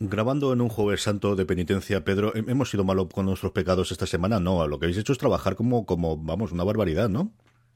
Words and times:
Grabando 0.00 0.52
en 0.52 0.60
un 0.60 0.68
jueves 0.68 1.02
santo 1.02 1.34
de 1.34 1.44
penitencia, 1.44 2.04
Pedro, 2.04 2.32
¿hemos 2.36 2.70
sido 2.70 2.84
malos 2.84 3.08
con 3.12 3.26
nuestros 3.26 3.50
pecados 3.50 3.90
esta 3.90 4.06
semana? 4.06 4.38
No, 4.38 4.64
lo 4.68 4.78
que 4.78 4.86
habéis 4.86 4.98
hecho 4.98 5.12
es 5.12 5.18
trabajar 5.18 5.56
como, 5.56 5.86
como 5.86 6.16
vamos, 6.16 6.52
una 6.52 6.62
barbaridad, 6.62 7.08
¿no? 7.08 7.32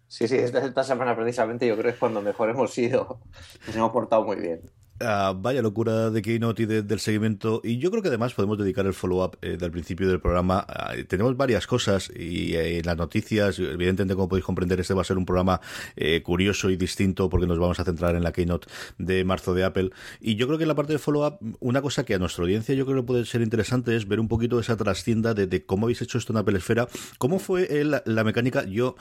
Sí, 0.07 0.29
sí, 0.29 0.37
esta, 0.37 0.65
esta 0.65 0.85
semana 0.85 1.17
precisamente 1.17 1.67
yo 1.67 1.75
creo 1.75 1.87
que 1.87 1.91
es 1.91 1.97
cuando 1.97 2.23
mejor 2.23 2.51
hemos 2.51 2.73
sido, 2.73 3.19
nos 3.67 3.75
hemos 3.75 3.91
portado 3.91 4.25
muy 4.25 4.37
bien. 4.37 4.61
Uh, 5.01 5.35
vaya 5.35 5.63
locura 5.63 6.11
de 6.11 6.23
Keynote 6.23 6.63
y 6.63 6.67
de, 6.67 6.83
del 6.83 7.01
seguimiento. 7.01 7.61
Y 7.65 7.79
yo 7.79 7.91
creo 7.91 8.03
que 8.03 8.09
además 8.09 8.35
podemos 8.35 8.57
dedicar 8.57 8.87
el 8.87 8.95
follow-up 8.95 9.37
eh, 9.43 9.57
del 9.57 9.73
principio 9.73 10.09
del 10.09 10.21
programa. 10.21 10.65
Uh, 10.69 11.03
tenemos 11.05 11.37
varias 11.37 11.67
cosas 11.67 12.09
y 12.15 12.55
eh, 12.55 12.83
las 12.85 12.97
noticias, 12.97 13.59
evidentemente, 13.59 14.15
como 14.15 14.29
podéis 14.29 14.45
comprender, 14.45 14.79
este 14.79 14.95
va 14.95 15.03
a 15.03 15.05
ser 15.05 15.19
un 15.19 15.27
programa 15.27 15.61
eh, 15.97 16.23
curioso 16.23 16.71
y 16.71 16.77
distinto 16.77 17.29
porque 17.29 17.49
nos 17.49 17.59
vamos 17.59 17.81
a 17.81 17.85
centrar 17.85 18.15
en 18.15 18.23
la 18.23 18.33
Keynote 18.33 18.69
de 18.99 19.25
marzo 19.25 19.55
de 19.55 19.65
Apple. 19.65 19.91
Y 20.21 20.37
yo 20.37 20.47
creo 20.47 20.59
que 20.59 20.65
en 20.65 20.69
la 20.69 20.77
parte 20.77 20.93
de 20.93 21.01
follow-up, 21.01 21.39
una 21.59 21.83
cosa 21.83 22.05
que 22.05 22.15
a 22.15 22.19
nuestra 22.19 22.45
audiencia 22.45 22.75
yo 22.75 22.87
creo 22.87 22.99
que 22.99 23.07
puede 23.07 23.25
ser 23.25 23.43
interesante 23.43 23.97
es 23.97 24.07
ver 24.07 24.21
un 24.21 24.29
poquito 24.29 24.61
esa 24.61 24.77
trascienda 24.77 25.35
de, 25.35 25.67
cómo 25.67 25.87
habéis 25.87 26.03
hecho 26.03 26.19
esto 26.19 26.33
en 26.33 26.37
Apple 26.37 26.59
Esfera. 26.59 26.87
¿Cómo 27.19 27.41
fue 27.41 27.81
el, 27.81 28.01
la 28.05 28.25
mecánica? 28.25 28.65
Yo, 28.65 28.95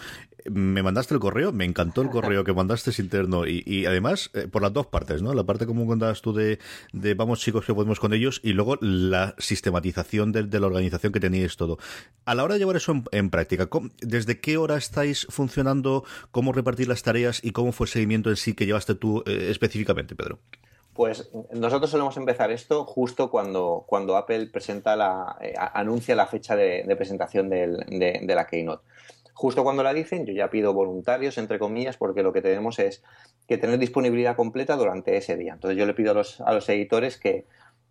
me 0.50 0.82
mandaste 0.82 1.14
el 1.14 1.20
correo, 1.20 1.52
me 1.52 1.66
encantó 1.66 2.02
el 2.02 2.10
correo 2.10 2.44
que 2.44 2.54
mandaste 2.54 2.90
es 2.90 3.00
interno 3.00 3.46
y, 3.46 3.86
además 3.86 4.32
eh, 4.34 4.48
por 4.48 4.62
las 4.62 4.74
dos 4.74 4.88
partes, 4.88 5.22
¿no? 5.22 5.34
La 5.34 5.44
parte 5.44 5.66
como 5.66 5.86
contabas 5.92 6.22
tú 6.22 6.34
de, 6.34 6.60
de, 6.94 7.14
vamos 7.14 7.40
chicos 7.40 7.66
que 7.66 7.74
podemos 7.74 8.00
con 8.00 8.14
ellos 8.14 8.40
y 8.44 8.54
luego 8.54 8.78
la 8.82 9.36
sistematización 9.38 10.32
de, 10.32 10.44
de, 10.44 10.60
la 10.60 10.68
organización 10.68 11.12
que 11.14 11.20
teníais 11.20 11.58
todo. 11.58 11.78
A 12.26 12.36
la 12.36 12.44
hora 12.44 12.56
de 12.56 12.60
llevar 12.60 12.78
eso 12.78 12.92
en, 12.94 13.04
en 13.12 13.30
práctica, 13.30 13.70
¿desde 14.02 14.40
qué 14.40 14.58
hora 14.58 14.78
estáis 14.78 15.28
funcionando? 15.30 16.04
¿Cómo 16.32 16.54
repartir 16.54 16.88
las 16.88 17.04
tareas 17.04 17.44
y 17.44 17.52
cómo 17.52 17.72
fue 17.72 17.86
el 17.86 17.92
seguimiento 17.92 18.30
en 18.30 18.38
sí 18.38 18.54
que 18.54 18.66
llevaste 18.66 18.96
tú 18.96 19.24
eh, 19.26 19.48
específicamente, 19.52 20.16
Pedro? 20.16 20.40
Pues 20.94 21.30
nosotros 21.54 21.90
solemos 21.90 22.18
empezar 22.18 22.52
esto 22.52 22.84
justo 22.86 23.32
cuando, 23.32 23.86
cuando 23.88 24.18
Apple 24.18 24.48
presenta 24.48 24.96
la, 24.96 25.38
eh, 25.40 25.54
anuncia 25.58 26.16
la 26.16 26.28
fecha 26.28 26.56
de, 26.56 26.84
presentación 26.98 27.50
de 27.50 28.34
la 28.36 28.46
Keynote 28.46 28.84
justo 29.42 29.64
cuando 29.64 29.82
la 29.82 29.92
dicen, 29.92 30.28
yo 30.28 30.34
ya 30.34 30.52
pido 30.52 30.72
voluntarios, 30.72 31.40
entre 31.40 31.58
comillas, 31.58 31.98
porque 31.98 32.22
lo 32.22 32.32
que 32.32 32.44
tenemos 32.44 32.78
es 32.78 33.04
que 33.48 33.58
tener 33.58 33.80
disponibilidad 33.80 34.36
completa 34.36 34.76
durante 34.76 35.18
ese 35.18 35.36
día. 35.36 35.54
Entonces 35.54 35.80
yo 35.80 35.88
le 35.88 35.96
pido 35.96 36.12
a 36.12 36.14
los, 36.14 36.42
a 36.42 36.54
los 36.54 36.70
editores 36.70 37.18
que, 37.18 37.48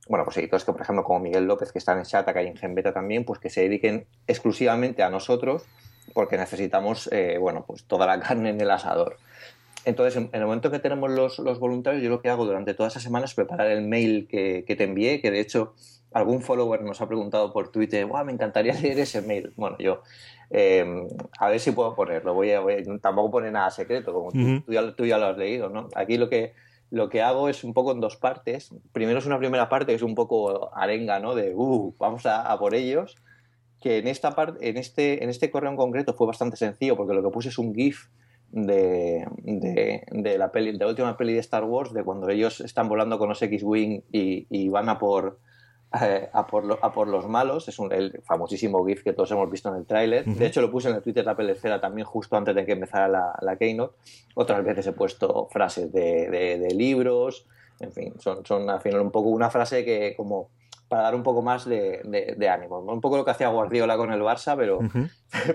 bueno, 0.09 0.25
pues 0.25 0.37
editores 0.37 0.65
que, 0.65 0.71
por 0.71 0.81
ejemplo, 0.81 1.03
como 1.03 1.19
Miguel 1.19 1.47
López, 1.47 1.73
que 1.73 1.81
está 1.81 1.99
en 1.99 2.05
Chata, 2.05 2.33
que 2.33 2.39
hay 2.39 2.47
en 2.47 2.57
Genbeta 2.57 2.93
también, 2.93 3.25
pues 3.25 3.41
que 3.41 3.51
se 3.51 3.63
dediquen 3.63 4.07
exclusivamente 4.29 5.03
a 5.03 5.11
nosotros, 5.11 5.65
porque 6.15 6.37
necesitamos, 6.37 7.09
eh, 7.11 7.37
bueno, 7.41 7.65
pues 7.67 7.83
toda 7.83 8.07
la 8.07 8.21
carne 8.25 8.51
en 8.51 8.61
el 8.61 8.71
asador. 8.71 9.17
Entonces, 9.85 10.17
en, 10.17 10.31
el 10.33 10.45
momento 10.45 10.71
que 10.71 10.79
tenemos 10.79 11.11
los, 11.11 11.39
los, 11.39 11.59
voluntarios, 11.59 12.03
yo 12.03 12.11
lo 12.11 12.21
que 12.21 12.29
hago 12.29 12.45
durante 12.45 12.75
toda 12.75 12.89
esa 12.89 13.01
semana 13.01 13.25
es 13.25 13.35
preparar 13.35 13.69
el 13.69 13.83
mail 13.83 14.27
que, 14.29 14.65
que 14.67 14.77
te 14.77 14.85
envié, 14.85 15.21
que 15.21 15.31
de 15.31 15.41
hecho 15.41 15.75
algún 16.13 16.43
follower 16.43 16.83
nos 16.83 17.01
ha 17.01 17.07
preguntado 17.07 17.53
por 17.53 17.71
Twitter, 17.71 18.05
wow, 18.07 18.25
me 18.25 18.33
encantaría 18.33 18.75
leer 18.75 18.99
ese 18.99 19.23
mail. 19.23 19.53
Bueno, 19.57 19.77
yo 19.79 20.03
eh, 20.51 21.07
a 21.39 21.49
ver 21.49 21.61
si 21.61 21.71
puedo 21.71 21.95
ponerlo. 21.95 22.35
Voy 22.35 22.51
a, 22.51 22.61
voy, 22.61 22.85
tampoco 23.01 23.31
pone 23.31 23.51
nada 23.51 23.71
secreto, 23.71 24.13
como 24.13 24.33
tú, 24.33 24.39
uh 24.39 24.43
-huh. 24.43 24.65
tú, 24.65 24.73
ya, 24.73 24.95
tú, 24.95 25.07
ya, 25.07 25.19
lo 25.19 25.27
has 25.27 25.39
leído, 25.39 25.69
¿no? 25.69 25.89
Aquí 25.95 26.19
lo 26.19 26.29
que, 26.29 26.55
lo 26.91 27.09
que 27.09 27.23
hago 27.23 27.49
es 27.49 27.63
un 27.63 27.73
poco 27.73 27.93
en 27.93 28.01
dos 28.01 28.17
partes. 28.17 28.75
Primero 28.93 29.21
es 29.21 29.27
una 29.27 29.39
primera 29.39 29.69
parte 29.69 29.93
que 29.93 29.97
es 29.97 30.03
un 30.03 30.17
poco 30.17 30.75
arenga, 30.77 31.21
¿no? 31.21 31.35
De, 31.35 31.55
uh, 31.55 31.95
vamos 31.99 32.27
a, 32.27 32.43
a 32.43 32.59
por 32.59 32.75
ellos. 32.75 33.17
Que 33.81 33.99
en 33.99 34.09
esta 34.09 34.33
parte, 34.33 34.69
en 34.69 34.77
este, 34.77 35.25
en 35.25 35.31
este 35.31 35.51
correo 35.51 35.71
en 35.71 35.77
concreto 35.77 36.13
fue 36.13 36.27
bastante 36.27 36.57
sencillo, 36.57 36.97
porque 36.97 37.15
lo 37.15 37.23
que 37.23 37.31
puse 37.31 37.49
es 37.49 37.59
un 37.59 37.75
GIF 37.75 38.09
de, 38.53 39.27
de, 39.43 40.03
de, 40.11 40.39
la 40.39 40.51
peli, 40.51 40.73
de 40.73 40.79
la 40.79 40.89
última 40.89 41.17
peli 41.17 41.35
de 41.35 41.41
Star 41.41 41.65
Wars, 41.65 41.93
de 41.93 42.03
cuando 42.03 42.29
ellos 42.29 42.61
están 42.61 42.89
volando 42.89 43.19
con 43.19 43.29
los 43.29 43.41
X-Wing 43.43 44.03
y, 44.13 44.47
y, 44.51 44.69
van 44.69 44.89
a 44.89 44.99
por, 44.99 45.39
eh, 46.01 46.29
a, 46.33 46.47
por 46.47 46.65
lo, 46.65 46.79
a 46.83 46.93
por 46.93 47.09
los 47.09 47.29
malos. 47.29 47.69
Es 47.69 47.79
un, 47.79 47.93
el 47.93 48.21
famosísimo 48.25 48.85
GIF 48.85 49.03
que 49.03 49.13
todos 49.13 49.31
hemos 49.31 49.51
visto 49.51 49.69
en 49.69 49.77
el 49.77 49.87
tráiler. 49.87 50.27
Uh 50.27 50.33
-huh. 50.33 50.37
De 50.37 50.47
hecho, 50.47 50.61
lo 50.61 50.71
puse 50.71 50.89
en 50.89 50.97
el 50.97 51.03
Twitter 51.03 51.25
de 51.25 51.31
Apple 51.31 51.53
Esfera 51.53 51.81
también 51.81 52.07
justo 52.07 52.37
antes 52.37 52.55
de 52.55 52.65
que 52.65 52.73
empezara 52.73 53.09
la, 53.09 53.39
la 53.41 53.57
Keynote. 53.57 53.95
Otras 54.35 54.65
veces 54.65 54.87
he 54.87 54.93
puesto 54.93 55.49
frases 55.51 55.93
de, 55.93 56.29
de, 56.31 56.59
de 56.59 56.75
libros. 56.75 57.47
En 57.79 57.93
fin, 57.93 58.15
son, 58.19 58.45
son 58.45 58.69
al 58.69 58.81
final 58.81 59.01
un 59.01 59.11
poco 59.11 59.31
una 59.31 59.49
frase 59.49 59.85
que 59.85 60.15
como 60.17 60.49
para 60.91 61.05
dar 61.05 61.15
un 61.15 61.23
poco 61.23 61.41
más 61.41 61.65
de, 61.67 62.01
de, 62.03 62.35
de, 62.37 62.49
ánimo. 62.49 62.81
Un 62.81 63.01
poco 63.01 63.17
lo 63.17 63.25
que 63.25 63.31
hacía 63.31 63.47
Guardiola 63.47 63.97
con 63.97 64.13
el 64.13 64.21
Barça, 64.23 64.57
pero, 64.57 64.79
uh 64.79 64.83
-huh. 64.83 65.09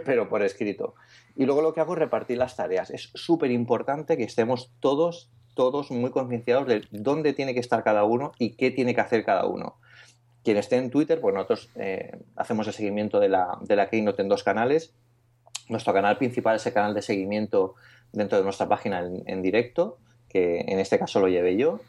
pero 0.06 0.30
por 0.30 0.42
escrito. 0.42 0.96
Y 1.36 1.46
luego 1.46 1.62
lo 1.62 1.74
que 1.74 1.82
hago 1.82 1.92
es 1.92 2.00
repartir 2.00 2.38
las 2.38 2.56
tareas. 2.56 2.90
Es 2.90 3.12
súper 3.14 3.52
importante 3.52 4.16
que 4.16 4.24
estemos 4.24 4.72
todos, 4.80 5.30
todos 5.54 5.92
muy 5.92 6.10
concienciados 6.10 6.68
de 6.68 6.84
dónde 6.90 7.34
tiene 7.34 7.54
que 7.54 7.60
estar 7.60 7.84
cada 7.84 8.06
uno 8.06 8.32
y 8.40 8.56
qué 8.56 8.72
tiene 8.72 8.96
que 8.96 9.02
hacer 9.02 9.26
cada 9.26 9.46
uno. 9.46 9.76
Quien 10.46 10.56
esté 10.56 10.78
en 10.78 10.90
Twitter, 10.90 11.20
pues 11.20 11.36
nosotros 11.36 11.70
eh, 11.76 12.18
hacemos 12.38 12.66
el 12.68 12.74
seguimiento 12.74 13.20
de 13.20 13.28
la, 13.28 13.58
de 13.60 13.76
la 13.76 13.90
Keynote 13.90 14.22
en 14.22 14.30
dos 14.30 14.42
canales. 14.42 14.94
Nuestro 15.68 15.92
canal 15.92 16.18
principal 16.18 16.56
es 16.56 16.66
el 16.66 16.72
canal 16.72 16.94
de 16.94 17.02
seguimiento 17.02 17.76
dentro 18.14 18.38
de 18.38 18.46
nuestra 18.46 18.70
página 18.70 19.00
en, 19.00 19.22
en 19.26 19.42
directo, 19.42 19.98
que 20.30 20.62
en 20.62 20.80
este 20.80 20.98
caso 20.98 21.20
lo 21.20 21.28
llevé 21.28 21.58
yo. 21.58 21.82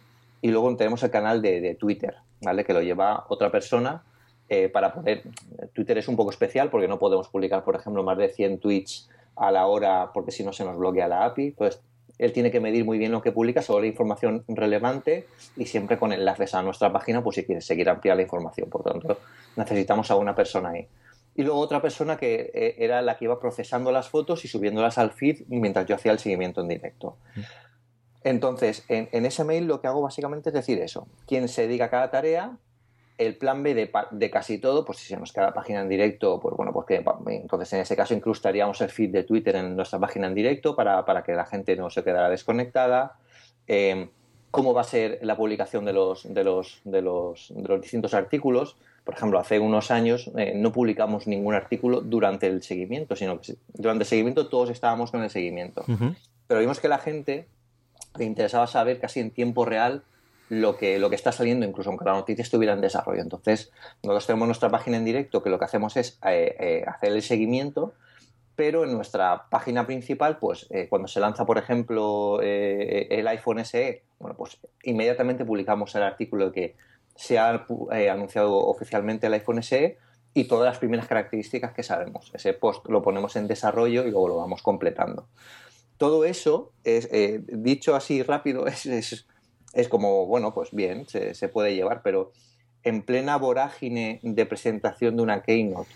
Y 0.43 0.51
luego 0.51 0.75
tenemos 0.75 1.01
el 1.05 1.11
canal 1.13 1.43
de, 1.43 1.61
de 1.61 1.77
Twitter, 1.77 2.17
¿vale? 2.41 2.65
que 2.65 2.73
lo 2.73 2.83
lleva 2.83 3.25
otra 3.29 3.51
persona 3.51 4.03
eh, 4.49 4.69
para 4.69 4.93
poder... 4.93 5.23
Twitter 5.73 5.99
es 5.99 6.09
un 6.09 6.17
poco 6.17 6.31
especial 6.31 6.71
porque 6.71 6.89
no 6.89 6.99
podemos 6.99 7.29
publicar, 7.29 7.65
por 7.65 7.77
ejemplo, 7.77 8.03
más 8.03 8.19
de 8.19 8.29
100 8.29 8.61
tweets 8.61 9.09
a 9.37 9.51
la 9.51 9.67
hora 9.67 10.11
porque 10.13 10.31
si 10.31 10.45
no 10.45 10.53
se 10.53 10.65
nos 10.65 10.77
bloquea 10.77 11.09
la 11.09 11.25
API. 11.25 11.49
Entonces, 11.49 11.83
él 12.19 12.33
tiene 12.33 12.51
que 12.51 12.61
medir 12.61 12.85
muy 12.85 12.99
bien 12.99 13.13
lo 13.13 13.21
que 13.21 13.33
publica, 13.33 13.63
la 13.69 13.87
información 13.87 14.45
relevante 14.49 15.27
y 15.57 15.67
siempre 15.67 15.99
con 15.99 16.13
enlaces 16.13 16.55
a 16.55 16.63
nuestra 16.63 16.93
página, 16.93 17.23
pues 17.23 17.37
si 17.37 17.45
quieres 17.45 17.67
seguir 17.67 17.89
ampliar 17.89 18.17
la 18.17 18.23
información. 18.23 18.71
Por 18.71 18.83
tanto, 18.83 19.19
necesitamos 19.57 20.11
a 20.11 20.17
una 20.17 20.35
persona 20.35 20.71
ahí. 20.71 20.87
Y 21.35 21.43
luego 21.43 21.61
otra 21.61 21.83
persona 21.83 22.17
que 22.17 22.51
eh, 22.55 22.77
era 22.79 23.03
la 23.03 23.19
que 23.19 23.27
iba 23.27 23.39
procesando 23.39 23.93
las 23.93 24.09
fotos 24.09 24.45
y 24.47 24.49
subiéndolas 24.49 24.97
al 24.97 25.11
feed 25.11 25.43
mientras 25.49 25.85
yo 25.85 25.95
hacía 25.95 26.13
el 26.13 26.19
seguimiento 26.19 26.63
en 26.63 26.69
directo. 26.69 27.19
Entonces, 28.25 28.85
en, 28.89 29.09
en 29.13 29.27
ese 29.27 29.45
mail 29.45 29.67
lo 29.67 29.81
que 29.81 29.87
hago 29.87 30.03
básicamente 30.03 30.51
es 30.51 30.55
decir 30.55 30.81
eso. 30.81 31.07
Quien 31.27 31.49
se 31.49 31.63
dedica 31.63 31.87
a 31.87 31.91
cada 31.91 32.11
tarea, 32.11 32.57
el 33.19 33.37
plan 33.37 33.63
B 33.63 33.75
de, 33.75 33.91
de, 34.11 34.31
casi 34.31 34.59
todo, 34.59 34.85
pues 34.85 34.99
si 34.99 35.07
se 35.07 35.17
nos 35.17 35.33
queda 35.33 35.47
la 35.47 35.55
página 35.55 35.81
en 35.81 35.89
directo, 35.89 36.39
pues 36.41 36.55
bueno, 36.57 36.73
pues 36.73 36.87
que 36.87 37.05
entonces 37.29 37.73
en 37.73 37.81
ese 37.81 37.97
caso 37.97 38.15
incrustaríamos 38.15 38.81
el 38.81 38.91
feed 38.91 39.11
de 39.11 39.23
Twitter 39.23 39.57
en 39.57 39.75
nuestra 39.75 39.99
página 39.99 40.27
en 40.27 40.35
directo 40.35 40.77
para, 40.77 41.05
para 41.05 41.23
que 41.23 41.33
la 41.33 41.47
gente 41.47 41.77
no 41.77 41.89
se 41.89 42.05
quedara 42.05 42.29
desconectada. 42.29 43.17
Eh, 43.67 44.11
cómo 44.51 44.73
va 44.73 44.83
a 44.83 44.85
ser 44.85 45.19
la 45.23 45.37
publicación 45.37 45.85
de 45.85 45.93
los, 45.93 46.33
de 46.33 46.45
los, 46.45 46.81
de 46.85 47.03
los, 47.03 47.53
de 47.55 47.69
los 47.69 47.81
distintos 47.81 48.15
artículos. 48.15 48.77
Por 49.05 49.15
ejemplo, 49.15 49.39
hace 49.39 49.59
unos 49.59 49.91
años 49.91 50.31
eh, 50.37 50.53
no 50.57 50.73
publicamos 50.73 51.27
ningún 51.27 51.55
artículo 51.55 52.01
durante 52.01 52.47
el 52.47 52.63
seguimiento, 52.63 53.17
sino 53.17 53.41
que 53.41 53.57
durante 53.75 54.05
el 54.05 54.09
seguimiento 54.09 54.49
todos 54.49 54.71
estábamos 54.71 55.11
con 55.11 55.23
el 55.23 55.31
seguimiento. 55.31 55.85
Uh 55.87 55.93
-huh. 55.93 56.17
Pero 56.47 56.61
vimos 56.61 56.81
que 56.81 56.89
la 56.89 56.99
gente 56.99 57.47
le 58.19 58.25
interesaba 58.25 58.67
saber 58.67 59.01
casi 59.01 59.21
en 59.21 59.31
tiempo 59.31 59.65
real 59.65 60.03
lo 60.49 60.77
que, 60.77 60.99
lo 60.99 61.11
que 61.11 61.17
está 61.17 61.33
saliendo, 61.33 61.67
incluso 61.67 61.91
aunque 61.91 62.05
la 62.05 62.13
noticia 62.13 62.43
estuviera 62.43 62.75
en 62.75 62.81
desarrollo. 62.81 63.23
Entonces, 63.23 63.73
nosotros 64.03 64.27
tenemos 64.27 64.47
nuestra 64.47 64.71
página 64.71 64.97
en 64.97 65.05
directo 65.05 65.43
que 65.43 65.51
lo 65.51 65.59
que 65.59 65.65
hacemos 65.65 65.97
es 65.97 66.19
eh, 66.25 66.57
eh, 66.59 66.85
hacer 66.87 67.13
el 67.13 67.23
seguimiento, 67.23 67.95
pero 68.55 68.85
en 68.85 68.93
nuestra 68.93 69.49
página 69.51 69.87
principal, 69.87 70.39
pues 70.39 70.67
eh, 70.71 70.87
cuando 70.89 71.09
se 71.09 71.21
lanza, 71.21 71.45
por 71.45 71.59
ejemplo, 71.59 72.41
el 72.41 73.29
iPhone 73.29 73.65
SE, 73.65 74.03
bueno, 74.19 74.37
pues 74.37 74.59
inmediatamente 74.85 75.45
publicamos 75.45 75.95
el 75.95 76.03
artículo 76.03 76.53
que 76.53 76.75
se 77.15 77.39
ha 77.39 77.67
anunciado 78.13 78.57
oficialmente 78.57 79.27
el 79.27 79.35
iPhone 79.35 79.63
SE 79.63 79.99
y 80.33 80.45
todas 80.45 80.67
las 80.67 80.79
primeras 80.79 81.07
características 81.07 81.73
que 81.73 81.83
sabemos. 81.83 82.31
Ese 82.35 82.55
post 82.55 82.87
lo 82.89 83.03
ponemos 83.03 83.37
en 83.37 83.47
desarrollo 83.47 84.07
y 84.07 84.11
luego 84.11 84.29
lo 84.29 84.37
vamos 84.37 84.63
completando. 84.63 85.29
Todo 85.99 86.25
eso, 86.25 86.73
es, 86.85 87.09
eh, 87.13 87.41
dicho 87.47 87.95
así 87.95 88.23
rápido, 88.23 88.67
es, 88.67 88.87
es, 89.73 89.89
como, 89.89 90.27
bueno, 90.27 90.55
pues 90.55 90.71
bien, 90.73 91.07
se, 91.09 91.49
puede 91.49 91.75
llevar, 91.75 92.03
pero 92.03 92.33
en 92.83 93.03
plena 93.03 93.37
vorágine 93.37 94.21
de 94.23 94.47
presentación 94.47 95.17
de 95.17 95.23
una 95.23 95.43
Keynote, 95.43 95.91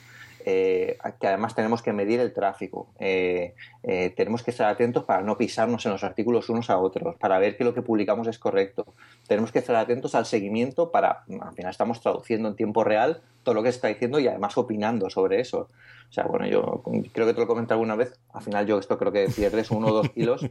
eh, 0.47 0.97
que 1.21 1.27
además 1.27 1.55
tenemos 1.55 1.83
que 1.83 1.93
medir 1.93 2.19
el 2.21 2.33
tráfico. 2.33 2.89
Eh, 2.99 3.55
eh, 3.83 4.11
tenemos 4.17 4.43
que 4.43 4.51
estar 4.51 4.69
atentos 4.69 5.05
para 5.05 5.23
no 5.23 5.37
pisarnos 5.37 5.85
en 5.85 5.93
los 5.93 6.03
artículos 6.03 6.49
unos 6.49 6.71
a 6.71 6.79
otros, 6.79 7.17
para 7.17 7.39
ver 7.39 7.57
que 7.57 7.65
lo 7.65 7.75
que 7.75 7.83
publicamos 7.83 8.27
es 8.27 8.39
correcto. 8.39 8.87
Tenemos 9.27 9.53
que 9.53 9.59
estar 9.59 9.77
atentos 9.77 10.15
al 10.15 10.27
seguimiento 10.27 10.91
para, 10.91 11.25
al 11.41 11.55
final 11.55 11.71
estamos 11.71 12.01
traduciendo 12.01 12.49
en 12.49 12.57
tiempo 12.57 12.85
real 12.85 13.23
todo 13.43 13.55
lo 13.55 13.63
que 13.63 13.71
se 13.71 13.77
está 13.77 13.89
diciendo 13.89 14.19
y 14.19 14.29
además 14.29 14.57
opinando 14.57 15.11
sobre 15.11 15.41
eso. 15.41 15.69
O 16.11 16.13
sea, 16.13 16.25
bueno, 16.25 16.45
yo 16.49 16.83
creo 17.13 17.25
que 17.25 17.35
te 17.35 17.41
lo 17.41 17.47
comenté 17.47 17.73
alguna 17.73 17.95
vez, 17.95 18.19
al 18.33 18.43
final 18.43 18.67
yo 18.67 18.81
esto 18.81 18.99
creo 18.99 19.13
que 19.13 19.29
pierdes 19.29 19.71
uno 19.71 19.87
o 19.87 19.95
dos 19.95 20.09
kilos 20.11 20.45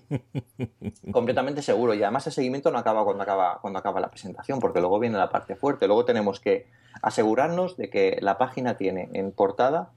completamente 1.12 1.62
seguro. 1.62 1.94
Y 1.94 2.02
además 2.02 2.26
el 2.28 2.34
seguimiento 2.34 2.72
no 2.72 2.78
acaba 2.78 3.04
cuando 3.04 3.24
acaba, 3.24 3.60
cuando 3.62 3.78
acaba 3.78 4.00
la 4.00 4.10
presentación, 4.10 4.62
porque 4.62 4.80
luego 4.80 5.00
viene 5.00 5.18
la 5.18 5.30
parte 5.30 5.58
fuerte. 5.58 5.88
Luego 5.88 6.06
tenemos 6.06 6.40
que 6.40 6.68
asegurarnos 7.02 7.76
de 7.76 7.90
que 7.90 8.20
la 8.22 8.38
página 8.38 8.78
tiene 8.78 9.10
en 9.12 9.34
portada 9.34 9.90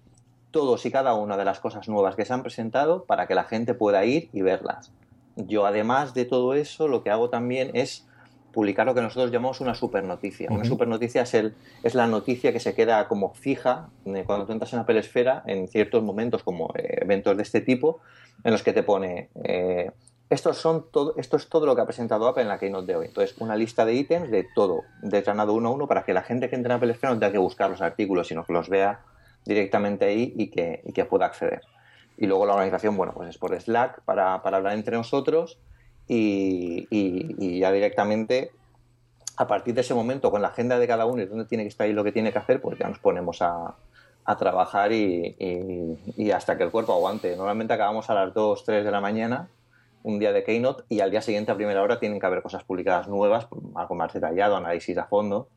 todos 0.51 0.85
y 0.85 0.91
cada 0.91 1.15
una 1.15 1.37
de 1.37 1.45
las 1.45 1.61
cosas 1.61 1.89
nuevas 1.89 2.17
que 2.17 2.25
se 2.25 2.33
han 2.33 2.43
presentado 2.43 3.05
para 3.05 3.29
que 3.29 3.37
la 3.37 3.45
gente 3.45 3.73
pueda 3.73 4.05
ir 4.05 4.31
y 4.33 4.43
verlas. 4.43 4.91
Yo, 5.37 5.65
además 5.65 6.13
de 6.13 6.25
todo 6.25 6.55
eso, 6.55 6.89
lo 6.89 7.05
que 7.05 7.11
hago 7.11 7.31
también 7.31 7.71
es 7.75 8.05
publicar 8.53 8.87
lo 8.87 8.95
que 8.95 9.01
nosotros 9.01 9.31
llamamos 9.31 9.61
una 9.61 9.75
super 9.75 10.05
noticia. 10.05 10.49
Una 10.51 10.65
super 10.65 10.87
noticia 10.87 11.23
es, 11.23 11.35
el, 11.35 11.55
es 11.83 11.95
la 11.95 12.07
noticia 12.07 12.53
que 12.53 12.61
se 12.61 12.75
queda 12.75 13.09
como 13.09 13.35
fija 13.35 13.89
eh, 14.05 14.25
cuando 14.27 14.47
tú 14.47 14.53
entras 14.53 14.73
en 14.73 14.81
Apple 14.81 14.99
Esfera 14.99 15.43
en 15.47 15.69
ciertos 15.69 16.03
momentos, 16.03 16.43
como 16.43 16.73
eh, 16.75 16.99
eventos 17.01 17.37
de 17.37 17.43
este 17.43 17.61
tipo, 17.61 18.01
en 18.45 18.53
los 18.53 18.63
que 18.63 18.73
te 18.73 18.83
pone 18.83 19.31
eh, 19.43 19.91
esto, 20.33 20.55
son 20.55 20.87
todo, 20.91 21.15
esto 21.19 21.37
es 21.37 21.49
todo 21.49 21.67
lo 21.67 21.75
que 21.75 21.83
ha 21.83 21.85
presentado 21.85 22.27
Apple 22.27 22.43
en 22.43 22.49
la 22.49 22.59
Keynote 22.59 22.87
de 22.87 22.97
hoy. 22.97 23.07
Entonces, 23.07 23.37
una 23.39 23.55
lista 23.55 23.85
de 23.85 23.95
ítems 23.95 24.31
de 24.31 24.47
todo, 24.55 24.83
desgranado 25.03 25.53
uno 25.53 25.69
a 25.69 25.73
uno, 25.73 25.87
para 25.87 26.05
que 26.05 26.15
la 26.15 26.23
gente 26.23 26.49
que 26.49 26.57
entre 26.57 26.73
en 26.73 26.77
Apple 26.77 26.93
Esfera 26.93 27.13
no 27.13 27.19
tenga 27.19 27.33
que 27.33 27.39
buscar 27.39 27.69
los 27.69 27.83
artículos, 27.83 28.29
sino 28.29 28.45
que 28.45 28.53
los 28.55 28.71
vea 28.71 29.01
directamente 29.45 30.07
ahí 30.07 30.33
y 30.37 30.49
que, 30.49 30.81
y 30.85 30.93
que 30.93 31.05
pueda 31.05 31.27
acceder. 31.27 31.61
Y 32.17 32.27
luego 32.27 32.47
la 32.47 32.55
organización, 32.55 32.97
bueno, 32.97 33.13
pues 33.15 33.29
es 33.29 33.37
por 33.37 33.59
Slack 33.59 34.03
para, 34.05 34.43
para 34.43 34.57
hablar 34.57 34.73
entre 34.75 34.97
nosotros 34.97 35.59
y, 36.15 36.87
y, 36.91 37.59
ya 37.59 37.73
directamente 37.73 38.51
a 39.37 39.47
partir 39.47 39.75
de 39.75 39.81
ese 39.81 39.95
momento 39.95 40.31
con 40.31 40.43
la 40.43 40.49
agenda 40.49 40.79
de 40.79 40.87
cada 40.87 41.07
uno 41.07 41.23
y 41.23 41.27
dónde 41.27 41.47
tiene 41.47 41.65
que 41.65 41.69
estar 41.69 41.89
y 41.89 41.93
lo 41.93 42.05
que 42.05 42.13
tiene 42.13 42.33
que 42.33 42.39
hacer, 42.39 42.61
pues 42.61 42.79
ya 42.79 42.89
nos 42.89 42.99
ponemos 42.99 43.41
a, 43.41 43.75
a 44.25 44.37
trabajar 44.37 44.93
y, 44.93 45.35
y, 46.17 46.31
hasta 46.31 46.57
que 46.57 46.65
el 46.65 46.71
cuerpo 46.71 46.93
aguante. 46.93 47.35
Normalmente 47.35 47.73
acabamos 47.73 48.11
a 48.11 48.15
las 48.15 48.35
2, 48.35 48.65
3 48.65 48.85
de 48.85 48.91
la 48.91 49.01
mañana 49.01 49.49
un 50.03 50.19
día 50.19 50.33
de 50.33 50.45
Keynote 50.45 50.85
y 50.89 51.01
al 51.01 51.11
día 51.11 51.23
siguiente 51.23 51.53
a 51.53 51.55
primera 51.55 51.83
hora 51.83 51.99
tienen 51.99 52.21
que 52.21 52.27
haber 52.27 52.43
cosas 52.43 52.65
publicadas 52.65 53.09
nuevas, 53.09 53.47
algo 53.75 53.95
más 53.95 54.13
detallado, 54.13 54.57
análisis 54.57 54.99
a 54.99 55.05
fondo, 55.05 55.49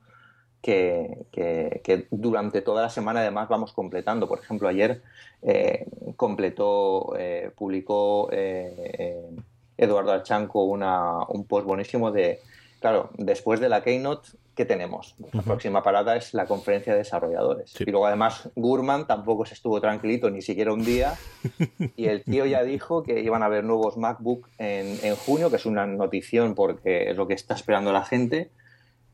que, 0.62 1.26
que, 1.32 2.08
durante 2.12 2.62
toda 2.62 2.82
la 2.82 2.90
semana 2.90 3.20
además 3.20 3.50
vamos 3.50 3.74
completando. 3.74 4.28
Por 4.28 4.40
ejemplo, 4.40 4.68
ayer 4.68 5.02
eh, 5.42 5.86
completó, 6.16 7.16
eh, 7.18 7.52
publicó 7.56 8.30
eh, 8.32 9.30
Eduardo 9.78 10.12
Archanco 10.12 10.64
una, 10.64 11.24
un 11.30 11.46
post 11.46 11.66
buenísimo 11.66 12.12
de, 12.12 12.40
claro, 12.80 13.10
después 13.18 13.60
de 13.60 13.70
la 13.70 13.84
Keynote 13.84 14.30
¿qué 14.56 14.66
tenemos? 14.66 15.16
La 15.34 15.42
próxima 15.42 15.84
parada 15.84 16.16
es 16.16 16.34
la 16.34 16.46
conferencia 16.46 16.94
de 16.94 17.00
desarrolladores. 17.00 17.74
Y 17.80 17.92
luego 17.92 18.08
además 18.08 18.50
Gurman 18.56 19.06
tampoco 19.06 19.46
se 19.46 19.54
estuvo 19.54 19.82
tranquilito 19.82 20.30
ni 20.30 20.42
siquiera 20.42 20.74
un 20.74 20.84
día 20.84 21.16
y 21.96 22.06
el 22.06 22.24
tío 22.24 22.46
ya 22.46 22.64
dijo 22.64 23.04
que 23.04 23.20
iban 23.20 23.44
a 23.44 23.48
haber 23.48 23.66
nuevos 23.66 23.98
MacBook 23.98 24.48
en, 24.58 24.98
en 25.04 25.16
junio, 25.16 25.50
que 25.50 25.58
es 25.58 25.66
una 25.66 25.86
notición 25.86 26.56
porque 26.56 27.10
es 27.12 27.18
lo 27.18 27.28
que 27.28 27.34
está 27.34 27.54
esperando 27.54 27.92
la 27.92 28.06
gente 28.06 28.50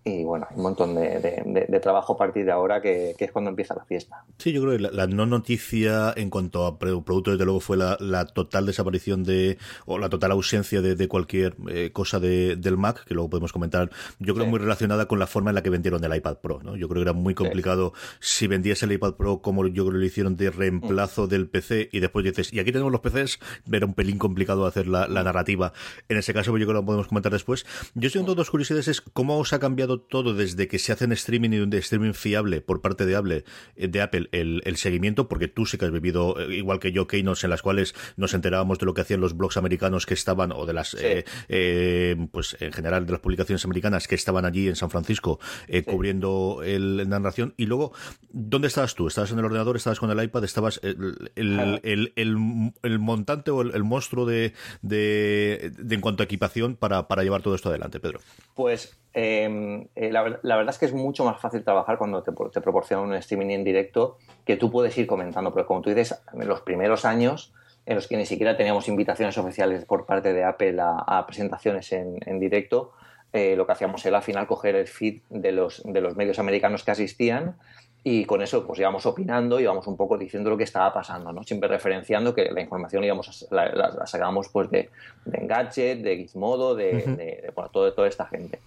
y 0.04 0.24
bueno, 0.24 0.48
hay 0.50 0.58
un 0.58 0.64
montón 0.64 0.96
de, 0.96 1.80
trabajo 1.82 2.14
a 2.14 2.18
partir 2.18 2.46
de 2.46 2.52
ahora 2.52 2.82
que, 2.82 3.16
es 3.18 3.32
cuando 3.32 3.50
empieza 3.50 3.76
la 3.76 3.86
fiesta. 3.86 4.24
Sí, 4.40 4.52
yo 4.52 4.62
creo 4.62 4.78
que 4.78 4.96
la, 4.96 5.08
no 5.08 5.28
noticia 5.28 6.12
en 6.16 6.30
cuanto 6.30 6.66
a 6.66 6.80
productos, 6.80 7.34
desde 7.34 7.46
luego, 7.46 7.60
fue 7.60 7.78
la, 7.78 8.26
total 8.26 8.66
desaparición 8.66 9.24
de, 9.24 9.58
o 9.86 10.00
la 10.00 10.10
total 10.10 10.32
ausencia 10.32 10.82
de, 10.82 11.08
cualquier 11.08 11.56
eh, 11.70 11.92
cosa 11.94 12.20
del 12.20 12.78
Mac, 12.78 13.06
que 13.06 13.14
luego 13.14 13.30
podemos 13.30 13.54
comentar, 13.54 13.92
yo 14.20 14.34
creo 14.34 14.48
muy 14.48 14.60
relacionada 14.60 15.08
con 15.08 15.20
la 15.20 15.28
forma 15.28 15.52
en 15.52 15.56
la 15.56 15.64
que 15.64 15.70
vendieron 15.70 16.04
el 16.04 16.16
iPad 16.16 16.38
Pro, 16.38 16.62
¿no? 16.64 16.76
Yo 16.76 16.88
creo 16.88 17.04
que 17.04 17.10
era 17.10 17.14
muy 17.14 17.36
complicado 17.36 17.94
si 18.20 18.48
vendías 18.48 18.82
el 18.84 18.92
iPad 18.92 19.14
Pro 19.14 19.42
como 19.42 19.68
yo 19.68 19.84
creo 19.84 19.94
que 19.94 20.00
lo 20.00 20.06
hicieron 20.06 20.36
de 20.36 20.50
reemplazo 20.50 21.26
mm. 21.26 21.30
del 21.30 21.48
PC 21.48 21.90
y 21.92 22.00
después 22.00 22.26
dices, 22.26 22.52
y 22.52 22.60
aquí 22.60 22.72
tenemos 22.72 22.92
los 22.92 23.02
PCs, 23.02 23.40
era 23.72 23.86
un 23.86 23.94
pelín 23.94 24.18
complicado 24.18 24.66
hacer 24.66 24.88
la, 24.88 25.08
mm. 25.08 25.14
narrativa. 25.14 25.74
En 26.10 26.18
ese 26.18 26.34
caso, 26.34 26.52
yo 26.52 26.66
creo 26.66 26.68
que 26.68 26.74
lo 26.74 26.86
podemos 26.86 27.08
comentar 27.08 27.32
después. 27.32 27.66
Yo 27.94 28.08
estoy 28.08 28.24
con 28.24 28.36
dos 28.36 28.50
curiosidades, 28.50 28.88
es 28.88 29.02
cómo 29.02 29.38
os 29.38 29.54
ha 29.54 29.60
cambiado 29.60 29.91
todo 30.00 30.34
desde 30.34 30.68
que 30.68 30.80
se 30.80 30.92
hace 30.92 31.06
en 31.06 31.12
streaming 31.12 31.52
y 31.52 31.60
un 31.60 31.74
streaming 31.74 32.14
fiable 32.14 32.62
por 32.62 32.82
parte 32.82 33.06
de 33.06 33.16
Apple, 33.16 33.44
eh, 33.76 33.88
de 33.88 34.02
Apple 34.02 34.30
el, 34.32 34.78
seguimiento, 34.78 35.28
porque 35.28 35.48
tú 35.48 35.66
sí 35.66 35.78
que 35.78 35.86
has 35.86 35.92
vivido, 35.92 36.40
eh, 36.40 36.56
igual 36.56 36.80
que 36.80 36.92
yo, 36.92 37.08
keynotes 37.08 37.44
en 37.44 37.50
las 37.50 37.62
cuales 37.62 37.94
nos 38.18 38.34
enterábamos 38.34 38.80
de 38.80 38.86
lo 38.86 38.94
que 38.94 39.02
hacían 39.02 39.22
los 39.22 39.36
blogs 39.36 39.58
americanos 39.58 40.06
que 40.06 40.14
estaban, 40.14 40.52
o 40.52 40.66
de 40.66 40.74
las, 40.74 40.96
eh, 41.00 42.28
pues 42.32 42.58
en 42.60 42.72
general 42.72 43.06
de 43.06 43.12
las 43.12 43.22
publicaciones 43.22 43.66
americanas 43.66 44.08
que 44.08 44.16
estaban 44.16 44.46
allí 44.46 44.68
en 44.68 44.76
San 44.76 44.90
Francisco 44.90 45.40
cubriendo 45.86 46.62
el, 46.64 46.98
la 46.98 47.06
narración. 47.06 47.54
Y 47.58 47.66
luego, 47.66 47.94
¿dónde 48.32 48.68
estabas 48.68 48.96
tú? 48.96 49.08
¿Estabas 49.08 49.32
en 49.32 49.40
el 49.40 49.46
ordenador? 49.46 49.76
¿Estabas 49.76 50.00
con 50.00 50.10
el 50.12 50.24
iPad? 50.24 50.44
¿Estabas 50.44 50.80
el, 50.84 51.32
el, 51.36 52.14
el, 52.16 53.00
montante 53.00 53.52
o 53.52 53.62
el, 53.62 53.84
monstruo 53.84 54.26
de, 54.26 54.54
de, 54.82 55.72
de, 55.78 55.96
en 55.96 56.02
cuanto 56.02 56.24
a 56.24 56.26
equipación 56.26 56.76
para, 56.76 57.08
para 57.08 57.24
llevar 57.24 57.42
todo 57.42 57.56
esto 57.56 57.70
adelante, 57.70 58.00
Pedro? 58.00 58.20
Pues 58.56 59.01
Em, 59.14 59.88
eh, 59.96 60.10
la, 60.12 60.24
verdad 60.24 60.70
es 60.70 60.78
que 60.78 60.86
es 60.86 60.94
mucho 60.94 61.26
más 61.26 61.40
fácil 61.40 61.64
trabajar 61.64 61.98
cuando 61.98 62.24
te, 62.24 62.32
te, 62.32 62.62
proporcionan 62.62 63.10
un 63.10 63.16
streaming 63.16 63.50
en 63.50 63.64
directo 63.64 64.18
que 64.46 64.56
tú 64.56 64.72
puedes 64.72 64.98
ir 64.98 65.06
comentando, 65.06 65.54
pero 65.54 65.66
como 65.66 65.82
tú 65.82 65.90
dices, 65.90 66.22
en 66.34 66.48
los 66.48 66.62
primeros 66.62 67.04
años 67.04 67.54
en 67.86 67.96
los 67.96 68.08
que 68.08 68.16
ni 68.16 68.26
siquiera 68.26 68.56
teníamos 68.56 68.88
invitaciones 68.88 69.38
oficiales 69.38 69.86
por 69.86 70.06
parte 70.06 70.34
de 70.34 70.44
Apple 70.44 70.78
a, 70.80 71.26
presentaciones 71.26 71.92
en, 71.92 72.40
directo, 72.40 72.94
eh, 73.34 73.56
lo 73.56 73.66
que 73.66 73.72
hacíamos 73.72 74.06
era 74.06 74.18
al 74.18 74.24
final 74.24 74.46
coger 74.46 74.76
el 74.76 74.88
feed 74.88 75.22
de 75.30 75.52
los, 75.52 75.82
de 75.84 76.00
los 76.00 76.16
medios 76.16 76.38
americanos 76.38 76.84
que 76.84 76.92
asistían 76.92 77.56
y 78.04 78.26
con 78.26 78.42
eso 78.42 78.66
pues 78.66 78.80
íbamos 78.80 79.06
opinando, 79.06 79.60
íbamos 79.60 79.88
un 79.88 79.96
poco 79.96 80.18
diciendo 80.18 80.50
lo 80.50 80.58
que 80.58 80.64
estaba 80.64 80.94
pasando, 80.94 81.32
¿no? 81.32 81.44
Siempre 81.44 81.70
referenciando 81.70 82.34
que 82.34 82.52
la 82.52 82.62
información 82.62 83.04
íbamos 83.04 83.48
la, 83.52 84.06
sacábamos 84.06 84.50
pues 84.50 84.70
de, 84.70 84.90
de 85.26 85.38
Engadget, 85.38 86.02
de 86.02 86.18
Gizmodo, 86.18 86.76
de, 86.76 86.94
de, 86.94 87.54
todo, 87.72 87.94
toda 87.94 88.08
esta 88.08 88.26
gente. 88.26 88.60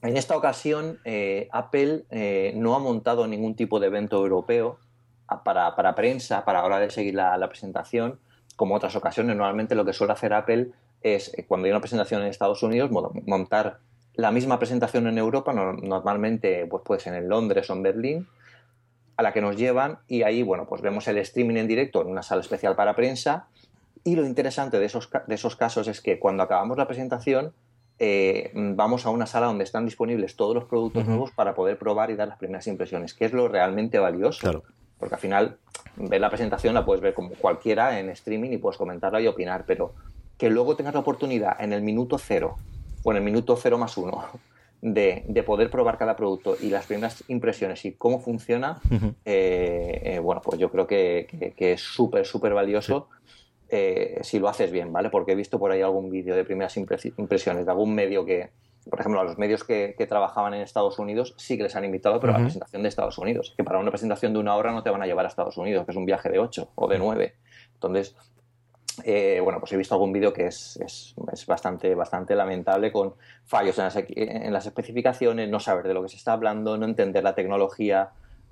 En 0.00 0.16
esta 0.16 0.36
ocasión, 0.36 1.00
eh, 1.04 1.48
Apple 1.50 2.04
eh, 2.10 2.52
no 2.54 2.76
ha 2.76 2.78
montado 2.78 3.26
ningún 3.26 3.56
tipo 3.56 3.80
de 3.80 3.88
evento 3.88 4.16
europeo 4.16 4.78
para, 5.44 5.94
prensa, 5.94 6.44
para 6.44 6.64
hora 6.64 6.78
de 6.78 6.90
seguir 6.90 7.14
la, 7.14 7.48
presentación, 7.48 8.18
como 8.56 8.76
otras 8.76 8.94
ocasiones. 8.94 9.36
Normalmente 9.36 9.74
lo 9.74 9.84
que 9.84 9.92
suele 9.92 10.12
hacer 10.12 10.32
Apple 10.32 10.70
es, 11.02 11.36
eh, 11.36 11.44
cuando 11.46 11.66
hay 11.66 11.72
una 11.72 11.80
presentación 11.80 12.22
en 12.22 12.28
Estados 12.28 12.62
Unidos, 12.62 12.90
montar 13.26 13.78
la 14.14 14.30
misma 14.30 14.58
presentación 14.58 15.06
en 15.08 15.18
Europa, 15.18 15.52
normalmente 15.52 16.66
pues 16.66 17.06
en 17.06 17.28
Londres 17.28 17.68
o 17.70 17.72
en 17.72 17.82
Berlín, 17.82 18.28
a 19.16 19.22
la 19.22 19.32
que 19.32 19.40
nos 19.40 19.56
llevan 19.56 19.98
y 20.06 20.22
ahí, 20.22 20.42
bueno, 20.42 20.66
pues 20.68 20.80
vemos 20.80 21.06
el 21.08 21.18
streaming 21.18 21.56
en 21.56 21.68
directo 21.68 22.02
en 22.02 22.08
una 22.08 22.22
sala 22.22 22.40
especial 22.40 22.76
para 22.76 22.94
prensa 22.94 23.48
y 24.04 24.14
lo 24.16 24.24
interesante 24.24 24.78
de 24.78 24.86
esos, 24.86 25.08
de 25.26 25.34
esos 25.34 25.56
casos 25.56 25.88
es 25.88 26.00
que 26.00 26.18
cuando 26.18 26.42
acabamos 26.44 26.78
la 26.78 26.86
presentación 26.86 27.52
eh, 27.98 28.52
vamos 28.54 29.06
a 29.06 29.10
una 29.10 29.26
sala 29.26 29.46
donde 29.46 29.64
están 29.64 29.84
disponibles 29.84 30.36
todos 30.36 30.54
los 30.54 30.64
productos 30.64 31.06
nuevos 31.06 31.30
para 31.32 31.54
poder 31.54 31.78
probar 31.78 32.10
y 32.10 32.16
dar 32.16 32.28
las 32.28 32.38
primeras 32.38 32.66
impresiones, 32.66 33.14
que 33.14 33.24
es 33.24 33.32
lo 33.32 33.48
realmente 33.48 33.98
valioso. 33.98 34.62
Porque 34.98 35.14
al 35.14 35.20
final, 35.20 35.56
ver 35.96 36.20
la 36.20 36.28
presentación 36.28 36.74
la 36.74 36.84
puedes 36.84 37.02
ver 37.02 37.14
como 37.14 37.30
cualquiera 37.30 38.00
en 38.00 38.08
streaming 38.10 38.50
y 38.50 38.58
puedes 38.58 38.78
comentarla 38.78 39.20
y 39.20 39.26
opinar, 39.26 39.64
pero 39.66 39.94
que 40.36 40.50
luego 40.50 40.76
tengas 40.76 40.94
la 40.94 41.00
oportunidad 41.00 41.60
en 41.60 41.72
el 41.72 41.82
minuto 41.82 42.18
cero 42.18 42.56
o 43.02 43.10
en 43.10 43.18
el 43.18 43.22
minuto 43.22 43.56
cero 43.56 43.78
más 43.78 43.96
uno 43.96 44.24
de, 44.80 45.42
poder 45.44 45.70
probar 45.70 45.98
cada 45.98 46.14
producto 46.14 46.56
y 46.60 46.70
las 46.70 46.86
primeras 46.86 47.24
impresiones 47.28 47.84
y 47.84 47.92
cómo 47.92 48.20
funciona, 48.20 48.80
eh, 49.24 50.00
eh, 50.04 50.18
bueno, 50.20 50.40
pues 50.40 50.58
yo 50.58 50.70
creo 50.70 50.86
que, 50.86 51.26
es 51.58 51.80
súper, 51.80 52.26
súper 52.26 52.54
valioso. 52.54 53.08
Eh, 53.70 54.20
si 54.22 54.38
lo 54.38 54.48
haces 54.48 54.70
bien, 54.70 54.92
¿vale? 54.92 55.10
Porque 55.10 55.32
he 55.32 55.34
visto 55.34 55.58
por 55.58 55.70
ahí 55.70 55.82
algún 55.82 56.10
vídeo 56.10 56.34
de 56.34 56.44
primeras 56.44 56.76
impresiones 56.76 57.66
de 57.66 57.70
algún 57.70 57.94
medio 57.94 58.24
que, 58.24 58.48
por 58.88 58.98
ejemplo, 58.98 59.20
a 59.20 59.24
los 59.24 59.36
medios 59.36 59.62
que, 59.62 59.94
trabajaban 60.08 60.54
en 60.54 60.62
Estados 60.62 60.98
Unidos 60.98 61.34
sí 61.36 61.58
que 61.58 61.64
les 61.64 61.76
han 61.76 61.84
invitado, 61.84 62.18
pero 62.18 62.34
a 62.34 62.38
la 62.38 62.44
presentación 62.44 62.82
de 62.82 62.88
Estados 62.88 63.18
Unidos, 63.18 63.52
que 63.56 63.64
para 63.64 63.78
una 63.78 63.90
presentación 63.90 64.32
de 64.32 64.38
una 64.38 64.56
hora 64.56 64.72
no 64.72 64.82
te 64.82 64.88
van 64.88 65.02
a 65.02 65.06
llevar 65.06 65.26
a 65.26 65.28
Estados 65.28 65.58
Unidos, 65.58 65.84
que 65.84 65.90
es 65.90 65.96
un 65.96 66.06
viaje 66.06 66.30
de 66.30 66.38
ocho 66.38 66.70
o 66.76 66.88
de 66.88 66.98
nueve. 66.98 67.34
Entonces, 67.74 68.16
eh, 69.04 69.40
bueno, 69.42 69.60
pues 69.60 69.72
he 69.72 69.76
visto 69.76 69.94
algún 69.94 70.12
vídeo 70.12 70.32
que 70.32 70.46
es, 70.46 70.78
es, 70.80 71.46
bastante, 71.46 71.94
bastante 71.94 72.34
lamentable 72.34 72.90
con 72.90 73.14
fallos 73.44 73.78
en 73.78 73.84
las, 73.84 73.96
en 73.96 74.52
las, 74.52 74.66
especificaciones, 74.66 75.48
no 75.48 75.60
saber 75.60 75.86
de 75.86 75.94
lo 75.94 76.02
que 76.02 76.08
se 76.08 76.16
está 76.16 76.32
hablando, 76.32 76.76
no 76.78 76.86
entender 76.86 77.22
la 77.22 77.34
tecnología. 77.34 78.10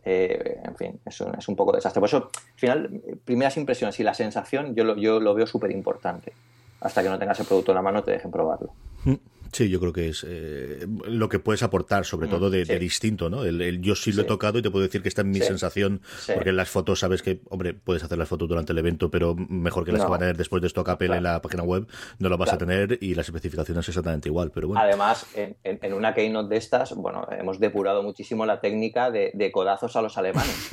Eh, 0.08 0.60
en 0.62 0.76
fin, 0.76 1.00
es 1.04 1.20
un, 1.20 1.34
es 1.36 1.48
un 1.48 1.56
poco 1.56 1.72
desastre. 1.72 1.98
Por 1.98 2.08
eso, 2.08 2.30
al 2.32 2.58
final, 2.58 3.02
primeras 3.24 3.56
impresiones 3.56 3.98
y 3.98 4.04
la 4.04 4.14
sensación 4.14 4.76
yo 4.76 4.84
lo, 4.84 4.96
yo 4.96 5.18
lo 5.18 5.34
veo 5.34 5.48
súper 5.48 5.72
importante. 5.72 6.32
Hasta 6.80 7.02
que 7.02 7.08
no 7.08 7.18
tengas 7.18 7.40
el 7.40 7.46
producto 7.46 7.72
en 7.72 7.76
la 7.76 7.82
mano, 7.82 8.04
te 8.04 8.12
dejen 8.12 8.30
probarlo. 8.30 8.72
Mm. 9.04 9.14
Sí, 9.52 9.68
yo 9.68 9.80
creo 9.80 9.92
que 9.92 10.08
es 10.08 10.24
eh, 10.28 10.86
lo 11.06 11.28
que 11.28 11.38
puedes 11.38 11.62
aportar, 11.62 12.04
sobre 12.04 12.26
mm, 12.26 12.30
todo 12.30 12.50
de, 12.50 12.64
distinto, 12.78 13.30
¿no? 13.30 13.44
El, 13.44 13.80
yo 13.80 13.94
sí 13.94 14.12
lo 14.12 14.22
he 14.22 14.24
tocado 14.24 14.58
y 14.58 14.62
te 14.62 14.70
puedo 14.70 14.84
decir 14.84 15.02
que 15.02 15.08
está 15.08 15.22
en 15.22 15.30
mi 15.30 15.40
sensación, 15.40 16.00
porque 16.32 16.50
en 16.50 16.56
las 16.56 16.68
fotos 16.68 17.00
sabes 17.00 17.22
que, 17.22 17.40
hombre, 17.50 17.74
puedes 17.74 18.02
hacer 18.02 18.18
las 18.18 18.28
fotos 18.28 18.48
durante 18.48 18.72
el 18.72 18.78
evento, 18.78 19.10
pero 19.10 19.34
mejor 19.34 19.84
que 19.84 19.92
las 19.92 20.02
que 20.02 20.08
van 20.08 20.16
a 20.16 20.20
tener 20.20 20.36
después 20.36 20.60
de 20.62 20.68
Stock 20.68 20.88
Apple 20.88 21.16
en 21.16 21.22
la 21.22 21.40
página 21.40 21.62
web, 21.62 21.86
no 22.18 22.28
lo 22.28 22.38
vas 22.38 22.52
a 22.52 22.58
tener 22.58 22.98
y 23.00 23.14
las 23.14 23.26
especificaciones 23.26 23.88
exactamente 23.88 24.28
igual, 24.28 24.50
pero 24.52 24.68
bueno. 24.68 24.80
Además, 24.80 25.26
en, 25.34 25.92
una 25.92 26.14
keynote 26.14 26.48
de 26.48 26.56
estas, 26.56 26.94
bueno, 26.94 27.26
hemos 27.30 27.58
depurado 27.58 28.02
muchísimo 28.02 28.46
la 28.46 28.60
técnica 28.60 29.10
de, 29.10 29.50
codazos 29.52 29.96
a 29.96 30.02
los 30.02 30.18
alemanes. 30.18 30.70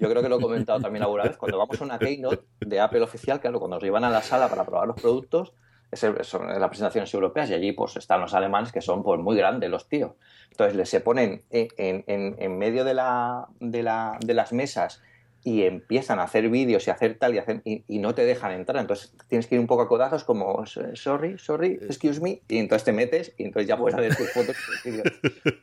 Yo 0.00 0.08
creo 0.08 0.22
que 0.22 0.28
lo 0.28 0.38
he 0.38 0.40
comentado 0.40 0.80
también 0.80 1.02
alguna 1.02 1.24
vez, 1.24 1.36
cuando 1.36 1.58
vamos 1.58 1.80
a 1.80 1.84
una 1.84 1.98
keynote 1.98 2.44
de 2.60 2.80
Apple 2.80 3.02
oficial, 3.02 3.40
claro, 3.40 3.58
cuando 3.58 3.76
nos 3.76 3.82
llevan 3.82 4.04
a 4.04 4.10
la 4.10 4.22
sala 4.22 4.48
para 4.48 4.64
probar 4.64 4.88
los 4.88 5.00
productos, 5.00 5.52
son 5.92 6.46
las 6.46 6.68
presentaciones 6.68 7.12
europeas 7.12 7.50
y 7.50 7.54
allí 7.54 7.72
pues 7.72 7.96
están 7.96 8.20
los 8.20 8.34
alemanes 8.34 8.72
que 8.72 8.80
son 8.80 9.02
pues 9.02 9.20
muy 9.20 9.36
grandes 9.36 9.70
los 9.70 9.88
tíos. 9.88 10.12
Entonces 10.50 10.76
les 10.76 10.88
se 10.88 11.00
ponen 11.00 11.42
en, 11.50 12.04
en, 12.06 12.58
medio 12.58 12.84
de, 12.84 12.94
la, 12.94 13.48
de, 13.60 13.82
la, 13.82 14.18
de, 14.20 14.34
las 14.34 14.52
mesas 14.52 15.02
y 15.42 15.62
empiezan 15.62 16.18
a 16.18 16.24
hacer 16.24 16.48
vídeos 16.48 16.86
y 16.86 16.90
hacer 16.90 17.18
tal 17.18 17.34
y, 17.34 17.38
hacer, 17.38 17.62
y, 17.64 17.98
no 17.98 18.14
te 18.14 18.24
dejan 18.24 18.52
entrar. 18.52 18.80
Entonces 18.80 19.14
tienes 19.26 19.46
que 19.46 19.56
ir 19.56 19.60
un 19.60 19.66
poco 19.66 19.82
a 19.82 19.88
codazos 19.88 20.22
como 20.22 20.64
sorry, 20.66 21.38
sorry, 21.38 21.78
excuse 21.82 22.20
me 22.20 22.42
y 22.46 22.58
entonces 22.58 22.84
te 22.84 22.92
metes 22.92 23.34
y 23.38 23.44
entonces 23.44 23.66
ya 23.66 23.76
puedes 23.76 23.98
hacer 23.98 24.14
tus 24.14 24.30
fotos. 24.32 24.56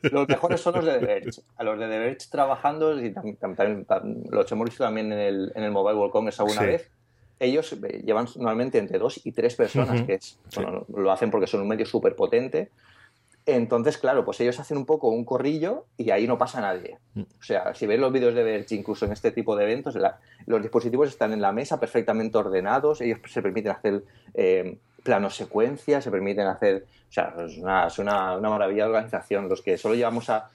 los 0.02 0.28
mejores 0.28 0.60
son 0.60 0.74
los 0.74 0.84
de 0.84 0.98
The 0.98 1.06
Verge. 1.06 1.42
A 1.56 1.64
los 1.64 1.78
de 1.78 1.88
The 1.88 1.98
Verge 1.98 2.26
trabajando, 2.30 3.00
y 3.00 3.12
también, 3.12 3.86
los 4.30 4.50
hemos 4.52 4.64
visto 4.66 4.84
también 4.84 5.12
en 5.12 5.20
el, 5.20 5.52
en 5.54 5.62
el 5.62 5.70
Mobile 5.70 5.96
World 5.96 6.12
Congress 6.12 6.40
alguna 6.40 6.62
vez 6.62 6.90
ellos 7.40 7.72
eh, 7.72 8.02
llevan 8.04 8.26
normalmente 8.36 8.78
entre 8.78 8.98
dos 8.98 9.20
y 9.24 9.32
tres 9.32 9.54
personas, 9.54 10.02
que 10.02 10.14
es, 10.14 10.38
bueno, 10.54 10.84
lo 10.88 11.10
hacen 11.10 11.30
porque 11.30 11.46
son 11.46 11.62
un 11.62 11.68
medio 11.68 11.86
súper 11.86 12.16
potente. 12.16 12.70
Entonces, 13.46 13.96
claro, 13.96 14.26
pues 14.26 14.38
ellos 14.40 14.60
hacen 14.60 14.76
un 14.76 14.84
poco 14.84 15.08
un 15.08 15.24
corrillo 15.24 15.86
y 15.96 16.10
ahí 16.10 16.26
no 16.26 16.36
pasa 16.36 16.60
nadie. 16.60 16.98
Mm. 17.14 17.22
O 17.22 17.42
sea, 17.42 17.74
si 17.74 17.86
ves 17.86 17.98
los 17.98 18.12
vídeos 18.12 18.34
de 18.34 18.42
Verge, 18.42 18.74
incluso 18.74 19.06
en 19.06 19.12
este 19.12 19.30
tipo 19.30 19.56
de 19.56 19.64
eventos, 19.64 19.96
los 20.46 20.62
dispositivos 20.62 21.08
están 21.08 21.32
en 21.32 21.40
la 21.40 21.52
mesa 21.52 21.80
perfectamente 21.80 22.36
ordenados, 22.36 23.00
ellos 23.00 23.20
se 23.26 23.40
permiten 23.40 23.72
hacer 23.72 24.04
eh, 24.34 24.76
planos 25.02 25.34
secuencia, 25.34 26.02
se 26.02 26.10
permiten 26.10 26.46
hacer. 26.46 26.84
O 27.08 27.12
sea, 27.12 27.34
es 27.46 27.56
una, 27.56 27.86
es 27.86 27.98
una, 27.98 28.36
una 28.36 28.50
maravilla 28.50 28.84
de 28.84 28.90
organización. 28.90 29.48
Los 29.48 29.62
que 29.62 29.78
solo 29.78 29.94
llevamos 29.94 30.28
a, 30.28 30.50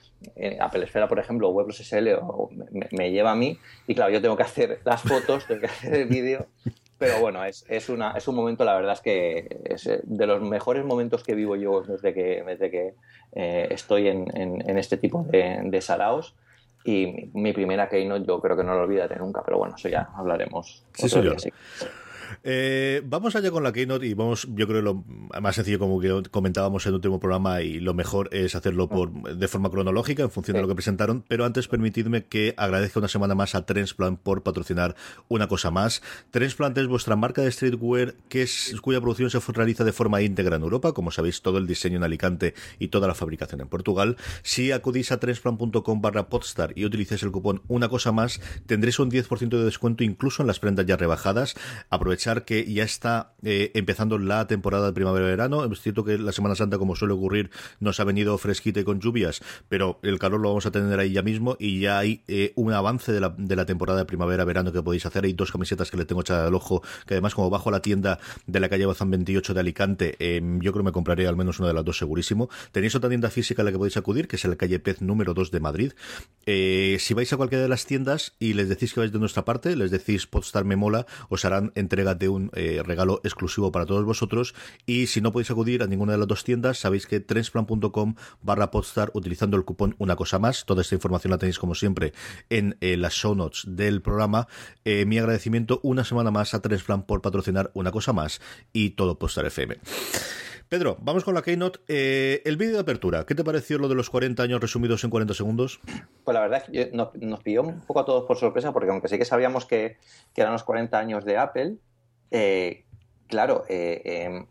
Apple 0.60 0.84
Esfera, 0.84 1.08
por 1.08 1.20
ejemplo, 1.20 1.50
o 1.50 1.52
Weblos 1.52 1.80
SL, 1.80 2.10
o, 2.22 2.50
me, 2.92 3.12
lleva 3.12 3.32
a 3.32 3.36
mí, 3.36 3.58
y 3.88 3.96
claro, 3.96 4.12
yo 4.12 4.22
tengo 4.22 4.36
que 4.38 4.44
hacer 4.44 4.80
las 4.84 5.02
fotos, 5.02 5.46
tengo 5.48 5.62
que 5.62 5.68
hacer 5.68 5.94
el 5.94 6.08
vídeo, 6.08 6.48
pero 6.98 7.20
bueno, 7.20 7.44
es, 7.44 7.66
es, 7.68 7.90
una, 7.90 8.12
es 8.12 8.28
un 8.28 8.36
momento, 8.36 8.64
la 8.64 8.76
verdad 8.76 8.94
es 8.94 9.02
que 9.02 9.60
es 9.66 9.88
eh, 9.88 10.00
de 10.04 10.26
los 10.26 10.42
mejores 10.42 10.86
momentos 10.86 11.24
que 11.24 11.36
vivo 11.36 11.56
yo 11.56 11.82
desde 11.82 12.14
que, 12.14 12.44
desde 12.46 12.72
que 12.72 12.94
eh, 13.34 13.68
estoy 13.72 14.08
en, 14.08 14.28
en, 14.36 14.78
este 14.78 14.98
tipo 14.98 15.26
de, 15.30 15.60
de 15.64 15.82
saraos. 15.82 16.36
Y 16.86 17.30
mi, 17.34 17.54
primera 17.54 17.88
keynote 17.88 18.26
yo 18.28 18.42
creo 18.42 18.58
que 18.58 18.64
no 18.64 18.74
lo 18.74 18.82
olvidaré 18.82 19.16
nunca, 19.18 19.42
pero 19.44 19.58
bueno, 19.58 19.76
eso 19.76 19.88
ya 19.88 20.10
hablaremos. 20.16 20.84
Sí, 20.94 21.06
otro 21.06 21.40
sí. 21.40 21.50
Eh, 22.44 23.02
vamos 23.06 23.36
allá 23.36 23.52
con 23.52 23.64
la 23.64 23.72
Keynote 23.72 24.06
y 24.06 24.14
vamos, 24.14 24.48
yo 24.54 24.68
creo 24.68 24.82
lo 24.82 25.04
más 25.42 25.56
sencillo 25.56 25.80
como 25.80 26.00
que 26.00 26.24
comentábamos 26.30 26.86
en 26.86 26.90
el 26.92 26.96
último 26.96 27.20
programa 27.20 27.62
y 27.62 27.80
lo 27.80 27.94
mejor 27.94 28.30
es 28.32 28.56
hacerlo 28.56 28.90
por 28.90 29.12
de 29.36 29.48
forma 29.48 29.70
cronológica 29.70 30.24
en 30.24 30.32
función 30.32 30.56
de 30.56 30.62
lo 30.62 30.68
que 30.68 30.76
presentaron, 30.76 31.24
pero 31.28 31.46
antes 31.46 31.68
permitidme 31.68 32.26
que 32.26 32.54
agradezca 32.58 33.00
una 33.00 33.08
semana 33.08 33.36
más 33.36 33.56
a 33.56 33.66
Transplant 33.66 34.20
por 34.20 34.44
patrocinar 34.44 34.96
una 35.28 35.48
cosa 35.48 35.72
más. 35.72 36.02
Transplant 36.32 36.78
es 36.78 36.88
vuestra 36.88 37.16
marca 37.16 37.42
de 37.42 37.52
streetwear 37.52 38.16
que 38.30 38.44
es, 38.44 38.76
cuya 38.82 39.02
producción 39.02 39.30
se 39.30 39.40
realiza 39.52 39.84
de 39.84 39.94
forma 39.94 40.22
íntegra 40.22 40.56
en 40.56 40.64
Europa, 40.64 40.94
como 40.94 41.12
sabéis 41.12 41.42
todo 41.42 41.58
el 41.58 41.68
diseño 41.68 41.98
en 41.98 42.04
Alicante 42.04 42.54
y 42.80 42.90
toda 42.90 43.08
la 43.08 43.16
fabricación 43.16 43.62
en 43.62 43.68
Portugal. 43.68 44.18
Si 44.42 44.72
acudís 44.72 45.12
a 45.12 45.20
transplant.com 45.20 46.02
barra 46.02 46.30
podstar 46.30 46.74
y 46.76 46.86
utilizáis 46.86 47.24
el 47.24 47.32
cupón 47.32 47.62
una 47.68 47.90
cosa 47.90 48.12
más, 48.12 48.42
tendréis 48.66 49.00
un 49.00 49.12
10% 49.12 49.50
de 49.50 49.64
descuento 49.64 50.04
incluso 50.04 50.44
en 50.44 50.48
las 50.48 50.60
prendas 50.60 50.86
ya 50.86 50.98
rebajadas. 50.98 51.56
Aprovechar 52.14 52.46
que 52.46 52.72
ya 52.72 52.84
está 52.84 53.34
eh, 53.42 53.72
empezando 53.74 54.20
la 54.20 54.46
temporada 54.46 54.86
de 54.86 54.94
primavera-verano. 54.94 55.66
Es 55.66 55.82
cierto 55.82 56.04
que 56.04 56.20
la 56.20 56.32
Semana 56.32 56.54
Santa, 56.54 56.78
como 56.78 56.96
suele 56.96 57.16
ocurrir, 57.16 57.50
nos 57.80 58.00
ha 58.00 58.04
venido 58.04 58.38
fresquita 58.38 58.82
y 58.82 58.84
con 58.84 59.00
lluvias, 59.00 59.42
pero 59.68 60.00
el 60.04 60.20
calor 60.20 60.40
lo 60.40 60.50
vamos 60.50 60.68
a 60.68 60.72
tener 60.72 61.00
ahí 61.00 61.12
ya 61.12 61.24
mismo 61.24 61.58
y 61.60 61.80
ya 61.80 61.98
hay 61.98 62.22
eh, 62.28 62.54
un 62.56 62.72
avance 62.72 63.12
de 63.12 63.20
la, 63.20 63.34
de 63.36 63.56
la 63.56 63.66
temporada 63.66 63.98
de 63.98 64.06
primavera-verano 64.06 64.72
que 64.72 64.84
podéis 64.84 65.08
hacer. 65.08 65.24
Hay 65.24 65.34
dos 65.34 65.52
camisetas 65.52 65.90
que 65.90 65.98
le 65.98 66.06
tengo 66.06 66.22
echadas 66.22 66.50
al 66.50 66.54
ojo, 66.54 66.84
que 67.08 67.16
además 67.16 67.34
como 67.34 67.50
bajo 67.50 67.72
la 67.72 67.82
tienda 67.82 68.20
de 68.46 68.60
la 68.60 68.70
calle 68.70 68.86
Bazán 68.86 69.10
28 69.10 69.56
de 69.56 69.60
Alicante, 69.60 70.16
em, 70.20 70.60
yo 70.60 70.72
creo 70.72 70.84
que 70.84 70.90
me 70.90 70.92
compraré 70.92 71.26
al 71.26 71.36
menos 71.36 71.58
una 71.58 71.70
de 71.70 71.74
las 71.74 71.84
dos 71.84 71.98
segurísimo. 71.98 72.48
Tenéis 72.72 72.94
otra 72.94 73.10
tienda 73.10 73.32
física 73.32 73.64
a 73.64 73.66
la 73.66 73.72
que 73.72 73.80
podéis 73.80 73.98
acudir, 73.98 74.28
que 74.28 74.36
es 74.36 74.46
la 74.46 74.56
calle 74.56 74.78
Pez 74.78 75.02
número 75.02 75.34
2 75.34 75.50
de 75.50 75.60
Madrid. 75.60 75.94
Eh, 76.46 76.98
si 77.00 77.16
vais 77.16 77.34
a 77.34 77.38
cualquiera 77.38 77.64
de 77.64 77.70
las 77.70 77.88
tiendas 77.88 78.36
y 78.38 78.54
les 78.54 78.70
decís 78.70 78.94
que 78.94 79.00
vais 79.00 79.12
de 79.12 79.18
nuestra 79.18 79.46
parte, 79.46 79.76
les 79.76 79.90
decís 79.90 80.28
Podstar 80.28 80.64
me 80.64 80.76
mola, 80.76 81.08
os 81.30 81.44
harán 81.46 81.72
entrega 81.74 82.03
de 82.04 82.30
un 82.30 82.52
eh, 82.54 82.82
regalo 82.84 83.22
exclusivo 83.24 83.72
para 83.72 83.86
todos 83.86 84.04
vosotros. 84.04 84.54
Y 84.86 85.08
si 85.08 85.22
no 85.22 85.32
podéis 85.32 85.52
acudir 85.52 85.82
a 85.82 85.88
ninguna 85.88 86.12
de 86.12 86.18
las 86.18 86.28
dos 86.28 86.44
tiendas, 86.44 86.78
sabéis 86.78 87.08
que 87.08 87.22
trensplan.com 87.22 88.16
barra 88.42 88.72
podstar 88.72 89.12
utilizando 89.14 89.56
el 89.56 89.64
cupón 89.64 89.96
una 89.98 90.16
cosa 90.16 90.40
más. 90.40 90.66
Toda 90.66 90.82
esta 90.82 90.96
información 90.96 91.32
la 91.32 91.38
tenéis 91.38 91.60
como 91.60 91.76
siempre 91.76 92.14
en 92.50 92.78
eh, 92.82 92.98
las 92.98 93.14
show 93.14 93.36
notes 93.36 93.64
del 93.68 94.02
programa. 94.02 94.48
Eh, 94.84 95.06
mi 95.06 95.18
agradecimiento 95.18 95.80
una 95.84 96.04
semana 96.04 96.32
más 96.32 96.54
a 96.54 96.62
Trensplan 96.62 97.04
por 97.04 97.22
patrocinar 97.22 97.72
una 97.74 97.92
cosa 97.92 98.12
más 98.12 98.42
y 98.74 98.92
todo 98.92 99.18
Podstar 99.18 99.46
FM. 99.46 99.78
Pedro, 100.70 100.98
vamos 101.02 101.24
con 101.24 101.36
la 101.36 101.44
Keynote. 101.44 101.82
el 101.88 102.58
vídeo 102.58 102.74
de 102.74 102.80
apertura, 102.80 103.26
¿qué 103.28 103.36
te 103.36 103.44
pareció 103.44 103.78
lo 103.78 103.88
de 103.88 103.96
los 103.96 104.10
40 104.10 104.42
años 104.42 104.60
resumidos 104.60 105.04
en 105.04 105.12
40 105.12 105.34
segundos? 105.36 105.80
Pues 106.24 106.34
la 106.34 106.42
verdad 106.42 106.64
es 106.66 106.72
que 106.72 106.92
nos, 106.96 107.14
nos 107.16 107.44
pilló 107.44 107.62
un 107.62 107.82
poco 107.82 108.00
a 108.00 108.06
todos 108.06 108.26
por 108.26 108.38
sorpresa, 108.38 108.74
porque 108.74 108.90
aunque 108.90 109.08
sí 109.08 109.20
que 109.20 109.26
sabíamos 109.26 109.66
que 109.66 109.98
eran 110.36 110.54
los 110.54 110.64
40 110.64 110.98
años 110.98 111.26
de 111.26 111.38
Apple, 111.38 111.76
eh, 112.32 112.86
claro, 113.28 113.64
eh, 113.70 114.02
em, 114.06 114.46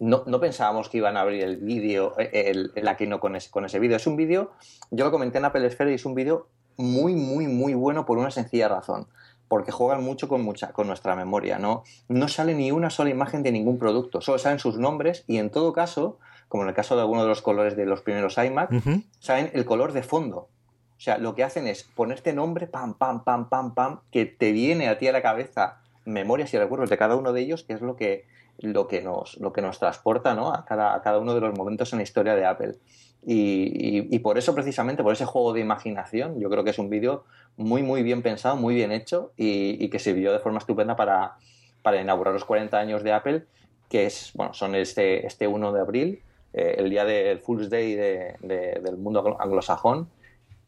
no, 0.00 0.40
pensábamos 0.40 0.88
que 0.88 0.96
iban 0.96 1.16
a 1.16 1.20
abrir 1.20 1.42
el 1.42 1.58
vídeo, 1.58 2.18
eh, 2.18 2.30
el, 2.32 2.72
el 2.74 2.88
Aquino 2.88 3.20
con 3.20 3.36
ese, 3.36 3.50
con 3.50 3.64
ese 3.64 3.78
vídeo. 3.78 3.96
Es 3.96 4.06
un 4.06 4.16
vídeo, 4.16 4.52
yo 4.90 5.04
lo 5.04 5.10
comenté 5.10 5.38
en 5.38 5.44
Apple 5.44 5.66
Esfera 5.66 5.90
y 5.90 5.94
es 5.94 6.06
un 6.06 6.14
vídeo 6.14 6.48
muy, 6.76 7.14
muy, 7.14 7.46
muy 7.46 7.74
bueno 7.74 8.06
por 8.06 8.18
una 8.18 8.30
sencilla 8.30 8.68
razón. 8.68 9.06
Porque 9.48 9.72
juegan 9.72 10.02
mucho 10.02 10.28
con, 10.28 10.42
mucha, 10.42 10.72
con 10.72 10.86
nuestra 10.86 11.16
memoria. 11.16 11.58
¿no? 11.58 11.82
no 12.08 12.28
sale 12.28 12.54
ni 12.54 12.70
una 12.70 12.88
sola 12.88 13.10
imagen 13.10 13.42
de 13.42 13.52
ningún 13.52 13.78
producto, 13.78 14.20
solo 14.20 14.38
salen 14.38 14.58
sus 14.58 14.78
nombres 14.78 15.24
y 15.26 15.38
en 15.38 15.50
todo 15.50 15.72
caso, 15.72 16.18
como 16.48 16.62
en 16.62 16.68
el 16.68 16.74
caso 16.74 16.94
de 16.94 17.02
alguno 17.02 17.22
de 17.22 17.28
los 17.28 17.42
colores 17.42 17.76
de 17.76 17.84
los 17.84 18.00
primeros 18.00 18.38
iMac, 18.38 18.70
saben 19.18 19.50
el 19.52 19.64
color 19.64 19.92
de 19.92 20.02
fondo. 20.02 20.48
O 20.96 21.02
sea, 21.02 21.18
lo 21.18 21.34
que 21.34 21.42
hacen 21.42 21.66
es 21.66 21.82
ponerte 21.82 22.32
nombre, 22.32 22.66
pam, 22.66 22.94
pam, 22.94 23.24
pam, 23.24 23.48
pam, 23.48 23.74
pam, 23.74 24.00
que 24.12 24.26
te 24.26 24.52
viene 24.52 24.88
a 24.88 24.98
ti 24.98 25.08
a 25.08 25.12
la 25.12 25.22
cabeza 25.22 25.80
memorias 26.12 26.52
y 26.54 26.58
recuerdos 26.58 26.90
de 26.90 26.98
cada 26.98 27.16
uno 27.16 27.32
de 27.32 27.40
ellos, 27.40 27.64
que 27.64 27.72
es 27.72 27.80
lo 27.80 27.96
que, 27.96 28.26
lo 28.58 28.86
que, 28.86 29.02
nos, 29.02 29.38
lo 29.38 29.52
que 29.52 29.62
nos 29.62 29.78
transporta 29.78 30.34
¿no? 30.34 30.52
a, 30.52 30.64
cada, 30.64 30.94
a 30.94 31.02
cada 31.02 31.18
uno 31.18 31.34
de 31.34 31.40
los 31.40 31.56
momentos 31.56 31.92
en 31.92 31.98
la 31.98 32.02
historia 32.02 32.34
de 32.34 32.44
Apple. 32.44 32.74
Y, 33.22 34.18
por 34.20 34.38
eso, 34.38 34.54
precisamente, 34.54 35.02
por 35.02 35.12
ese 35.12 35.26
juego 35.26 35.52
de 35.52 35.60
imaginación, 35.60 36.40
yo 36.40 36.48
creo 36.48 36.64
que 36.64 36.70
es 36.70 36.78
un 36.78 36.88
vídeo 36.88 37.24
muy, 37.56 37.82
muy 37.82 38.02
bien 38.02 38.22
pensado, 38.22 38.56
muy 38.56 38.74
bien 38.74 38.92
hecho 38.92 39.32
y, 39.36 39.88
que 39.90 39.98
sirvió 39.98 40.32
de 40.32 40.38
forma 40.38 40.58
estupenda 40.58 40.96
para, 40.96 41.36
para, 41.82 42.00
inaugurar 42.00 42.32
los 42.32 42.44
40 42.44 42.78
años 42.78 43.02
de 43.02 43.12
Apple, 43.12 43.44
que 43.90 44.06
es, 44.06 44.32
bueno, 44.34 44.54
son 44.54 44.74
este, 44.74 45.26
este 45.26 45.46
1 45.46 45.72
de 45.72 45.80
abril, 45.80 46.22
eh, 46.54 46.76
el 46.78 46.88
día 46.88 47.04
del 47.04 47.40
Fool's 47.40 47.68
Day 47.68 47.94
del 47.94 48.96
mundo 48.96 49.36
anglosajón, 49.38 50.08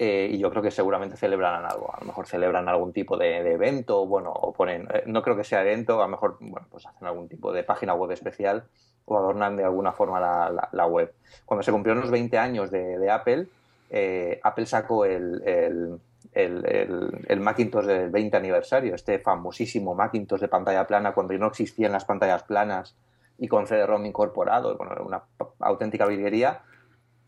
eh, 0.05 0.31
y 0.33 0.39
yo 0.39 0.51
creo 0.51 0.65
que 0.65 0.73
seguramente 0.73 1.17
celebrarán 1.17 1.65
algo. 1.65 1.95
A 1.95 2.01
lo 2.01 2.07
mejor 2.07 2.27
celebran 2.27 2.69
algún 2.69 2.93
tipo 2.93 3.17
de, 3.17 3.37
evento, 3.53 4.05
bueno, 4.05 4.33
o 4.33 4.53
ponen, 4.53 4.89
eh, 4.93 5.05
no 5.07 5.23
creo 5.23 5.37
que 5.37 5.45
sea 5.45 5.61
evento, 5.61 6.01
a 6.01 6.07
lo 6.07 6.09
mejor, 6.09 6.39
bueno, 6.41 6.67
pues 6.69 6.85
hacen 6.87 7.07
algún 7.07 7.29
tipo 7.29 7.53
de 7.53 7.63
página 7.63 7.95
web 7.95 8.11
especial 8.11 8.65
o 9.05 9.17
adornan 9.17 9.57
de 9.57 9.63
alguna 9.63 9.93
forma 9.93 10.19
la, 10.19 10.87
web. 10.87 11.15
Cuando 11.47 11.63
se 11.63 11.71
cumplieron 11.71 12.01
los 12.01 12.11
20 12.11 12.37
años 12.37 12.73
de, 12.73 13.09
Apple, 13.13 13.47
eh, 13.91 14.41
Apple 14.43 14.67
sacó 14.67 15.05
el, 15.05 15.41
el, 15.45 16.01
el, 16.35 17.41
Macintosh 17.41 17.85
del 17.85 18.11
20 18.11 18.37
aniversario, 18.37 18.97
este 18.97 19.21
famosísimo 19.21 19.95
Macintosh 19.95 20.41
de 20.41 20.49
pantalla 20.49 20.85
plana, 20.85 21.15
cuando 21.15 21.33
no 21.35 21.47
existían 21.47 21.93
las 21.93 22.07
pantallas 22.07 22.43
planas 22.43 22.97
y 23.39 23.47
con 23.47 23.69
CD-ROM 23.69 24.05
incorporado, 24.05 24.77
bueno, 24.77 24.97
una 25.05 25.23
auténtica 25.61 26.07
virguería 26.07 26.63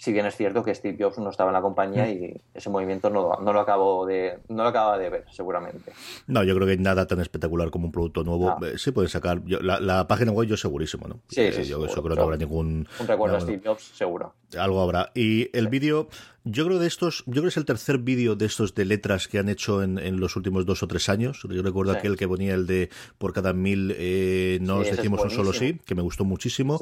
si 0.04 0.12
bien 0.12 0.26
es 0.26 0.36
cierto 0.36 0.62
que 0.62 0.74
Steve 0.74 1.02
Jobs 1.02 1.16
no 1.16 1.30
estaba 1.30 1.48
en 1.48 1.54
la 1.54 1.62
compañía 1.62 2.06
y 2.10 2.38
ese 2.52 2.68
movimiento 2.68 3.08
no, 3.08 3.38
no 3.40 3.54
lo 3.54 3.60
acabo 3.60 4.04
de 4.04 4.38
no 4.48 4.62
lo 4.62 4.68
acaba 4.68 4.98
de 4.98 5.08
ver 5.08 5.24
seguramente. 5.30 5.92
No 6.26 6.44
yo 6.44 6.54
creo 6.54 6.68
que 6.68 6.76
nada 6.76 7.06
tan 7.06 7.20
espectacular 7.20 7.70
como 7.70 7.86
un 7.86 7.92
producto 7.92 8.22
nuevo 8.22 8.54
eh, 8.66 8.76
sí 8.76 8.90
pueden 8.90 9.08
sacar 9.08 9.40
la, 9.46 10.06
página 10.06 10.30
web 10.32 10.46
yo 10.46 10.58
segurísimo 10.58 11.08
no 11.08 11.20
sí, 11.28 11.50
sí, 11.52 11.64
yo 11.64 11.82
eso 11.86 12.02
creo 12.02 12.14
que 12.14 12.20
no 12.20 12.22
habrá 12.24 12.36
ningún 12.36 12.86
un 13.00 13.08
recuerdo 13.08 13.38
a 13.38 13.40
Steve 13.40 13.62
Jobs 13.64 13.92
seguro. 13.94 14.34
Algo 14.58 14.82
habrá. 14.82 15.10
Y 15.14 15.48
el 15.56 15.68
vídeo 15.68 16.08
yo 16.44 16.66
creo 16.66 16.78
de 16.78 16.86
estos, 16.86 17.24
yo 17.26 17.32
creo 17.32 17.44
que 17.44 17.48
es 17.48 17.56
el 17.56 17.64
tercer 17.64 17.98
vídeo 17.98 18.36
de 18.36 18.46
estos 18.46 18.74
de 18.74 18.84
letras 18.84 19.28
que 19.28 19.38
han 19.38 19.48
hecho 19.48 19.82
en, 19.82 19.98
en, 19.98 20.20
los 20.20 20.36
últimos 20.36 20.66
dos 20.66 20.82
o 20.82 20.88
tres 20.88 21.08
años. 21.08 21.40
Yo 21.48 21.62
recuerdo 21.62 21.92
aquel 21.92 22.16
que 22.16 22.28
ponía 22.28 22.54
el 22.54 22.66
de 22.66 22.90
por 23.16 23.32
cada 23.32 23.54
mil 23.54 23.94
eh, 23.96 24.58
nos 24.60 24.90
decimos 24.90 25.22
un 25.22 25.30
solo 25.30 25.52
sí, 25.52 25.80
que 25.86 25.94
me 25.94 26.02
gustó 26.02 26.24
muchísimo. 26.24 26.78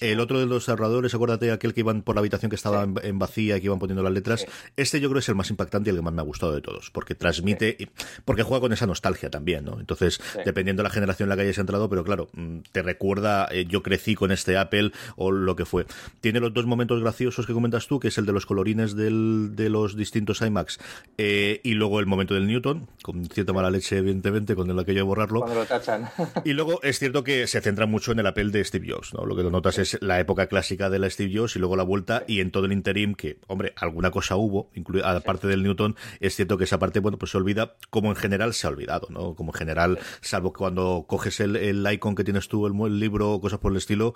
el 0.00 0.20
otro 0.20 0.40
de 0.40 0.46
los 0.46 0.68
ahorradores, 0.68 1.14
acuérdate, 1.14 1.52
aquel 1.52 1.74
que 1.74 1.80
iban 1.80 2.02
por 2.02 2.14
la 2.14 2.20
habitación 2.20 2.48
que 2.48 2.56
estaba 2.56 2.82
en, 3.02 3.18
vacía 3.18 3.56
y 3.56 3.60
que 3.60 3.66
iban 3.66 3.78
poniendo 3.78 4.02
las 4.02 4.12
letras. 4.12 4.46
Este 4.76 5.00
yo 5.00 5.08
creo 5.08 5.20
que 5.20 5.24
es 5.24 5.28
el 5.28 5.34
más 5.34 5.50
impactante 5.50 5.90
y 5.90 5.92
el 5.92 5.96
que 5.96 6.02
más 6.02 6.14
me 6.14 6.22
ha 6.22 6.24
gustado 6.24 6.54
de 6.54 6.62
todos, 6.62 6.90
porque 6.90 7.14
transmite, 7.14 7.90
porque 8.24 8.42
juega 8.42 8.62
con 8.62 8.72
esa 8.72 8.86
nostalgia 8.86 9.28
también, 9.28 9.66
¿no? 9.66 9.80
Entonces, 9.80 10.18
dependiendo 10.46 10.82
de 10.82 10.88
la 10.88 10.94
generación 10.94 11.26
en 11.26 11.30
la 11.30 11.36
que 11.36 11.42
hayas 11.42 11.58
entrado, 11.58 11.90
pero 11.90 12.04
claro, 12.04 12.28
mm, 12.32 12.60
te 12.72 12.82
recuerda, 12.82 13.48
eh, 13.50 13.66
yo 13.68 13.82
crecí 13.82 14.14
con 14.14 14.32
este 14.32 14.56
Apple 14.56 14.92
o 15.16 15.30
lo 15.30 15.56
que 15.56 15.66
fue. 15.66 15.86
Tiene 16.20 16.40
los 16.40 16.54
dos 16.54 16.64
momentos 16.64 17.00
graciosos 17.00 17.46
que 17.46 17.52
comentas 17.52 17.86
tú, 17.86 18.00
que 18.00 18.08
es 18.08 18.16
el 18.16 18.24
de 18.24 18.32
los 18.32 18.46
colorines 18.46 18.93
del, 18.94 19.54
de 19.54 19.68
los 19.68 19.96
distintos 19.96 20.40
iMacs 20.40 20.78
eh, 21.18 21.60
y 21.62 21.74
luego 21.74 22.00
el 22.00 22.06
momento 22.06 22.34
del 22.34 22.46
Newton, 22.46 22.88
con 23.02 23.24
cierta 23.26 23.52
mala 23.52 23.70
leche, 23.70 23.98
evidentemente, 23.98 24.54
con 24.54 24.70
el 24.70 24.78
aquello 24.78 25.00
de 25.00 25.02
borrarlo. 25.02 25.40
Cuando 25.40 25.60
lo 25.60 25.66
tachan. 25.66 26.08
y 26.44 26.52
luego 26.52 26.80
es 26.82 26.98
cierto 26.98 27.24
que 27.24 27.46
se 27.46 27.60
centra 27.60 27.86
mucho 27.86 28.12
en 28.12 28.20
el 28.20 28.26
Apple 28.26 28.50
de 28.50 28.64
Steve 28.64 28.86
Jobs, 28.90 29.14
¿no? 29.14 29.24
Lo 29.26 29.36
que 29.36 29.42
lo 29.42 29.50
notas 29.50 29.78
es 29.78 29.98
la 30.00 30.20
época 30.20 30.46
clásica 30.46 30.90
de 30.90 30.98
la 30.98 31.10
Steve 31.10 31.32
Jobs 31.34 31.56
y 31.56 31.58
luego 31.58 31.76
la 31.76 31.82
vuelta 31.82 32.24
y 32.26 32.40
en 32.40 32.50
todo 32.50 32.66
el 32.66 32.72
interim 32.72 33.14
que, 33.14 33.38
hombre, 33.46 33.72
alguna 33.76 34.10
cosa 34.10 34.36
hubo, 34.36 34.70
aparte 35.04 35.46
del 35.46 35.62
Newton, 35.62 35.96
es 36.20 36.36
cierto 36.36 36.56
que 36.58 36.64
esa 36.64 36.78
parte, 36.78 37.00
bueno, 37.00 37.18
pues 37.18 37.30
se 37.30 37.38
olvida 37.38 37.74
como 37.90 38.10
en 38.10 38.16
general 38.16 38.54
se 38.54 38.66
ha 38.66 38.70
olvidado, 38.70 39.08
¿no? 39.10 39.34
Como 39.34 39.52
en 39.52 39.58
general, 39.58 39.98
salvo 40.20 40.52
cuando 40.52 41.04
coges 41.08 41.40
el, 41.40 41.56
el 41.56 41.86
icon 41.92 42.14
que 42.14 42.24
tienes 42.24 42.48
tú, 42.48 42.66
el, 42.66 42.74
el 42.86 42.98
libro, 42.98 43.40
cosas 43.40 43.58
por 43.58 43.72
el 43.72 43.78
estilo, 43.78 44.14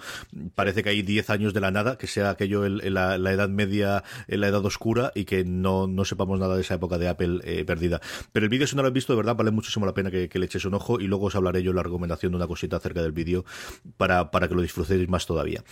parece 0.54 0.82
que 0.82 0.90
hay 0.90 1.02
10 1.02 1.30
años 1.30 1.54
de 1.54 1.60
la 1.60 1.70
nada, 1.70 1.98
que 1.98 2.06
sea 2.06 2.30
aquello 2.30 2.64
en 2.64 2.94
la, 2.94 3.16
edad 3.16 3.48
media, 3.48 4.04
en 4.26 4.40
la 4.40 4.48
edad 4.48 4.64
oscura 4.68 5.12
y 5.14 5.24
que 5.24 5.44
no, 5.44 5.86
no 5.86 6.04
sepamos 6.04 6.38
nada 6.38 6.54
de 6.54 6.62
esa 6.62 6.74
época 6.74 6.98
de 6.98 7.08
Apple 7.08 7.40
eh, 7.44 7.64
perdida. 7.64 8.00
Pero 8.32 8.44
el 8.44 8.50
vídeo, 8.50 8.66
si 8.66 8.76
no 8.76 8.82
lo 8.82 8.88
has 8.88 8.94
visto, 8.94 9.12
de 9.12 9.16
verdad, 9.16 9.36
vale 9.36 9.50
muchísimo 9.50 9.86
la 9.86 9.94
pena 9.94 10.10
que, 10.10 10.30
le 10.32 10.46
eches 10.46 10.64
un 10.64 10.74
ojo 10.74 11.00
y 11.00 11.08
luego 11.08 11.26
os 11.26 11.34
hablaré 11.34 11.62
yo 11.62 11.72
la 11.72 11.82
recomendación 11.82 12.32
de 12.32 12.36
una 12.36 12.46
cosita 12.46 12.76
acerca 12.76 13.02
del 13.02 13.12
vídeo 13.12 13.44
para, 13.96 14.30
para 14.30 14.48
que 14.48 14.54
lo 14.54 14.62
disfrutéis 14.62 15.08
más 15.08 15.26
todavía. 15.26 15.64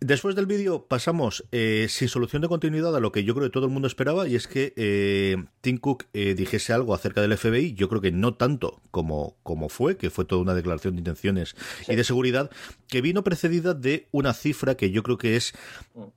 Después 0.00 0.36
del 0.36 0.44
vídeo 0.44 0.86
pasamos 0.86 1.46
eh, 1.52 1.86
sin 1.88 2.08
solución 2.08 2.42
de 2.42 2.48
continuidad 2.48 2.94
a 2.94 3.00
lo 3.00 3.12
que 3.12 3.24
yo 3.24 3.34
creo 3.34 3.46
que 3.46 3.52
todo 3.52 3.64
el 3.64 3.72
mundo 3.72 3.88
esperaba 3.88 4.28
y 4.28 4.34
es 4.34 4.46
que 4.46 4.74
eh, 4.76 5.42
Tim 5.62 5.78
Cook 5.78 6.04
eh, 6.12 6.34
dijese 6.34 6.74
algo 6.74 6.92
acerca 6.94 7.22
del 7.22 7.36
FBI. 7.36 7.72
Yo 7.72 7.88
creo 7.88 8.02
que 8.02 8.12
no 8.12 8.34
tanto 8.34 8.82
como, 8.90 9.36
como 9.42 9.70
fue, 9.70 9.96
que 9.96 10.10
fue 10.10 10.26
toda 10.26 10.42
una 10.42 10.52
declaración 10.52 10.96
de 10.96 11.00
intenciones 11.00 11.56
y 11.88 11.96
de 11.96 12.04
seguridad, 12.04 12.50
que 12.88 13.00
vino 13.00 13.24
precedida 13.24 13.72
de 13.72 14.06
una 14.12 14.34
cifra 14.34 14.76
que 14.76 14.90
yo 14.90 15.02
creo 15.02 15.16
que 15.16 15.34
es 15.34 15.54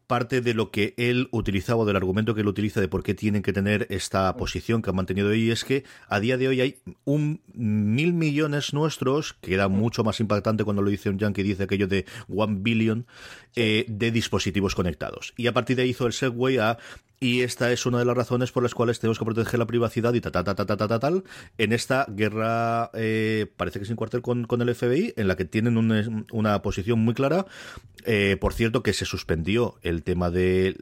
parte 0.08 0.42
de 0.42 0.54
lo 0.54 0.72
que 0.72 0.94
él 0.98 1.30
utilizaba, 1.32 1.86
del 1.86 1.96
argumento 1.96 2.09
que 2.14 2.42
él 2.42 2.48
utiliza 2.48 2.82
de 2.82 2.88
por 2.88 3.04
qué 3.04 3.14
tienen 3.14 3.42
que 3.42 3.54
tener 3.54 3.88
esta 3.90 4.36
posición 4.36 4.82
que 4.82 4.90
han 4.90 4.96
mantenido 4.96 5.30
ahí, 5.30 5.52
es 5.52 5.64
que 5.64 5.84
a 6.08 6.20
día 6.20 6.38
de 6.38 6.48
hoy 6.48 6.62
hay 6.62 6.78
un 7.06 7.42
mil 7.54 8.14
millones 8.14 8.74
nuestros, 8.74 9.34
que 9.34 9.54
era 9.54 9.68
mucho 9.68 10.04
más 10.04 10.20
impactante 10.20 10.64
cuando 10.64 10.82
lo 10.82 10.90
dice 10.90 11.10
un 11.10 11.18
yankee, 11.18 11.44
dice 11.44 11.64
aquello 11.64 11.88
de 11.88 12.06
one 12.28 12.58
billion. 12.60 13.06
Eh, 13.56 13.86
de 13.88 14.12
dispositivos 14.12 14.76
conectados. 14.76 15.34
Y 15.36 15.48
a 15.48 15.54
partir 15.54 15.76
de 15.76 15.82
ahí 15.82 15.90
hizo 15.90 16.06
el 16.06 16.14
segue 16.14 16.62
a 16.62 16.78
y 17.20 17.42
esta 17.42 17.72
es 17.72 17.86
una 17.86 18.00
de 18.00 18.06
las 18.06 18.16
razones 18.16 18.52
por 18.52 18.64
las 18.64 18.74
cuales 18.74 19.00
tenemos 19.00 19.20
que 19.20 19.26
proteger 19.26 19.60
la 19.60 19.68
privacidad 19.68 20.14
y 20.14 20.22
ta 20.22 20.32
ta 20.32 20.44
ta 20.44 20.56
ta 20.56 20.66
ta 20.66 20.78
ta, 20.78 21.00
tal 21.00 21.24
en 21.58 21.74
esta 21.74 22.06
guerra 22.08 22.92
eh, 22.94 23.46
parece 23.58 23.80
que 23.80 23.86
sin 23.86 23.98
cuartel 23.98 24.22
con, 24.22 24.46
con, 24.46 24.62
el 24.62 24.74
FBI 24.74 25.14
en 25.18 25.28
la 25.28 25.36
que 25.36 25.46
tienen 25.46 25.78
una 26.32 26.62
posición 26.62 27.00
muy 27.00 27.14
clara. 27.14 27.46
Eh, 28.06 28.38
por 28.40 28.54
cierto 28.54 28.82
que 28.82 28.94
se 28.94 29.04
suspendió 29.04 29.76
el 29.82 30.04
tema 30.04 30.30
de 30.32 30.74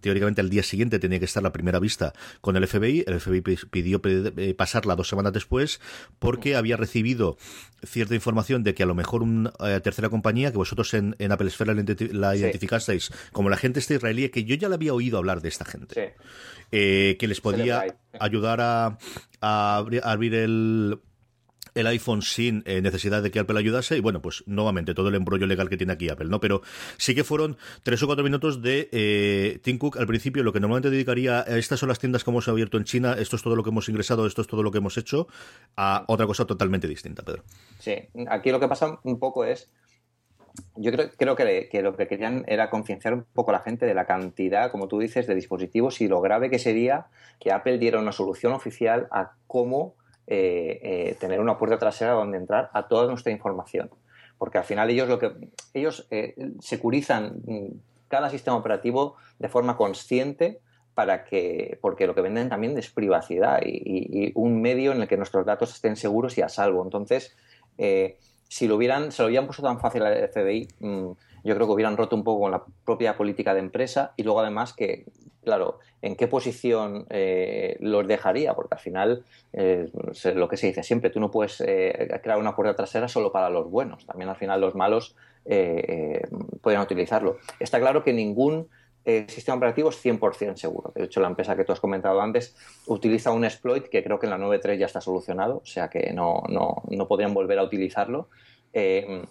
teóricamente 0.00 0.40
al 0.40 0.50
día 0.50 0.64
siguiente 0.64 0.98
tenía 0.98 1.20
que 1.20 1.26
estar 1.26 1.44
la 1.44 1.52
primera 1.52 1.78
vista 1.78 2.12
con 2.40 2.56
el 2.56 2.66
FBI 2.66 3.04
el 3.06 3.20
FBI 3.20 3.40
pidió 3.70 4.00
eh, 4.04 4.52
pasarla 4.54 4.96
dos 4.96 5.08
semanas 5.08 5.32
después 5.32 5.80
porque 6.18 6.56
había 6.56 6.76
recibido 6.76 7.38
cierta 7.84 8.16
información 8.16 8.64
de 8.64 8.74
que 8.74 8.82
a 8.82 8.86
lo 8.86 8.96
mejor 8.96 9.22
una 9.22 9.52
tercera 9.82 10.08
compañía 10.08 10.50
que 10.50 10.56
vosotros 10.56 10.92
en, 10.94 11.14
en 11.20 11.30
Apple 11.30 11.46
Esfera 11.46 11.72
la 11.72 12.34
identificasteis 12.34 13.12
como 13.30 13.48
la 13.48 13.56
gente 13.56 13.78
esta 13.78 13.94
israelí 13.94 14.28
que 14.30 14.42
yo 14.42 14.56
ya 14.56 14.68
la 14.68 14.74
había 14.74 14.92
oído 14.92 15.18
hablar 15.18 15.40
de 15.44 15.48
esta 15.50 15.64
gente. 15.64 16.16
Eh, 16.72 17.16
que 17.20 17.28
les 17.28 17.40
podía 17.40 17.84
ayudar 18.18 18.58
a, 18.60 18.98
abrir 19.40 20.34
el, 20.34 20.98
el 21.74 21.86
iPhone 21.86 22.22
sin 22.22 22.62
eh, 22.66 22.80
necesidad 22.80 23.22
de 23.22 23.30
que 23.30 23.38
Apple 23.38 23.58
ayudase 23.58 23.96
y 23.96 24.00
bueno, 24.00 24.22
pues 24.22 24.42
nuevamente 24.46 24.94
todo 24.94 25.08
el 25.08 25.14
embrollo 25.14 25.46
legal 25.46 25.68
que 25.68 25.76
tiene 25.76 25.92
aquí 25.92 26.08
Apple, 26.08 26.28
¿no? 26.28 26.40
Pero 26.40 26.62
sí 26.96 27.14
que 27.14 27.22
fueron 27.24 27.56
tres 27.82 28.02
o 28.02 28.06
cuatro 28.06 28.24
minutos 28.24 28.62
de 28.62 28.88
eh, 28.92 29.60
Tim 29.62 29.78
Cook 29.78 29.98
al 29.98 30.06
principio, 30.06 30.42
lo 30.42 30.52
que 30.52 30.60
normalmente 30.60 30.90
dedicaría 30.90 31.40
a 31.40 31.58
estas 31.58 31.78
son 31.78 31.88
las 31.88 31.98
tiendas 31.98 32.24
que 32.24 32.30
hemos 32.30 32.48
abierto 32.48 32.78
en 32.78 32.84
China, 32.84 33.14
esto 33.18 33.36
es 33.36 33.42
todo 33.42 33.54
lo 33.54 33.62
que 33.62 33.70
hemos 33.70 33.88
ingresado, 33.88 34.26
esto 34.26 34.42
es 34.42 34.48
todo 34.48 34.62
lo 34.62 34.72
que 34.72 34.78
hemos 34.78 34.96
hecho, 34.96 35.28
a 35.76 36.04
otra 36.08 36.26
cosa 36.26 36.44
totalmente 36.46 36.88
distinta, 36.88 37.22
Pedro. 37.22 37.44
Sí, 37.78 37.94
aquí 38.28 38.50
lo 38.50 38.60
que 38.60 38.68
pasa 38.68 38.98
un 39.02 39.18
poco 39.18 39.44
es 39.44 39.70
yo 40.76 40.92
creo, 40.92 41.10
creo 41.16 41.36
que, 41.36 41.82
lo 41.82 41.96
que 41.96 42.06
querían 42.06 42.44
era 42.46 42.70
concienciar 42.70 43.14
un 43.14 43.24
poco 43.32 43.50
a 43.50 43.54
la 43.54 43.60
gente 43.60 43.86
de 43.86 43.94
la 43.94 44.06
cantidad, 44.06 44.70
como 44.70 44.88
tú 44.88 44.98
dices, 44.98 45.26
de 45.26 45.34
dispositivos 45.34 46.00
y 46.00 46.08
lo 46.08 46.20
grave 46.20 46.50
que 46.50 46.58
sería 46.58 47.06
que 47.40 47.52
Apple 47.52 47.78
diera 47.78 47.98
una 47.98 48.12
solución 48.12 48.52
oficial 48.52 49.08
a 49.10 49.32
cómo 49.46 49.94
eh, 50.26 50.80
eh, 50.82 51.16
tener 51.18 51.40
una 51.40 51.58
puerta 51.58 51.78
trasera 51.78 52.12
donde 52.12 52.38
entrar 52.38 52.70
a 52.72 52.88
toda 52.88 53.06
nuestra 53.08 53.32
información. 53.32 53.90
Porque 54.38 54.58
al 54.58 54.64
final 54.64 54.90
ellos 54.90 55.08
lo 55.08 55.18
que 55.18 55.32
ellos 55.74 56.06
eh, 56.10 56.34
securizan 56.60 57.40
cada 58.08 58.30
sistema 58.30 58.56
operativo 58.56 59.16
de 59.38 59.48
forma 59.48 59.76
consciente 59.76 60.60
para 60.94 61.24
que, 61.24 61.78
porque 61.80 62.06
lo 62.06 62.14
que 62.14 62.20
venden 62.20 62.48
también 62.48 62.76
es 62.78 62.90
privacidad 62.90 63.60
y, 63.64 64.32
un 64.34 64.60
medio 64.60 64.92
en 64.92 65.02
el 65.02 65.08
que 65.08 65.16
nuestros 65.16 65.44
datos 65.44 65.72
estén 65.72 65.96
seguros 65.96 66.38
y 66.38 66.42
a 66.42 66.48
salvo. 66.48 66.84
Entonces, 66.84 67.36
si 68.48 68.68
lo 68.68 68.76
hubieran, 68.76 69.12
se 69.12 69.22
lo 69.22 69.28
hubieran 69.28 69.46
puesto 69.46 69.62
tan 69.62 69.80
fácil 69.80 70.02
al 70.02 70.28
FBI, 70.28 70.68
mm, 70.80 71.10
yo 71.44 71.54
creo 71.54 71.66
que 71.66 71.72
hubieran 71.72 71.96
roto 71.96 72.16
un 72.16 72.24
poco 72.24 72.42
con 72.42 72.50
la 72.50 72.64
propia 72.84 73.16
política 73.16 73.52
de 73.52 73.60
empresa 73.60 74.14
y 74.16 74.22
luego 74.22 74.40
además 74.40 74.72
que, 74.72 75.04
claro, 75.42 75.78
en 76.00 76.16
qué 76.16 76.26
posición 76.26 77.06
eh, 77.10 77.76
los 77.80 78.06
dejaría, 78.06 78.54
porque 78.54 78.74
al 78.74 78.80
final 78.80 79.24
eh, 79.52 79.90
lo 80.34 80.48
que 80.48 80.56
se 80.56 80.68
dice 80.68 80.82
siempre, 80.82 81.10
tú 81.10 81.20
no 81.20 81.30
puedes 81.30 81.62
eh, 81.66 82.08
crear 82.22 82.38
una 82.38 82.56
puerta 82.56 82.74
trasera 82.74 83.08
solo 83.08 83.30
para 83.30 83.50
los 83.50 83.70
buenos, 83.70 84.06
también 84.06 84.30
al 84.30 84.36
final 84.36 84.60
los 84.60 84.74
malos 84.74 85.16
pueden 86.62 86.80
utilizarlo. 86.80 87.36
Está 87.60 87.78
claro 87.78 88.02
que 88.02 88.14
ningún 88.14 88.70
el 89.04 89.28
sistema 89.28 89.56
operativo 89.56 89.90
es 89.90 90.04
100% 90.04 90.56
seguro. 90.56 90.92
De 90.94 91.04
hecho, 91.04 91.20
la 91.20 91.28
empresa 91.28 91.56
que 91.56 91.64
tú 91.64 91.72
has 91.72 91.80
comentado 91.80 92.20
antes 92.20 92.56
utiliza 92.86 93.30
un 93.32 93.44
exploit 93.44 93.84
que 93.88 94.02
creo 94.02 94.18
que 94.18 94.26
en 94.26 94.30
la 94.30 94.38
9.3 94.38 94.78
ya 94.78 94.86
está 94.86 95.00
solucionado, 95.00 95.56
o 95.62 95.66
sea 95.66 95.88
que 95.88 96.12
no, 96.12 96.42
no, 96.48 96.82
no 96.88 97.08
podrían 97.08 97.34
volver 97.34 97.58
a 97.58 97.62
utilizarlo. 97.62 98.28
Eh, 98.72 99.24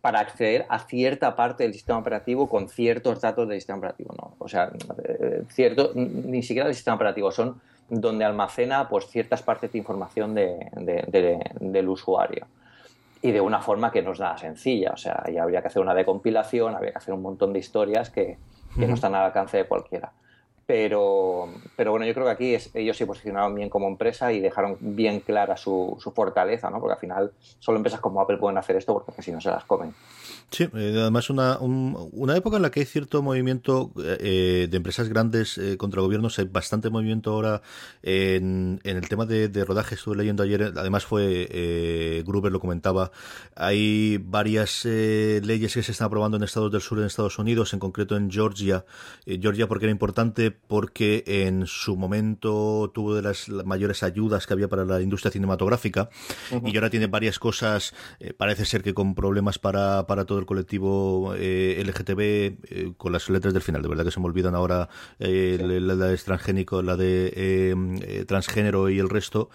para 0.00 0.20
acceder 0.20 0.66
a 0.68 0.78
cierta 0.78 1.36
parte 1.36 1.64
del 1.64 1.74
sistema 1.74 1.98
operativo 1.98 2.48
con 2.48 2.68
ciertos 2.68 3.20
datos 3.20 3.48
del 3.48 3.58
sistema 3.58 3.78
operativo. 3.78 4.14
¿no? 4.16 4.34
O 4.38 4.48
sea, 4.48 4.70
eh, 5.04 5.42
cierto, 5.50 5.92
ni 5.94 6.42
siquiera 6.42 6.66
del 6.66 6.74
sistema 6.74 6.96
operativo, 6.96 7.30
son 7.30 7.60
donde 7.88 8.24
almacena 8.24 8.88
pues, 8.88 9.06
ciertas 9.08 9.42
partes 9.42 9.72
de 9.72 9.78
información 9.78 10.34
del 10.34 11.88
usuario. 11.88 12.46
Y 13.22 13.32
de 13.32 13.40
una 13.40 13.60
forma 13.60 13.90
que 13.90 14.00
no 14.00 14.12
es 14.12 14.20
nada 14.20 14.38
sencilla. 14.38 14.92
O 14.94 14.96
sea, 14.96 15.22
ya 15.30 15.42
habría 15.42 15.60
que 15.60 15.66
hacer 15.66 15.82
una 15.82 15.92
decompilación, 15.92 16.74
habría 16.74 16.92
que 16.92 16.98
hacer 16.98 17.12
un 17.12 17.20
montón 17.20 17.52
de 17.52 17.58
historias 17.58 18.08
que, 18.08 18.38
que 18.78 18.86
no 18.86 18.94
están 18.94 19.14
al 19.14 19.26
alcance 19.26 19.56
de 19.56 19.64
cualquiera. 19.66 20.12
Pero, 20.66 21.48
pero 21.74 21.90
bueno, 21.90 22.06
yo 22.06 22.14
creo 22.14 22.26
que 22.26 22.32
aquí 22.32 22.56
ellos 22.74 22.96
se 22.96 23.06
posicionaron 23.06 23.54
bien 23.54 23.68
como 23.68 23.88
empresa 23.88 24.32
y 24.32 24.38
dejaron 24.38 24.76
bien 24.78 25.18
clara 25.18 25.56
su, 25.56 25.96
su 25.98 26.12
fortaleza, 26.12 26.70
¿no? 26.70 26.78
Porque 26.78 26.92
al 26.94 27.00
final 27.00 27.32
solo 27.58 27.78
empresas 27.78 28.00
como 28.00 28.20
Apple 28.20 28.36
pueden 28.36 28.56
hacer 28.56 28.76
esto 28.76 28.94
porque 28.94 29.20
si 29.20 29.32
no 29.32 29.40
se 29.40 29.50
las 29.50 29.64
comen. 29.64 29.92
Sí, 30.50 30.64
eh, 30.74 30.96
además 31.00 31.30
una, 31.30 31.58
una 31.60 32.36
época 32.36 32.56
en 32.56 32.62
la 32.62 32.70
que 32.70 32.80
hay 32.80 32.86
cierto 32.86 33.22
movimiento 33.22 33.92
eh, 33.98 34.66
de 34.68 34.76
empresas 34.76 35.08
grandes 35.08 35.58
eh, 35.58 35.76
contra 35.76 36.02
gobiernos, 36.02 36.38
hay 36.38 36.46
bastante 36.46 36.90
movimiento 36.90 37.32
ahora 37.32 37.62
en, 38.02 38.80
en 38.82 38.96
el 38.96 39.08
tema 39.08 39.26
de, 39.26 39.48
de, 39.48 39.64
rodaje, 39.64 39.94
estuve 39.94 40.16
leyendo 40.16 40.42
ayer, 40.42 40.72
además 40.76 41.04
fue, 41.04 42.22
Gruber 42.26 42.50
lo 42.50 42.58
comentaba, 42.58 43.12
hay 43.54 44.18
varias 44.18 44.84
leyes 44.84 45.74
que 45.74 45.82
se 45.82 45.92
están 45.92 46.06
aprobando 46.06 46.36
en 46.36 46.42
estados 46.42 46.72
del 46.72 46.80
sur 46.80 46.98
en 46.98 47.04
Estados 47.04 47.38
Unidos, 47.38 47.72
en 47.72 47.78
concreto 47.78 48.16
en 48.16 48.30
Georgia, 48.30 48.84
Georgia 49.24 49.68
porque 49.68 49.84
era 49.84 49.92
importante 49.92 50.50
porque 50.50 51.22
en 51.26 51.66
su 51.66 51.96
momento 51.96 52.90
tuvo 52.92 53.14
de 53.14 53.22
las 53.22 53.48
mayores 53.48 54.02
ayudas 54.02 54.46
que 54.46 54.54
había 54.54 54.68
para 54.68 54.84
la 54.84 55.00
industria 55.00 55.30
cinematográfica 55.30 56.10
y 56.64 56.76
ahora 56.76 56.90
tiene 56.90 57.06
varias 57.06 57.38
cosas, 57.38 57.94
eh, 58.18 58.32
parece 58.32 58.64
ser 58.64 58.82
que 58.82 58.94
con 58.94 59.14
problemas 59.14 59.58
para, 59.58 60.06
para 60.06 60.24
todo 60.24 60.39
el 60.40 60.46
colectivo 60.46 61.34
eh, 61.36 61.82
LGTB, 61.84 62.20
eh, 62.20 62.92
con 62.96 63.12
las 63.12 63.28
letras 63.30 63.54
del 63.54 63.62
final, 63.62 63.82
de 63.82 63.88
verdad 63.88 64.04
que 64.04 64.10
se 64.10 64.20
me 64.20 64.26
olvidan 64.26 64.54
ahora 64.54 64.88
la, 65.18 65.26
de 65.26 66.12
extranjénico, 66.12 66.82
la 66.82 66.96
de 66.96 68.24
transgénero 68.26 68.90
y 68.90 68.98
el 68.98 69.08
resto. 69.08 69.50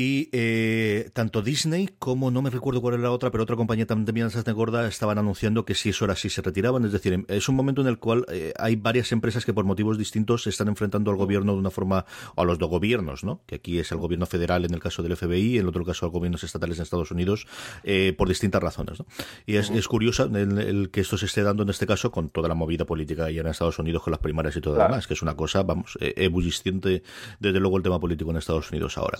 Y 0.00 0.28
eh, 0.30 1.10
tanto 1.12 1.42
Disney 1.42 1.90
como, 1.98 2.30
no 2.30 2.40
me 2.40 2.50
recuerdo 2.50 2.80
cuál 2.80 2.94
era 2.94 3.02
la 3.02 3.10
otra, 3.10 3.32
pero 3.32 3.42
otra 3.42 3.56
compañía 3.56 3.84
también 3.84 4.28
de 4.28 4.52
gorda 4.52 4.86
estaban 4.86 5.18
anunciando 5.18 5.64
que 5.64 5.74
si 5.74 5.88
eso 5.88 6.04
era 6.04 6.14
así 6.14 6.30
se 6.30 6.40
retiraban. 6.40 6.84
Es 6.84 6.92
decir, 6.92 7.24
es 7.26 7.48
un 7.48 7.56
momento 7.56 7.80
en 7.80 7.88
el 7.88 7.98
cual 7.98 8.24
eh, 8.30 8.52
hay 8.60 8.76
varias 8.76 9.10
empresas 9.10 9.44
que 9.44 9.52
por 9.52 9.64
motivos 9.64 9.98
distintos 9.98 10.44
se 10.44 10.50
están 10.50 10.68
enfrentando 10.68 11.10
al 11.10 11.16
gobierno 11.16 11.54
de 11.54 11.58
una 11.58 11.72
forma, 11.72 12.06
o 12.36 12.42
a 12.42 12.44
los 12.44 12.60
dos 12.60 12.70
gobiernos, 12.70 13.24
¿no? 13.24 13.40
Que 13.44 13.56
aquí 13.56 13.80
es 13.80 13.90
el 13.90 13.98
gobierno 13.98 14.26
federal 14.26 14.64
en 14.64 14.72
el 14.72 14.78
caso 14.78 15.02
del 15.02 15.16
FBI, 15.16 15.56
en 15.56 15.62
el 15.62 15.68
otro 15.68 15.84
caso 15.84 16.06
a 16.06 16.10
gobiernos 16.10 16.44
estatales 16.44 16.78
en 16.78 16.84
Estados 16.84 17.10
Unidos, 17.10 17.48
eh, 17.82 18.14
por 18.16 18.28
distintas 18.28 18.62
razones, 18.62 19.00
¿no? 19.00 19.06
Y 19.46 19.56
es, 19.56 19.68
es 19.68 19.88
curioso 19.88 20.30
el, 20.32 20.90
que 20.92 21.00
esto 21.00 21.18
se 21.18 21.26
esté 21.26 21.42
dando 21.42 21.64
en 21.64 21.70
este 21.70 21.88
caso 21.88 22.12
con 22.12 22.30
toda 22.30 22.48
la 22.48 22.54
movida 22.54 22.84
política 22.84 23.24
allá 23.24 23.40
en 23.40 23.48
Estados 23.48 23.80
Unidos, 23.80 24.04
con 24.04 24.12
las 24.12 24.20
primarias 24.20 24.56
y 24.56 24.60
todo 24.60 24.76
lo 24.76 24.84
demás, 24.84 25.08
que 25.08 25.14
es 25.14 25.22
una 25.22 25.34
cosa, 25.34 25.64
vamos, 25.64 25.98
ebullisciente 26.00 27.02
desde 27.40 27.58
luego 27.58 27.78
el 27.78 27.82
tema 27.82 27.98
político 27.98 28.30
en 28.30 28.36
Estados 28.36 28.70
Unidos 28.70 28.96
ahora. 28.96 29.18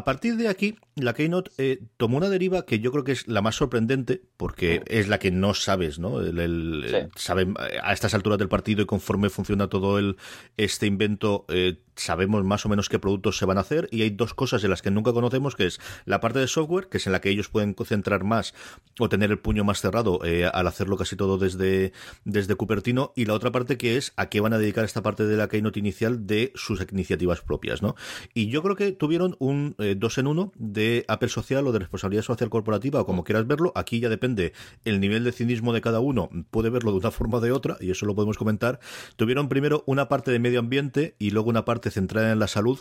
A 0.00 0.04
partir 0.04 0.36
de 0.36 0.48
aquí, 0.48 0.76
la 0.94 1.12
Keynote 1.12 1.50
eh, 1.58 1.82
tomó 1.98 2.16
una 2.16 2.30
deriva 2.30 2.64
que 2.64 2.78
yo 2.78 2.90
creo 2.90 3.04
que 3.04 3.12
es 3.12 3.28
la 3.28 3.42
más 3.42 3.56
sorprendente, 3.56 4.22
porque 4.38 4.82
es 4.86 5.08
la 5.08 5.18
que 5.18 5.30
no 5.30 5.52
sabes, 5.52 5.98
¿no? 5.98 6.22
El, 6.22 7.10
saben, 7.16 7.54
a 7.58 7.92
estas 7.92 8.14
alturas 8.14 8.38
del 8.38 8.48
partido 8.48 8.80
y 8.80 8.86
conforme 8.86 9.28
funciona 9.28 9.68
todo 9.68 9.98
el, 9.98 10.16
este 10.56 10.86
invento, 10.86 11.44
eh, 11.50 11.82
sabemos 12.00 12.44
más 12.44 12.66
o 12.66 12.68
menos 12.68 12.88
qué 12.88 12.98
productos 12.98 13.38
se 13.38 13.46
van 13.46 13.58
a 13.58 13.62
hacer 13.62 13.88
y 13.90 14.02
hay 14.02 14.10
dos 14.10 14.34
cosas 14.34 14.64
en 14.64 14.70
las 14.70 14.82
que 14.82 14.90
nunca 14.90 15.12
conocemos, 15.12 15.56
que 15.56 15.66
es 15.66 15.80
la 16.04 16.20
parte 16.20 16.38
de 16.38 16.48
software, 16.48 16.88
que 16.88 16.98
es 16.98 17.06
en 17.06 17.12
la 17.12 17.20
que 17.20 17.30
ellos 17.30 17.48
pueden 17.48 17.74
concentrar 17.74 18.24
más 18.24 18.54
o 18.98 19.08
tener 19.08 19.30
el 19.30 19.38
puño 19.38 19.64
más 19.64 19.80
cerrado 19.80 20.20
eh, 20.24 20.50
al 20.52 20.66
hacerlo 20.66 20.96
casi 20.96 21.16
todo 21.16 21.38
desde, 21.38 21.92
desde 22.24 22.54
Cupertino, 22.54 23.12
y 23.16 23.24
la 23.24 23.34
otra 23.34 23.50
parte 23.52 23.76
que 23.76 23.96
es 23.96 24.12
a 24.16 24.28
qué 24.28 24.40
van 24.40 24.52
a 24.52 24.58
dedicar 24.58 24.84
esta 24.84 25.02
parte 25.02 25.26
de 25.26 25.36
la 25.36 25.48
keynote 25.48 25.78
inicial 25.78 26.26
de 26.26 26.52
sus 26.54 26.80
iniciativas 26.90 27.40
propias, 27.40 27.82
¿no? 27.82 27.94
Y 28.34 28.48
yo 28.48 28.62
creo 28.62 28.76
que 28.76 28.92
tuvieron 28.92 29.36
un 29.38 29.74
eh, 29.78 29.94
dos 29.96 30.18
en 30.18 30.26
uno 30.26 30.52
de 30.56 31.04
Apple 31.08 31.28
Social 31.28 31.66
o 31.66 31.72
de 31.72 31.78
responsabilidad 31.80 32.22
social 32.22 32.50
corporativa 32.50 33.00
o 33.00 33.06
como 33.06 33.24
quieras 33.24 33.46
verlo, 33.46 33.72
aquí 33.74 34.00
ya 34.00 34.08
depende 34.08 34.52
el 34.84 35.00
nivel 35.00 35.24
de 35.24 35.32
cinismo 35.32 35.72
de 35.72 35.80
cada 35.80 36.00
uno, 36.00 36.30
puede 36.50 36.70
verlo 36.70 36.92
de 36.92 36.98
una 36.98 37.10
forma 37.10 37.38
o 37.38 37.40
de 37.40 37.52
otra, 37.52 37.76
y 37.80 37.90
eso 37.90 38.06
lo 38.06 38.14
podemos 38.14 38.38
comentar. 38.38 38.80
Tuvieron 39.16 39.48
primero 39.48 39.84
una 39.86 40.08
parte 40.08 40.30
de 40.30 40.38
medio 40.38 40.60
ambiente 40.60 41.14
y 41.18 41.30
luego 41.30 41.50
una 41.50 41.64
parte 41.64 41.89
centrada 41.90 42.32
en 42.32 42.38
la 42.38 42.48
salud. 42.48 42.80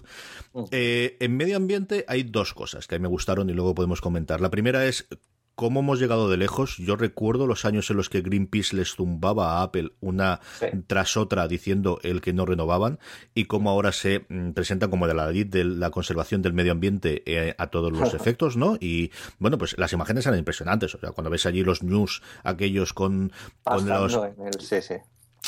Mm. 0.53 0.63
Eh, 0.71 1.17
en 1.19 1.37
medio 1.37 1.57
ambiente 1.57 2.05
hay 2.07 2.23
dos 2.23 2.53
cosas 2.53 2.87
que 2.87 2.95
a 2.95 2.99
mí 2.99 3.03
me 3.03 3.09
gustaron 3.09 3.49
y 3.49 3.53
luego 3.53 3.75
podemos 3.75 4.01
comentar. 4.01 4.41
La 4.41 4.49
primera 4.49 4.85
es 4.85 5.07
cómo 5.59 5.81
hemos 5.81 5.99
llegado 5.99 6.29
de 6.29 6.37
lejos. 6.37 6.77
Yo 6.77 6.95
recuerdo 6.95 7.45
los 7.45 7.65
años 7.65 7.89
en 7.89 7.97
los 7.97 8.07
que 8.07 8.21
Greenpeace 8.21 8.77
les 8.77 8.95
zumbaba 8.95 9.57
a 9.57 9.63
Apple 9.63 9.91
una 9.99 10.39
tras 10.87 11.17
otra 11.17 11.49
diciendo 11.49 11.99
el 12.01 12.21
que 12.21 12.31
no 12.31 12.45
renovaban 12.45 12.97
y 13.35 13.43
cómo 13.43 13.69
ahora 13.69 13.91
se 13.91 14.25
mm, 14.29 14.51
presentan 14.51 14.89
como 14.89 15.05
de 15.05 15.15
la 15.15 15.27
de 15.27 15.65
la 15.65 15.91
conservación 15.91 16.41
del 16.41 16.53
medio 16.53 16.71
ambiente 16.71 17.23
eh, 17.25 17.55
a 17.57 17.67
todos 17.67 17.91
los 17.91 18.13
efectos, 18.13 18.55
¿no? 18.55 18.77
Y 18.79 19.11
bueno, 19.37 19.57
pues 19.57 19.77
las 19.77 19.91
imágenes 19.91 20.25
eran 20.25 20.39
impresionantes. 20.39 20.95
O 20.95 20.97
sea, 20.97 21.11
cuando 21.11 21.29
ves 21.29 21.45
allí 21.45 21.61
los 21.61 21.83
news, 21.83 22.21
aquellos 22.45 22.93
con, 22.93 23.33
con 23.65 23.85
los 23.85 24.17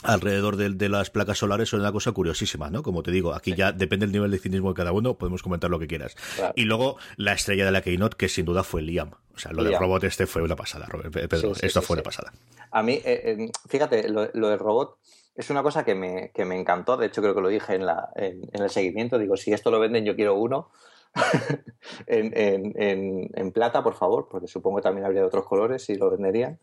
alrededor 0.04 0.56
de, 0.58 0.90
las 0.90 1.10
placas 1.10 1.38
solares 1.38 1.70
son 1.70 1.82
una 1.82 1.92
cosa 1.92 2.12
curiosísima, 2.12 2.70
¿no? 2.70 2.84
Como 2.84 3.04
te 3.04 3.12
digo, 3.12 3.34
aquí 3.34 3.56
ya 3.56 3.72
depende 3.72 4.06
del 4.06 4.14
nivel 4.14 4.32
de 4.32 4.40
cinismo 4.40 4.70
de 4.70 4.76
cada 4.76 4.92
uno, 4.92 5.16
podemos 5.16 5.44
comentar 5.44 5.70
lo 5.70 5.80
que 5.80 5.88
quieras. 5.88 6.16
Y 6.56 6.64
luego 6.64 6.98
la 7.18 7.34
estrella 7.34 7.66
de 7.66 7.72
la 7.72 7.82
Keynote, 7.82 8.18
que 8.18 8.30
sin 8.30 8.46
duda 8.46 8.64
fue 8.64 8.82
Liam. 8.82 9.12
O 9.34 9.40
sea, 9.40 9.52
lo 9.52 9.64
del 9.64 9.78
robot 9.78 10.04
este 10.04 10.28
fue 10.28 10.42
una 10.42 10.56
pasada, 10.56 10.88
Pedro. 11.12 11.54
esto 11.62 11.82
fue 11.82 11.96
una 11.96 12.04
pasada. 12.04 12.34
A 12.72 12.84
mí, 12.84 12.94
eh, 12.94 13.02
eh, 13.06 13.52
fíjate, 13.68 14.10
lo, 14.10 14.28
del 14.28 14.60
robot 14.60 14.98
es 15.36 15.50
una 15.50 15.64
cosa 15.64 15.84
que 15.84 15.96
me, 15.96 16.32
que 16.34 16.46
me, 16.46 16.60
encantó. 16.60 16.98
De 16.98 17.08
hecho, 17.08 17.22
creo 17.22 17.34
que 17.34 17.42
lo 17.42 17.50
dije 17.50 17.76
en, 17.76 17.86
la, 17.86 18.10
en, 18.16 18.50
el 18.54 18.70
seguimiento. 18.70 19.18
Digo, 19.18 19.38
si 19.38 19.54
esto 19.54 19.72
lo 19.72 19.80
venden, 19.80 20.06
yo 20.06 20.16
quiero 20.16 20.36
uno. 20.36 20.70
en, 22.08 23.52
plata, 23.54 23.84
por 23.84 23.96
favor, 23.96 24.28
porque 24.30 24.48
supongo 24.48 24.78
que 24.78 24.84
también 24.84 25.06
habría 25.06 25.22
de 25.22 25.28
otros 25.28 25.46
colores 25.46 25.90
y 25.90 25.96
lo 25.96 26.10
venderían. 26.10 26.60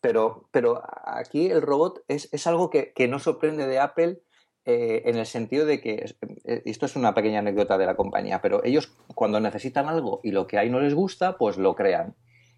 Pero, 0.00 0.48
pero 0.52 0.82
aquí 1.04 1.50
el 1.50 1.62
robot 1.62 2.04
es, 2.08 2.28
es 2.32 2.46
algo 2.46 2.70
que, 2.70 2.92
que, 2.92 3.08
no 3.08 3.18
sorprende 3.18 3.66
de 3.66 3.80
Apple 3.80 4.20
eh, 4.64 5.02
en 5.06 5.16
el 5.16 5.26
sentido 5.26 5.64
de 5.64 5.80
que, 5.80 6.14
eh, 6.44 6.62
esto 6.66 6.86
es 6.86 6.94
una 6.94 7.14
pequeña 7.14 7.38
anécdota 7.38 7.78
de 7.78 7.86
la 7.86 7.96
compañía, 7.96 8.42
pero 8.42 8.62
ellos 8.64 8.94
cuando 9.14 9.40
necesitan 9.40 9.88
algo 9.88 10.20
y 10.22 10.30
lo 10.30 10.46
que 10.46 10.58
hay 10.58 10.68
no 10.68 10.80
les 10.80 10.94
gusta, 10.94 11.38
pues 11.38 11.56
lo 11.56 11.74
crean. 11.74 12.14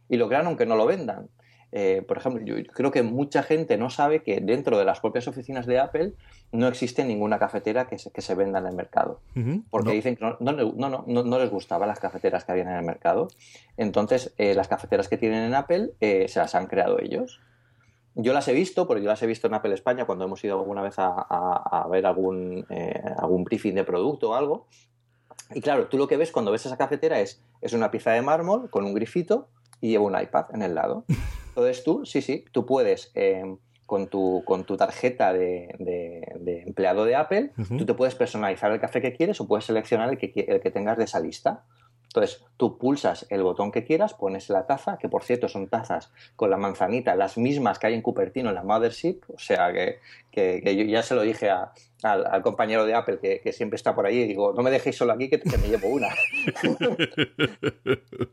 Y 0.09 0.17
lo 0.17 0.29
crean 0.29 0.47
aunque 0.47 0.67
no 0.67 0.75
lo 0.77 0.87
vendan. 0.87 1.31
Eh, 1.73 2.03
por 2.07 2.19
ejemplo, 2.19 2.43
yo 2.45 2.55
creo 2.73 2.91
que 2.91 3.03
mucha 3.03 3.43
gente 3.43 3.77
no 3.77 3.91
sabe 3.91 4.23
que 4.23 4.41
dentro 4.41 4.79
de 4.79 4.85
las 4.85 5.01
propias 5.01 5.29
oficinas 5.29 5.67
de 5.67 5.79
Apple 5.79 6.15
no 6.53 6.67
existe 6.67 7.05
ninguna 7.05 7.39
cafetera 7.39 7.87
que 7.87 7.99
se, 7.99 8.11
que 8.11 8.23
se 8.23 8.35
venda 8.35 8.59
en 8.59 8.67
el 8.67 8.75
mercado. 8.75 9.21
Porque 9.71 9.93
dicen 9.93 10.17
que 10.17 10.25
no, 10.25 10.37
no, 10.41 11.05
no, 11.07 11.39
les 11.39 11.51
gustaban 11.51 11.89
las 11.89 12.01
cafeteras 12.01 12.45
que 12.45 12.53
habían 12.53 12.69
en 12.69 12.77
el 12.77 12.85
mercado. 12.85 13.29
Entonces, 13.77 14.35
eh, 14.37 14.55
las 14.55 14.69
cafeteras 14.69 15.09
que 15.09 15.17
tienen 15.17 15.45
en 15.45 15.55
Apple 15.55 15.93
eh, 16.01 16.27
se 16.29 16.41
las 16.41 16.55
han 16.55 16.67
creado 16.67 16.99
ellos. 17.01 17.41
Yo 18.17 18.33
las 18.33 18.49
he 18.49 18.53
visto, 18.53 18.89
porque 18.89 19.03
yo 19.03 19.09
las 19.09 19.23
he 19.23 19.27
visto 19.29 19.47
en 19.47 19.55
Apple 19.55 19.73
España 19.73 20.05
cuando 20.05 20.25
hemos 20.25 20.43
ido 20.43 20.59
alguna 20.59 20.83
vez 20.83 20.95
a, 20.99 21.87
ver 21.89 22.05
algún, 22.07 22.67
algún 23.17 23.45
briefing 23.45 23.75
de 23.75 23.85
producto 23.85 24.31
o 24.31 24.35
algo. 24.35 24.67
Y 25.55 25.61
claro, 25.61 25.87
tú 25.87 25.97
lo 25.97 26.09
que 26.09 26.17
ves 26.17 26.33
cuando 26.33 26.51
ves 26.51 26.67
esa 26.67 26.77
cafetera 26.77 27.21
es, 27.21 27.41
es 27.61 27.73
una 27.73 27.93
pieza 27.93 28.11
de 28.11 28.23
mármol 28.23 28.69
con 28.69 28.85
un 28.85 28.95
grifito 28.95 29.49
y 29.81 29.91
lleva 29.91 30.05
un 30.05 30.21
iPad 30.21 30.47
en 30.53 30.63
el 30.63 30.75
lado. 30.75 31.05
Entonces 31.51 31.85
tú, 31.85 32.07
sí, 32.07 32.23
sí, 32.23 32.45
tú 32.53 32.65
puedes, 32.65 33.11
eh, 33.15 33.45
con, 33.87 34.09
tu, 34.09 34.43
con 34.47 34.65
tu 34.65 34.77
tarjeta 34.77 35.33
de, 35.33 35.69
empleado 36.67 37.05
de 37.05 37.17
Apple, 37.17 37.51
tú 37.77 37.85
te 37.85 37.95
puedes 37.95 38.15
personalizar 38.15 38.71
el 38.71 38.81
café 38.81 39.01
que 39.01 39.13
quieres 39.13 39.41
o 39.41 39.49
puedes 39.49 39.65
seleccionar 39.65 40.09
el 40.09 40.17
que, 40.17 40.33
el 40.47 40.61
que 40.61 40.71
tengas 40.71 40.97
de 40.97 41.05
esa 41.05 41.21
lista. 41.21 41.65
Entonces, 42.05 42.45
tú 42.57 42.77
pulsas 42.77 43.27
el 43.31 43.43
botón 43.45 43.71
que 43.71 43.85
quieras, 43.85 44.15
pones 44.15 44.49
la 44.49 44.67
taza, 44.67 44.99
que 44.99 45.09
por 45.09 45.23
cierto 45.23 45.49
son 45.49 45.69
tazas 45.69 46.13
con 46.35 46.51
la 46.51 46.57
manzanita, 46.57 47.15
las 47.15 47.39
mismas 47.39 47.79
que 47.79 47.87
hay 47.87 47.95
en 47.95 48.03
Cupertino 48.03 48.49
en 48.49 48.57
la 48.57 48.65
Mothership, 48.65 49.21
o 49.29 49.39
sea 49.39 49.73
que, 49.73 50.01
que, 50.33 50.77
yo 50.77 50.85
ya 50.85 51.05
se 51.05 51.15
lo 51.15 51.23
dije 51.23 51.51
al, 52.03 52.43
compañero 52.43 52.85
de 52.87 52.95
Apple 52.95 53.19
que, 53.19 53.53
siempre 53.53 53.77
está 53.77 53.95
por 53.95 54.07
ahí, 54.07 54.21
y 54.21 54.27
digo, 54.27 54.53
no 54.53 54.63
me 54.63 54.71
dejéis 54.71 54.97
solo 54.97 55.13
aquí 55.13 55.29
que, 55.29 55.41
me 55.59 55.69
llevo 55.69 55.89
una. 55.89 56.09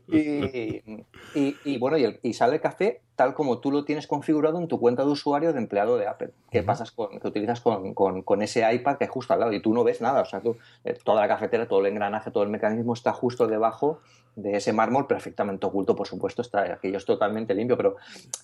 y, 1.34 1.78
bueno, 1.78 1.96
y, 2.22 2.32
sale 2.32 2.54
el 2.56 2.60
café 2.60 3.02
tal 3.16 3.34
como 3.34 3.58
tú 3.58 3.72
lo 3.72 3.84
tienes 3.84 4.06
configurado 4.06 4.58
en 4.60 4.68
tu 4.68 4.78
cuenta 4.78 5.04
de 5.04 5.10
usuario 5.10 5.52
de 5.52 5.58
empleado 5.58 5.98
de 5.98 6.06
Apple, 6.06 6.30
que 6.52 6.62
pasas 6.62 6.92
con, 6.92 7.18
que 7.18 7.26
utilizas 7.26 7.60
con, 7.60 8.42
ese 8.42 8.72
iPad 8.72 8.96
que 8.96 9.04
es 9.04 9.10
justo 9.10 9.32
al 9.32 9.40
lado 9.40 9.52
y 9.52 9.60
tú 9.60 9.74
no 9.74 9.82
ves 9.82 10.00
nada, 10.00 10.20
o 10.20 10.24
sea, 10.24 10.40
tú, 10.40 10.56
eh, 10.84 10.96
toda 11.02 11.22
la 11.22 11.28
cafetera, 11.28 11.66
todo 11.66 11.80
el 11.80 11.86
engranaje, 11.86 12.30
todo 12.30 12.44
el 12.44 12.48
mecanismo 12.48 12.92
está 12.92 13.12
justo 13.12 13.48
debajo 13.48 14.00
de 14.38 14.56
ese 14.56 14.72
mármol 14.72 15.06
perfectamente 15.06 15.66
oculto, 15.66 15.96
por 15.96 16.06
supuesto, 16.06 16.42
está 16.42 16.60
aquello 16.72 16.96
es 16.96 17.04
totalmente 17.04 17.54
limpio, 17.54 17.76
pero 17.76 17.96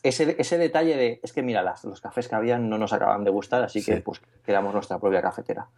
ese, 0.02 0.34
ese 0.38 0.58
detalle 0.58 0.96
de, 0.96 1.20
es 1.22 1.32
que 1.32 1.42
mira, 1.42 1.62
las, 1.62 1.84
los 1.84 2.00
cafés 2.00 2.28
que 2.28 2.34
habían 2.34 2.68
no 2.68 2.78
nos 2.78 2.92
acaban 2.92 3.24
de 3.24 3.30
gustar, 3.30 3.62
así 3.62 3.84
que 3.84 4.00
pues 4.00 4.20
creamos 4.42 4.74
nuestra 4.74 4.98
propia 4.98 5.22
cafetera. 5.22 5.68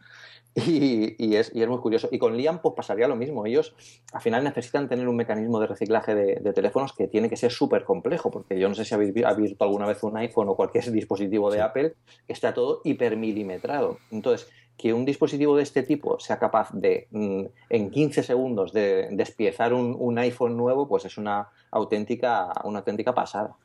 Y, 0.56 1.36
es, 1.36 1.54
y, 1.54 1.62
es, 1.62 1.68
muy 1.68 1.78
curioso. 1.80 2.08
Y 2.10 2.18
con 2.18 2.34
Liam 2.34 2.60
pues 2.60 2.74
pasaría 2.74 3.06
lo 3.08 3.14
mismo. 3.14 3.44
Ellos 3.44 3.74
al 4.12 4.22
final 4.22 4.42
necesitan 4.42 4.88
tener 4.88 5.06
un 5.06 5.14
mecanismo 5.14 5.60
de 5.60 5.66
reciclaje 5.66 6.14
de, 6.14 6.52
teléfonos 6.54 6.94
que 6.94 7.08
tiene 7.08 7.28
que 7.28 7.36
ser 7.36 7.52
súper 7.52 7.84
complejo, 7.84 8.30
porque 8.30 8.58
yo 8.58 8.66
no 8.66 8.74
sé 8.74 8.86
si 8.86 8.94
habéis 8.94 9.12
visto 9.12 9.64
alguna 9.64 9.86
vez 9.86 10.02
un 10.02 10.16
iPhone 10.16 10.48
o 10.48 10.56
cualquier 10.56 10.90
dispositivo 10.92 11.50
de 11.50 11.60
Apple 11.60 11.94
que 12.26 12.32
está 12.32 12.54
todo 12.54 12.80
hipermilimetrado. 12.84 13.98
Entonces, 14.10 14.48
que 14.76 14.92
un 14.92 15.04
dispositivo 15.04 15.56
de 15.56 15.62
este 15.62 15.82
tipo 15.82 16.18
sea 16.18 16.38
capaz 16.38 16.70
de 16.72 17.08
mm, 17.10 17.44
en 17.70 17.90
15 17.90 18.22
segundos 18.22 18.72
de 18.72 19.08
despiezar 19.12 19.72
un, 19.72 19.96
un, 19.98 20.18
iPhone 20.18 20.56
nuevo, 20.56 20.88
pues 20.88 21.04
es 21.04 21.18
una 21.18 21.48
auténtica, 21.70 22.52
una 22.64 22.80
auténtica 22.80 23.14
pasada. 23.14 23.56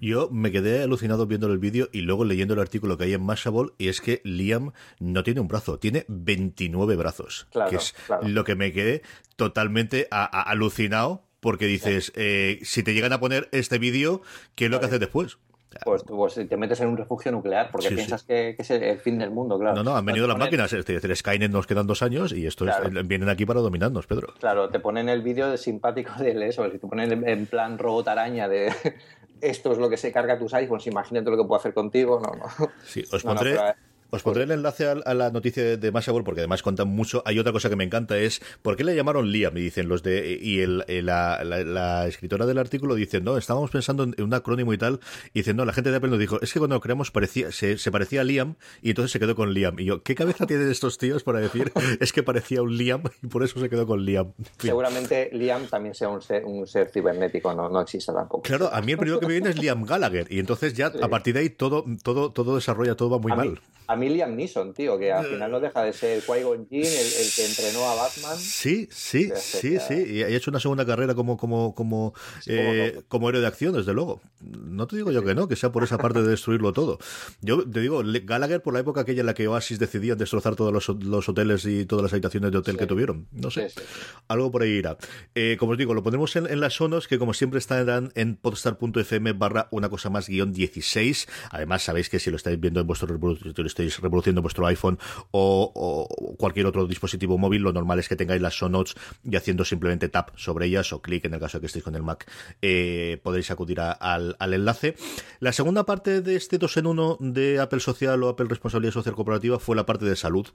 Yo 0.00 0.28
me 0.30 0.50
quedé 0.50 0.82
alucinado 0.82 1.26
viendo 1.26 1.46
el 1.46 1.58
vídeo 1.58 1.88
y 1.92 2.00
luego 2.00 2.24
leyendo 2.24 2.54
el 2.54 2.60
artículo 2.60 2.96
que 2.96 3.04
hay 3.04 3.14
en 3.14 3.22
Mashable 3.22 3.72
y 3.78 3.88
es 3.88 4.00
que 4.00 4.20
Liam 4.24 4.72
no 4.98 5.22
tiene 5.22 5.40
un 5.40 5.48
brazo, 5.48 5.78
tiene 5.78 6.04
29 6.08 6.96
brazos, 6.96 7.46
que 7.68 7.76
es 7.76 7.94
lo 8.22 8.44
que 8.44 8.54
me 8.54 8.72
quedé 8.72 9.02
totalmente 9.36 10.08
alucinado 10.10 11.22
porque 11.40 11.66
dices, 11.66 12.12
eh, 12.16 12.60
si 12.62 12.82
te 12.82 12.92
llegan 12.92 13.12
a 13.12 13.20
poner 13.20 13.48
este 13.52 13.78
vídeo, 13.78 14.20
¿qué 14.54 14.66
es 14.66 14.70
lo 14.70 14.78
que 14.78 14.86
haces 14.86 15.00
después? 15.00 15.38
Pues, 15.84 16.02
pues, 16.02 16.34
te 16.34 16.56
metes 16.56 16.80
en 16.80 16.88
un 16.88 16.96
refugio 16.96 17.30
nuclear 17.30 17.70
porque 17.70 17.90
piensas 17.90 18.24
que, 18.24 18.56
es 18.58 18.70
el 18.70 18.98
fin 18.98 19.18
del 19.18 19.30
mundo, 19.30 19.58
claro. 19.58 19.76
No, 19.76 19.84
no, 19.84 19.96
han 19.96 20.04
venido 20.04 20.26
las 20.26 20.36
máquinas. 20.36 20.72
Es 20.72 20.84
decir, 20.84 21.16
Skynet 21.16 21.50
nos 21.50 21.66
quedan 21.66 21.86
dos 21.86 22.02
años 22.02 22.32
y 22.32 22.46
esto 22.46 22.66
vienen 23.04 23.28
aquí 23.28 23.46
para 23.46 23.60
dominarnos, 23.60 24.06
Pedro. 24.06 24.34
Claro, 24.38 24.68
te 24.68 24.80
ponen 24.80 25.08
el 25.08 25.22
vídeo 25.22 25.48
de 25.50 25.58
simpático 25.58 26.12
de 26.18 26.48
eso, 26.48 26.68
si 26.70 26.78
te 26.78 26.86
ponen 26.86 27.26
en 27.26 27.46
plan 27.46 27.78
robot 27.78 28.08
araña 28.08 28.48
de 28.48 28.72
esto 29.40 29.72
es 29.72 29.78
lo 29.78 29.88
que 29.88 29.96
se 29.96 30.12
carga 30.12 30.38
tus 30.38 30.52
iPhones, 30.54 30.86
imagínate 30.86 31.30
lo 31.30 31.36
que 31.36 31.44
puedo 31.44 31.58
hacer 31.58 31.74
contigo. 31.74 32.20
No, 32.20 32.32
no. 32.32 32.70
Sí, 32.84 33.04
os 33.12 33.22
pondré. 33.24 33.58
Os 34.10 34.22
pondré 34.22 34.42
el 34.42 34.50
enlace 34.50 34.88
a, 34.88 35.14
la 35.14 35.30
noticia 35.30 35.76
de 35.76 35.92
Mashable 35.92 36.24
porque 36.24 36.40
además 36.40 36.62
cuentan 36.62 36.88
mucho. 36.88 37.22
Hay 37.24 37.38
otra 37.38 37.52
cosa 37.52 37.68
que 37.68 37.76
me 37.76 37.84
encanta 37.84 38.18
es 38.18 38.40
¿por 38.62 38.76
qué 38.76 38.82
le 38.82 38.96
llamaron 38.96 39.30
Liam? 39.30 39.56
Y 39.56 39.60
dicen 39.60 39.88
los 39.88 40.02
de 40.02 40.38
y 40.40 40.60
el, 40.60 40.84
la, 41.04 42.06
escritora 42.08 42.46
del 42.46 42.58
artículo 42.58 42.94
dice 42.96 43.20
no, 43.20 43.36
estábamos 43.36 43.70
pensando 43.70 44.02
en 44.02 44.20
un 44.22 44.34
acrónimo 44.34 44.72
y 44.72 44.78
tal. 44.78 45.00
Y 45.32 45.40
dicen 45.40 45.56
no, 45.56 45.64
la 45.64 45.72
gente 45.72 45.90
de 45.90 45.96
Apple 45.96 46.10
nos 46.10 46.18
dijo 46.18 46.40
es 46.40 46.52
que 46.52 46.58
cuando 46.58 46.76
lo 46.76 46.80
creamos 46.80 47.10
parecía 47.10 47.52
se, 47.52 47.76
parecía 47.90 48.22
a 48.22 48.24
Liam 48.24 48.56
y 48.82 48.90
entonces 48.90 49.12
se 49.12 49.20
quedó 49.20 49.36
con 49.36 49.54
Liam. 49.54 49.78
Y 49.78 49.84
yo 49.84 50.02
¿qué 50.02 50.14
cabeza 50.14 50.46
tienen 50.46 50.70
estos 50.70 50.98
tíos 50.98 51.22
para 51.22 51.38
decir 51.38 51.72
es 52.00 52.12
que 52.12 52.22
parecía 52.22 52.62
un 52.62 52.76
Liam 52.76 53.02
y 53.22 53.28
por 53.28 53.44
eso 53.44 53.60
se 53.60 53.68
quedó 53.70 53.86
con 53.86 54.04
Liam? 54.04 54.32
Seguramente 54.58 55.30
Liam 55.32 55.66
también 55.66 55.94
sea 55.94 56.08
un 56.08 56.20
ser, 56.20 56.44
un 56.44 56.66
ser 56.66 56.90
cibernético, 56.90 57.54
no, 57.54 57.68
no 57.68 57.80
existe 57.80 58.12
tampoco. 58.12 58.42
Claro, 58.42 58.70
a 58.72 58.80
mí 58.80 58.92
el 58.92 58.98
primero 58.98 59.20
que 59.20 59.26
me 59.26 59.34
viene 59.34 59.50
es 59.50 59.58
Liam 59.58 59.84
Gallagher 59.84 60.26
y 60.30 60.40
entonces 60.40 60.74
ya 60.74 60.92
a 61.00 61.08
partir 61.08 61.34
de 61.34 61.40
ahí 61.40 61.50
todo 61.50 61.84
todo 62.02 62.32
todo 62.32 62.56
desarrolla 62.56 62.96
todo 62.96 63.10
va 63.10 63.18
muy 63.18 63.32
mal 63.32 63.60
a 63.90 63.96
mí 64.00 64.08
Liam 64.08 64.34
Neeson, 64.34 64.74
tío, 64.74 64.98
que 64.98 65.12
al 65.12 65.26
final 65.26 65.50
no 65.50 65.60
deja 65.60 65.82
de 65.82 65.92
ser 65.92 66.22
Qui-Gon 66.22 66.68
Jinn, 66.68 66.84
el, 66.84 67.32
que 67.34 67.46
entrenó 67.46 67.84
a 67.88 67.94
Batman. 67.94 68.36
Sí, 68.36 68.88
sí, 68.90 69.30
sí, 69.36 69.78
sí. 69.78 69.94
Y 69.94 70.22
ha 70.22 70.28
hecho 70.28 70.50
una 70.50 70.60
segunda 70.60 70.84
carrera 70.84 71.14
como, 71.14 71.36
como, 71.36 71.74
como, 71.74 72.14
eh, 72.46 73.02
como 73.08 73.28
héroe 73.28 73.40
de 73.40 73.46
acción, 73.46 73.74
desde 73.74 73.92
luego. 73.92 74.20
No 74.40 74.86
te 74.86 74.96
digo 74.96 75.12
yo 75.12 75.22
que 75.22 75.34
no, 75.34 75.46
que 75.46 75.56
sea 75.56 75.70
por 75.70 75.84
esa 75.84 75.98
parte 75.98 76.22
de 76.22 76.28
destruirlo 76.28 76.72
todo. 76.72 76.98
Yo 77.40 77.68
te 77.68 77.80
digo, 77.80 78.02
Gallagher 78.04 78.62
por 78.62 78.74
la 78.74 78.80
época 78.80 79.02
aquella 79.02 79.20
en 79.20 79.26
la 79.26 79.34
que 79.34 79.46
Oasis 79.46 79.78
decidían 79.78 80.18
destrozar 80.18 80.56
todos 80.56 80.72
los, 80.72 81.28
hoteles 81.28 81.64
y 81.66 81.84
todas 81.84 82.02
las 82.02 82.12
habitaciones 82.12 82.50
de 82.50 82.58
hotel 82.58 82.76
que 82.76 82.86
tuvieron. 82.86 83.28
No 83.32 83.50
sé. 83.50 83.70
Algo 84.28 84.50
por 84.50 84.62
ahí 84.62 84.70
irá. 84.70 84.96
Eh, 85.34 85.56
como 85.58 85.72
os 85.72 85.78
digo, 85.78 85.94
lo 85.94 86.02
ponemos 86.02 86.34
en, 86.36 86.60
las 86.60 86.74
sonos, 86.74 87.08
que 87.08 87.18
como 87.18 87.34
siempre 87.34 87.58
estarán 87.58 88.12
en 88.14 88.36
podstar.fm 88.36 89.32
barra 89.32 89.68
una 89.70 89.88
cosa 89.88 90.10
más 90.10 90.28
guion 90.28 90.52
16. 90.52 91.28
Además, 91.50 91.82
sabéis 91.82 92.08
que 92.08 92.18
si 92.18 92.30
lo 92.30 92.36
estáis 92.36 92.58
viendo 92.58 92.80
en 92.80 92.86
vuestro 92.86 93.08
reproductor 93.08 93.66
reproduciendo 93.98 94.42
vuestro 94.42 94.66
iPhone 94.66 94.98
o, 95.30 96.06
cualquier 96.38 96.66
otro 96.66 96.86
dispositivo 96.86 97.38
móvil, 97.38 97.62
lo 97.62 97.72
normal 97.72 97.98
es 97.98 98.08
que 98.08 98.16
tengáis 98.16 98.40
las 98.40 98.54
show 98.54 98.68
notes 98.68 98.94
y 99.24 99.36
haciendo 99.36 99.64
simplemente 99.64 100.08
tap 100.08 100.30
sobre 100.36 100.66
ellas 100.66 100.92
o 100.92 101.02
clic 101.02 101.24
en 101.24 101.34
el 101.34 101.40
caso 101.40 101.58
de 101.58 101.60
que 101.62 101.66
estéis 101.66 101.84
con 101.84 101.94
el 101.94 102.02
Mac, 102.02 102.30
eh, 102.62 103.20
podéis 103.22 103.50
acudir 103.50 103.80
al, 103.80 104.36
enlace. 104.40 104.96
La 105.40 105.52
segunda 105.52 105.84
parte 105.84 106.22
de 106.22 106.36
este 106.36 106.58
2 106.58 106.76
en 106.78 106.86
1 106.86 107.16
de 107.20 107.60
Apple 107.60 107.80
Social 107.80 108.22
o 108.22 108.28
Apple 108.28 108.46
Responsabilidad 108.48 108.92
Social 108.92 109.14
Corporativa 109.14 109.58
fue 109.58 109.76
la 109.76 109.86
parte 109.86 110.04
de 110.04 110.16
salud. 110.16 110.46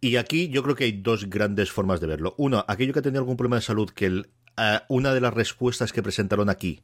Y 0.00 0.16
aquí 0.16 0.48
yo 0.48 0.62
creo 0.62 0.74
que 0.74 0.84
hay 0.84 0.92
dos 0.92 1.28
grandes 1.28 1.70
formas 1.70 2.00
de 2.00 2.06
verlo. 2.06 2.34
Uno, 2.38 2.64
aquello 2.66 2.92
que 2.92 3.02
tenía 3.02 3.20
algún 3.20 3.36
problema 3.36 3.56
de 3.56 3.62
salud 3.62 3.90
que 3.90 4.06
el 4.06 4.30
una 4.88 5.14
de 5.14 5.20
las 5.20 5.32
respuestas 5.32 5.92
que 5.92 6.02
presentaron 6.02 6.50
aquí 6.50 6.82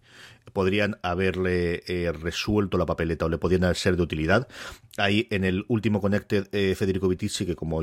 podrían 0.52 0.98
haberle 1.02 1.82
eh, 1.86 2.12
resuelto 2.12 2.78
la 2.78 2.86
papeleta 2.86 3.26
o 3.26 3.28
le 3.28 3.38
podrían 3.38 3.74
ser 3.74 3.96
de 3.96 4.02
utilidad. 4.02 4.48
Ahí 4.96 5.28
en 5.30 5.44
el 5.44 5.64
último 5.68 6.00
Connected, 6.00 6.48
eh, 6.52 6.74
Federico 6.74 7.08
Vitici, 7.08 7.46
que 7.46 7.54
como 7.54 7.82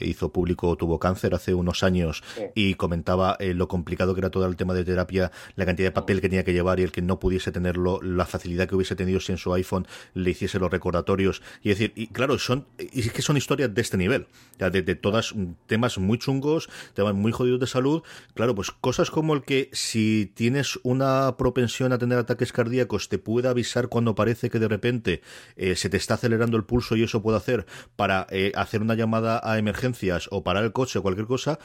hizo 0.00 0.32
público, 0.32 0.76
tuvo 0.76 0.98
cáncer 0.98 1.34
hace 1.34 1.54
unos 1.54 1.82
años 1.82 2.22
y 2.54 2.74
comentaba 2.74 3.36
eh, 3.40 3.54
lo 3.54 3.68
complicado 3.68 4.14
que 4.14 4.20
era 4.20 4.30
todo 4.30 4.46
el 4.46 4.56
tema 4.56 4.74
de 4.74 4.84
terapia, 4.84 5.32
la 5.56 5.66
cantidad 5.66 5.88
de 5.88 5.92
papel 5.92 6.20
que 6.20 6.28
tenía 6.28 6.44
que 6.44 6.52
llevar 6.52 6.78
y 6.80 6.84
el 6.84 6.92
que 6.92 7.02
no 7.02 7.18
pudiese 7.18 7.50
tenerlo, 7.52 8.00
la 8.02 8.26
facilidad 8.26 8.68
que 8.68 8.76
hubiese 8.76 8.94
tenido 8.94 9.20
si 9.20 9.32
en 9.32 9.38
su 9.38 9.52
iPhone 9.54 9.86
le 10.14 10.30
hiciese 10.30 10.58
los 10.58 10.70
recordatorios. 10.70 11.42
Y 11.62 11.70
decir, 11.70 11.92
y 11.96 12.08
claro, 12.08 12.38
son, 12.38 12.66
y 12.78 13.00
es 13.00 13.12
que 13.12 13.22
son 13.22 13.36
historias 13.36 13.74
de 13.74 13.80
este 13.80 13.96
nivel, 13.96 14.26
de, 14.58 14.82
de 14.82 14.94
todas 14.94 15.34
temas 15.66 15.98
muy 15.98 16.18
chungos, 16.18 16.68
temas 16.94 17.14
muy 17.14 17.32
jodidos 17.32 17.60
de 17.60 17.66
salud. 17.66 18.02
Claro, 18.34 18.54
pues 18.54 18.70
cosas 18.70 19.10
como 19.10 19.34
el 19.34 19.42
que 19.42 19.68
si 19.72 20.30
tienes 20.34 20.78
una 20.82 21.36
propensión 21.36 21.92
a 21.92 21.98
tener 22.02 22.18
ataques 22.18 22.52
cardíacos 22.52 23.08
te 23.08 23.18
puede 23.18 23.48
avisar 23.48 23.88
cuando 23.88 24.16
parece 24.16 24.50
que 24.50 24.58
de 24.58 24.66
repente 24.66 25.22
eh, 25.54 25.76
se 25.76 25.88
te 25.88 25.96
está 25.96 26.14
acelerando 26.14 26.56
el 26.56 26.64
pulso 26.64 26.96
y 26.96 27.04
eso 27.04 27.22
puede 27.22 27.36
hacer 27.36 27.64
para 27.94 28.26
eh, 28.30 28.50
hacer 28.56 28.82
una 28.82 28.96
llamada 28.96 29.40
a 29.44 29.56
emergencias 29.58 30.28
o 30.32 30.42
parar 30.42 30.64
el 30.64 30.72
coche 30.72 30.98
o 30.98 31.02
cualquier 31.02 31.28
cosa, 31.28 31.60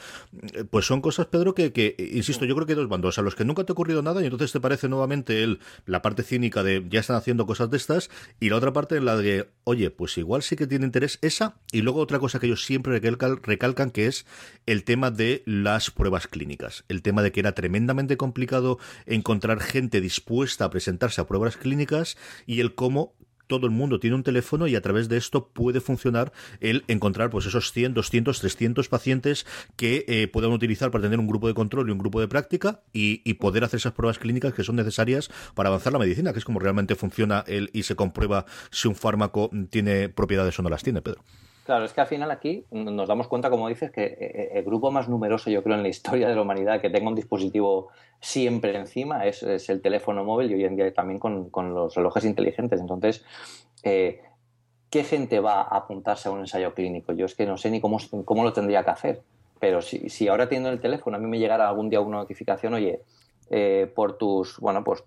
eh, 0.54 0.62
pues 0.62 0.86
son 0.86 1.00
cosas, 1.00 1.26
Pedro, 1.26 1.54
que, 1.54 1.96
insisto, 2.12 2.44
yo 2.44 2.54
creo 2.54 2.66
que 2.66 2.74
hay 2.74 2.78
dos 2.78 2.88
bandos, 2.88 3.18
a 3.18 3.22
los 3.22 3.34
que 3.34 3.44
nunca 3.44 3.64
te 3.64 3.72
ha 3.72 3.74
ocurrido 3.74 4.00
nada 4.00 4.22
y 4.22 4.26
entonces 4.26 4.52
te 4.52 4.60
parece 4.60 4.88
nuevamente 4.88 5.42
el, 5.42 5.58
la 5.86 6.02
parte 6.02 6.22
cínica 6.22 6.62
de 6.62 6.86
ya 6.88 7.00
están 7.00 7.16
haciendo 7.16 7.46
cosas 7.46 7.68
de 7.70 7.76
estas 7.76 8.10
y 8.38 8.48
la 8.50 8.56
otra 8.56 8.72
parte 8.72 8.96
en 8.96 9.06
la 9.06 9.16
de, 9.16 9.48
oye, 9.64 9.90
pues 9.90 10.16
igual 10.18 10.42
sí 10.42 10.54
que 10.54 10.68
tiene 10.68 10.86
interés 10.86 11.18
esa 11.20 11.56
y 11.72 11.82
luego 11.82 12.00
otra 12.00 12.20
cosa 12.20 12.38
que 12.38 12.46
ellos 12.46 12.64
siempre 12.64 13.00
recalcan 13.00 13.90
que 13.90 14.06
es 14.06 14.24
el 14.66 14.84
tema 14.84 15.10
de 15.10 15.42
las 15.46 15.90
pruebas 15.90 16.28
clínicas, 16.28 16.84
el 16.88 17.02
tema 17.02 17.22
de 17.22 17.32
que 17.32 17.40
era 17.40 17.52
tremendamente 17.52 18.16
complicado 18.16 18.78
encontrar 19.06 19.58
gente 19.60 20.00
dispuesta 20.28 20.66
a 20.66 20.70
presentarse 20.70 21.22
a 21.22 21.26
pruebas 21.26 21.56
clínicas 21.56 22.18
y 22.46 22.60
el 22.60 22.74
cómo 22.74 23.14
todo 23.46 23.64
el 23.64 23.72
mundo 23.72 23.98
tiene 23.98 24.14
un 24.14 24.22
teléfono 24.22 24.66
y 24.66 24.76
a 24.76 24.82
través 24.82 25.08
de 25.08 25.16
esto 25.16 25.48
puede 25.48 25.80
funcionar 25.80 26.34
el 26.60 26.84
encontrar 26.86 27.30
pues 27.30 27.46
esos 27.46 27.72
100, 27.72 27.94
200, 27.94 28.40
300 28.40 28.88
pacientes 28.90 29.46
que 29.76 30.04
eh, 30.06 30.28
puedan 30.28 30.52
utilizar 30.52 30.90
para 30.90 31.04
tener 31.04 31.18
un 31.18 31.26
grupo 31.26 31.48
de 31.48 31.54
control 31.54 31.88
y 31.88 31.92
un 31.92 31.98
grupo 31.98 32.20
de 32.20 32.28
práctica 32.28 32.82
y, 32.92 33.16
poder 33.38 33.64
hacer 33.64 33.78
esas 33.78 33.94
pruebas 33.94 34.18
clínicas 34.18 34.52
que 34.52 34.64
son 34.64 34.76
necesarias 34.76 35.30
para 35.54 35.70
avanzar 35.70 35.94
la 35.94 35.98
medicina, 35.98 36.34
que 36.34 36.40
es 36.40 36.44
como 36.44 36.58
realmente 36.58 36.94
funciona 36.94 37.42
el, 37.46 37.70
y 37.72 37.84
se 37.84 37.94
comprueba 37.94 38.44
si 38.70 38.86
un 38.88 38.96
fármaco 38.96 39.48
tiene 39.70 40.10
propiedades 40.10 40.58
o 40.58 40.62
no 40.62 40.68
las 40.68 40.82
tiene, 40.82 41.00
Pedro. 41.00 41.22
Claro, 41.68 41.84
es 41.84 41.92
que 41.92 42.00
al 42.00 42.06
final 42.06 42.30
aquí 42.30 42.64
nos 42.70 43.06
damos 43.06 43.28
cuenta, 43.28 43.50
como 43.50 43.68
dices, 43.68 43.90
que 43.90 44.02
eh, 44.02 44.52
el 44.54 44.64
grupo 44.64 44.90
más 44.90 45.06
numeroso, 45.06 45.50
yo 45.50 45.62
creo, 45.62 45.76
en 45.76 45.82
la 45.82 45.90
historia 45.90 46.26
de 46.26 46.34
la 46.34 46.40
humanidad 46.40 46.80
que 46.80 46.88
tenga 46.88 47.10
un 47.10 47.14
dispositivo 47.14 47.88
siempre 48.20 48.74
encima 48.74 49.26
es, 49.26 49.42
el 49.42 49.82
teléfono 49.82 50.24
móvil 50.24 50.50
y 50.50 50.54
hoy 50.54 50.64
en 50.64 50.76
día 50.76 50.90
también 50.94 51.18
con, 51.18 51.50
los 51.74 51.94
relojes 51.94 52.24
inteligentes. 52.24 52.80
Entonces, 52.80 53.22
eh, 53.82 54.22
¿qué 54.88 55.04
gente 55.04 55.40
va 55.40 55.60
a 55.60 55.76
apuntarse 55.76 56.30
a 56.30 56.32
un 56.32 56.38
ensayo 56.38 56.72
clínico? 56.72 57.12
Yo 57.12 57.26
es 57.26 57.34
que 57.34 57.44
no 57.44 57.58
sé 57.58 57.70
ni 57.70 57.82
cómo, 57.82 57.98
cómo 58.24 58.44
lo 58.44 58.54
tendría 58.54 58.82
que 58.82 58.90
hacer. 58.90 59.22
Pero 59.60 59.82
si, 59.82 60.08
si 60.08 60.26
ahora 60.26 60.48
teniendo 60.48 60.70
el 60.70 60.80
teléfono 60.80 61.18
a 61.18 61.20
mí 61.20 61.26
me 61.26 61.38
llegara 61.38 61.68
algún 61.68 61.90
día 61.90 62.00
una 62.00 62.16
notificación, 62.16 62.72
oye, 62.72 63.02
eh, 63.50 63.90
por 63.94 64.18
tus, 64.18 64.58
bueno, 64.58 64.84
pues 64.84 65.04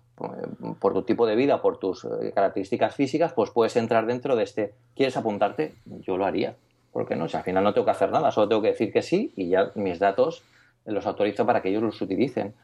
por 0.80 0.92
tu 0.92 1.02
tipo 1.02 1.26
de 1.26 1.36
vida, 1.36 1.62
por 1.62 1.78
tus 1.78 2.04
eh, 2.04 2.32
características 2.34 2.94
físicas, 2.94 3.32
pues 3.32 3.50
puedes 3.50 3.76
entrar 3.76 4.06
dentro 4.06 4.36
de 4.36 4.44
este. 4.44 4.74
¿Quieres 4.96 5.16
apuntarte? 5.16 5.74
Yo 5.84 6.16
lo 6.16 6.26
haría. 6.26 6.56
¿Por 6.92 7.06
qué 7.06 7.16
no? 7.16 7.28
Si 7.28 7.36
al 7.36 7.42
final 7.42 7.64
no 7.64 7.72
tengo 7.72 7.84
que 7.84 7.92
hacer 7.92 8.10
nada, 8.10 8.30
solo 8.30 8.48
tengo 8.48 8.62
que 8.62 8.68
decir 8.68 8.92
que 8.92 9.02
sí 9.02 9.32
y 9.36 9.48
ya 9.48 9.70
mis 9.74 9.98
datos 9.98 10.42
los 10.84 11.06
autorizo 11.06 11.46
para 11.46 11.62
que 11.62 11.68
ellos 11.68 11.82
los 11.82 12.00
utilicen. 12.00 12.54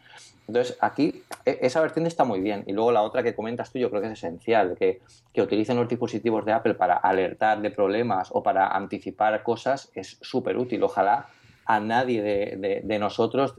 Entonces, 0.49 0.77
aquí 0.81 1.23
e, 1.45 1.59
esa 1.62 1.81
vertiente 1.81 2.09
está 2.09 2.25
muy 2.25 2.41
bien. 2.41 2.64
Y 2.67 2.73
luego 2.73 2.91
la 2.91 3.03
otra 3.03 3.23
que 3.23 3.35
comentas 3.35 3.71
tú, 3.71 3.79
yo 3.79 3.91
creo 3.91 4.03
que 4.03 4.09
es 4.09 4.14
esencial, 4.14 4.77
que, 4.79 5.01
que 5.33 5.43
utilicen 5.43 5.77
los 5.77 5.88
dispositivos 5.88 6.45
de 6.45 6.53
Apple 6.53 6.75
para 6.75 6.97
alertar 6.97 7.61
de 7.61 7.71
problemas 7.71 8.31
o 8.33 8.43
para 8.43 8.69
anticipar 8.69 9.43
cosas 9.43 9.91
es 9.95 10.19
súper 10.21 10.57
útil. 10.57 10.83
Ojalá 10.83 11.29
a 11.69 11.81
nadie 11.81 12.23
de, 12.23 12.99
nosotros 12.99 13.55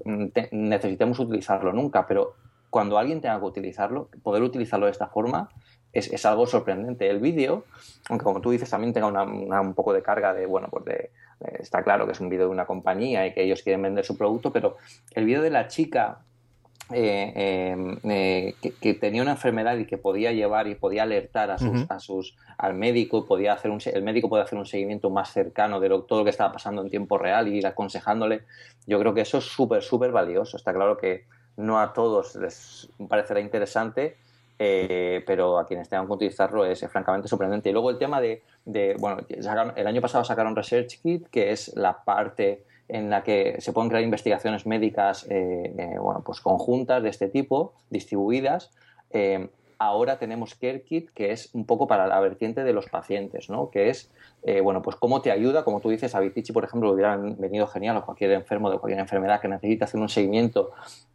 necesitemos 0.51 1.19
utilizarlo 1.19 1.71
nunca, 1.71 2.07
pero 2.07 2.33
cuando 2.71 2.97
alguien 2.97 3.21
tenga 3.21 3.39
que 3.39 3.45
utilizarlo, 3.45 4.09
poder 4.23 4.41
utilizarlo 4.41 4.87
de 4.87 4.91
esta 4.91 5.07
forma 5.07 5.49
es, 5.93 6.25
algo 6.25 6.47
sorprendente. 6.47 7.07
El 7.07 7.19
vídeo, 7.19 7.65
aunque 8.09 8.23
como 8.23 8.41
tú 8.41 8.49
dices 8.49 8.67
también 8.67 8.93
tenga 8.93 9.21
un 9.21 9.73
poco 9.75 9.93
de 9.93 10.01
carga 10.01 10.33
de, 10.33 10.47
bueno, 10.47 10.69
pues 10.71 10.85
de, 10.85 11.11
está 11.59 11.83
claro 11.83 12.07
que 12.07 12.13
es 12.13 12.19
un 12.19 12.29
vídeo 12.29 12.45
de 12.45 12.51
una 12.51 12.65
compañía 12.65 13.27
y 13.27 13.33
que 13.33 13.43
ellos 13.43 13.61
quieren 13.61 13.83
vender 13.83 14.03
su 14.03 14.17
producto, 14.17 14.51
pero 14.51 14.77
el 15.13 15.25
vídeo 15.25 15.43
de 15.43 15.51
la 15.51 15.67
chica 15.67 16.21
eh, 16.91 17.71
em, 17.71 17.97
eh, 18.03 18.55
que, 18.81 18.93
tenía 18.95 19.21
una 19.21 19.31
enfermedad 19.31 19.77
y 19.77 19.85
que 19.85 19.97
podía 19.97 20.31
llevar 20.31 20.67
y 20.67 20.75
podía 20.75 21.03
alertar 21.03 21.51
a 21.51 21.59
sus, 21.59 21.85
a 21.89 21.99
sus 21.99 22.35
al 22.57 22.73
médico, 22.73 23.25
podía 23.25 23.53
hacer 23.53 23.69
un, 23.69 23.79
el 23.85 24.03
médico 24.03 24.27
puede 24.27 24.43
hacer 24.43 24.57
un 24.57 24.65
seguimiento 24.65 25.09
más 25.09 25.31
cercano 25.31 25.79
de 25.79 25.89
todo 25.89 26.19
lo 26.19 26.23
que 26.23 26.31
estaba 26.31 26.51
pasando 26.51 26.81
en 26.81 26.89
tiempo 26.89 27.17
real 27.17 27.47
y 27.47 27.57
ir 27.57 27.67
aconsejándole. 27.67 28.41
Yo 28.87 28.99
creo 28.99 29.13
que 29.13 29.21
eso 29.21 29.37
es 29.37 29.45
súper, 29.45 29.83
súper 29.83 30.11
valioso. 30.11 30.57
Está 30.57 30.73
claro 30.73 30.97
que 30.97 31.25
no 31.57 31.79
a 31.79 31.93
todos 31.93 32.35
les 32.35 32.89
parecerá 33.07 33.39
interesante, 33.39 34.17
eh, 34.57 35.23
pero 35.27 35.59
a 35.59 35.67
quienes 35.67 35.89
tengan 35.89 36.07
que 36.07 36.13
utilizarlo 36.13 36.65
es, 36.65 36.85
francamente 36.87 37.27
sorprendente. 37.27 37.69
Y 37.69 37.73
luego 37.73 37.91
el 37.91 37.99
tema 37.99 38.19
de, 38.19 38.41
de 38.65 38.95
bueno, 38.99 39.21
el 39.29 39.87
año 39.87 40.01
pasado 40.01 40.23
sacaron 40.23 40.55
Research 40.55 40.99
Kit, 41.01 41.27
que 41.29 41.51
es 41.51 41.75
la 41.75 42.03
parte 42.03 42.63
en 42.89 43.09
la 43.09 43.23
que 43.23 43.55
se 43.59 43.71
pueden 43.71 43.89
crear 43.89 44.03
investigaciones 44.03 44.65
médicas 44.65 45.25
eh, 45.29 45.73
eh, 45.77 45.97
bueno, 45.99 46.21
pues 46.25 46.41
conjuntas 46.41 47.01
de 47.01 47.09
este 47.09 47.29
tipo, 47.29 47.73
distribuidas. 47.89 48.71
Eh, 49.11 49.47
ahora 49.77 50.17
tenemos 50.17 50.55
CareKit, 50.55 51.11
que 51.11 51.31
es 51.31 51.51
un 51.53 51.65
poco 51.65 51.87
para 51.87 52.07
la 52.07 52.19
vertiente 52.19 52.63
de 52.63 52.73
los 52.73 52.89
pacientes, 52.89 53.49
¿no? 53.49 53.69
que 53.69 53.89
es, 53.89 54.11
bueno, 54.61 54.81
pues 54.81 54.97
cómo 54.97 55.21
te 55.21 55.31
ayuda, 55.31 55.63
como 55.63 55.79
tú 55.79 55.89
dices, 55.89 56.15
a 56.15 56.19
Vitici, 56.19 56.51
por 56.51 56.65
ejemplo, 56.65 56.91
hubieran 56.91 57.37
venido 57.39 57.65
genial 57.67 57.95
o 57.95 58.05
cualquier 58.05 58.31
enfermo 58.31 58.69
de 58.69 58.77
cualquier 58.77 58.99
enfermedad 58.99 59.39
que 59.39 59.47
necesite 59.47 59.85
hacer 59.85 59.99
un 60.01 60.09
seguimiento 60.09 60.71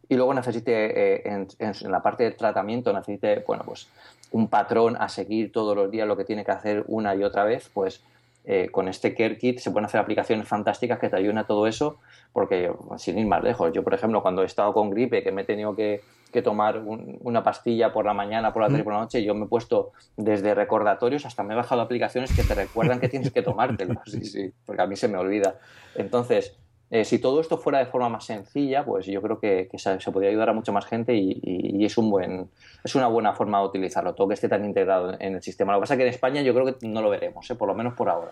y 0.09 0.15
luego 0.15 0.33
necesite, 0.33 1.27
en, 1.27 1.47
en, 1.59 1.91
la 1.91 2.01
parte 2.01 2.23
de 2.23 2.31
tratamiento, 2.31 2.91
necesite, 2.91 3.43
bueno, 3.45 3.63
pues 3.65 3.87
un 4.31 4.47
patrón 4.47 4.97
a 4.99 5.09
seguir 5.09 5.51
todos 5.51 5.75
los 5.75 5.91
días 5.91 6.07
lo 6.07 6.17
que 6.17 6.25
tiene 6.25 6.43
que 6.43 6.51
hacer 6.51 6.85
una 6.87 7.15
y 7.15 7.23
otra 7.23 7.43
vez, 7.43 7.69
pues 7.71 8.03
eh, 8.47 8.69
con 8.71 8.87
este 8.87 9.15
Care 9.15 9.37
Kit 9.37 9.59
se 9.59 9.71
pueden 9.71 9.85
hacer 9.85 9.99
aplicaciones 9.99 10.47
fantásticas 10.47 10.99
que 10.99 11.09
te 11.09 11.15
ayuden 11.15 11.39
a 11.39 11.47
todo 11.47 11.65
eso, 11.67 11.97
porque 12.31 12.71
sin 12.97 13.17
ir 13.17 13.25
más 13.25 13.43
lejos, 13.43 13.71
yo 13.73 13.83
por 13.83 13.93
ejemplo 13.93 14.21
cuando 14.21 14.43
he 14.43 14.45
estado 14.45 14.73
con 14.73 14.91
gripe, 14.91 15.23
que 15.23 15.31
me 15.31 15.41
he 15.41 15.45
tenido 15.45 15.75
que, 15.75 16.01
que 16.31 16.41
tomar 16.41 16.83
una 16.85 17.43
pastilla 17.43 17.93
por 17.93 18.05
la 18.05 18.13
mañana, 18.13 18.53
por 18.53 18.61
la 18.61 18.67
tarde 18.67 18.81
y 18.81 18.83
por 18.83 18.93
la 18.93 18.99
noche. 18.99 19.23
Yo 19.23 19.33
me 19.33 19.45
he 19.45 19.47
puesto 19.47 19.93
desde 20.17 20.53
recordatorios 20.53 21.25
hasta 21.25 21.43
me 21.43 21.53
he 21.53 21.57
bajado 21.57 21.81
aplicaciones 21.81 22.35
que 22.35 22.43
te 22.43 22.53
recuerdan 22.53 22.99
que 22.99 23.09
tienes 23.09 23.31
que 23.31 23.41
tomártelo. 23.41 23.95
Sí, 24.05 24.23
sí, 24.25 24.53
porque 24.65 24.81
a 24.81 24.85
mí 24.85 24.95
se 24.95 25.07
me 25.07 25.17
olvida. 25.17 25.59
Entonces, 25.95 26.55
eh, 26.91 27.03
si 27.03 27.19
todo 27.19 27.41
esto 27.41 27.57
fuera 27.57 27.79
de 27.79 27.87
forma 27.87 28.09
más 28.09 28.25
sencilla, 28.25 28.85
pues 28.85 29.07
yo 29.07 29.21
creo 29.21 29.39
que, 29.39 29.67
se, 29.75 29.97
podría 30.11 30.29
ayudar 30.29 30.49
a 30.49 30.53
mucha 30.53 30.71
más 30.71 30.85
gente 30.85 31.15
y, 31.15 31.83
es 31.83 31.97
un 31.97 32.09
buen 32.09 32.49
es 32.83 32.95
una 32.95 33.07
buena 33.07 33.33
forma 33.33 33.59
de 33.59 33.65
utilizarlo, 33.65 34.13
todo 34.13 34.27
que 34.27 34.35
esté 34.35 34.49
tan 34.49 34.63
integrado 34.65 35.15
en 35.19 35.35
el 35.35 35.41
sistema. 35.41 35.73
Lo 35.73 35.79
que 35.79 35.81
pasa 35.81 35.93
es 35.95 35.97
que 35.97 36.03
en 36.03 36.09
España 36.09 36.41
yo 36.41 36.53
creo 36.53 36.65
que 36.65 36.87
no 36.87 37.01
lo 37.01 37.09
veremos, 37.09 37.49
¿eh? 37.49 37.55
por 37.55 37.67
lo 37.67 37.75
menos 37.75 37.93
por 37.93 38.09
ahora. 38.09 38.31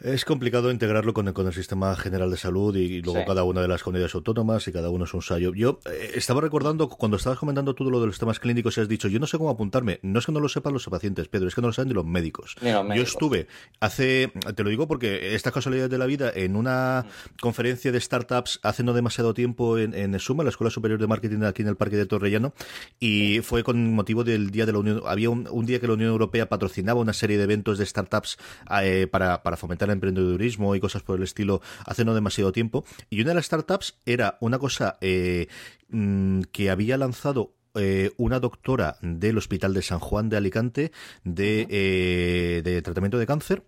Es 0.00 0.24
complicado 0.24 0.70
integrarlo 0.70 1.12
con 1.12 1.26
el, 1.26 1.34
con 1.34 1.48
el 1.48 1.52
sistema 1.52 1.96
general 1.96 2.30
de 2.30 2.36
salud 2.36 2.76
y, 2.76 3.02
luego 3.02 3.24
cada 3.26 3.42
una 3.42 3.60
de 3.60 3.66
las 3.66 3.82
comunidades 3.82 4.14
autónomas 4.14 4.68
y 4.68 4.72
cada 4.72 4.90
uno 4.90 5.06
es 5.06 5.14
un 5.14 5.22
sayo. 5.22 5.52
Yo 5.54 5.80
eh, 5.90 6.12
estaba 6.14 6.40
recordando 6.40 6.88
cuando 6.88 7.16
estabas 7.16 7.40
comentando 7.40 7.74
todo 7.74 7.90
lo 7.90 8.00
de 8.00 8.06
los 8.06 8.16
temas 8.16 8.38
clínicos 8.38 8.78
y 8.78 8.80
has 8.80 8.88
dicho, 8.88 9.08
yo 9.08 9.18
no 9.18 9.26
sé 9.26 9.38
cómo 9.38 9.50
apuntarme. 9.50 9.98
No 10.02 10.20
es 10.20 10.26
que 10.26 10.30
no 10.30 10.38
lo 10.38 10.48
sepan 10.48 10.72
los 10.72 10.86
pacientes, 10.86 11.26
Pedro, 11.26 11.48
es 11.48 11.54
que 11.56 11.62
no 11.62 11.66
lo 11.66 11.72
saben 11.72 11.88
ni 11.88 11.94
los 11.94 12.04
médicos. 12.06 12.54
Yo 12.62 13.02
estuve 13.02 13.48
hace, 13.80 14.32
te 14.54 14.62
lo 14.62 14.70
digo 14.70 14.86
porque 14.86 15.34
esta 15.34 15.50
casualidad 15.50 15.90
de 15.90 15.98
la 15.98 16.06
vida, 16.06 16.30
en 16.32 16.54
una 16.54 17.04
mm. 17.04 17.40
conferencia 17.40 17.90
de 17.90 18.00
startups 18.00 18.60
hace 18.62 18.84
no 18.84 18.92
demasiado 18.92 19.34
tiempo 19.34 19.78
en, 19.78 19.94
en 19.94 20.16
Suma, 20.20 20.44
la 20.44 20.50
Escuela 20.50 20.70
Superior 20.70 21.00
de 21.00 21.08
Marketing 21.08 21.42
aquí 21.42 21.62
en 21.62 21.68
el 21.68 21.76
Parque 21.76 21.96
de 21.96 22.06
Torrellano, 22.06 22.54
y 23.00 23.40
fue 23.40 23.64
con 23.64 23.94
motivo 23.94 24.22
del 24.22 24.52
Día 24.52 24.64
de 24.64 24.72
la 24.72 24.78
Unión. 24.78 25.02
Había 25.06 25.30
un, 25.30 25.66
día 25.66 25.80
que 25.80 25.88
la 25.88 25.94
Unión 25.94 26.10
Europea 26.10 26.48
patrocinaba 26.48 27.00
una 27.00 27.12
serie 27.12 27.36
de 27.36 27.44
eventos 27.44 27.78
de 27.78 27.84
startups 27.84 28.38
eh, 28.80 29.08
para, 29.10 29.42
para 29.42 29.56
fomentar 29.56 29.87
emprendedurismo 29.90 30.74
y 30.74 30.80
cosas 30.80 31.02
por 31.02 31.16
el 31.16 31.22
estilo 31.22 31.60
hace 31.84 32.04
no 32.04 32.14
demasiado 32.14 32.52
tiempo. 32.52 32.84
Y 33.10 33.20
una 33.20 33.30
de 33.30 33.34
las 33.36 33.46
startups 33.46 33.98
era 34.06 34.38
una 34.40 34.58
cosa 34.58 34.98
eh, 35.00 35.48
mm, 35.88 36.42
que 36.52 36.70
había 36.70 36.96
lanzado 36.96 37.54
eh, 37.74 38.10
una 38.16 38.40
doctora 38.40 38.96
del 39.02 39.38
Hospital 39.38 39.74
de 39.74 39.82
San 39.82 39.98
Juan 39.98 40.28
de 40.28 40.36
Alicante 40.36 40.92
de, 41.24 41.66
eh, 41.70 42.62
de 42.64 42.82
tratamiento 42.82 43.18
de 43.18 43.26
cáncer. 43.26 43.62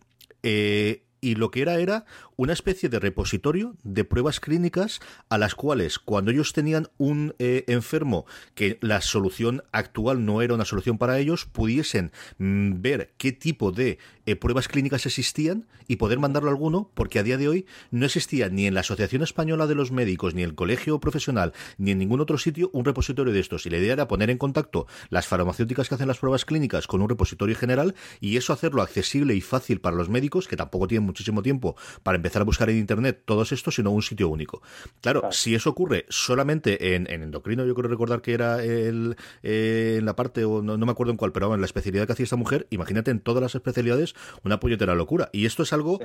y 1.23 1.35
lo 1.35 1.51
que 1.51 1.61
era 1.61 1.79
era 1.79 2.07
una 2.37 2.55
especie 2.55 2.89
de 2.89 2.99
repositorio 2.99 3.77
de 3.83 4.05
pruebas 4.05 4.41
clínicas 4.41 5.01
a 5.29 5.37
las 5.37 5.55
cuales 5.55 5.99
cuando 5.99 6.31
ellos 6.31 6.55
tenían 6.55 6.89
un 6.97 7.35
enfermo 7.39 8.25
que 8.55 8.79
la 8.81 9.03
solución 9.03 9.63
actual 9.71 10.25
no 10.25 10.41
era 10.41 10.55
una 10.55 10.65
solución 10.65 10.97
para 10.97 11.19
ellos, 11.19 11.45
pudiesen 11.45 12.11
mm, 12.39 12.81
ver 12.81 13.13
qué 13.19 13.33
tipo 13.33 13.71
de 13.71 13.99
eh, 14.31 14.37
pruebas 14.37 14.69
clínicas 14.69 15.07
existían 15.07 15.67
y 15.89 15.97
poder 15.97 16.19
mandarlo 16.19 16.51
a 16.51 16.53
alguno, 16.53 16.91
porque 16.95 17.19
a 17.19 17.23
día 17.23 17.37
de 17.37 17.49
hoy 17.49 17.67
no 17.91 18.07
existía 18.07 18.49
ni 18.49 18.67
en 18.67 18.75
la 18.75 18.81
Asociación 18.81 19.23
Española 19.23 19.67
de 19.67 19.75
los 19.75 19.91
Médicos, 19.93 20.35
ni 20.35 20.43
en 20.43 20.51
el 20.51 20.55
Colegio 20.55 21.01
Profesional, 21.01 21.53
ni 21.79 21.91
en 21.91 21.99
ningún 21.99 22.21
otro 22.21 22.39
sitio 22.39 22.71
un 22.73 22.85
repositorio 22.85 23.33
de 23.33 23.41
estos. 23.41 23.67
Y 23.67 23.71
la 23.71 23.79
idea 23.79 23.93
era 23.93 24.09
poner 24.09 24.31
en 24.31 24.39
contacto 24.39 24.87
las 25.09 25.27
farmacéuticas 25.27 25.89
que 25.89 25.95
hacen 25.95 26.09
las 26.09 26.19
pruebas 26.19 26.45
clínicas 26.45 26.87
con 26.87 27.03
un 27.03 27.09
repositorio 27.09 27.57
general 27.57 27.95
y 28.21 28.37
eso 28.37 28.53
hacerlo 28.53 28.83
accesible 28.83 29.35
y 29.35 29.41
fácil 29.41 29.81
para 29.81 29.97
los 29.97 30.09
médicos, 30.09 30.49
que 30.49 30.57
tampoco 30.57 30.87
tienen 30.87 31.07
muchísimo 31.07 31.43
tiempo 31.43 31.77
para 32.03 32.17
empezar 32.17 32.43
a 32.43 32.45
buscar 32.45 32.71
en 32.71 32.79
Internet 32.79 33.23
todos 33.25 33.53
estos, 33.53 33.75
sino 33.75 33.91
un 33.91 34.03
sitio 34.03 34.29
único. 34.29 34.63
Claro, 35.01 35.29
si 35.33 35.55
eso 35.55 35.71
ocurre 35.71 36.07
solamente 36.09 36.95
en, 36.95 37.11
endocrino, 37.11 37.65
yo 37.67 37.75
creo 37.75 37.91
recordar 37.91 38.23
que 38.23 38.33
era 38.33 38.63
el, 38.63 39.17
eh, 39.43 39.97
en 39.99 40.05
la 40.05 40.17
parte, 40.17 40.45
o 40.45 40.63
no, 40.63 40.79
me 40.79 40.93
acuerdo 40.93 41.11
en 41.11 41.17
cuál, 41.17 41.33
pero 41.33 41.53
en 41.55 41.61
la 41.61 41.67
especialidad 41.67 42.07
que 42.07 42.13
hacía 42.13 42.25
esta 42.25 42.37
mujer, 42.37 42.67
imagínate 42.71 43.11
en 43.11 43.21
todas 43.21 43.43
las 43.43 43.55
especialidades 43.55 44.15
una 44.45 44.61
puñetera 44.61 44.95
locura. 44.95 45.31
Y 45.33 45.47
esto 45.47 45.63
es 45.63 45.73
algo 45.73 46.01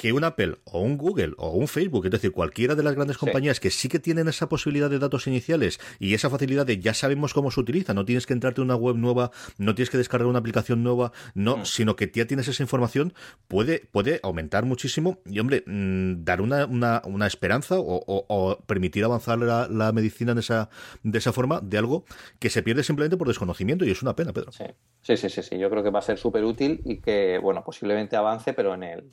que 0.00 0.14
un 0.14 0.24
Apple 0.24 0.56
o 0.64 0.80
un 0.80 0.96
Google 0.96 1.34
o 1.36 1.50
un 1.50 1.68
Facebook, 1.68 2.06
es 2.06 2.10
decir, 2.10 2.32
cualquiera 2.32 2.74
de 2.74 2.82
las 2.82 2.94
grandes 2.94 3.18
compañías 3.18 3.60
que 3.60 3.70
sí 3.70 3.90
que 3.90 3.98
tienen 3.98 4.28
esa 4.28 4.48
posibilidad 4.48 4.88
de 4.88 4.98
datos 4.98 5.26
iniciales 5.26 5.78
y 5.98 6.14
esa 6.14 6.30
facilidad 6.30 6.64
de 6.64 6.78
ya 6.78 6.94
sabemos 6.94 7.34
cómo 7.34 7.50
se 7.50 7.60
utiliza, 7.60 7.92
no 7.92 8.06
tienes 8.06 8.26
que 8.26 8.32
entrarte 8.32 8.62
en 8.62 8.64
una 8.64 8.76
web 8.76 8.96
nueva, 8.96 9.30
no 9.58 9.74
tienes 9.74 9.90
que 9.90 9.98
descargar 9.98 10.26
una 10.26 10.38
aplicación 10.38 10.82
nueva, 10.82 11.12
no, 11.34 11.58
mm. 11.58 11.66
sino 11.66 11.96
que 11.96 12.10
ya 12.14 12.26
tienes 12.26 12.48
esa 12.48 12.62
información, 12.62 13.12
puede, 13.46 13.80
puede 13.92 14.20
aumentar 14.22 14.64
muchísimo 14.64 15.18
y, 15.26 15.38
hombre, 15.38 15.64
mm, 15.66 16.24
dar 16.24 16.40
una, 16.40 16.64
una, 16.64 17.02
una 17.04 17.26
esperanza 17.26 17.74
o, 17.78 18.64
permitir 18.66 19.04
avanzar 19.04 19.38
la, 19.38 19.92
medicina 19.92 20.32
de 20.32 20.40
esa, 20.40 20.70
de 21.02 21.18
esa 21.18 21.34
forma 21.34 21.60
de 21.60 21.76
algo 21.76 22.06
que 22.38 22.48
se 22.48 22.62
pierde 22.62 22.84
simplemente 22.84 23.18
por 23.18 23.28
desconocimiento 23.28 23.84
y 23.84 23.90
es 23.90 24.00
una 24.00 24.16
pena, 24.16 24.32
Pedro. 24.32 24.50
Sí, 24.52 24.64
sí, 25.02 25.18
sí, 25.18 25.28
sí, 25.28 25.42
sí. 25.42 25.58
yo 25.58 25.68
creo 25.68 25.82
que 25.82 25.90
va 25.90 25.98
a 25.98 26.02
ser 26.02 26.16
súper 26.16 26.44
útil 26.44 26.80
y 26.86 27.02
que, 27.02 27.38
bueno, 27.40 27.64
posiblemente 27.64 28.16
avance, 28.16 28.52
pero 28.52 28.74
en 28.74 28.82
el 28.82 29.10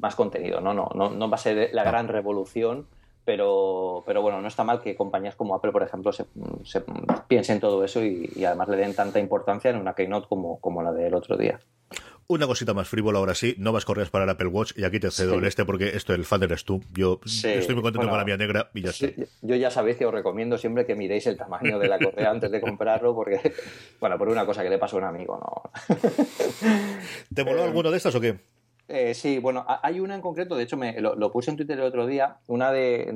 más 0.00 0.14
contenido, 0.14 0.60
¿no? 0.60 0.74
No, 0.74 0.90
no, 0.94 1.10
no 1.10 1.30
va 1.30 1.36
a 1.36 1.38
ser 1.38 1.70
la 1.72 1.84
gran 1.84 2.08
revolución, 2.08 2.86
pero, 3.24 4.02
pero 4.06 4.22
bueno, 4.22 4.40
no 4.40 4.48
está 4.48 4.64
mal 4.64 4.80
que 4.80 4.94
compañías 4.94 5.34
como 5.34 5.54
Apple, 5.54 5.72
por 5.72 5.82
ejemplo, 5.82 6.12
se, 6.12 6.26
piensen 7.26 7.60
todo 7.60 7.82
eso 7.84 8.04
y, 8.04 8.44
además 8.44 8.68
le 8.68 8.76
den 8.76 8.94
tanta 8.94 9.18
importancia 9.18 9.70
en 9.70 9.76
una 9.76 9.94
keynote 9.94 10.28
como, 10.28 10.60
como 10.60 10.82
la 10.82 10.92
del 10.92 11.14
otro 11.14 11.36
día. 11.36 11.58
Una 12.26 12.46
cosita 12.46 12.72
más 12.72 12.88
frívola 12.88 13.18
ahora 13.18 13.34
sí, 13.34 13.54
no 13.58 13.72
vas 13.72 13.84
correas 13.84 14.08
para 14.08 14.24
el 14.24 14.30
Apple 14.30 14.46
Watch 14.46 14.72
y 14.76 14.84
aquí 14.84 14.98
te 14.98 15.10
cedo 15.10 15.34
el 15.34 15.44
este 15.44 15.64
porque 15.66 15.94
esto 15.94 16.14
el 16.14 16.24
fan 16.24 16.42
eres 16.42 16.64
tú. 16.64 16.82
Yo 16.92 17.20
estoy 17.24 17.74
muy 17.74 17.82
contento 17.82 18.08
con 18.08 18.16
la 18.16 18.24
mía 18.24 18.38
negra 18.38 18.70
y 18.72 18.82
ya 18.82 18.90
está. 18.90 19.08
Yo 19.42 19.56
ya 19.56 19.70
sabéis 19.70 19.98
que 19.98 20.06
os 20.06 20.14
recomiendo 20.14 20.56
siempre 20.56 20.86
que 20.86 20.94
miréis 20.94 21.26
el 21.26 21.36
tamaño 21.36 21.78
de 21.78 21.88
la 21.88 21.98
correa 21.98 22.30
antes 22.30 22.50
de 22.50 22.60
comprarlo 22.62 23.14
porque, 23.14 23.40
bueno, 24.00 24.16
por 24.16 24.28
una 24.28 24.46
cosa 24.46 24.62
que 24.62 24.70
le 24.70 24.78
pasó 24.78 24.96
a 24.96 25.00
un 25.00 25.04
amigo, 25.04 25.38
¿no? 25.38 25.70
¿Te 27.34 27.44
moló 27.44 27.62
alguno 27.62 27.90
de 27.90 27.96
estas 27.98 28.14
o 28.14 28.20
qué? 28.20 28.38
Eh, 28.88 29.14
sí, 29.14 29.38
bueno, 29.38 29.64
hay 29.82 30.00
una 30.00 30.14
en 30.14 30.20
concreto, 30.20 30.56
de 30.56 30.64
hecho 30.64 30.76
me, 30.76 31.00
lo, 31.00 31.32
puse 31.32 31.50
en 31.50 31.56
Twitter 31.56 31.78
el 31.78 31.84
otro 31.84 32.06
día, 32.06 32.36
una 32.48 32.70
de, 32.70 33.10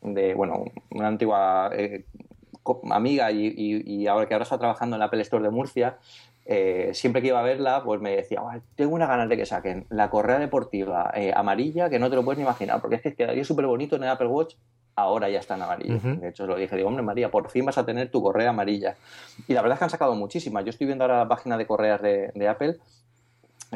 de, 0.00 0.34
bueno, 0.34 0.64
una 0.90 1.06
antigua 1.06 1.70
eh, 1.72 2.04
amiga 2.90 3.30
y, 3.30 4.06
ahora 4.06 4.26
que 4.26 4.34
ahora 4.34 4.42
está 4.42 4.58
trabajando 4.58 4.96
en 4.96 5.00
la 5.00 5.06
Apple 5.06 5.22
Store 5.22 5.42
de 5.42 5.50
Murcia, 5.50 5.98
eh, 6.44 6.90
siempre 6.92 7.22
que 7.22 7.28
iba 7.28 7.40
a 7.40 7.42
verla, 7.42 7.82
pues 7.84 8.00
me 8.00 8.16
decía, 8.16 8.40
tengo 8.74 8.94
una 8.94 9.06
ganas 9.06 9.28
de 9.28 9.36
que 9.36 9.46
saquen 9.46 9.86
la 9.90 10.10
correa 10.10 10.38
deportiva 10.38 11.12
amarilla 11.34 11.88
que 11.88 11.98
no 11.98 12.10
te 12.10 12.16
lo 12.16 12.24
puedes 12.24 12.38
ni 12.38 12.44
imaginar, 12.44 12.80
porque 12.80 12.96
es 12.96 13.02
que 13.02 13.14
quedaría 13.14 13.44
súper 13.44 13.66
bonito 13.66 13.96
en 13.96 14.04
el 14.04 14.08
Apple 14.08 14.26
Watch, 14.28 14.54
ahora 14.96 15.28
ya 15.30 15.38
está 15.38 15.54
en 15.54 15.62
amarillo. 15.62 15.98
De 15.98 16.28
hecho, 16.28 16.46
lo 16.46 16.56
dije, 16.56 16.76
digo, 16.76 16.88
hombre 16.88 17.02
María, 17.02 17.30
por 17.30 17.48
fin 17.50 17.64
vas 17.64 17.78
a 17.78 17.86
tener 17.86 18.10
tu 18.10 18.22
correa 18.22 18.50
amarilla. 18.50 18.96
Y 19.48 19.54
la 19.54 19.62
verdad 19.62 19.76
es 19.76 19.78
que 19.78 19.84
han 19.84 19.90
sacado 19.90 20.14
muchísimas. 20.14 20.64
Yo 20.64 20.70
estoy 20.70 20.86
viendo 20.86 21.04
ahora 21.04 21.18
la 21.18 21.28
página 21.28 21.56
de 21.56 21.66
correas 21.66 22.02
de 22.02 22.48
Apple 22.48 22.78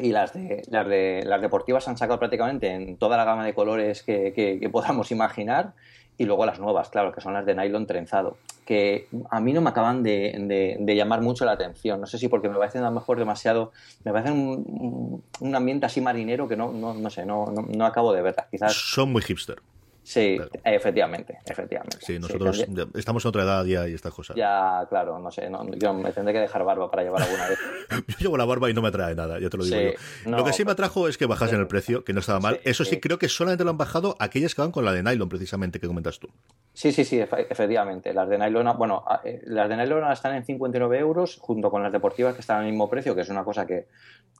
y 0.02 0.12
las 0.12 0.32
de, 0.34 0.62
las 0.68 0.86
de 0.86 1.22
las 1.24 1.40
deportivas 1.40 1.88
han 1.88 1.96
sacado 1.96 2.18
prácticamente 2.18 2.70
en 2.70 2.96
toda 2.96 3.16
la 3.16 3.24
gama 3.24 3.44
de 3.44 3.54
colores 3.54 4.02
que, 4.02 4.68
podamos 4.70 5.10
imaginar 5.10 5.72
y 6.18 6.24
luego 6.24 6.46
las 6.46 6.58
nuevas, 6.58 6.88
claro, 6.88 7.12
que 7.12 7.20
son 7.20 7.34
las 7.34 7.44
de 7.44 7.54
nylon 7.54 7.86
trenzado, 7.86 8.38
que 8.64 9.08
a 9.30 9.40
mí 9.40 9.52
no 9.52 9.60
me 9.60 9.70
acaban 9.70 10.02
de, 10.02 10.76
llamar 10.96 11.20
mucho 11.20 11.44
la 11.44 11.52
atención. 11.52 12.00
No 12.00 12.06
sé 12.06 12.18
si 12.18 12.28
porque 12.28 12.48
me 12.48 12.56
parecen 12.56 12.82
a 12.82 12.90
lo 12.90 12.94
mejor 12.94 13.18
demasiado, 13.18 13.72
me 14.04 14.12
parecen 14.12 14.34
un, 14.34 15.22
un 15.40 15.54
ambiente 15.54 15.86
así 15.86 16.00
marinero 16.00 16.48
que 16.48 16.56
no, 16.56 16.72
no, 16.72 16.94
no 16.94 17.10
sé, 17.10 17.26
no, 17.26 17.46
no, 17.46 17.62
no 17.62 17.86
acabo 17.86 18.12
de 18.12 18.22
verlas. 18.22 18.46
Quizás 18.50 18.72
son 18.74 19.12
muy 19.12 19.22
hipster. 19.22 19.58
Sí, 20.06 20.38
efectivamente, 20.62 21.40
efectivamente. 21.44 21.98
Sí, 22.00 22.16
nosotros 22.20 22.64
estamos 22.94 23.24
en 23.24 23.28
otra 23.28 23.42
edad 23.42 23.64
ya 23.64 23.88
y 23.88 23.94
estas 23.94 24.14
cosas. 24.14 24.36
Ya, 24.36 24.86
claro, 24.88 25.18
no 25.18 25.32
sé, 25.32 25.50
yo 25.78 25.94
me 25.94 26.12
tendré 26.12 26.32
que 26.32 26.38
dejar 26.38 26.62
barba 26.62 26.88
para 26.88 27.02
llevar 27.02 27.22
alguna 27.22 27.48
vez. 27.48 27.58
yo 28.06 28.16
llevo 28.20 28.36
la 28.36 28.44
barba 28.44 28.70
y 28.70 28.74
no 28.74 28.82
me 28.82 28.88
atrae 28.88 29.16
nada, 29.16 29.40
ya 29.40 29.50
te 29.50 29.56
lo 29.56 29.64
digo 29.64 29.76
yo. 30.24 30.30
lo 30.30 30.44
que 30.44 30.52
sí 30.52 30.64
me 30.64 30.70
atrajo 30.70 31.08
es 31.08 31.18
que 31.18 31.26
bajasen 31.26 31.58
el 31.58 31.66
precio, 31.66 32.04
que 32.04 32.12
no 32.12 32.20
estaba 32.20 32.38
mal. 32.38 32.60
Eso 32.62 32.84
sí, 32.84 33.00
creo 33.00 33.18
que 33.18 33.28
solamente 33.28 33.64
lo 33.64 33.70
han 33.70 33.78
bajado 33.78 34.14
aquellas 34.20 34.54
que 34.54 34.62
van 34.62 34.70
con 34.70 34.84
la 34.84 34.92
de 34.92 35.02
nylon, 35.02 35.28
precisamente, 35.28 35.80
que 35.80 35.88
comentas 35.88 36.20
tú. 36.20 36.28
Sí, 36.72 36.92
sí, 36.92 37.04
sí, 37.04 37.18
efectivamente. 37.18 38.14
Las 38.14 38.28
de 38.28 38.38
nylon, 38.38 38.78
bueno, 38.78 39.02
eh, 39.24 39.42
las 39.46 39.68
de 39.68 39.76
nylon 39.76 40.12
están 40.12 40.36
en 40.36 40.44
59 40.44 40.98
euros, 41.00 41.36
junto 41.40 41.68
con 41.68 41.82
las 41.82 41.90
deportivas 41.90 42.34
que 42.34 42.42
están 42.42 42.60
al 42.60 42.66
mismo 42.66 42.88
precio, 42.88 43.12
que 43.16 43.22
es 43.22 43.28
una 43.28 43.42
cosa 43.42 43.66
que, 43.66 43.88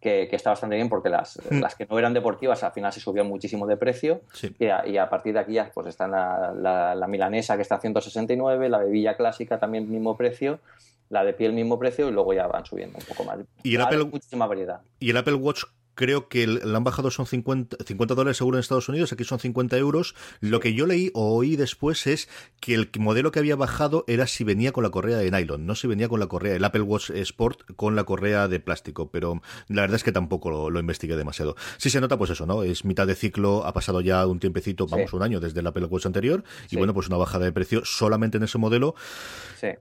que, 0.00 0.28
está 0.36 0.50
bastante 0.50 0.76
bien 0.76 0.88
porque 0.88 1.08
las, 1.08 1.38
mm. 1.50 1.60
las 1.60 1.74
que 1.74 1.86
no 1.86 1.98
eran 1.98 2.14
deportivas 2.14 2.62
al 2.62 2.72
final 2.72 2.92
se 2.92 3.00
subían 3.00 3.26
muchísimo 3.26 3.66
de 3.66 3.76
precio 3.76 4.22
y, 4.58 4.96
a, 4.96 5.08
partir 5.08 5.34
de 5.34 5.40
aquí 5.40 5.55
pues 5.74 5.88
están 5.88 6.12
la, 6.12 6.94
la, 6.94 7.06
milanesa 7.06 7.56
que 7.56 7.62
está 7.62 7.76
a 7.76 7.80
169, 7.80 8.68
la 8.68 8.78
bebilla 8.78 9.16
clásica 9.16 9.58
también 9.58 9.90
mismo 9.90 10.16
precio, 10.16 10.60
la 11.08 11.24
de 11.24 11.32
piel 11.32 11.52
mismo 11.52 11.78
precio 11.78 12.08
y 12.08 12.12
luego 12.12 12.32
ya 12.32 12.46
van 12.46 12.64
subiendo 12.64 12.98
un 12.98 13.04
poco 13.04 13.24
más. 13.24 13.38
Y 13.62 13.74
el 13.74 13.80
Apple, 13.80 14.04
muchísima 14.04 14.46
variedad. 14.46 14.80
Y 15.00 15.10
el 15.10 15.16
Apple 15.16 15.34
Watch 15.34 15.64
creo 15.96 16.28
que 16.28 16.46
le 16.46 16.76
han 16.76 16.84
bajado 16.84 17.10
son 17.10 17.26
50, 17.26 17.78
50 17.84 18.14
dólares 18.14 18.36
seguro 18.36 18.58
en 18.58 18.60
Estados 18.60 18.88
Unidos, 18.88 19.12
aquí 19.12 19.24
son 19.24 19.40
50 19.40 19.76
euros. 19.78 20.14
Lo 20.40 20.60
que 20.60 20.74
yo 20.74 20.86
leí 20.86 21.10
o 21.14 21.34
oí 21.34 21.56
después 21.56 22.06
es 22.06 22.28
que 22.60 22.74
el 22.74 22.88
modelo 22.98 23.32
que 23.32 23.40
había 23.40 23.56
bajado 23.56 24.04
era 24.06 24.28
si 24.28 24.44
venía 24.44 24.70
con 24.70 24.84
la 24.84 24.90
correa 24.90 25.16
de 25.16 25.30
nylon, 25.30 25.66
no 25.66 25.74
si 25.74 25.88
venía 25.88 26.08
con 26.08 26.20
la 26.20 26.28
correa, 26.28 26.54
el 26.54 26.64
Apple 26.64 26.82
Watch 26.82 27.10
Sport 27.10 27.74
con 27.74 27.96
la 27.96 28.04
correa 28.04 28.46
de 28.46 28.60
plástico, 28.60 29.10
pero 29.10 29.42
la 29.68 29.82
verdad 29.82 29.96
es 29.96 30.04
que 30.04 30.12
tampoco 30.12 30.70
lo, 30.70 30.78
investigué 30.78 31.16
demasiado. 31.16 31.56
Sí 31.78 31.90
se 31.90 32.00
nota 32.00 32.18
pues 32.18 32.30
eso, 32.30 32.46
¿no? 32.46 32.62
Es 32.62 32.84
mitad 32.84 33.06
de 33.06 33.14
ciclo, 33.14 33.66
ha 33.66 33.72
pasado 33.72 34.02
ya 34.02 34.26
un 34.26 34.38
tiempecito, 34.38 34.86
vamos, 34.86 35.12
un 35.14 35.22
año 35.22 35.40
desde 35.40 35.60
el 35.60 35.66
Apple 35.66 35.86
Watch 35.86 36.06
anterior, 36.06 36.44
y 36.70 36.76
bueno, 36.76 36.92
pues 36.92 37.08
una 37.08 37.16
bajada 37.16 37.46
de 37.46 37.52
precio 37.52 37.82
solamente 37.84 38.36
en 38.36 38.44
ese 38.44 38.58
modelo. 38.58 38.94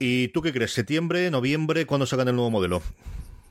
¿Y 0.00 0.28
tú 0.28 0.40
qué 0.40 0.52
crees? 0.52 0.72
¿Septiembre, 0.72 1.30
noviembre? 1.30 1.86
¿Cuándo 1.86 2.06
sacan 2.06 2.28
el 2.28 2.34
nuevo 2.34 2.50
modelo? 2.50 2.82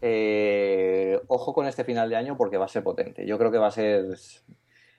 Eh, 0.02 1.20
ojo 1.28 1.54
con 1.54 1.68
este 1.68 1.84
final 1.84 2.10
de 2.10 2.16
año 2.16 2.38
porque 2.38 2.58
va 2.58 2.66
a 2.66 2.70
ser 2.70 2.84
potente. 2.84 3.26
Yo 3.26 3.38
creo 3.38 3.52
que 3.52 3.58
va 3.58 3.68
a 3.68 3.72
ser 3.72 4.06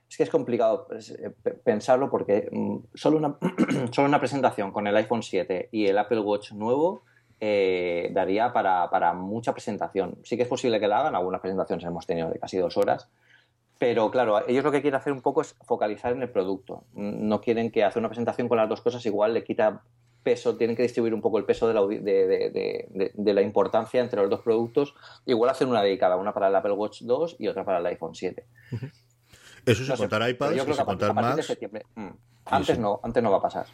es 0.09 0.17
que 0.17 0.23
es 0.23 0.31
complicado 0.31 0.87
eh, 0.91 1.31
pensarlo 1.65 2.11
porque 2.11 2.49
mm, 2.51 2.77
solo, 2.95 3.19
una, 3.19 3.37
solo 3.93 4.09
una 4.09 4.21
presentación 4.21 4.73
con 4.73 4.87
el 4.87 4.97
iPhone 4.97 5.23
7 5.23 5.69
y 5.73 5.87
el 5.87 5.99
Apple 5.99 6.21
Watch 6.21 6.53
nuevo 6.53 7.03
eh, 7.41 8.11
daría 8.13 8.53
para, 8.53 8.89
para, 8.89 9.13
mucha 9.13 9.53
presentación. 9.53 10.19
Sí 10.23 10.37
que 10.37 10.45
es 10.45 10.49
posible 10.49 10.81
que 10.81 10.89
la 10.89 11.01
hagan, 11.01 11.15
algunas 11.15 11.41
presentaciones 11.41 11.85
hemos 11.85 12.07
tenido 12.07 12.31
de 12.31 12.39
casi 12.39 12.57
dos 12.57 12.77
horas, 12.77 13.11
pero 13.79 14.11
claro, 14.11 14.47
ellos 14.49 14.65
lo 14.65 14.73
que 14.73 14.81
quieren 14.81 14.99
hacer 14.99 15.13
un 15.13 15.21
poco 15.21 15.43
es 15.43 15.55
focalizar 15.67 16.13
en 16.13 16.23
el 16.23 16.31
producto. 16.31 16.85
No 16.95 17.41
quieren 17.41 17.71
que 17.71 17.85
hacer 17.85 18.01
una 18.01 18.09
presentación 18.09 18.49
con 18.49 18.57
las 18.57 18.69
dos 18.69 18.81
cosas 18.81 19.05
igual 19.05 19.35
le 19.35 19.45
quita 19.45 19.83
peso, 20.27 20.57
tienen 20.57 20.75
que 20.75 20.83
distribuir 20.83 21.15
un 21.15 21.21
poco 21.21 21.39
el 21.39 21.45
peso 21.45 21.69
de 21.69 21.75
la, 21.75 21.87
de, 21.87 23.33
la, 23.33 23.43
importancia 23.43 24.01
entre 24.01 24.21
los 24.21 24.29
dos 24.29 24.41
productos. 24.41 24.93
Igual 25.25 25.51
hacer 25.51 25.69
una 25.69 25.83
dedicada, 25.83 26.17
una 26.17 26.35
para 26.35 26.49
el 26.49 26.57
Apple 26.57 26.73
Watch 26.73 27.03
2 27.03 27.37
y 27.39 27.47
otra 27.47 27.65
para 27.65 27.79
el 27.79 27.87
iPhone 27.87 28.13
7. 28.13 28.45
Eso 29.67 29.85
sin 29.85 29.97
contar 29.97 30.29
iPad, 30.29 30.53
sin 30.53 30.85
contar 30.85 31.13
Mac. 31.13 31.39
Mm. 31.97 32.09
Antes 32.49 32.79
no, 32.79 33.01
antes 33.03 33.23
no 33.23 33.31
va 33.33 33.39
a 33.39 33.43
pasar. 33.43 33.67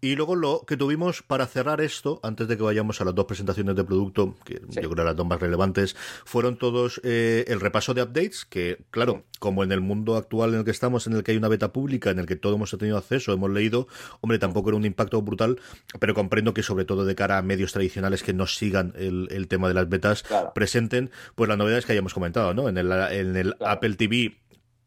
Y 0.00 0.16
luego 0.16 0.36
lo 0.36 0.64
que 0.66 0.76
tuvimos 0.76 1.22
para 1.22 1.46
cerrar 1.46 1.82
esto, 1.82 2.18
antes 2.22 2.48
de 2.48 2.56
que 2.56 2.62
vayamos 2.62 3.00
a 3.00 3.04
las 3.04 3.14
dos 3.14 3.26
presentaciones 3.26 3.76
de 3.76 3.84
producto, 3.84 4.36
que 4.44 4.62
yo 4.68 4.88
creo 4.88 5.04
las 5.04 5.16
dos 5.16 5.26
más 5.26 5.40
relevantes, 5.40 5.94
fueron 6.24 6.56
todos 6.56 7.00
eh, 7.04 7.44
el 7.48 7.60
repaso 7.60 7.92
de 7.92 8.02
updates, 8.02 8.46
que 8.46 8.78
claro, 8.90 9.24
como 9.38 9.62
en 9.64 9.72
el 9.72 9.82
mundo 9.82 10.16
actual 10.16 10.54
en 10.54 10.60
el 10.60 10.64
que 10.64 10.70
estamos, 10.70 11.06
en 11.06 11.14
el 11.14 11.24
que 11.24 11.32
hay 11.32 11.36
una 11.36 11.48
beta 11.48 11.72
pública, 11.72 12.10
en 12.10 12.20
el 12.20 12.26
que 12.26 12.36
todos 12.36 12.56
hemos 12.56 12.70
tenido 12.70 12.96
acceso, 12.96 13.34
hemos 13.34 13.50
leído, 13.50 13.86
hombre, 14.22 14.38
tampoco 14.38 14.70
era 14.70 14.78
un 14.78 14.86
impacto 14.86 15.20
brutal, 15.20 15.60
pero 16.00 16.14
comprendo 16.14 16.54
que 16.54 16.62
sobre 16.62 16.86
todo 16.86 17.04
de 17.04 17.14
cara 17.14 17.36
a 17.36 17.42
medios 17.42 17.72
tradicionales 17.72 18.22
que 18.22 18.32
no 18.32 18.46
sigan 18.46 18.94
el, 18.96 19.46
tema 19.48 19.68
de 19.68 19.74
las 19.74 19.88
betas, 19.90 20.24
presenten, 20.54 21.10
pues 21.34 21.48
las 21.48 21.58
novedades 21.58 21.84
que 21.84 21.92
hayamos 21.92 22.14
comentado, 22.14 22.54
¿no? 22.54 22.68
En 22.68 22.78
el, 22.78 22.90
en 22.90 23.36
el 23.36 23.56
Apple 23.60 23.96
TV 23.96 24.38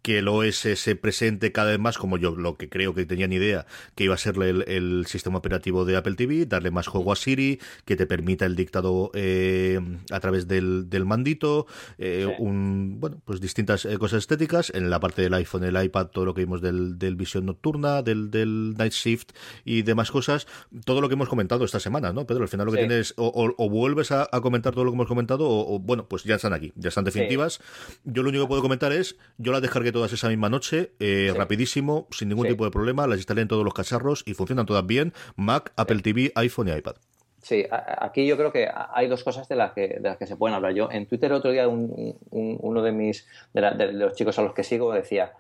que 0.08 0.20
el 0.20 0.30
OS 0.30 0.56
se 0.56 0.96
presente 0.96 1.52
cada 1.52 1.72
vez 1.72 1.80
más, 1.80 1.98
como 1.98 2.18
yo 2.18 2.34
lo 2.34 2.56
que 2.56 2.70
creo 2.70 2.94
que 2.94 3.06
tenía 3.06 3.28
ni 3.28 3.36
idea, 3.36 3.66
que 3.94 4.06
iba 4.06 4.14
a 4.14 4.18
ser 4.18 4.42
el, 4.42 5.06
sistema 5.06 5.38
operativo 5.40 5.84
de 5.84 5.98
Apple 5.98 6.16
TV, 6.16 6.46
darle 6.46 6.72
más 6.72 6.88
juego 6.88 7.12
a 7.12 7.18
Siri, 7.18 7.60
que 7.84 7.98
te 7.98 8.06
permita 8.06 8.46
el 8.46 8.56
dictado 8.56 9.12
eh, 9.14 9.82
a 10.10 10.20
través 10.22 10.48
del, 10.48 10.90
del 10.90 11.04
mandito, 11.04 11.68
eh, 11.98 12.34
un, 12.40 13.02
bueno, 13.02 13.22
pues 13.26 13.42
distintas 13.42 13.84
eh, 13.84 13.98
cosas 13.98 14.20
estéticas. 14.20 14.72
En 14.74 14.90
la 14.90 15.02
parte 15.02 15.24
del 15.24 15.34
iPhone, 15.34 15.66
el 15.66 15.84
iPad, 15.84 16.08
todo 16.08 16.24
lo 16.24 16.34
que 16.34 16.40
vimos 16.40 16.62
del, 16.62 16.98
del 16.98 17.18
visión 17.18 17.46
nocturna, 17.46 18.02
del, 18.02 18.32
del 18.32 18.76
Night 18.78 18.94
Shift 18.94 19.32
y 19.66 19.82
demás 19.82 20.10
cosas, 20.10 20.48
todo 20.86 21.02
lo 21.02 21.10
que 21.10 21.16
hemos 21.16 21.28
comentado 21.28 21.66
esta 21.66 21.82
semana, 21.82 22.14
¿no, 22.14 22.26
Pedro? 22.26 22.44
Al 22.44 22.50
final 22.50 22.66
lo 22.68 22.72
que 22.72 22.78
tienes, 22.78 23.14
o, 23.18 23.54
o, 23.58 23.70
vuelves 23.70 24.14
a, 24.14 24.30
comentar 24.42 24.74
todo 24.74 24.86
lo 24.86 24.92
que 24.92 24.96
hemos 24.96 25.08
comentado, 25.08 25.50
o, 25.50 25.80
bueno, 25.80 26.08
pues 26.08 26.24
ya 26.24 26.36
están 26.36 26.54
aquí, 26.54 26.72
ya 26.78 26.88
están 26.88 27.04
definitivas. 27.04 27.60
Yo 28.06 28.24
lo 28.24 28.30
único 28.30 28.46
que 28.46 28.48
puedo 28.48 28.62
comentar 28.62 28.94
es, 28.94 29.18
yo 29.38 29.52
la 29.52 29.60
descargué 29.60 29.92
todas 29.98 30.14
esa 30.14 30.30
misma 30.30 30.48
noche, 30.48 30.92
eh, 31.00 31.34
rapidísimo, 31.36 32.08
sin 32.12 32.30
ningún 32.30 32.48
tipo 32.48 32.64
de 32.66 32.70
problema, 32.70 33.08
las 33.08 33.18
instalé 33.18 33.42
en 33.42 33.48
todos 33.48 33.66
los 33.66 33.74
cacharros 33.74 34.24
y 34.28 34.36
funcionan 34.36 34.68
todas 34.68 34.86
bien, 34.86 35.12
Mac, 35.36 35.74
Apple 35.76 36.02
TV, 36.04 36.32
iPhone 36.36 36.68
y 36.68 36.72
iPad. 36.74 36.98
Sí, 37.42 37.66
aquí 37.72 38.28
yo 38.28 38.38
creo 38.38 38.52
que 38.52 38.70
hay 38.72 39.08
dos 39.08 39.24
cosas 39.24 39.48
de 39.48 39.56
las 39.56 39.72
que, 39.72 39.88
de 39.88 40.02
las 40.02 40.18
que 40.18 40.28
se 40.28 40.36
pueden 40.36 40.54
hablar. 40.54 40.74
Yo 40.74 40.92
en 40.92 41.08
Twitter 41.08 41.34
otro 41.34 41.50
día 41.50 41.68
uno 41.68 42.82
de 42.84 42.92
mis 42.92 43.26
de, 43.54 43.94
los 43.94 44.14
chicos 44.14 44.38
a 44.38 44.44
los 44.44 44.54
que 44.54 44.64
sigo 44.64 44.94
decía, 44.94 45.32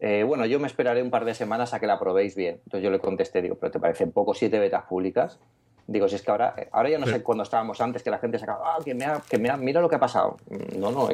eh, 0.00 0.22
bueno, 0.22 0.46
yo 0.46 0.58
me 0.60 0.66
esperaré 0.66 1.02
un 1.02 1.10
par 1.10 1.26
de 1.26 1.34
semanas 1.34 1.74
a 1.74 1.80
que 1.80 1.86
la 1.86 1.98
probéis 1.98 2.36
bien. 2.36 2.60
Entonces 2.64 2.82
yo 2.82 2.90
le 2.90 3.00
contesté, 3.00 3.42
digo, 3.42 3.56
pero 3.56 3.70
¿te 3.70 3.80
parecen 3.80 4.12
poco 4.12 4.32
siete 4.32 4.58
betas 4.58 4.84
públicas? 4.84 5.38
Digo, 5.86 6.08
si 6.08 6.14
es 6.14 6.22
que 6.22 6.30
ahora, 6.30 6.54
ahora 6.72 6.88
ya 6.88 6.98
no 6.98 7.06
sé 7.06 7.22
cuándo 7.22 7.42
estábamos 7.42 7.82
antes, 7.82 8.02
que 8.02 8.10
la 8.10 8.18
gente 8.18 8.38
sacaba, 8.38 8.76
ah, 8.76 8.78
que, 8.82 8.94
me 8.94 9.06
que 9.28 9.36
mira 9.36 9.80
lo 9.80 9.90
que 9.90 9.96
ha 9.96 10.00
pasado. 10.00 10.38
No, 10.78 10.90
no, 10.90 11.10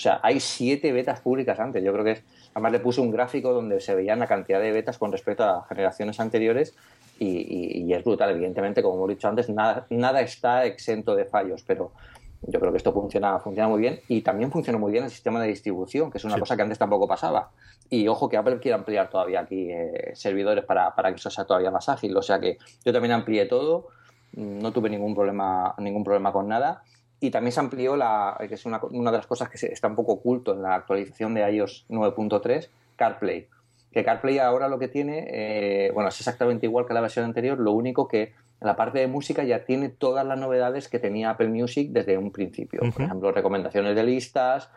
o 0.00 0.02
sea, 0.02 0.18
hay 0.22 0.40
siete 0.40 0.92
betas 0.92 1.20
públicas 1.20 1.60
antes. 1.60 1.84
Yo 1.84 1.92
creo 1.92 2.04
que 2.04 2.12
es, 2.12 2.24
Además 2.54 2.72
le 2.72 2.80
puse 2.80 3.00
un 3.00 3.10
gráfico 3.10 3.52
donde 3.52 3.80
se 3.80 3.94
veían 3.94 4.18
la 4.18 4.26
cantidad 4.26 4.60
de 4.60 4.72
betas 4.72 4.96
con 4.98 5.12
respecto 5.12 5.44
a 5.44 5.64
generaciones 5.68 6.18
anteriores 6.18 6.74
y, 7.18 7.92
es 7.92 8.02
brutal. 8.02 8.30
Evidentemente, 8.30 8.82
como 8.82 8.96
hemos 8.96 9.10
dicho 9.10 9.28
antes, 9.28 9.50
nada, 9.50 9.86
nada 9.90 10.22
está 10.22 10.64
exento 10.64 11.14
de 11.14 11.26
fallos, 11.26 11.62
pero 11.66 11.92
yo 12.42 12.58
creo 12.58 12.72
que 12.72 12.78
esto 12.78 12.94
funciona, 12.94 13.38
funciona 13.38 13.68
muy 13.68 13.80
bien 13.80 14.00
y 14.08 14.22
también 14.22 14.50
funciona 14.50 14.78
muy 14.78 14.90
bien 14.90 15.04
el 15.04 15.10
sistema 15.10 15.40
de 15.42 15.48
distribución, 15.48 16.10
que 16.10 16.16
es 16.16 16.24
una 16.24 16.38
cosa 16.38 16.56
que 16.56 16.62
antes 16.62 16.78
tampoco 16.78 17.06
pasaba. 17.06 17.50
Y 17.90 18.08
ojo 18.08 18.28
que 18.28 18.38
Apple 18.38 18.58
quiere 18.58 18.76
ampliar 18.76 19.10
todavía 19.10 19.40
aquí 19.40 19.70
eh, 19.70 20.12
servidores 20.14 20.64
para, 20.64 20.94
para 20.94 21.10
que 21.10 21.16
eso 21.16 21.28
sea 21.28 21.44
todavía 21.44 21.70
más 21.70 21.88
ágil. 21.90 22.16
O 22.16 22.22
sea 22.22 22.40
que 22.40 22.56
yo 22.84 22.92
también 22.92 23.12
amplié 23.12 23.44
todo, 23.46 23.88
no 24.32 24.72
tuve 24.72 24.88
ningún 24.88 25.14
problema, 25.14 25.74
ningún 25.78 26.02
problema 26.02 26.32
con 26.32 26.48
nada 26.48 26.82
y 27.20 27.30
también 27.30 27.52
se 27.52 27.60
amplió 27.60 27.96
la, 27.96 28.36
que 28.48 28.54
es 28.54 28.64
una, 28.64 28.80
una 28.90 29.10
de 29.10 29.18
las 29.18 29.26
cosas 29.26 29.50
que 29.50 29.66
está 29.66 29.88
un 29.88 29.94
poco 29.94 30.12
oculto 30.12 30.54
en 30.54 30.62
la 30.62 30.74
actualización 30.74 31.34
de 31.34 31.48
iOS 31.52 31.84
9.3, 31.90 32.68
CarPlay. 32.96 33.46
Que 33.92 34.04
CarPlay 34.04 34.38
ahora 34.38 34.68
lo 34.68 34.78
que 34.78 34.88
tiene, 34.88 35.26
eh, 35.30 35.90
bueno, 35.92 36.08
es 36.08 36.18
exactamente 36.18 36.66
igual 36.66 36.86
que 36.86 36.94
la 36.94 37.02
versión 37.02 37.26
anterior, 37.26 37.58
lo 37.58 37.72
único 37.72 38.08
que 38.08 38.32
en 38.60 38.66
la 38.66 38.76
parte 38.76 39.00
de 39.00 39.06
música 39.06 39.44
ya 39.44 39.64
tiene 39.64 39.90
todas 39.90 40.24
las 40.24 40.38
novedades 40.38 40.88
que 40.88 40.98
tenía 40.98 41.30
Apple 41.30 41.48
Music 41.48 41.90
desde 41.90 42.16
un 42.16 42.30
principio. 42.30 42.80
Por 42.92 43.02
ejemplo, 43.02 43.32
recomendaciones 43.32 43.94
de 43.94 44.04
listas, 44.04 44.70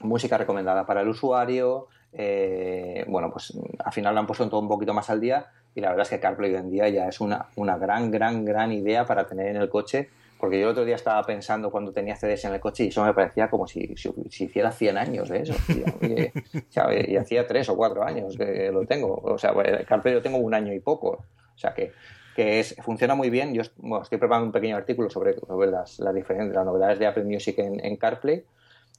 música 0.00 0.38
recomendada 0.38 0.86
para 0.86 1.00
el 1.00 1.08
usuario. 1.08 1.86
Eh, 2.12 3.04
bueno, 3.08 3.30
pues 3.30 3.56
al 3.78 3.92
final 3.92 4.14
lo 4.14 4.20
han 4.20 4.26
puesto 4.26 4.48
todo 4.48 4.60
un 4.60 4.68
poquito 4.68 4.92
más 4.92 5.08
al 5.10 5.20
día 5.20 5.46
y 5.74 5.80
la 5.80 5.90
verdad 5.90 6.02
es 6.02 6.10
que 6.10 6.20
CarPlay 6.20 6.52
hoy 6.52 6.60
en 6.60 6.70
día 6.70 6.88
ya 6.88 7.06
es 7.06 7.20
una, 7.20 7.46
una 7.56 7.76
gran, 7.78 8.10
gran, 8.10 8.44
gran 8.44 8.72
idea 8.72 9.06
para 9.06 9.26
tener 9.26 9.48
en 9.48 9.56
el 9.56 9.68
coche 9.68 10.10
porque 10.40 10.58
yo 10.58 10.66
el 10.66 10.72
otro 10.72 10.84
día 10.84 10.96
estaba 10.96 11.22
pensando 11.22 11.70
cuando 11.70 11.92
tenía 11.92 12.16
CDs 12.16 12.46
en 12.46 12.54
el 12.54 12.60
coche 12.60 12.84
y 12.84 12.88
eso 12.88 13.04
me 13.04 13.12
parecía 13.12 13.50
como 13.50 13.66
si, 13.66 13.94
si, 13.96 14.44
hiciera 14.44 14.72
100 14.72 14.98
años 14.98 15.28
de 15.28 15.42
eso. 15.42 15.54
Y, 17.08 17.16
hacía 17.16 17.46
3 17.46 17.68
o 17.68 17.76
4 17.76 18.02
años 18.02 18.36
que 18.36 18.70
lo 18.72 18.86
tengo. 18.86 19.14
O 19.22 19.38
sea, 19.38 19.50
el 19.50 19.84
CarPlay 19.84 20.14
lo 20.14 20.22
tengo 20.22 20.38
un 20.38 20.54
año 20.54 20.72
y 20.72 20.80
poco. 20.80 21.24
O 21.54 21.58
sea 21.58 21.74
que, 21.74 21.92
que 22.34 22.60
es, 22.60 22.74
funciona 22.82 23.14
muy 23.14 23.28
bien. 23.30 23.52
Yo 23.54 23.62
estoy 23.62 24.18
preparando 24.18 24.46
un 24.46 24.52
pequeño 24.52 24.76
artículo 24.76 25.10
sobre, 25.10 25.38
sobre 25.38 25.70
las, 25.70 25.98
las, 25.98 26.14
diferentes, 26.14 26.54
las 26.54 26.64
novedades 26.64 26.98
de 26.98 27.06
Apple 27.06 27.24
Music 27.24 27.58
en, 27.58 27.96
CarPlay. 27.96 28.44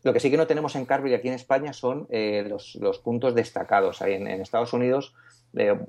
Lo 0.04 0.14
que 0.14 0.20
sí 0.20 0.30
que 0.30 0.38
no 0.38 0.48
tenemos 0.48 0.76
en 0.76 0.86
CarPlay 0.86 1.14
aquí 1.14 1.28
en 1.28 1.34
España 1.34 1.74
son 1.74 2.08
eh, 2.10 2.46
los, 2.48 2.76
los, 2.76 3.00
puntos 3.00 3.34
destacados. 3.34 4.02
Ahí 4.02 4.14
en, 4.14 4.28
en 4.28 4.42
Estados 4.42 4.74
Unidos 4.74 5.16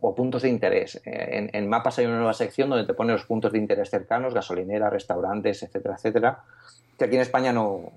o 0.01 0.15
puntos 0.15 0.43
de 0.43 0.49
interés. 0.49 1.01
Eh, 1.05 1.51
en, 1.53 1.69
mapas 1.69 1.99
hay 1.99 2.07
una 2.07 2.17
nueva 2.17 2.35
sección 2.35 2.69
donde 2.69 2.87
te 2.87 2.95
pone 2.95 3.13
los 3.13 3.25
puntos 3.25 3.53
de 3.53 3.59
interés 3.59 3.91
cercanos, 3.91 4.35
gasolineras, 4.35 4.93
restaurantes, 4.93 5.63
etcétera, 5.63 5.95
etcétera, 5.95 6.39
que 6.99 7.05
aquí 7.05 7.15
en 7.15 7.23
España 7.23 7.53
no, 7.53 7.93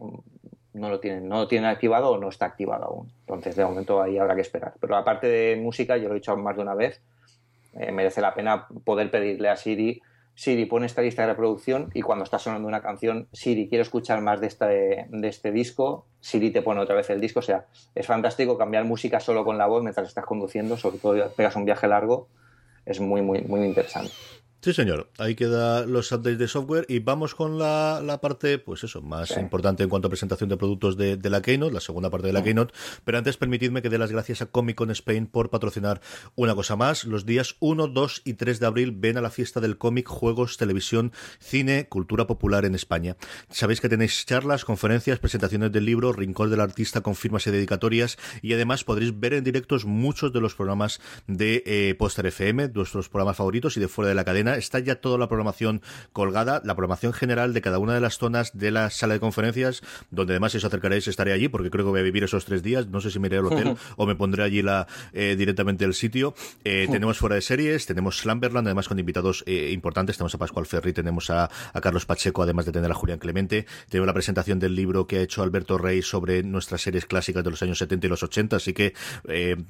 no 0.73 0.89
lo 0.89 0.99
tienen, 0.99 1.27
no 1.27 1.37
lo 1.37 1.47
tienen 1.47 1.69
activado 1.69 2.11
o 2.11 2.17
no 2.17 2.29
está 2.29 2.45
activado 2.45 2.85
aún. 2.85 3.11
Entonces, 3.21 3.55
de 3.55 3.65
momento 3.65 4.01
ahí 4.01 4.17
habrá 4.17 4.35
que 4.35 4.41
esperar. 4.41 4.73
Pero 4.79 4.95
aparte 4.95 5.27
de 5.27 5.55
música, 5.55 5.97
yo 5.97 6.07
lo 6.07 6.15
he 6.15 6.19
dicho 6.19 6.35
más 6.37 6.55
de 6.55 6.61
una 6.61 6.75
vez, 6.75 7.01
eh, 7.73 7.91
merece 7.91 8.21
la 8.21 8.33
pena 8.33 8.67
poder 8.83 9.09
pedirle 9.09 9.49
a 9.49 9.55
Siri 9.55 10.01
Siri 10.35 10.65
pone 10.65 10.85
esta 10.85 11.01
lista 11.01 11.21
de 11.21 11.29
reproducción 11.29 11.89
y 11.93 12.01
cuando 12.01 12.23
está 12.23 12.39
sonando 12.39 12.67
una 12.67 12.81
canción, 12.81 13.27
Siri 13.31 13.69
quiero 13.69 13.81
escuchar 13.81 14.21
más 14.21 14.41
de 14.41 14.47
de 15.09 15.27
este 15.27 15.51
disco, 15.51 16.05
Siri 16.19 16.51
te 16.51 16.61
pone 16.61 16.81
otra 16.81 16.95
vez 16.95 17.09
el 17.09 17.21
disco. 17.21 17.39
O 17.39 17.43
sea, 17.43 17.65
es 17.95 18.05
fantástico 18.05 18.57
cambiar 18.57 18.83
música 18.83 19.19
solo 19.19 19.45
con 19.45 19.57
la 19.57 19.65
voz 19.65 19.81
mientras 19.81 20.07
estás 20.07 20.25
conduciendo, 20.25 20.77
sobre 20.77 20.97
todo 20.97 21.29
pegas 21.31 21.55
un 21.55 21.65
viaje 21.65 21.87
largo, 21.87 22.27
es 22.85 22.99
muy, 22.99 23.21
muy, 23.21 23.41
muy 23.41 23.63
interesante. 23.63 24.11
Sí, 24.65 24.73
señor. 24.73 25.11
Ahí 25.19 25.35
queda 25.35 25.85
los 25.85 26.11
updates 26.11 26.39
de 26.39 26.47
software 26.47 26.87
y 26.89 26.97
vamos 26.97 27.35
con 27.35 27.59
la, 27.59 28.01
la 28.03 28.19
parte, 28.19 28.57
pues 28.57 28.83
eso, 28.83 28.99
más 28.99 29.37
importante 29.37 29.83
en 29.83 29.89
cuanto 29.89 30.07
a 30.07 30.09
presentación 30.09 30.49
de 30.49 30.57
productos 30.57 30.97
de, 30.97 31.17
de, 31.17 31.29
la 31.29 31.43
Keynote, 31.43 31.71
la 31.71 31.79
segunda 31.79 32.09
parte 32.09 32.25
de 32.25 32.33
la 32.33 32.43
Keynote. 32.43 32.73
Pero 33.03 33.19
antes, 33.19 33.37
permitidme 33.37 33.83
que 33.83 33.91
dé 33.91 33.99
las 33.99 34.11
gracias 34.11 34.41
a 34.41 34.47
Comic 34.47 34.75
Con 34.75 34.89
Spain 34.89 35.27
por 35.27 35.51
patrocinar 35.51 36.01
una 36.33 36.55
cosa 36.55 36.75
más. 36.75 37.03
Los 37.03 37.27
días 37.27 37.57
1, 37.59 37.89
2 37.89 38.23
y 38.25 38.33
3 38.33 38.59
de 38.59 38.65
abril 38.65 38.91
ven 38.91 39.17
a 39.17 39.21
la 39.21 39.29
fiesta 39.29 39.59
del 39.59 39.77
cómic, 39.77 40.07
juegos, 40.07 40.57
televisión, 40.57 41.11
cine, 41.37 41.87
cultura 41.87 42.25
popular 42.25 42.65
en 42.65 42.73
España. 42.73 43.17
Sabéis 43.51 43.81
que 43.81 43.89
tenéis 43.89 44.25
charlas, 44.25 44.65
conferencias, 44.65 45.19
presentaciones 45.19 45.73
del 45.73 45.85
libro, 45.85 46.11
Rincón 46.11 46.49
del 46.49 46.61
Artista 46.61 47.01
con 47.01 47.13
firmas 47.13 47.45
y 47.45 47.51
dedicatorias 47.51 48.17
y 48.41 48.53
además 48.53 48.83
podréis 48.83 49.19
ver 49.19 49.35
en 49.35 49.43
directos 49.43 49.85
muchos 49.85 50.33
de 50.33 50.41
los 50.41 50.55
programas 50.55 51.01
de 51.27 51.61
eh, 51.67 51.93
Poster 51.99 52.25
FM, 52.25 52.69
nuestros 52.69 53.09
programas 53.09 53.37
favoritos 53.37 53.77
y 53.77 53.79
de 53.79 53.87
fuera 53.87 54.09
de 54.09 54.15
la 54.15 54.25
cadena 54.25 54.54
está 54.57 54.79
ya 54.79 54.95
toda 54.95 55.17
la 55.17 55.27
programación 55.27 55.81
colgada, 56.13 56.61
la 56.63 56.75
programación 56.75 57.13
general 57.13 57.53
de 57.53 57.61
cada 57.61 57.79
una 57.79 57.93
de 57.93 58.01
las 58.01 58.17
zonas 58.17 58.57
de 58.57 58.71
la 58.71 58.89
sala 58.89 59.13
de 59.13 59.19
conferencias, 59.19 59.81
donde 60.11 60.33
además 60.33 60.51
si 60.51 60.57
os 60.57 60.65
acercaréis 60.65 61.07
estaré 61.07 61.33
allí, 61.33 61.47
porque 61.47 61.69
creo 61.69 61.85
que 61.85 61.91
voy 61.91 61.99
a 61.99 62.03
vivir 62.03 62.23
esos 62.23 62.45
tres 62.45 62.63
días, 62.63 62.87
no 62.87 63.01
sé 63.01 63.11
si 63.11 63.19
me 63.19 63.27
iré 63.27 63.37
al 63.37 63.45
hotel 63.45 63.75
o 63.97 64.05
me 64.05 64.15
pondré 64.15 64.43
allí 64.43 64.61
la 64.61 64.87
eh, 65.13 65.35
directamente 65.37 65.85
el 65.85 65.93
sitio. 65.93 66.35
Eh, 66.63 66.87
tenemos 66.89 67.17
fuera 67.17 67.35
de 67.35 67.41
series, 67.41 67.85
tenemos 67.85 68.19
Slamberland, 68.19 68.67
además 68.67 68.87
con 68.87 68.99
invitados 68.99 69.43
eh, 69.47 69.71
importantes, 69.71 70.17
tenemos 70.17 70.35
a 70.35 70.37
Pascual 70.37 70.65
Ferri, 70.65 70.93
tenemos 70.93 71.29
a, 71.29 71.49
Carlos 71.81 72.05
Pacheco, 72.05 72.43
además 72.43 72.65
de 72.65 72.71
tener 72.71 72.89
a 72.89 72.93
Julián 72.93 73.19
Clemente, 73.19 73.65
tenemos 73.89 74.07
la 74.07 74.13
presentación 74.13 74.59
del 74.59 74.75
libro 74.75 75.07
que 75.07 75.17
ha 75.17 75.21
hecho 75.21 75.43
Alberto 75.43 75.77
Rey 75.77 76.01
sobre 76.01 76.43
nuestras 76.43 76.81
series 76.81 77.05
clásicas 77.05 77.43
de 77.43 77.49
los 77.51 77.61
años 77.61 77.77
70 77.77 78.07
y 78.07 78.09
los 78.09 78.23
80, 78.23 78.55
así 78.55 78.73
que 78.73 78.93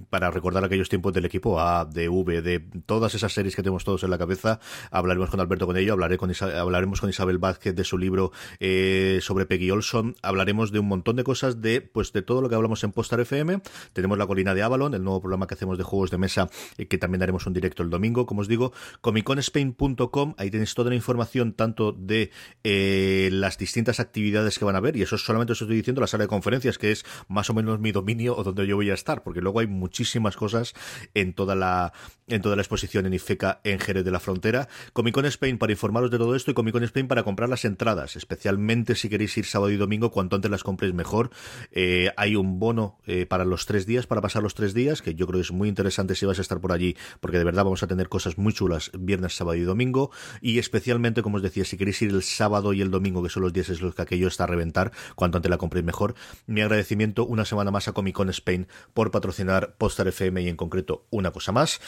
para 0.09 0.31
recordar 0.31 0.63
aquellos 0.63 0.89
tiempos 0.89 1.13
del 1.13 1.25
equipo 1.25 1.59
A, 1.59 1.85
de 1.85 2.09
V, 2.09 2.41
de 2.41 2.59
todas 2.85 3.15
esas 3.15 3.33
series 3.33 3.55
que 3.55 3.63
tenemos 3.63 3.83
todos 3.83 4.03
en 4.03 4.09
la 4.09 4.17
cabeza, 4.17 4.59
hablaremos 4.91 5.29
con 5.29 5.39
Alberto 5.39 5.65
con 5.65 5.77
ello, 5.77 5.93
hablaré 5.93 6.17
con 6.17 6.31
hablaremos 6.41 7.01
con 7.01 7.09
Isabel 7.09 7.37
Vázquez 7.37 7.75
de 7.75 7.83
su 7.83 7.97
libro 7.97 8.31
eh, 8.59 9.19
sobre 9.21 9.45
Peggy 9.45 9.71
Olson, 9.71 10.15
hablaremos 10.21 10.71
de 10.71 10.79
un 10.79 10.87
montón 10.87 11.15
de 11.15 11.23
cosas 11.23 11.61
de 11.61 11.81
pues 11.81 12.13
de 12.13 12.21
todo 12.21 12.41
lo 12.41 12.49
que 12.49 12.55
hablamos 12.55 12.83
en 12.83 12.91
Postar 12.91 13.19
FM, 13.19 13.61
tenemos 13.93 14.17
la 14.17 14.27
colina 14.27 14.53
de 14.53 14.63
Avalon, 14.63 14.93
el 14.93 15.03
nuevo 15.03 15.21
programa 15.21 15.47
que 15.47 15.53
hacemos 15.53 15.77
de 15.77 15.83
juegos 15.83 16.11
de 16.11 16.17
mesa, 16.17 16.49
y 16.77 16.85
que 16.85 16.97
también 16.97 17.23
haremos 17.23 17.45
un 17.45 17.53
directo 17.53 17.83
el 17.83 17.89
domingo, 17.89 18.25
como 18.25 18.41
os 18.41 18.47
digo, 18.47 18.73
comiconspain.com, 19.01 20.35
ahí 20.37 20.51
tenéis 20.51 20.73
toda 20.73 20.89
la 20.89 20.95
información 20.95 21.53
tanto 21.53 21.91
de 21.91 22.31
eh, 22.63 23.29
las 23.31 23.57
distintas 23.57 23.99
actividades 23.99 24.59
que 24.59 24.65
van 24.65 24.75
a 24.75 24.79
ver, 24.79 24.95
y 24.97 25.01
eso 25.01 25.17
solamente 25.17 25.53
os 25.53 25.61
estoy 25.61 25.77
diciendo 25.77 26.01
la 26.01 26.07
sala 26.07 26.23
de 26.23 26.27
conferencias, 26.27 26.77
que 26.77 26.91
es 26.91 27.05
más 27.27 27.49
o 27.49 27.53
menos 27.53 27.79
mi 27.79 27.91
dominio 27.91 28.35
o 28.35 28.43
donde 28.43 28.67
yo 28.67 28.75
voy 28.75 28.89
a 28.89 28.93
estar, 28.93 29.23
porque 29.23 29.41
luego 29.41 29.59
hay 29.59 29.67
muchísimas 29.67 30.35
cosas 30.35 30.73
en 31.13 31.33
toda 31.33 31.55
la 31.55 31.93
en 32.27 32.41
toda 32.41 32.55
la 32.55 32.63
exposición 32.63 33.05
en 33.05 33.13
IFECA 33.13 33.61
en 33.63 33.79
Jerez 33.79 34.03
de 34.03 34.11
la 34.11 34.19
Frontera. 34.19 34.64
Comic 34.93 35.13
Con 35.13 35.25
Spain 35.25 35.57
para 35.57 35.71
informaros 35.71 36.11
de 36.11 36.17
todo 36.17 36.35
esto 36.35 36.51
y 36.51 36.53
Comic 36.53 36.73
Con 36.73 36.83
Spain 36.83 37.07
para 37.07 37.23
comprar 37.23 37.49
las 37.49 37.65
entradas, 37.65 38.15
especialmente 38.15 38.95
si 38.95 39.09
queréis 39.09 39.37
ir 39.37 39.45
sábado 39.45 39.71
y 39.71 39.77
domingo, 39.77 40.11
cuanto 40.11 40.35
antes 40.35 40.51
las 40.51 40.63
compréis 40.63 40.93
mejor. 40.93 41.29
Eh, 41.71 42.11
hay 42.17 42.35
un 42.35 42.59
bono 42.59 42.99
eh, 43.05 43.25
para 43.25 43.45
los 43.45 43.65
tres 43.65 43.85
días, 43.85 44.07
para 44.07 44.21
pasar 44.21 44.43
los 44.43 44.55
tres 44.55 44.73
días, 44.73 45.01
que 45.01 45.15
yo 45.15 45.27
creo 45.27 45.39
que 45.39 45.45
es 45.45 45.51
muy 45.51 45.69
interesante 45.69 46.15
si 46.15 46.25
vas 46.25 46.39
a 46.39 46.41
estar 46.41 46.59
por 46.59 46.71
allí, 46.71 46.95
porque 47.19 47.37
de 47.37 47.43
verdad 47.43 47.63
vamos 47.63 47.83
a 47.83 47.87
tener 47.87 48.09
cosas 48.09 48.37
muy 48.37 48.53
chulas 48.53 48.91
viernes, 48.97 49.35
sábado 49.35 49.55
y 49.55 49.61
domingo. 49.61 50.11
Y 50.41 50.59
especialmente, 50.59 51.21
como 51.21 51.37
os 51.37 51.43
decía, 51.43 51.65
si 51.65 51.77
queréis 51.77 52.01
ir 52.01 52.11
el 52.11 52.23
sábado 52.23 52.73
y 52.73 52.81
el 52.81 52.91
domingo, 52.91 53.23
que 53.23 53.29
son 53.29 53.43
los 53.43 53.53
días 53.53 53.69
en 53.69 53.79
los 53.81 53.95
que 53.95 54.01
aquello 54.01 54.27
está 54.27 54.45
a 54.45 54.47
reventar, 54.47 54.91
cuanto 55.15 55.37
antes 55.37 55.49
la 55.49 55.57
compréis 55.57 55.85
mejor. 55.85 56.15
Mi 56.47 56.61
agradecimiento 56.61 57.25
una 57.25 57.45
semana 57.45 57.71
más 57.71 57.87
a 57.87 57.93
Comic 57.93 58.15
Con 58.15 58.29
Spain 58.29 58.67
por 58.93 59.11
patrocinar 59.11 59.75
Postar 59.77 60.07
FM 60.07 60.41
y 60.41 60.49
en 60.49 60.55
concreto 60.55 61.05
una 61.09 61.31
cosa 61.31 61.51
más 61.51 61.79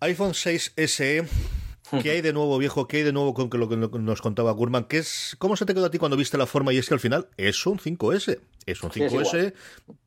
iPhone 0.00 0.34
6 0.34 0.72
SE. 0.76 1.24
¿Qué 2.02 2.10
hay 2.10 2.20
de 2.20 2.32
nuevo, 2.32 2.58
viejo? 2.58 2.86
¿Qué 2.86 2.98
hay 2.98 3.02
de 3.02 3.12
nuevo 3.12 3.34
con 3.34 3.48
lo 3.60 3.68
que 3.68 3.76
nos 3.76 4.22
contaba 4.22 4.52
Gurman? 4.52 4.84
¿Qué 4.84 4.98
es, 4.98 5.36
¿Cómo 5.38 5.56
se 5.56 5.66
te 5.66 5.74
quedó 5.74 5.86
a 5.86 5.90
ti 5.90 5.98
cuando 5.98 6.16
viste 6.16 6.38
la 6.38 6.46
forma? 6.46 6.72
Y 6.72 6.78
es 6.78 6.88
que 6.88 6.94
al 6.94 7.00
final 7.00 7.28
es 7.36 7.66
un 7.66 7.78
5S. 7.78 8.38
Es 8.66 8.82
un 8.82 8.90
5S 8.90 9.52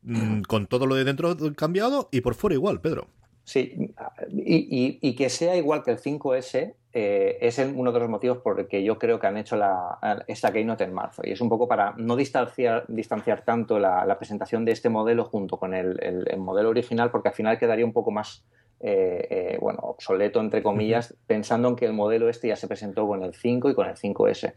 mm, 0.04 0.42
con 0.42 0.68
todo 0.68 0.88
lo 0.88 0.96
de 0.96 1.04
dentro 1.04 1.36
cambiado 1.56 2.10
y 2.12 2.22
por 2.22 2.36
fuera 2.36 2.56
igual, 2.56 2.82
Pedro. 2.82 3.08
Sí, 3.44 3.94
y, 4.30 5.16
que 5.16 5.30
sea 5.30 5.56
igual 5.56 5.82
que 5.82 5.92
el 5.92 6.00
5S 6.00 6.74
eh, 6.92 7.38
es 7.40 7.58
uno 7.60 7.94
de 7.94 8.00
los 8.00 8.10
motivos 8.10 8.40
por 8.40 8.60
el 8.60 8.68
que 8.68 8.84
yo 8.84 9.00
creo 9.00 9.20
que 9.20 9.28
han 9.28 9.38
hecho 9.38 9.56
la, 9.56 10.26
esta 10.28 10.52
Keynote 10.52 10.84
en 10.84 10.94
marzo. 10.94 11.22
Y 11.24 11.32
es 11.32 11.40
un 11.40 11.48
poco 11.48 11.66
para 11.66 11.94
no 11.96 12.18
distanciar, 12.18 12.84
distanciar 12.90 13.46
tanto 13.46 13.80
la, 13.80 14.18
presentación 14.18 14.66
de 14.66 14.74
este 14.74 14.90
modelo 14.90 15.24
junto 15.24 15.56
con 15.58 15.74
el 15.74 16.26
modelo 16.38 16.70
original, 16.70 17.10
porque 17.10 17.30
al 17.30 17.36
final 17.36 17.58
quedaría 17.58 17.86
un 17.86 17.94
poco 17.94 18.12
más 18.12 18.44
eh, 18.80 19.28
eh, 19.30 19.58
bueno, 19.60 19.80
obsoleto, 19.82 20.40
entre 20.40 20.62
comillas, 20.62 21.16
pensando 21.26 21.70
en 21.70 21.76
que 21.76 21.86
el 21.86 21.94
modelo 21.94 22.30
este 22.30 22.48
ya 22.50 22.56
se 22.56 22.68
presentó 22.68 23.08
con 23.08 23.24
el 23.24 23.34
5 23.34 23.72
y 23.72 23.76
con 23.76 23.88
el 23.88 23.96
5S. 23.96 24.54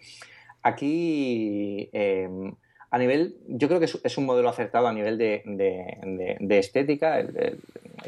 Aquí, 0.62 1.88
em, 1.92 2.54
a 2.90 2.98
nivel, 2.98 3.36
yo 3.46 3.68
creo 3.68 3.80
que 3.80 3.86
es, 3.86 4.18
un 4.18 4.26
modelo 4.26 4.48
acertado 4.48 4.88
a 4.88 4.92
nivel 4.92 5.16
de, 5.16 6.58
estética. 6.58 7.20
El, 7.20 7.58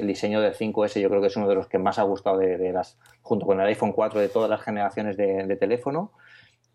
diseño 0.07 0.41
del 0.41 0.55
5S 0.55 1.01
yo 1.01 1.09
creo 1.09 1.21
que 1.21 1.29
es 1.29 1.37
uno 1.37 1.49
de 1.49 1.55
los 1.55 1.67
que 1.69 1.79
más 1.79 1.99
ha 1.99 2.03
gustado 2.03 2.39
de, 2.39 2.73
las, 2.73 2.99
junto 3.23 3.47
con 3.47 3.61
el 3.61 3.67
iPhone 3.67 3.93
4 3.93 4.21
de 4.21 4.29
todas 4.29 4.51
las 4.51 4.63
generaciones 4.63 5.17
de, 5.17 5.57
teléfono. 5.57 6.13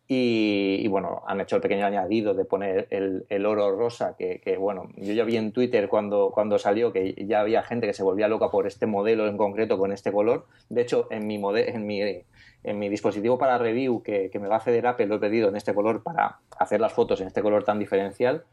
Y, 0.09 0.87
bueno, 0.87 1.23
han 1.27 1.41
hecho 1.41 1.57
el 1.57 1.61
pequeño 1.61 1.85
añadido 1.85 2.33
de 2.33 2.45
poner 2.45 2.87
el, 2.91 3.45
oro 3.45 3.75
rosa, 3.75 4.15
que, 4.17 4.57
bueno, 4.57 4.89
yo 4.95 5.11
ya 5.11 5.25
vi 5.25 5.35
en 5.35 5.51
Twitter 5.51 5.89
cuando, 5.89 6.31
cuando 6.33 6.57
salió 6.57 6.93
que 6.93 7.13
ya 7.27 7.41
había 7.41 7.61
gente 7.61 7.87
que 7.87 7.93
se 7.93 8.03
volvía 8.03 8.29
loca 8.29 8.49
por 8.49 8.67
este 8.67 8.85
modelo 8.85 9.27
en 9.27 9.35
concreto 9.35 9.77
con 9.77 9.91
este 9.91 10.13
color. 10.13 10.45
De 10.69 10.81
hecho, 10.81 11.07
en 11.11 11.27
mi, 11.27 11.35
en 11.35 11.85
mi, 11.85 12.23
en 12.67 12.79
mi 12.79 12.89
dispositivo 12.89 13.37
para 13.37 13.57
review 13.57 14.03
que, 14.03 14.29
me 14.39 14.47
va 14.47 14.57
a 14.57 14.59
ceder 14.59 14.85
Apple 14.85 15.07
lo 15.07 15.15
he 15.15 15.19
pedido 15.19 15.47
en 15.47 15.55
este 15.55 15.73
color 15.73 16.03
para 16.03 16.39
hacer 16.59 16.81
las 16.81 16.91
fotos 16.91 17.21
en 17.21 17.27
este 17.27 17.41
color 17.41 17.63
tan 17.63 17.79
diferencial. 17.79 18.43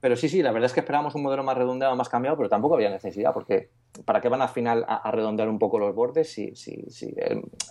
Pero 0.00 0.16
sí, 0.16 0.28
sí, 0.28 0.42
la 0.42 0.50
verdad 0.50 0.66
es 0.66 0.72
que 0.72 0.80
esperábamos 0.80 1.14
un 1.14 1.22
modelo 1.22 1.44
más 1.44 1.56
redondeado, 1.56 1.94
más 1.94 2.08
cambiado, 2.08 2.36
pero 2.38 2.48
tampoco 2.48 2.74
había 2.74 2.88
necesidad, 2.88 3.34
porque 3.34 3.68
¿para 4.06 4.22
qué 4.22 4.28
van 4.30 4.40
al 4.40 4.48
final 4.48 4.84
a, 4.88 5.10
redondear 5.10 5.48
un 5.48 5.58
poco 5.58 5.78
los 5.78 5.94
bordes 5.94 6.32
si, 6.32 6.56
si, 6.56 6.84
si 6.88 7.14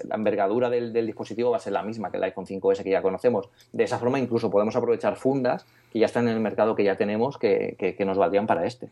la 0.08 0.16
envergadura 0.16 0.70
del, 0.70 0.94
dispositivo 0.94 1.50
va 1.50 1.58
a 1.58 1.60
ser 1.60 1.74
la 1.74 1.82
misma 1.82 2.12
que 2.12 2.18
el 2.18 2.24
iPhone 2.24 2.46
5S 2.46 2.84
que 2.84 2.92
ya 2.92 3.02
conocemos? 3.02 3.50
De 3.74 3.84
esa 3.84 3.98
forma 3.98 4.20
incluso 4.20 4.52
podemos 4.52 4.76
aprovechar 4.76 5.16
fundas 5.16 5.66
que 5.92 5.98
ya 5.98 6.06
están 6.06 6.28
en 6.28 6.36
el 6.36 6.40
mercado 6.40 6.76
que 6.76 6.84
ya 6.84 6.98
tenemos 6.98 7.40
que, 7.40 7.76
que 7.98 8.06
nos 8.06 8.18
valdrían 8.18 8.46
para 8.46 8.66
este. 8.68 8.90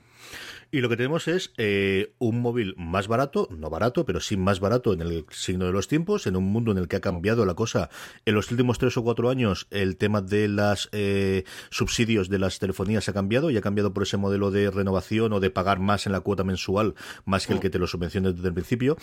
Y 0.72 0.82
lo 0.82 0.90
que 0.90 0.98
tenemos 0.98 1.28
es 1.28 1.54
eh, 1.58 2.14
un 2.20 2.42
móvil 2.42 2.76
más 2.78 3.08
barato, 3.08 3.48
no 3.52 3.70
barato, 3.70 4.06
pero 4.06 4.20
sí 4.20 4.36
más 4.36 4.60
barato 4.60 4.94
en 4.94 5.02
el 5.02 5.26
signo 5.32 5.66
de 5.66 5.72
los 5.72 5.88
tiempos, 5.88 6.28
en 6.28 6.36
un 6.36 6.46
mundo 6.46 6.72
en 6.72 6.78
el 6.78 6.88
que 6.88 6.98
ha 6.98 7.02
cambiado 7.02 7.46
la 7.46 7.54
cosa 7.54 7.90
en 8.26 8.36
los 8.36 8.52
últimos 8.52 8.78
tres 8.78 8.98
o 8.98 9.04
cuatro 9.04 9.30
años. 9.30 9.68
El 9.72 9.98
tema 9.98 10.22
de 10.22 10.48
los 10.48 10.90
eh, 10.92 11.46
subsidios 11.70 12.30
de 12.30 12.40
las 12.40 12.60
telefonías 12.60 13.08
ha 13.08 13.14
cambiado 13.14 13.50
y 13.50 13.58
ha 13.58 13.62
cambiado 13.62 13.94
por 13.94 14.04
ese 14.04 14.18
modelo 14.18 14.52
de 14.52 14.70
renovación 14.70 15.34
o 15.34 15.40
de 15.40 15.50
pagar 15.50 15.80
más 15.80 16.06
en 16.06 16.12
la 16.12 16.20
cuota 16.20 16.44
mensual, 16.44 16.96
más 17.26 17.48
que 17.48 17.54
el 17.54 17.60
que 17.60 17.70
te 17.70 17.80
lo 17.80 17.88
subvencione 17.88 18.34
desde 18.34 18.48
el 18.48 18.54
principio. 18.54 18.98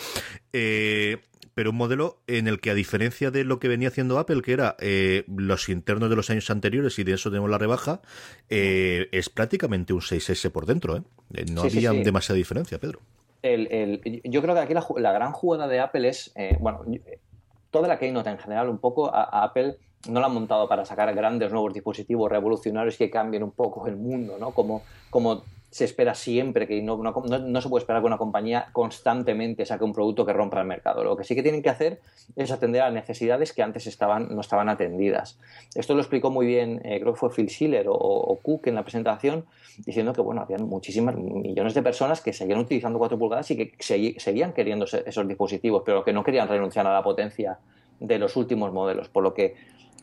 Eh, 0.52 1.22
pero 1.54 1.70
un 1.70 1.76
modelo 1.76 2.18
en 2.26 2.48
el 2.48 2.60
que, 2.60 2.70
a 2.70 2.74
diferencia 2.74 3.30
de 3.30 3.44
lo 3.44 3.58
que 3.58 3.68
venía 3.68 3.88
haciendo 3.88 4.18
Apple, 4.18 4.42
que 4.42 4.52
era 4.52 4.76
eh, 4.80 5.24
los 5.28 5.68
internos 5.68 6.10
de 6.10 6.16
los 6.16 6.30
años 6.30 6.50
anteriores, 6.50 6.98
y 6.98 7.04
de 7.04 7.14
eso 7.14 7.30
tenemos 7.30 7.50
la 7.50 7.58
rebaja, 7.58 8.00
eh, 8.50 9.08
es 9.12 9.30
prácticamente 9.30 9.92
un 9.92 10.00
6S 10.00 10.50
por 10.50 10.66
dentro. 10.66 10.96
¿eh? 10.96 11.02
No 11.52 11.62
había 11.62 11.92
demasiada 11.92 12.36
diferencia, 12.36 12.78
Pedro. 12.78 13.00
yo 13.42 14.42
creo 14.42 14.54
que 14.54 14.60
aquí 14.60 14.74
la, 14.74 15.12
gran 15.12 15.32
jugada 15.32 15.68
de 15.68 15.80
Apple 15.80 16.08
es, 16.08 16.32
bueno, 16.60 16.84
toda 17.70 17.88
la 17.88 17.98
Keynote 17.98 18.30
en 18.30 18.38
general, 18.38 18.68
un 18.68 18.78
poco 18.78 19.12
a, 19.14 19.44
Apple 19.44 19.76
no 20.08 20.20
la 20.20 20.26
han 20.26 20.34
montado 20.34 20.68
para 20.68 20.84
sacar 20.84 21.14
grandes 21.14 21.50
nuevos 21.50 21.72
dispositivos 21.72 22.30
revolucionarios 22.30 22.96
que 22.96 23.08
cambien 23.08 23.42
un 23.42 23.52
poco 23.52 23.86
el 23.86 23.96
mundo, 23.96 24.36
¿no? 24.38 24.50
Como, 24.50 24.82
como 25.08 25.44
se 25.74 25.84
espera 25.84 26.14
siempre 26.14 26.68
que 26.68 26.80
no, 26.82 26.96
se 27.60 27.68
puede 27.68 27.82
esperar 27.82 28.00
que 28.00 28.06
una 28.06 28.16
compañía 28.16 28.68
constantemente 28.72 29.66
saque 29.66 29.82
un 29.82 29.92
producto 29.92 30.24
que 30.24 30.32
rompa 30.32 30.60
el 30.60 30.68
mercado. 30.68 31.02
Lo 31.02 31.16
que 31.16 31.24
sí 31.24 31.34
que 31.34 31.42
tienen 31.42 31.62
que 31.62 31.68
hacer 31.68 32.00
es 32.36 32.52
atender 32.52 32.82
a 32.82 32.92
necesidades 32.92 33.52
que 33.52 33.60
antes 33.60 33.88
estaban, 33.88 34.32
no 34.32 34.40
estaban 34.40 34.68
atendidas. 34.68 35.36
Esto 35.74 35.94
lo 35.94 36.00
explicó 36.00 36.30
muy 36.30 36.46
bien, 36.46 36.80
eh, 36.84 37.00
creo 37.00 37.14
que 37.14 37.18
fue 37.18 37.30
Phil 37.30 37.50
Schiller 37.50 37.86
o, 37.88 38.38
Cook 38.40 38.68
en 38.68 38.76
la 38.76 38.84
presentación, 38.84 39.46
diciendo 39.84 40.12
que 40.12 40.20
bueno, 40.20 40.42
habían 40.42 40.62
muchísimas 40.62 41.16
millones 41.16 41.74
de 41.74 41.82
personas 41.82 42.20
que 42.20 42.32
seguían 42.32 42.60
utilizando 42.60 43.00
4 43.00 43.18
pulgadas 43.18 43.50
y 43.50 43.56
que 43.56 43.72
seguían 43.80 44.52
queriendo 44.52 44.84
esos 44.84 45.26
dispositivos, 45.26 45.82
pero 45.84 46.04
que 46.04 46.12
no 46.12 46.22
querían 46.22 46.46
renunciar 46.46 46.86
a 46.86 46.92
la 46.92 47.02
potencia 47.02 47.58
de 47.98 48.20
los 48.20 48.36
últimos 48.36 48.72
modelos. 48.72 49.08
Por 49.08 49.24
lo 49.24 49.34
que 49.34 49.56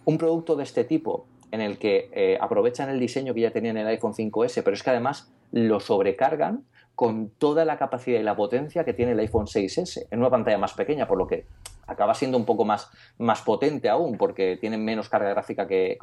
un 0.03 0.17
producto 0.17 0.57
de 0.57 0.63
este 0.63 0.83
tipo 0.83 1.27
en 1.51 1.61
el 1.61 1.77
que 1.77 2.09
eh, 2.13 2.37
aprovechan 2.39 2.89
el 2.89 2.99
diseño 2.99 3.33
que 3.33 3.41
ya 3.41 3.51
tenían 3.51 3.77
en 3.77 3.85
el 3.85 3.89
iPhone 3.89 4.13
5S, 4.13 4.63
pero 4.63 4.73
es 4.73 4.83
que 4.83 4.89
además 4.89 5.31
lo 5.51 5.79
sobrecargan 5.79 6.63
con 6.95 7.29
toda 7.29 7.65
la 7.65 7.77
capacidad 7.77 8.19
y 8.19 8.23
la 8.23 8.35
potencia 8.35 8.83
que 8.83 8.93
tiene 8.93 9.11
el 9.11 9.19
iPhone 9.19 9.47
6S 9.47 10.07
en 10.09 10.19
una 10.19 10.29
pantalla 10.29 10.57
más 10.57 10.73
pequeña, 10.73 11.07
por 11.07 11.17
lo 11.17 11.27
que 11.27 11.45
acaba 11.87 12.13
siendo 12.13 12.37
un 12.37 12.45
poco 12.45 12.63
más, 12.63 12.89
más 13.17 13.41
potente 13.41 13.89
aún, 13.89 14.17
porque 14.17 14.57
tiene 14.57 14.77
menos 14.77 15.09
carga 15.09 15.29
gráfica 15.31 15.67
que, 15.67 15.97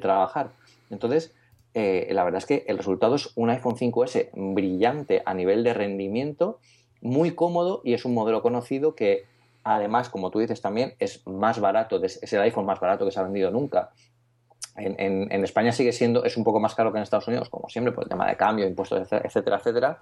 trabajar. 0.00 0.50
Entonces, 0.90 1.34
eh, 1.74 2.08
la 2.10 2.24
verdad 2.24 2.38
es 2.38 2.46
que 2.46 2.64
el 2.66 2.78
resultado 2.78 3.14
es 3.14 3.30
un 3.36 3.50
iPhone 3.50 3.76
5S 3.76 4.30
brillante 4.34 5.22
a 5.24 5.34
nivel 5.34 5.62
de 5.62 5.74
rendimiento, 5.74 6.58
muy 7.02 7.32
cómodo 7.32 7.82
y 7.84 7.92
es 7.92 8.04
un 8.04 8.14
modelo 8.14 8.42
conocido 8.42 8.94
que 8.94 9.24
además, 9.62 10.08
como 10.08 10.30
tú 10.30 10.38
dices 10.38 10.60
también, 10.60 10.94
es 10.98 11.26
más 11.26 11.60
barato, 11.60 12.02
es 12.02 12.32
el 12.32 12.40
iPhone 12.40 12.66
más 12.66 12.80
barato 12.80 13.04
que 13.04 13.12
se 13.12 13.20
ha 13.20 13.24
vendido 13.24 13.50
nunca 13.50 13.90
en, 14.76 15.44
España 15.44 15.72
sigue 15.72 15.92
siendo, 15.92 16.24
es 16.24 16.36
un 16.36 16.44
poco 16.44 16.60
más 16.60 16.74
caro 16.74 16.92
que 16.92 16.98
en 16.98 17.02
Estados 17.02 17.28
Unidos, 17.28 17.48
como 17.48 17.68
siempre, 17.68 17.92
por 17.92 18.04
el 18.04 18.10
tema 18.10 18.26
de 18.26 18.36
cambio, 18.36 18.66
impuestos, 18.66 19.10
etcétera, 19.10 19.56
etcétera, 19.56 19.98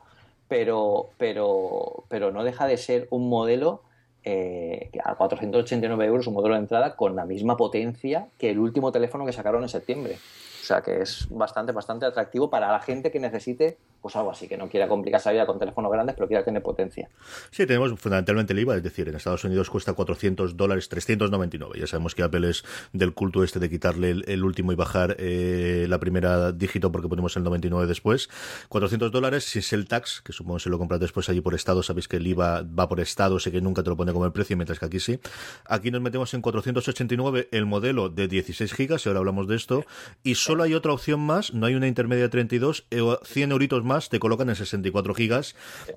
pero, 0.48 1.10
pero, 1.18 2.04
pero 2.08 2.30
no 2.30 2.44
deja 2.44 2.66
de 2.66 2.76
ser 2.76 3.06
un 3.10 3.28
modelo 3.28 3.82
eh, 4.24 4.90
a 5.04 5.14
489 5.14 6.06
euros, 6.06 6.26
un 6.26 6.34
modelo 6.34 6.54
de 6.54 6.60
entrada 6.60 6.96
con 6.96 7.14
la 7.14 7.24
misma 7.24 7.56
potencia 7.56 8.28
que 8.38 8.50
el 8.50 8.58
último 8.58 8.90
teléfono 8.90 9.26
que 9.26 9.32
sacaron 9.32 9.62
en 9.62 9.68
septiembre. 9.68 10.16
O 10.64 10.66
sea 10.66 10.80
que 10.80 11.02
es 11.02 11.28
bastante, 11.28 11.72
bastante 11.72 12.06
atractivo 12.06 12.48
para 12.48 12.72
la 12.72 12.80
gente 12.80 13.10
que 13.10 13.20
necesite 13.20 13.76
pues 14.04 14.16
algo 14.16 14.30
así, 14.30 14.46
que 14.46 14.58
no 14.58 14.68
quiera 14.68 14.86
complicarse 14.86 15.30
la 15.30 15.32
vida 15.32 15.46
con 15.46 15.58
teléfonos 15.58 15.90
grandes, 15.90 16.14
pero 16.14 16.28
quiera 16.28 16.44
tener 16.44 16.62
potencia. 16.62 17.08
Sí, 17.50 17.64
tenemos 17.64 17.98
fundamentalmente 17.98 18.52
el 18.52 18.58
IVA, 18.58 18.76
es 18.76 18.82
decir, 18.82 19.08
en 19.08 19.14
Estados 19.14 19.44
Unidos 19.44 19.70
cuesta 19.70 19.94
400 19.94 20.58
dólares, 20.58 20.90
399. 20.90 21.80
Ya 21.80 21.86
sabemos 21.86 22.14
que 22.14 22.22
Apple 22.22 22.50
es 22.50 22.64
del 22.92 23.14
culto 23.14 23.42
este 23.42 23.60
de 23.60 23.70
quitarle 23.70 24.10
el, 24.10 24.44
último 24.44 24.72
y 24.72 24.74
bajar 24.74 25.16
eh, 25.18 25.86
la 25.88 25.98
primera 26.00 26.52
dígito 26.52 26.92
porque 26.92 27.08
ponemos 27.08 27.34
el 27.38 27.44
99 27.44 27.86
después. 27.86 28.28
400 28.68 29.10
dólares, 29.10 29.44
si 29.44 29.60
es 29.60 29.72
el 29.72 29.88
tax, 29.88 30.20
que 30.20 30.34
supongo 30.34 30.58
que 30.58 30.64
si 30.64 30.68
lo 30.68 30.78
compras 30.78 31.00
después 31.00 31.30
allí 31.30 31.40
por 31.40 31.54
estado, 31.54 31.82
sabéis 31.82 32.06
que 32.06 32.18
el 32.18 32.26
IVA 32.26 32.62
va 32.78 32.86
por 32.86 33.00
estado, 33.00 33.38
sé 33.38 33.50
que 33.52 33.62
nunca 33.62 33.82
te 33.82 33.88
lo 33.88 33.96
pone 33.96 34.12
como 34.12 34.26
el 34.26 34.32
precio, 34.32 34.54
mientras 34.54 34.78
que 34.78 34.84
aquí 34.84 35.00
sí. 35.00 35.18
Aquí 35.64 35.90
nos 35.90 36.02
metemos 36.02 36.34
en 36.34 36.42
489 36.42 37.48
el 37.52 37.64
modelo 37.64 38.10
de 38.10 38.28
16 38.28 38.70
gigas, 38.74 39.06
y 39.06 39.08
ahora 39.08 39.20
hablamos 39.20 39.48
de 39.48 39.56
esto, 39.56 39.86
y 40.22 40.34
solo 40.34 40.53
solo 40.54 40.62
hay 40.62 40.74
otra 40.74 40.92
opción 40.92 41.18
más, 41.18 41.52
no 41.52 41.66
hay 41.66 41.74
una 41.74 41.88
intermedia 41.88 42.22
de 42.22 42.28
32, 42.28 42.86
100 43.24 43.50
euritos 43.50 43.82
más 43.82 44.08
te 44.08 44.20
colocan 44.20 44.48
en 44.50 44.54
64 44.54 45.12
gigas, 45.12 45.56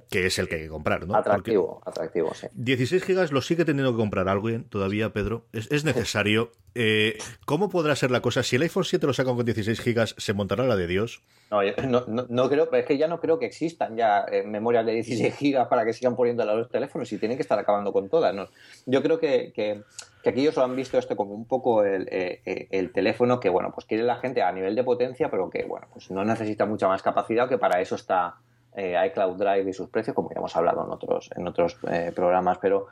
que 0.09 0.25
es 0.25 0.39
el 0.39 0.49
que 0.49 0.55
hay 0.55 0.61
que 0.63 0.69
comprar, 0.69 1.05
¿no? 1.05 1.15
Atractivo, 1.15 1.83
atractivo, 1.85 2.33
sí. 2.33 2.47
16 2.53 3.03
gigas 3.03 3.31
lo 3.31 3.43
sigue 3.43 3.65
teniendo 3.65 3.91
que 3.91 3.97
comprar 3.97 4.27
alguien 4.27 4.63
todavía, 4.63 5.13
Pedro. 5.13 5.45
Es, 5.53 5.85
necesario. 5.85 6.53
Eh, 6.73 7.19
¿Cómo 7.45 7.69
podrá 7.69 7.95
ser 7.95 8.09
la 8.09 8.21
cosa? 8.21 8.41
Si 8.41 8.55
el 8.55 8.63
iPhone 8.63 8.83
7 8.83 9.05
lo 9.05 9.13
sacan 9.13 9.35
con 9.35 9.45
16 9.45 9.79
gigas, 9.79 10.15
¿se 10.17 10.33
montará 10.33 10.63
la 10.63 10.75
de 10.75 10.87
Dios? 10.87 11.21
No, 11.51 11.61
no, 12.07 12.25
no, 12.27 12.49
creo, 12.49 12.71
es 12.73 12.85
que 12.85 12.97
ya 12.97 13.07
no 13.07 13.19
creo 13.19 13.37
que 13.37 13.45
existan 13.45 13.95
ya 13.95 14.25
eh, 14.31 14.41
memorias 14.41 14.87
de 14.87 14.93
16 14.93 15.35
gigas 15.35 15.67
para 15.67 15.85
que 15.85 15.93
sigan 15.93 16.15
poniendo 16.15 16.41
a 16.41 16.47
los 16.47 16.67
teléfonos 16.67 17.11
y 17.13 17.19
tienen 17.19 17.37
que 17.37 17.43
estar 17.43 17.59
acabando 17.59 17.93
con 17.93 18.09
todas. 18.09 18.33
¿no? 18.33 18.47
Yo 18.87 19.03
creo 19.03 19.19
que, 19.19 19.53
que, 19.53 19.83
aquí 20.25 20.41
ellos 20.41 20.55
lo 20.55 20.63
han 20.63 20.75
visto 20.75 20.97
esto 20.97 21.15
como 21.15 21.33
un 21.33 21.45
poco 21.45 21.83
el, 21.83 22.07
eh, 22.11 22.67
el, 22.71 22.91
teléfono 22.91 23.39
que, 23.39 23.49
bueno, 23.49 23.71
pues 23.73 23.85
quiere 23.85 24.03
la 24.03 24.17
gente 24.17 24.41
a 24.41 24.51
nivel 24.51 24.75
de 24.75 24.83
potencia, 24.83 25.29
pero 25.29 25.49
que, 25.49 25.63
bueno, 25.63 25.87
pues 25.91 26.11
no 26.11 26.23
necesita 26.25 26.65
mucha 26.65 26.87
más 26.87 27.01
capacidad, 27.01 27.47
que 27.47 27.57
para 27.57 27.81
eso 27.81 27.95
está 27.95 28.35
iCloud 28.75 29.37
Drive 29.37 29.69
y 29.69 29.73
sus 29.73 29.89
precios, 29.89 30.13
como 30.13 30.29
ya 30.29 30.35
hemos 30.37 30.55
hablado 30.55 30.85
en 30.85 30.91
otros, 30.91 31.31
en 31.35 31.47
otros 31.47 31.77
programas, 32.13 32.59
pero 32.59 32.87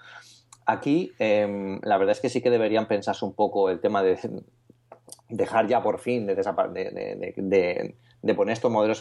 Aquí, 0.66 1.14
em, 1.20 1.80
la 1.84 1.98
verdad 1.98 2.14
es 2.14 2.22
que 2.22 2.30
sí 2.30 2.42
que 2.42 2.50
deberían 2.50 2.88
pensarse 2.88 3.24
un 3.24 3.34
poco 3.34 3.70
el 3.70 3.80
tema 3.80 4.02
de 4.02 4.18
dejar 5.30 5.68
ya 5.68 5.84
por 5.84 6.00
fin 6.00 6.26
de, 6.26 6.36
de, 6.36 8.34
poner 8.34 8.54
estos 8.54 8.72
modelos 8.72 9.00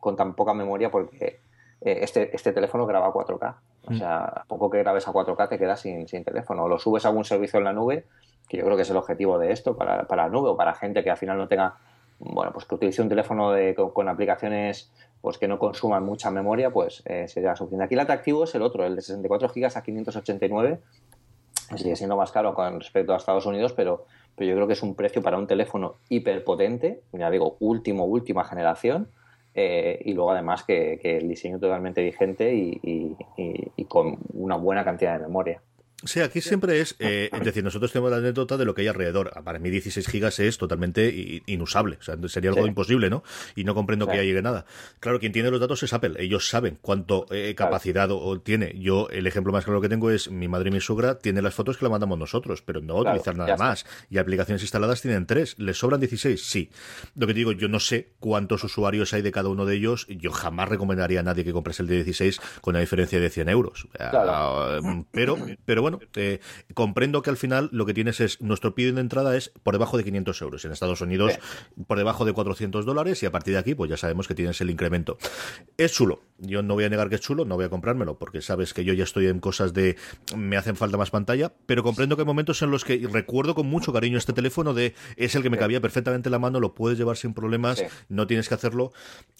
con 0.00 0.16
tan 0.16 0.34
poca 0.34 0.52
memoria 0.52 0.90
porque 0.90 1.26
eh, 1.26 1.40
este, 1.84 2.34
este 2.34 2.52
teléfono 2.52 2.86
graba 2.86 3.12
4K. 3.12 3.54
O 3.86 3.92
mm. 3.92 3.98
sea, 3.98 4.24
a 4.24 4.44
poco 4.44 4.70
que 4.70 4.78
grabes 4.78 5.06
a 5.06 5.12
4K 5.12 5.48
te 5.48 5.58
quedas 5.58 5.80
sin, 5.80 6.08
sin 6.08 6.24
teléfono. 6.24 6.64
O 6.64 6.68
lo 6.68 6.78
subes 6.78 7.04
a 7.04 7.08
algún 7.08 7.24
servicio 7.24 7.58
en 7.58 7.64
la 7.64 7.72
nube, 7.72 8.06
que 8.48 8.56
yo 8.56 8.64
creo 8.64 8.76
que 8.76 8.82
es 8.82 8.90
el 8.90 8.96
objetivo 8.96 9.38
de 9.38 9.52
esto 9.52 9.76
para, 9.76 10.04
para 10.04 10.24
la 10.24 10.28
nube 10.28 10.50
o 10.50 10.56
para 10.56 10.74
gente 10.74 11.02
que 11.02 11.10
al 11.10 11.16
final 11.16 11.38
no 11.38 11.48
tenga, 11.48 11.76
bueno, 12.18 12.52
pues 12.52 12.64
que 12.64 12.74
utilice 12.74 13.02
un 13.02 13.08
teléfono 13.08 13.52
con 13.92 14.08
aplicaciones 14.08 14.90
pues 15.24 15.38
que 15.38 15.48
no 15.48 15.58
consuman 15.58 16.04
mucha 16.04 16.30
memoria, 16.30 16.68
pues 16.68 17.02
eh, 17.06 17.26
sería 17.28 17.56
suficiente. 17.56 17.86
Aquí 17.86 17.94
el 17.94 18.00
atractivo 18.00 18.44
es 18.44 18.54
el 18.54 18.60
otro, 18.60 18.84
el 18.84 18.94
de 18.94 19.00
64 19.00 19.48
GB 19.48 19.64
a 19.74 19.82
589, 19.82 20.80
sigue 21.76 21.96
siendo 21.96 22.14
más 22.14 22.30
caro 22.30 22.52
con 22.52 22.78
respecto 22.78 23.14
a 23.14 23.16
Estados 23.16 23.46
Unidos, 23.46 23.72
pero, 23.72 24.04
pero 24.36 24.50
yo 24.50 24.54
creo 24.54 24.66
que 24.66 24.74
es 24.74 24.82
un 24.82 24.94
precio 24.94 25.22
para 25.22 25.38
un 25.38 25.46
teléfono 25.46 25.94
hiperpotente, 26.10 27.00
ya 27.12 27.30
digo, 27.30 27.56
último, 27.60 28.04
última 28.04 28.44
generación, 28.44 29.08
eh, 29.54 30.00
y 30.04 30.12
luego 30.12 30.32
además 30.32 30.64
que, 30.64 31.00
el 31.02 31.28
diseño 31.28 31.58
totalmente 31.58 32.02
vigente 32.02 32.54
y 32.54 33.84
con 33.88 34.18
una 34.32 34.56
buena 34.56 34.84
cantidad 34.84 35.18
de 35.18 35.26
memoria. 35.26 35.60
Sí, 36.04 36.20
aquí 36.20 36.40
siempre 36.40 36.80
es, 36.80 36.96
eh, 36.98 37.30
es 37.32 37.44
decir, 37.44 37.64
nosotros 37.64 37.92
tenemos 37.92 38.10
la 38.10 38.18
anécdota 38.18 38.56
de 38.56 38.64
lo 38.64 38.74
que 38.74 38.82
hay 38.82 38.88
alrededor. 38.88 39.32
Para 39.42 39.58
mí 39.58 39.70
16 39.70 40.06
gigas 40.06 40.38
es 40.38 40.58
totalmente 40.58 41.42
inusable, 41.46 41.98
o 42.00 42.02
sea, 42.02 42.16
sería 42.28 42.50
algo 42.50 42.66
imposible, 42.66 43.10
¿no? 43.10 43.22
Y 43.54 43.64
no 43.64 43.74
comprendo 43.74 44.06
que 44.06 44.16
ya 44.16 44.22
llegue 44.22 44.42
nada. 44.42 44.66
Claro, 45.00 45.18
quien 45.20 45.32
tiene 45.32 45.50
los 45.50 45.60
datos 45.60 45.82
es 45.82 45.92
Apple, 45.92 46.14
ellos 46.18 46.48
saben 46.48 46.78
cuánto 46.80 47.26
eh, 47.30 47.54
capacidad 47.56 48.10
o, 48.10 48.40
tiene. 48.40 48.74
Yo, 48.78 49.08
el 49.10 49.26
ejemplo 49.26 49.52
más 49.52 49.64
claro 49.64 49.80
que 49.80 49.88
tengo 49.88 50.10
es 50.10 50.30
mi 50.30 50.48
madre 50.48 50.68
y 50.68 50.72
mi 50.72 50.80
suegra 50.80 51.18
tienen 51.18 51.44
las 51.44 51.54
fotos 51.54 51.76
que 51.76 51.84
la 51.84 51.90
mandamos 51.90 52.18
nosotros, 52.18 52.62
pero 52.62 52.80
no 52.80 52.96
utilizar 52.96 53.36
nada 53.36 53.56
más. 53.56 53.86
Y 54.10 54.18
aplicaciones 54.18 54.62
instaladas 54.62 55.00
tienen 55.00 55.26
tres, 55.26 55.58
¿les 55.58 55.78
sobran 55.78 56.00
16? 56.00 56.44
Sí. 56.44 56.70
Lo 57.14 57.26
que 57.26 57.34
digo, 57.34 57.52
yo 57.52 57.68
no 57.68 57.80
sé 57.80 58.12
cuántos 58.20 58.64
usuarios 58.64 59.12
hay 59.14 59.22
de 59.22 59.32
cada 59.32 59.48
uno 59.48 59.64
de 59.64 59.76
ellos, 59.76 60.06
yo 60.08 60.32
jamás 60.32 60.68
recomendaría 60.68 61.20
a 61.20 61.22
nadie 61.22 61.44
que 61.44 61.52
compres 61.52 61.80
el 61.80 61.86
de 61.86 61.96
16 61.96 62.40
con 62.60 62.72
una 62.72 62.80
diferencia 62.80 63.20
de 63.20 63.30
100 63.30 63.48
euros. 63.48 63.88
Pero, 65.12 65.36
pero 65.64 65.82
bueno, 65.82 65.93
eh, 66.16 66.40
comprendo 66.74 67.22
que 67.22 67.30
al 67.30 67.36
final 67.36 67.68
lo 67.72 67.86
que 67.86 67.94
tienes 67.94 68.20
es, 68.20 68.40
nuestro 68.40 68.74
pedido 68.74 68.94
de 68.94 69.00
entrada 69.00 69.36
es 69.36 69.52
por 69.62 69.74
debajo 69.74 69.96
de 69.96 70.04
500 70.04 70.42
euros. 70.42 70.64
En 70.64 70.72
Estados 70.72 71.00
Unidos, 71.00 71.38
por 71.86 71.98
debajo 71.98 72.24
de 72.24 72.32
400 72.32 72.84
dólares 72.84 73.22
y 73.22 73.26
a 73.26 73.32
partir 73.32 73.54
de 73.54 73.60
aquí, 73.60 73.74
pues 73.74 73.90
ya 73.90 73.96
sabemos 73.96 74.28
que 74.28 74.34
tienes 74.34 74.60
el 74.60 74.70
incremento. 74.70 75.18
Es 75.76 75.92
chulo. 75.92 76.22
Yo 76.38 76.62
no 76.62 76.74
voy 76.74 76.84
a 76.84 76.88
negar 76.88 77.08
que 77.08 77.14
es 77.14 77.20
chulo, 77.20 77.44
no 77.44 77.54
voy 77.54 77.64
a 77.64 77.68
comprármelo 77.68 78.18
porque 78.18 78.42
sabes 78.42 78.74
que 78.74 78.84
yo 78.84 78.92
ya 78.92 79.04
estoy 79.04 79.28
en 79.28 79.38
cosas 79.38 79.72
de 79.72 79.96
me 80.36 80.56
hacen 80.56 80.76
falta 80.76 80.96
más 80.96 81.10
pantalla, 81.10 81.52
pero 81.66 81.82
comprendo 81.82 82.16
que 82.16 82.22
hay 82.22 82.26
momentos 82.26 82.60
en 82.62 82.70
los 82.70 82.84
que 82.84 83.06
recuerdo 83.10 83.54
con 83.54 83.66
mucho 83.66 83.92
cariño 83.92 84.18
este 84.18 84.32
teléfono 84.32 84.74
de 84.74 84.94
es 85.16 85.34
el 85.34 85.42
que 85.42 85.50
me 85.50 85.58
cabía 85.58 85.80
perfectamente 85.80 86.28
en 86.28 86.32
la 86.32 86.38
mano, 86.38 86.60
lo 86.60 86.74
puedes 86.74 86.98
llevar 86.98 87.16
sin 87.16 87.34
problemas, 87.34 87.82
no 88.08 88.26
tienes 88.26 88.48
que 88.48 88.54
hacerlo. 88.54 88.92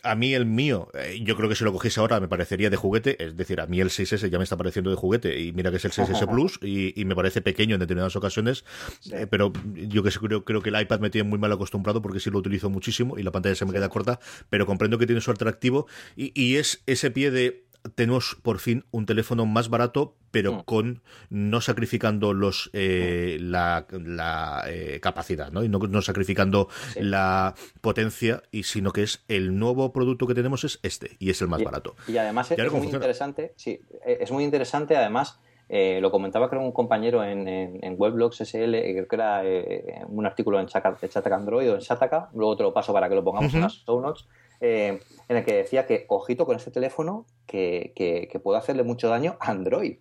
A 0.02 0.14
mí 0.14 0.34
el 0.34 0.46
mío, 0.46 0.88
eh, 0.94 1.20
yo 1.22 1.36
creo 1.36 1.48
que 1.48 1.56
si 1.56 1.64
lo 1.64 1.72
cogiese 1.72 2.00
ahora 2.00 2.20
me 2.20 2.28
parecería 2.28 2.70
de 2.70 2.76
juguete, 2.76 3.22
es 3.22 3.36
decir, 3.36 3.60
a 3.60 3.66
mí 3.66 3.80
el 3.80 3.90
6S 3.90 4.30
ya 4.30 4.38
me 4.38 4.44
está 4.44 4.56
pareciendo 4.56 4.90
de 4.90 4.96
juguete 4.96 5.40
y 5.40 5.52
mira 5.52 5.70
que 5.70 5.78
es 5.78 5.84
el 5.84 5.92
6S 5.92 6.28
Plus 6.28 6.43
y, 6.62 7.04
me 7.04 7.14
parece 7.14 7.42
pequeño 7.42 7.74
en 7.74 7.80
determinadas 7.80 8.16
ocasiones, 8.16 8.64
eh, 9.12 9.26
pero 9.28 9.52
yo 9.74 10.02
que 10.02 10.10
creo, 10.10 10.44
creo 10.44 10.62
que 10.62 10.70
el 10.70 10.80
iPad 10.80 11.00
me 11.00 11.10
tiene 11.10 11.28
muy 11.28 11.38
mal 11.38 11.52
acostumbrado 11.52 12.00
porque 12.00 12.20
sí 12.20 12.30
lo 12.30 12.38
utilizo 12.38 12.70
muchísimo 12.70 13.18
y 13.18 13.22
la 13.22 13.30
pantalla 13.30 13.54
se 13.54 13.64
me 13.66 13.72
queda 13.72 13.88
corta, 13.88 14.20
pero 14.48 14.66
comprendo 14.66 14.98
que 14.98 15.06
tiene 15.06 15.20
su 15.20 15.30
atractivo 15.30 15.86
y, 16.16 16.32
y 16.40 16.56
es 16.56 16.82
ese 16.86 17.10
pie 17.10 17.30
de 17.30 17.64
tenemos 17.94 18.36
por 18.42 18.58
fin 18.58 18.84
un 18.90 19.06
teléfono 19.06 19.46
más 19.46 19.68
barato, 19.68 20.16
pero 20.30 20.52
mm. 20.52 20.62
con 20.64 21.02
no 21.28 21.60
sacrificando 21.60 22.32
los 22.32 22.70
eh, 22.72 23.38
mm. 23.40 23.44
la, 23.44 23.86
la 23.90 24.64
eh, 24.68 25.00
capacidad, 25.00 25.52
¿no? 25.52 25.62
Y 25.64 25.68
no, 25.68 25.78
no 25.78 26.02
sacrificando 26.02 26.68
la 26.96 27.54
potencia, 27.80 28.42
y 28.50 28.62
sino 28.62 28.92
que 28.92 29.02
es 29.02 29.24
el 29.28 29.58
nuevo 29.58 29.92
producto 29.92 30.26
que 30.26 30.34
tenemos 30.34 30.64
es 30.64 30.80
este, 30.82 31.16
y 31.18 31.30
es 31.30 31.40
el 31.42 31.48
más 31.48 31.62
barato. 31.62 31.94
Y 32.08 32.16
además 32.16 32.50
es, 32.50 32.72
muy 32.72 32.88
interesante, 32.88 33.52
sí, 33.56 33.80
es 34.04 34.30
muy 34.30 34.44
interesante 34.44 34.96
además 34.96 35.38
eh, 35.68 35.98
lo 36.00 36.10
comentaba 36.10 36.50
creo 36.50 36.60
un 36.60 36.72
compañero 36.72 37.24
en, 37.24 37.48
en, 37.48 37.94
Weblogs 37.96 38.40
SL, 38.44 38.74
eh, 38.74 38.92
creo 38.92 39.08
que 39.08 39.16
era 39.16 39.44
eh, 39.44 40.02
un 40.08 40.26
artículo 40.26 40.60
en 40.60 40.66
Chataka 40.66 41.34
Android 41.34 41.70
o 41.70 41.74
en 41.74 41.80
Chataka, 41.80 42.28
luego 42.34 42.56
te 42.56 42.62
lo 42.62 42.74
paso 42.74 42.92
para 42.92 43.08
que 43.08 43.14
lo 43.14 43.24
pongamos 43.24 43.54
en 43.54 43.62
las 43.62 43.84
show 43.84 44.00
notes, 44.00 44.26
en 44.60 45.00
el 45.28 45.44
que 45.44 45.54
decía 45.54 45.86
que 45.86 46.04
ojito 46.08 46.46
con 46.46 46.56
este 46.56 46.70
teléfono 46.70 47.26
que, 47.46 47.92
que, 47.94 48.38
puede 48.40 48.58
hacerle 48.58 48.82
mucho 48.82 49.08
daño 49.08 49.36
a 49.40 49.50
Android 49.50 49.98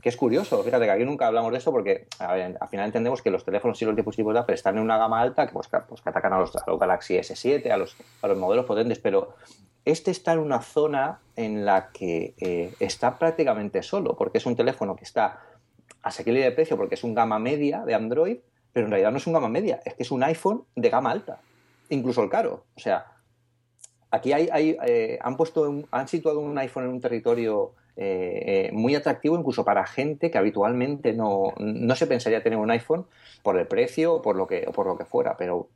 que 0.00 0.08
es 0.08 0.16
curioso, 0.16 0.60
fíjate 0.64 0.84
que 0.84 0.90
aquí 0.90 1.04
nunca 1.04 1.28
hablamos 1.28 1.52
de 1.52 1.58
esto 1.58 1.70
porque 1.70 2.08
al 2.18 2.68
final 2.68 2.86
entendemos 2.86 3.22
que 3.22 3.30
los 3.30 3.44
teléfonos 3.44 3.80
y 3.80 3.84
los 3.84 3.94
dispositivos 3.94 4.34
de 4.34 4.40
Apple 4.40 4.56
están 4.56 4.76
en 4.76 4.82
una 4.82 4.98
gama 4.98 5.20
alta 5.20 5.46
que, 5.46 5.52
pues, 5.52 5.68
pues 5.88 6.00
que 6.00 6.10
atacan 6.10 6.32
a 6.32 6.40
los, 6.40 6.56
a 6.56 6.64
los, 6.66 6.80
Galaxy 6.80 7.14
S7, 7.14 7.70
a 7.70 7.76
los, 7.76 7.96
a 8.20 8.26
los 8.26 8.36
modelos 8.36 8.66
potentes, 8.66 8.98
pero 8.98 9.36
este 9.84 10.10
está 10.10 10.32
en 10.32 10.38
una 10.38 10.62
zona 10.62 11.20
en 11.36 11.64
la 11.64 11.90
que 11.92 12.34
eh, 12.38 12.74
está 12.80 13.18
prácticamente 13.18 13.82
solo, 13.82 14.16
porque 14.16 14.38
es 14.38 14.46
un 14.46 14.56
teléfono 14.56 14.96
que 14.96 15.04
está 15.04 15.40
asequible 16.02 16.40
de 16.40 16.52
precio 16.52 16.76
porque 16.76 16.94
es 16.94 17.04
un 17.04 17.14
gama 17.14 17.38
media 17.38 17.84
de 17.84 17.94
Android, 17.94 18.38
pero 18.72 18.86
en 18.86 18.92
realidad 18.92 19.10
no 19.10 19.18
es 19.18 19.26
un 19.26 19.32
gama 19.32 19.48
media, 19.48 19.80
es 19.84 19.94
que 19.94 20.02
es 20.02 20.10
un 20.10 20.22
iPhone 20.22 20.64
de 20.76 20.88
gama 20.88 21.10
alta, 21.10 21.40
incluso 21.88 22.22
el 22.22 22.30
caro. 22.30 22.64
O 22.76 22.80
sea, 22.80 23.06
aquí 24.10 24.32
hay, 24.32 24.76
eh, 24.86 25.18
han 25.20 25.36
puesto, 25.36 25.84
han 25.90 26.08
situado 26.08 26.40
un 26.40 26.56
iPhone 26.58 26.84
en 26.84 26.90
un 26.90 27.00
territorio 27.00 27.74
eh, 27.96 28.70
muy 28.72 28.94
atractivo 28.94 29.38
incluso 29.38 29.64
para 29.64 29.84
gente 29.84 30.30
que 30.30 30.38
habitualmente 30.38 31.12
no, 31.12 31.52
no, 31.58 31.94
se 31.94 32.06
pensaría 32.06 32.42
tener 32.42 32.58
un 32.58 32.70
iPhone 32.70 33.06
por 33.42 33.58
el 33.58 33.66
precio 33.66 34.14
o 34.14 34.22
por 34.22 34.34
lo 34.36 34.46
que, 34.46 34.64
o 34.66 34.72
por 34.72 34.86
lo 34.86 34.96
que 34.96 35.04
fuera, 35.04 35.36
pero 35.36 35.68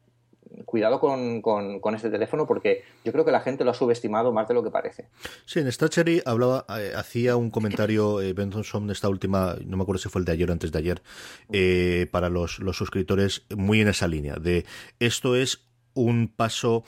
cuidado 0.77 1.01
con, 1.01 1.41
con, 1.41 1.95
este 1.95 2.11
teléfono 2.11 2.47
porque 2.47 2.85
yo 3.03 3.11
creo 3.11 3.25
que 3.25 3.31
la 3.31 3.41
gente 3.41 3.65
lo 3.65 3.71
ha 3.71 3.75
subestimado 3.75 4.31
más 4.31 4.47
de 4.47 4.53
lo 4.53 4.63
que 4.63 4.71
parece. 4.71 5.07
Sí, 5.47 5.61
en 5.61 5.71
Cherry 5.71 6.21
hablaba, 6.27 6.67
eh, 6.79 6.93
hacía 6.95 7.37
un 7.37 7.51
comentario 7.51 8.21
eh, 8.21 8.35
Benson 8.35 8.91
esta 8.91 9.09
última, 9.09 9.57
no 9.65 9.79
me 9.79 9.85
acuerdo 9.85 10.03
si 10.03 10.11
fue 10.11 10.19
el 10.19 10.27
de 10.27 10.33
ayer 10.33 10.51
o 10.51 10.53
antes 10.53 10.73
de 10.73 10.79
ayer, 10.79 11.03
eh, 11.51 12.09
para 12.11 12.29
los, 12.29 12.59
los 12.59 12.77
suscriptores, 12.77 13.47
muy 13.57 13.81
en 13.81 13.89
esa 13.89 14.07
línea, 14.07 14.35
de 14.35 14.67
esto 15.01 15.35
es 15.35 15.67
un 15.97 16.29
paso 16.29 16.85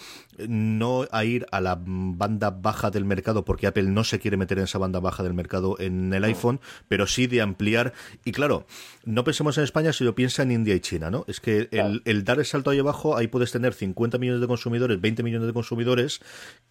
no 0.46 1.06
a 1.10 1.24
ir 1.24 1.46
a 1.50 1.60
la 1.60 1.76
banda 1.84 2.50
baja 2.50 2.90
del 2.90 3.04
mercado, 3.04 3.44
porque 3.44 3.66
Apple 3.66 3.84
no 3.84 4.04
se 4.04 4.20
quiere 4.20 4.36
meter 4.36 4.58
en 4.58 4.64
esa 4.64 4.78
banda 4.78 5.00
baja 5.00 5.22
del 5.24 5.34
mercado 5.34 5.76
en 5.80 6.14
el 6.14 6.22
iPhone, 6.24 6.60
pero 6.86 7.06
sí 7.06 7.26
de 7.26 7.40
ampliar. 7.40 7.92
Y 8.24 8.32
claro, 8.32 8.66
no 9.04 9.24
pensemos 9.24 9.58
en 9.58 9.64
España, 9.64 9.92
si 9.92 10.04
lo 10.04 10.14
piensa 10.14 10.42
en 10.42 10.52
India 10.52 10.74
y 10.74 10.80
China, 10.80 11.10
¿no? 11.10 11.24
Es 11.26 11.40
que 11.40 11.68
el, 11.72 12.24
dar 12.24 12.38
el 12.38 12.44
salto 12.44 12.70
ahí 12.70 12.78
abajo, 12.78 13.16
ahí 13.16 13.26
puedes 13.26 13.50
tener 13.50 13.74
50 13.74 14.18
millones 14.18 14.40
de 14.40 14.46
consumidores, 14.46 15.00
20 15.00 15.22
millones 15.22 15.46
de 15.46 15.52
consumidores 15.52 16.20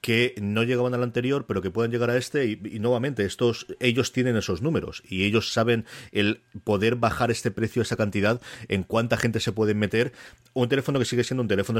que 0.01 0.35
no 0.39 0.63
llegaban 0.63 0.93
al 0.93 1.03
anterior, 1.03 1.45
pero 1.47 1.61
que 1.61 1.71
puedan 1.71 1.91
llegar 1.91 2.09
a 2.09 2.17
este. 2.17 2.45
Y, 2.45 2.79
nuevamente, 2.79 3.25
estos, 3.25 3.67
ellos 3.79 4.11
tienen 4.11 4.37
esos 4.37 4.61
números 4.61 5.03
y 5.07 5.23
ellos 5.23 5.51
saben 5.51 5.85
el 6.11 6.41
poder 6.63 6.95
bajar 6.95 7.31
este 7.31 7.51
precio, 7.51 7.81
esa 7.81 7.95
cantidad, 7.95 8.39
en 8.67 8.83
cuánta 8.83 9.17
gente 9.17 9.39
se 9.39 9.51
puede 9.51 9.73
meter. 9.73 10.13
Un 10.53 10.69
teléfono 10.69 10.99
que 10.99 11.05
sigue 11.05 11.23
siendo 11.23 11.41
un 11.41 11.47
teléfono 11.47 11.79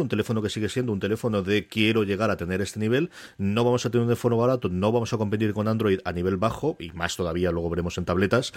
un 0.00 0.08
teléfono 0.08 0.42
que 0.42 0.50
sigue 0.50 0.68
siendo 0.68 0.92
un 0.92 1.00
teléfono 1.00 1.42
de 1.42 1.66
quiero 1.66 2.02
llegar 2.04 2.30
a 2.30 2.36
tener 2.36 2.60
este 2.60 2.80
nivel, 2.80 3.10
no 3.38 3.64
vamos 3.64 3.84
a 3.86 3.90
tener 3.90 4.02
un 4.02 4.08
teléfono 4.08 4.36
barato, 4.36 4.68
no 4.68 4.92
vamos 4.92 5.12
a 5.12 5.18
competir 5.18 5.52
con 5.54 5.68
Android 5.68 6.00
a 6.04 6.12
nivel 6.12 6.36
bajo, 6.36 6.76
y 6.78 6.90
más 6.92 7.16
todavía 7.16 7.50
luego 7.50 7.70
veremos 7.70 7.98
en 7.98 8.04
tabletas, 8.04 8.52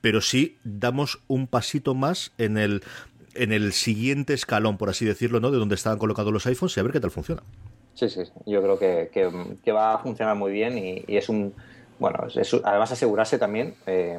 pero 0.00 0.20
sí 0.20 0.58
damos 0.64 1.20
un 1.28 1.46
pasito 1.46 1.94
más 1.94 2.32
en 2.38 2.58
el 2.58 2.82
en 3.34 3.52
el 3.52 3.72
siguiente 3.72 4.34
escalón, 4.34 4.76
por 4.76 4.90
así 4.90 5.04
decirlo, 5.04 5.40
¿no? 5.40 5.50
De 5.50 5.58
donde 5.58 5.74
estaban 5.74 5.98
colocados 5.98 6.32
los 6.32 6.46
iPhones 6.46 6.76
y 6.76 6.80
a 6.80 6.82
ver 6.82 6.92
qué 6.92 7.00
tal 7.00 7.10
funciona. 7.10 7.42
Sí, 7.94 8.08
sí, 8.08 8.22
yo 8.46 8.62
creo 8.62 8.78
que, 8.78 9.10
que, 9.62 9.72
va 9.72 9.94
a 9.94 9.98
funcionar 9.98 10.36
muy 10.36 10.50
bien 10.50 10.78
y, 10.78 11.04
es 11.08 11.28
un, 11.28 11.54
bueno, 11.98 12.26
además 12.64 12.92
asegurarse 12.92 13.38
también, 13.38 13.74
eh, 13.86 14.18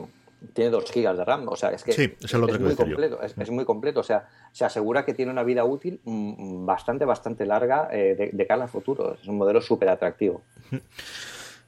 tiene 0.54 0.72
2 0.72 0.92
gigas 0.92 1.18
de 1.18 1.26
RAM, 1.26 1.48
o 1.48 1.56
sea, 1.56 1.70
es 1.70 1.84
que 1.84 1.92
es, 1.92 2.34
muy 2.60 2.76
completo, 2.76 3.22
es, 3.22 3.50
muy 3.50 3.66
completo, 3.66 4.00
o 4.02 4.04
sea, 4.04 4.28
se 4.52 4.66
asegura 4.66 5.06
que 5.06 5.14
tiene 5.14 5.32
una 5.32 5.44
vida 5.44 5.64
útil 5.64 6.00
mm, 6.04 6.66
bastante, 6.66 7.06
bastante 7.06 7.46
larga 7.46 7.90
eh, 7.92 8.16
de, 8.16 8.30
de, 8.34 8.48
cara 8.48 8.64
al 8.64 8.70
futuro, 8.70 9.18
es 9.22 9.28
un 9.28 9.38
modelo 9.38 9.62
súper 9.62 9.90
atractivo. 9.90 10.42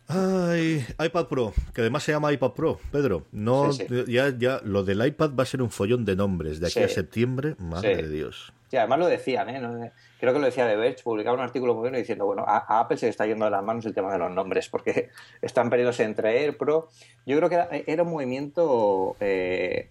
Ay, 0.08 0.86
iPad 1.04 1.28
Pro, 1.28 1.54
que 1.74 1.82
además 1.82 2.04
se 2.04 2.12
llama 2.12 2.32
iPad 2.32 2.52
Pro, 2.52 2.80
Pedro. 2.92 3.26
No, 3.32 3.72
ya, 4.08 4.30
ya, 4.38 4.62
lo 4.64 4.84
del 4.84 5.06
iPad 5.06 5.32
va 5.38 5.44
a 5.44 5.46
ser 5.48 5.62
un 5.64 5.72
follón 5.72 6.06
de 6.06 6.16
nombres 6.16 6.60
de 6.60 6.68
aquí 6.68 6.80
a 6.80 6.90
septiembre, 6.90 7.56
madre 7.58 8.04
de 8.04 8.10
Dios. 8.10 8.54
Sí, 8.70 8.78
además 8.78 9.00
lo 9.00 9.08
decían, 9.08 9.50
¿eh? 9.50 9.92
creo 10.20 10.34
que 10.34 10.40
lo 10.40 10.46
decía 10.46 10.66
de 10.66 10.76
Verge, 10.76 11.04
publicaba 11.04 11.38
un 11.38 11.44
artículo 11.44 11.74
muy 11.74 11.82
bueno 11.82 11.98
diciendo, 11.98 12.26
bueno, 12.26 12.44
a, 12.48 12.80
Apple 12.80 12.98
se 12.98 13.06
le 13.06 13.12
está 13.12 13.26
yendo 13.26 13.46
de 13.46 13.52
las 13.52 13.64
manos 13.64 13.86
el 13.86 13.94
tema 13.94 14.12
de 14.12 14.18
los 14.18 14.32
nombres, 14.32 14.70
porque 14.70 15.10
están 15.42 15.70
perdidos 15.70 16.00
entre 16.00 16.44
Air 16.44 16.58
Pro. 16.58 16.90
Yo 17.26 17.38
creo 17.38 17.50
que 17.50 17.84
era, 17.86 18.04
un 18.04 18.12
movimiento 18.12 19.16
eh, 19.20 19.88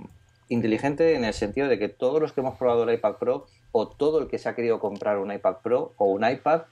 inteligente 0.48 1.14
en 1.14 1.24
el 1.24 1.34
sentido 1.34 1.68
de 1.68 1.78
que 1.78 1.88
todos 1.88 2.20
los 2.20 2.32
que 2.32 2.40
hemos 2.40 2.56
probado 2.56 2.82
el 2.82 2.94
iPad 2.94 3.14
Pro, 3.14 3.46
o 3.72 3.88
todo 3.88 4.20
el 4.20 4.28
que 4.28 4.38
se 4.38 4.48
ha 4.48 4.54
querido 4.54 4.80
comprar 4.80 5.18
un 5.18 5.32
iPad 5.32 5.56
Pro 5.62 5.92
o 5.96 6.06
un 6.06 6.28
iPad, 6.28 6.62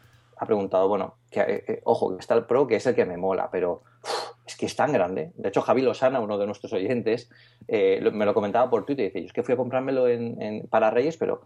ha 0.43 0.47
preguntado, 0.47 0.89
bueno, 0.89 1.15
eh, 1.31 1.65
eh, 1.69 1.81
ojo, 1.85 2.17
que 2.17 2.21
está 2.21 2.35
el 2.35 2.47
Pro, 2.47 2.67
que 2.67 2.77
es 2.77 2.87
el 2.87 2.97
que 2.97 3.05
me 3.05 3.17
mola, 3.17 3.49
pero 3.53 3.83
es 4.45 4.57
que 4.57 4.67
es 4.67 4.75
tan 4.75 4.93
grande. 4.93 5.31
De 5.37 5.51
hecho, 5.51 5.63
Javi 5.63 5.83
Lozana, 5.83 6.19
uno 6.19 6.37
de 6.37 6.47
nuestros 6.47 6.73
oyentes, 6.73 7.31
eh, 7.69 8.01
me 8.13 8.25
lo 8.25 8.35
comentaba 8.35 8.69
por 8.69 8.85
Twitter 8.85 9.05
y 9.05 9.09
dice, 9.09 9.21
yo 9.21 9.27
es 9.27 9.33
que 9.33 9.45
fui 9.45 9.55
a 9.55 9.57
comprármelo 9.57 10.09
en, 10.09 10.67
para 10.69 10.91
Reyes, 10.91 11.17
pero 11.17 11.43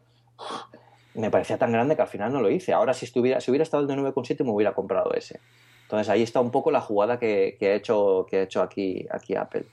me 1.15 1.31
parecía 1.31 1.59
tan 1.59 1.73
grande 1.73 1.97
que 1.97 2.03
al 2.03 2.09
final 2.09 2.33
no 2.33 2.41
lo 2.41 2.51
hice. 2.51 2.73
Ahora, 2.73 2.95
si, 2.95 3.07
estuviera, 3.07 3.41
si 3.41 3.51
hubiera 3.51 3.63
estado 3.63 3.83
el 3.83 3.89
de 3.89 3.95
9,7, 3.95 4.45
me 4.45 4.51
hubiera 4.51 4.75
comprado 4.75 5.13
ese. 5.15 5.41
Entonces, 5.83 6.09
ahí 6.09 6.23
está 6.23 6.41
un 6.41 6.51
poco 6.51 6.71
la 6.71 6.81
jugada 6.81 7.19
que, 7.19 7.57
ha, 7.61 7.75
hecho, 7.75 8.27
que 8.29 8.39
ha 8.39 8.43
hecho 8.43 8.61
aquí, 8.61 9.07
aquí 9.11 9.37
Apple. 9.37 9.67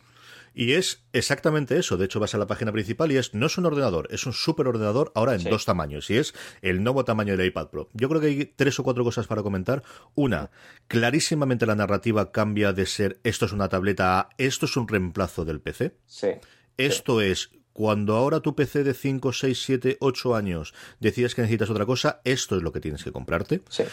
Y 0.54 0.74
es 0.74 1.04
exactamente 1.14 1.78
eso. 1.78 1.98
De 1.98 2.06
hecho, 2.06 2.20
vas 2.20 2.36
a 2.36 2.38
la 2.38 2.46
página 2.46 2.72
principal 2.72 3.12
y 3.12 3.18
es 3.18 3.34
no 3.34 3.48
es 3.48 3.58
un 3.58 3.66
ordenador, 3.66 4.08
es 4.12 4.28
un 4.28 4.34
superordenador 4.34 5.12
ahora 5.16 5.34
en 5.34 5.44
dos 5.44 5.66
tamaños. 5.66 6.12
Y 6.12 6.18
es 6.18 6.36
el 6.62 6.84
nuevo 6.84 7.04
tamaño 7.04 7.36
del 7.36 7.48
iPad 7.48 7.70
Pro. 7.70 7.90
Yo 7.94 8.08
creo 8.08 8.22
que 8.22 8.28
hay 8.28 8.46
tres 8.46 8.80
o 8.80 8.84
cuatro 8.84 9.04
cosas 9.04 9.26
para 9.26 9.42
comentar. 9.42 9.82
Una, 10.14 10.52
clarísimamente 10.88 11.66
la 11.66 11.74
narrativa 11.74 12.32
cambia 12.32 12.72
de 12.72 12.86
ser 12.86 13.20
esto 13.24 13.46
es 13.46 13.52
una 13.52 13.68
tableta 13.68 14.20
a 14.20 14.30
esto 14.38 14.68
es 14.68 14.78
un 14.78 14.88
reemplazo 14.88 15.44
del 15.44 15.60
PC. 15.60 15.96
Sí. 16.06 16.30
Esto 16.78 17.22
es 17.22 17.50
cuando 17.74 18.16
ahora 18.16 18.40
tu 18.40 18.56
PC 18.56 18.84
de 18.84 18.94
5, 18.94 19.34
6, 19.34 19.64
7, 19.64 19.98
8 20.00 20.36
años 20.36 20.74
decides 21.00 21.36
que 21.36 21.42
necesitas 21.42 21.70
otra 21.70 21.86
cosa, 21.86 22.22
esto 22.24 22.56
es 22.56 22.64
lo 22.64 22.72
que 22.72 22.80
tienes 22.80 23.04
que 23.04 23.12
comprarte. 23.12 23.62
Sí. 23.70 23.84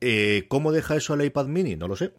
Eh, 0.00 0.44
¿Cómo 0.48 0.72
deja 0.72 0.96
eso 0.96 1.12
al 1.12 1.24
iPad 1.24 1.46
mini? 1.46 1.76
No 1.76 1.88
lo 1.88 1.96
sé. 1.96 2.12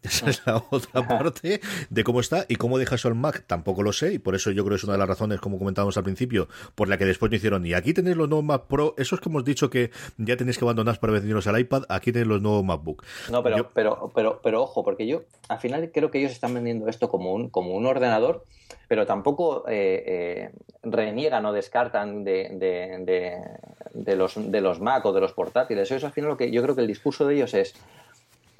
Esa 0.02 0.30
es 0.30 0.46
la 0.46 0.64
otra 0.70 1.06
parte 1.06 1.60
de 1.90 2.04
cómo 2.04 2.20
está 2.20 2.46
y 2.48 2.56
cómo 2.56 2.78
deja 2.78 2.94
eso 2.94 3.08
el 3.08 3.14
Mac, 3.14 3.44
tampoco 3.46 3.82
lo 3.82 3.92
sé, 3.92 4.14
y 4.14 4.18
por 4.18 4.34
eso 4.34 4.50
yo 4.50 4.64
creo 4.64 4.76
que 4.76 4.80
es 4.80 4.84
una 4.84 4.94
de 4.94 4.98
las 4.98 5.08
razones, 5.08 5.40
como 5.40 5.58
comentábamos 5.58 5.96
al 5.98 6.04
principio, 6.04 6.48
por 6.74 6.88
la 6.88 6.96
que 6.96 7.04
después 7.04 7.30
no 7.30 7.36
hicieron. 7.36 7.66
Y 7.66 7.74
aquí 7.74 7.92
tenéis 7.92 8.16
los 8.16 8.28
nuevos 8.28 8.44
Mac 8.44 8.64
Pro, 8.66 8.94
esos 8.96 9.20
que 9.20 9.28
hemos 9.28 9.44
dicho 9.44 9.68
que 9.68 9.90
ya 10.16 10.36
tenéis 10.36 10.56
que 10.56 10.64
abandonar 10.64 10.98
para 11.00 11.12
venirnos 11.12 11.46
al 11.46 11.60
iPad, 11.60 11.82
aquí 11.88 12.12
tenéis 12.12 12.28
los 12.28 12.40
nuevos 12.40 12.64
MacBook. 12.64 13.04
No, 13.30 13.42
pero, 13.42 13.70
pero, 13.74 14.10
pero, 14.14 14.40
pero 14.42 14.62
ojo, 14.62 14.82
porque 14.82 15.06
yo 15.06 15.22
al 15.48 15.58
final 15.58 15.90
creo 15.92 16.10
que 16.10 16.18
ellos 16.18 16.32
están 16.32 16.54
vendiendo 16.54 16.88
esto 16.88 17.08
como 17.08 17.34
un, 17.34 17.50
como 17.50 17.74
un 17.74 17.84
ordenador, 17.84 18.44
pero 18.88 19.06
tampoco 19.06 19.64
eh, 19.68 20.04
eh, 20.06 20.50
reniegan 20.82 21.44
o 21.44 21.52
descartan 21.52 22.24
de, 22.24 22.50
de, 22.52 23.40
de, 23.92 24.16
los, 24.16 24.34
de 24.36 24.60
los 24.60 24.80
Mac 24.80 25.04
o 25.04 25.12
de 25.12 25.20
los 25.20 25.32
portátiles. 25.32 25.90
Eso 25.90 26.06
al 26.06 26.12
final 26.12 26.30
lo 26.30 26.36
que 26.36 26.50
yo 26.50 26.62
creo 26.62 26.74
que 26.74 26.82
el 26.82 26.86
discurso 26.86 27.26
de 27.26 27.34
ellos 27.34 27.54
es 27.54 27.74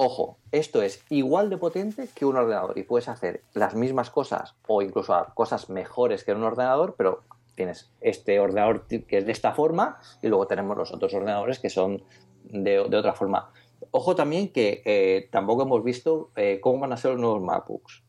Ojo, 0.02 0.38
esto 0.50 0.80
es 0.80 1.04
igual 1.10 1.50
de 1.50 1.58
potente 1.58 2.08
que 2.14 2.24
un 2.24 2.34
ordenador 2.34 2.78
y 2.78 2.84
puedes 2.84 3.06
hacer 3.06 3.42
las 3.52 3.74
mismas 3.74 4.08
cosas 4.08 4.54
o 4.66 4.80
incluso 4.80 5.14
cosas 5.34 5.68
mejores 5.68 6.24
que 6.24 6.32
un 6.32 6.42
ordenador, 6.42 6.94
pero 6.96 7.22
tienes 7.54 7.92
este 8.00 8.40
ordenador 8.40 8.86
que 8.86 9.18
es 9.18 9.26
de 9.26 9.32
esta 9.32 9.52
forma 9.52 9.98
y 10.22 10.28
luego 10.28 10.46
tenemos 10.46 10.74
los 10.74 10.90
otros 10.90 11.12
ordenadores 11.12 11.58
que 11.58 11.68
son 11.68 12.02
de, 12.44 12.78
otra 12.78 13.12
forma. 13.12 13.50
Ojo 13.90 14.14
también 14.14 14.48
que 14.48 14.80
eh, 14.86 15.28
tampoco 15.30 15.64
hemos 15.64 15.84
visto 15.84 16.30
eh, 16.34 16.60
cómo 16.62 16.78
van 16.78 16.94
a 16.94 16.96
ser 16.96 17.10
los 17.10 17.20
nuevos 17.20 17.42
MacBooks, 17.42 18.02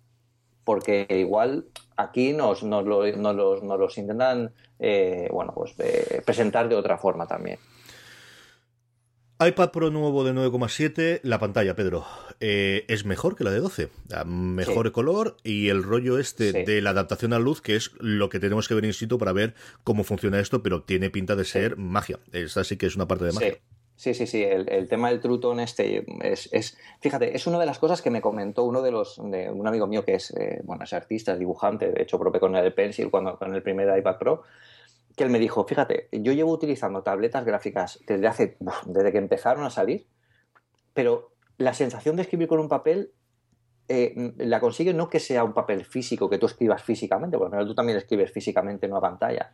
porque 0.64 1.06
igual 1.10 1.66
aquí 1.98 2.32
nos, 2.32 2.64
nos, 2.64 2.86
los, 2.86 3.98
intentan 3.98 4.54
eh, 4.80 5.28
bueno, 5.30 5.52
pues, 5.54 5.76
presentar 6.24 6.70
de 6.70 6.76
otra 6.76 6.98
forma 6.98 7.28
también 7.28 7.60
iPad 9.46 9.72
Pro 9.72 9.90
nuevo 9.90 10.24
de 10.24 10.34
9,7, 10.34 11.22
la 11.24 11.40
pantalla, 11.40 11.76
Pedro, 11.76 12.06
eh, 12.40 12.86
es 12.88 13.06
mejor 13.06 13.36
que 13.36 13.44
la 13.44 13.50
de 13.50 13.60
12. 13.60 13.90
Mejor 14.26 14.92
color 14.92 15.38
y 15.44 15.70
el 15.70 15.82
rollo 15.82 16.20
este 16.20 16.52
de 16.52 16.82
la 16.82 16.92
adaptación 16.92 17.34
a 17.34 17.40
luz, 17.40 17.62
que 17.62 17.76
es 17.76 17.92
lo 18.00 18.30
que 18.30 18.40
tenemos 18.40 18.68
que 18.68 18.76
ver 18.76 18.86
in 18.86 18.94
situ 18.94 19.18
para 19.18 19.34
ver 19.34 19.56
cómo 19.84 20.04
funciona 20.04 20.40
esto, 20.40 20.62
pero 20.62 20.84
tiene 20.84 21.10
pinta 21.10 21.36
de 21.36 21.46
ser 21.46 21.76
magia. 21.78 22.20
Esta 22.32 22.64
sí 22.64 22.78
que 22.78 22.86
es 22.86 22.96
una 22.96 23.08
parte 23.08 23.26
de 23.26 23.32
magia. 23.32 23.58
Sí, 23.96 24.14
sí, 24.14 24.26
sí, 24.26 24.44
el, 24.44 24.88
tema 24.88 25.10
del 25.10 25.22
Truton 25.22 25.60
este 25.60 26.04
es, 26.22 26.78
fíjate, 27.02 27.36
es 27.36 27.46
una 27.46 27.60
de 27.60 27.68
las 27.68 27.78
cosas 27.78 28.02
que 28.02 28.10
me 28.10 28.20
comentó 28.20 28.64
uno 28.64 28.82
de 28.82 28.92
los, 28.92 29.22
de 29.30 29.52
un 29.52 29.68
amigo 29.68 29.86
mío 29.86 30.04
que 30.04 30.16
es, 30.16 30.32
eh, 30.32 30.60
bueno, 30.64 30.86
es 30.86 30.94
artista, 30.94 31.34
es 31.34 31.40
dibujante, 31.40 31.92
de 31.92 32.02
hecho 32.02 32.18
propio 32.18 32.40
con 32.40 32.56
el 32.56 32.74
Pencil 32.74 33.12
cuando 33.12 33.38
con 33.38 33.54
el 33.54 33.62
primer 33.62 33.96
iPad 33.96 34.18
Pro, 34.18 34.44
que 35.16 35.24
él 35.24 35.30
me 35.30 35.40
dijo, 35.40 35.66
fíjate, 35.66 36.08
yo 36.12 36.34
llevo 36.34 36.52
utilizando 36.52 37.04
tabletas 37.04 37.46
gráficas 37.46 38.00
desde 38.08 38.28
hace, 38.28 38.58
desde 38.86 39.12
que 39.12 39.18
empezaron 39.18 39.64
a 39.64 39.70
salir, 39.70 40.08
pero 40.94 41.32
la 41.58 41.74
sensación 41.74 42.16
de 42.16 42.24
escribir 42.24 42.48
con 42.48 42.60
un 42.60 42.70
papel 42.70 43.12
eh, 43.88 44.34
la 44.38 44.60
consigue 44.60 44.94
no 44.94 45.10
que 45.10 45.20
sea 45.20 45.44
un 45.44 45.54
papel 45.54 45.84
físico, 45.84 46.30
que 46.30 46.38
tú 46.38 46.46
escribas 46.46 46.82
físicamente, 46.82 47.38
porque 47.38 47.58
tú 47.66 47.76
también 47.76 47.98
escribes 47.98 48.32
físicamente 48.32 48.86
en 48.86 48.94
una 48.94 49.02
pantalla, 49.02 49.52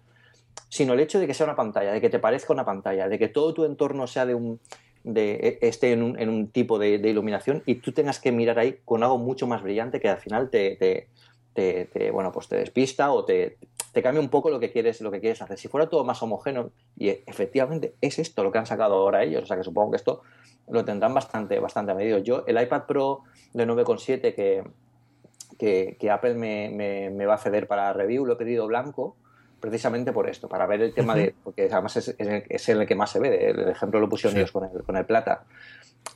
sino 0.69 0.93
el 0.93 0.99
hecho 0.99 1.19
de 1.19 1.27
que 1.27 1.33
sea 1.33 1.45
una 1.45 1.55
pantalla, 1.55 1.91
de 1.91 2.01
que 2.01 2.09
te 2.09 2.19
parezca 2.19 2.53
una 2.53 2.65
pantalla, 2.65 3.07
de 3.07 3.17
que 3.17 3.29
todo 3.29 3.53
tu 3.53 3.65
entorno 3.65 4.05
sea 4.05 4.25
de 4.25 4.35
un, 4.35 4.59
de, 5.03 5.57
e, 5.61 5.67
esté 5.67 5.91
en 5.91 6.03
un, 6.03 6.19
en 6.19 6.29
un 6.29 6.49
tipo 6.49 6.77
de, 6.77 6.95
iluminación 6.95 7.63
y 7.65 7.75
tú 7.75 7.93
tengas 7.93 8.19
que 8.19 8.31
mirar 8.31 8.59
ahí 8.59 8.79
con 8.85 9.03
algo 9.03 9.17
mucho 9.17 9.47
más 9.47 9.63
brillante 9.63 9.99
que 9.99 10.09
al 10.09 10.19
final 10.19 10.49
te, 10.49 11.07
te, 11.53 12.11
bueno, 12.11 12.31
pues 12.31 12.47
te 12.47 12.57
despista 12.57 13.11
o 13.11 13.25
te, 13.25 13.57
te, 13.97 14.03
cambia 14.03 14.21
un 14.21 14.29
poco 14.29 14.49
lo 14.49 14.59
que 14.59 14.71
quieres, 14.71 15.01
lo 15.01 15.11
que 15.11 15.19
quieres 15.19 15.41
hacer. 15.41 15.57
Si 15.57 15.67
fuera 15.67 15.89
todo 15.89 16.03
más 16.03 16.21
homogéneo, 16.21 16.71
y 16.97 17.09
efectivamente 17.09 17.95
es 18.01 18.19
esto 18.19 18.43
lo 18.43 18.51
que 18.51 18.57
han 18.59 18.65
sacado 18.65 18.95
ahora 18.95 19.23
ellos, 19.23 19.43
o 19.43 19.45
sea 19.45 19.57
que 19.57 19.63
supongo 19.63 19.91
que 19.91 19.97
esto 19.97 20.21
lo 20.69 20.85
tendrán 20.85 21.13
bastante, 21.13 21.59
bastante 21.59 21.93
medido. 21.93 22.19
Yo, 22.19 22.43
el 22.47 22.61
iPad 22.61 22.83
Pro 22.83 23.23
de 23.53 23.67
9,7 23.67 24.35
que, 24.35 25.97
que, 25.99 26.11
Apple 26.11 26.35
me, 26.35 27.09
me, 27.11 27.25
va 27.25 27.35
a 27.35 27.37
ceder 27.37 27.67
para 27.67 27.93
review, 27.93 28.25
lo 28.25 28.33
he 28.33 28.37
pedido 28.37 28.67
blanco, 28.67 29.15
precisamente 29.59 30.11
por 30.11 30.29
esto, 30.29 30.47
para 30.47 30.65
ver 30.65 30.81
el 30.81 30.93
tema 30.93 31.15
de, 31.15 31.33
porque 31.43 31.69
además 31.71 31.97
es, 31.97 32.15
es, 32.17 32.69
el, 32.69 32.85
que 32.85 32.95
más 32.95 33.11
se 33.11 33.19
ve, 33.19 33.49
el 33.49 33.69
ejemplo 33.69 33.99
lo 33.99 34.09
pusieron 34.09 34.37
ellos 34.37 34.51
con 34.51 34.65
el, 34.65 34.83
con 34.83 34.97
el 34.97 35.05
plata. 35.05 35.45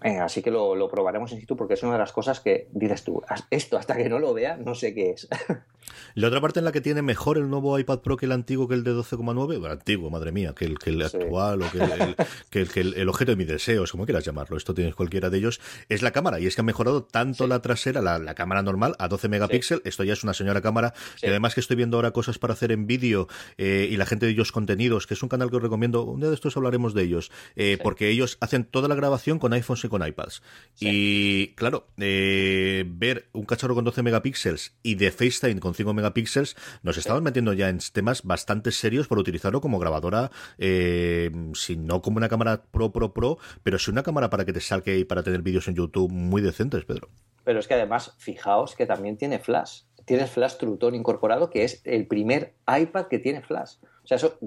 Eh, 0.04 0.20
así 0.20 0.42
que 0.42 0.52
lo, 0.52 0.76
lo, 0.76 0.90
probaremos 0.90 1.32
in 1.32 1.40
situ 1.42 1.56
porque 1.56 1.74
es 1.74 1.84
una 1.84 1.94
de 1.94 2.00
las 2.00 2.12
cosas 2.12 2.40
que 2.40 2.68
dices 2.72 3.04
tú, 3.04 3.22
esto 3.50 3.78
hasta 3.78 3.96
que 3.96 4.10
no 4.10 4.20
lo 4.20 4.34
vea 4.34 4.56
no 4.58 4.74
sé 4.74 4.94
qué 4.94 5.12
es. 5.12 5.28
La 6.16 6.28
otra 6.28 6.42
parte 6.42 6.60
en 6.60 6.66
la 6.66 6.72
que 6.72 6.82
tiene 6.82 7.02
mejor 7.02 7.38
el 7.38 7.50
nuevo 7.50 7.78
iPad 7.78 8.00
Pro 8.00 8.18
que 8.18 8.26
el 8.26 8.32
antiguo, 8.32 8.68
que 8.68 8.76
el 8.76 8.84
de 8.84 8.92
12,9, 8.92 9.34
bueno, 9.34 9.72
antiguo, 9.72 10.10
madre 10.10 10.32
mía, 10.32 10.54
que 10.56 10.66
el, 10.66 10.78
que 10.78 10.90
el 10.90 11.02
actual 11.02 11.62
o 11.62 11.72
que, 11.72 12.60
el, 12.60 12.70
que, 12.70 12.82
el, 12.82 13.10
objeto 13.10 13.32
de 13.32 13.36
mis 13.36 13.48
deseos, 13.48 13.92
como 13.92 14.06
quieras 14.06 14.26
llamarlo, 14.26 14.58
esto 14.58 14.74
tienes 14.74 14.96
cualquiera 14.96 15.30
de 15.30 15.38
ellos, 15.38 15.62
es 15.90 16.02
la 16.02 16.12
cámara. 16.12 16.40
Y 16.40 16.48
es 16.48 16.56
que 16.56 16.62
ha 16.62 16.64
mejorado 16.64 17.04
tanto 17.04 17.48
la 17.48 17.62
trasera, 17.62 18.02
la, 18.02 18.36
cámara 18.36 18.62
normal, 18.62 18.96
a 19.00 19.08
12 19.08 19.30
megapíxeles, 19.30 19.86
esto 19.86 20.04
ya 20.04 20.14
es 20.14 20.24
una 20.24 20.34
señora 20.34 20.62
cámara, 20.62 20.94
y 21.22 21.28
además 21.28 21.54
que 21.54 21.62
estoy 21.62 21.78
viendo 21.78 21.98
ahora 21.98 22.12
cosas 22.12 22.38
para 22.38 22.54
hacer 22.54 22.72
en 22.72 22.88
vídeo 22.88 23.28
eh, 23.58 23.88
y 23.90 23.98
la 23.98 24.06
gente 24.06 24.26
de 24.26 24.32
ellos 24.32 24.52
contenidos, 24.52 25.08
que 25.08 25.14
es 25.14 25.24
un 25.24 25.30
canal 25.30 25.50
que 25.50 25.58
os 25.58 25.62
recomiendo, 25.62 26.04
un 26.04 26.20
día 26.20 26.30
de 26.30 26.36
estos 26.36 26.56
hablaremos 26.58 26.94
de 26.94 27.04
ellos, 27.04 27.32
eh, 27.56 27.78
porque 27.82 28.10
ellos 28.10 28.38
hacen 28.42 28.66
toda 28.66 28.88
la 28.88 28.96
grabación 28.96 29.40
con 29.40 29.54
iPhones 29.54 29.84
y 29.86 29.90
con 29.90 30.06
iPads. 30.06 30.42
Y 30.80 31.48
claro, 31.56 31.88
eh, 31.98 32.84
ver 32.88 33.30
un 33.34 33.46
cacharro 33.46 33.76
con 33.76 33.84
12 33.84 34.04
megapíxeles 34.04 34.76
y 34.84 34.96
de 34.96 35.12
FaceTime 35.12 35.60
con 35.60 35.74
5 35.74 35.94
megapíxeles, 35.94 36.56
nos 36.84 36.98
estamos 36.98 37.22
metiendo 37.22 37.54
ya 37.54 37.70
en 37.70 37.80
temas 37.94 38.24
bastante 38.24 38.72
serios 38.72 39.08
por 39.08 39.20
utilizarlo 39.20 39.62
como 39.62 39.80
grabadora, 39.80 40.32
eh, 40.58 41.32
si 41.54 41.78
no 41.78 42.02
como 42.02 42.18
una 42.18 42.30
cámara 42.30 42.64
pro, 42.64 42.92
pro, 42.92 43.14
pro, 43.14 43.38
pero 43.64 43.80
si 43.80 43.92
una 43.92 44.04
cámara 44.04 44.30
para 44.30 44.46
que 44.46 44.54
te 44.54 44.62
salga 44.62 44.94
y 44.94 45.06
para 45.06 45.24
tener 45.24 45.42
vídeos 45.42 45.68
en 45.68 45.76
YouTube 45.76 46.12
muy 46.12 46.42
decentes, 46.42 46.86
Pedro. 46.86 47.10
Pero 47.44 47.60
es 47.60 47.68
que 47.68 47.74
además, 47.74 48.14
fijaos 48.18 48.76
que 48.76 48.86
también 48.86 49.18
tiene 49.18 49.40
flash. 49.40 49.82
Tienes 50.12 50.30
flash 50.30 50.58
Truton 50.58 50.94
incorporado, 50.94 51.50
que 51.50 51.64
es 51.64 51.82
el 51.86 52.06
primer 52.06 52.52
iPad 52.68 53.06
que 53.06 53.18
tiene 53.18 53.40
flash. 53.40 53.76
O 54.04 54.08
sea, 54.08 54.18
eso, 54.18 54.38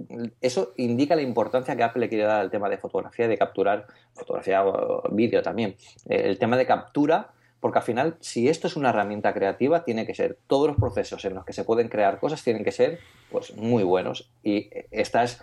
eso 0.43 0.75
indica 0.77 1.17
la 1.17 1.23
importancia 1.23 1.75
que 1.75 1.83
Apple 1.83 2.01
le 2.01 2.11
quiere 2.11 2.25
dar 2.25 2.43
al 2.43 2.51
tema 2.51 2.69
de 2.69 2.77
fotografía, 2.77 3.29
de 3.29 3.39
capturar 3.39 3.87
fotografía 4.13 4.63
o 4.63 5.09
vídeo 5.11 5.41
también. 5.41 5.75
El 6.05 6.39
tema 6.39 6.59
de 6.59 6.67
captura, 6.67 7.31
porque 7.61 7.79
al 7.79 7.85
final, 7.87 8.19
si 8.21 8.51
esto 8.51 8.67
es 8.67 8.77
una 8.77 8.91
herramienta 8.91 9.33
creativa, 9.33 9.85
tiene 9.85 10.05
que 10.05 10.15
ser, 10.15 10.37
todos 10.49 10.69
los 10.69 10.77
procesos 10.77 11.25
en 11.25 11.33
los 11.33 11.47
que 11.47 11.55
se 11.55 11.65
pueden 11.65 11.89
crear 11.89 12.21
cosas 12.21 12.45
tienen 12.45 12.63
que 12.63 12.71
ser 12.71 12.99
pues 13.31 13.57
muy 13.57 13.85
buenos. 13.85 14.31
Y 14.43 14.69
esta 14.91 15.25
es, 15.25 15.41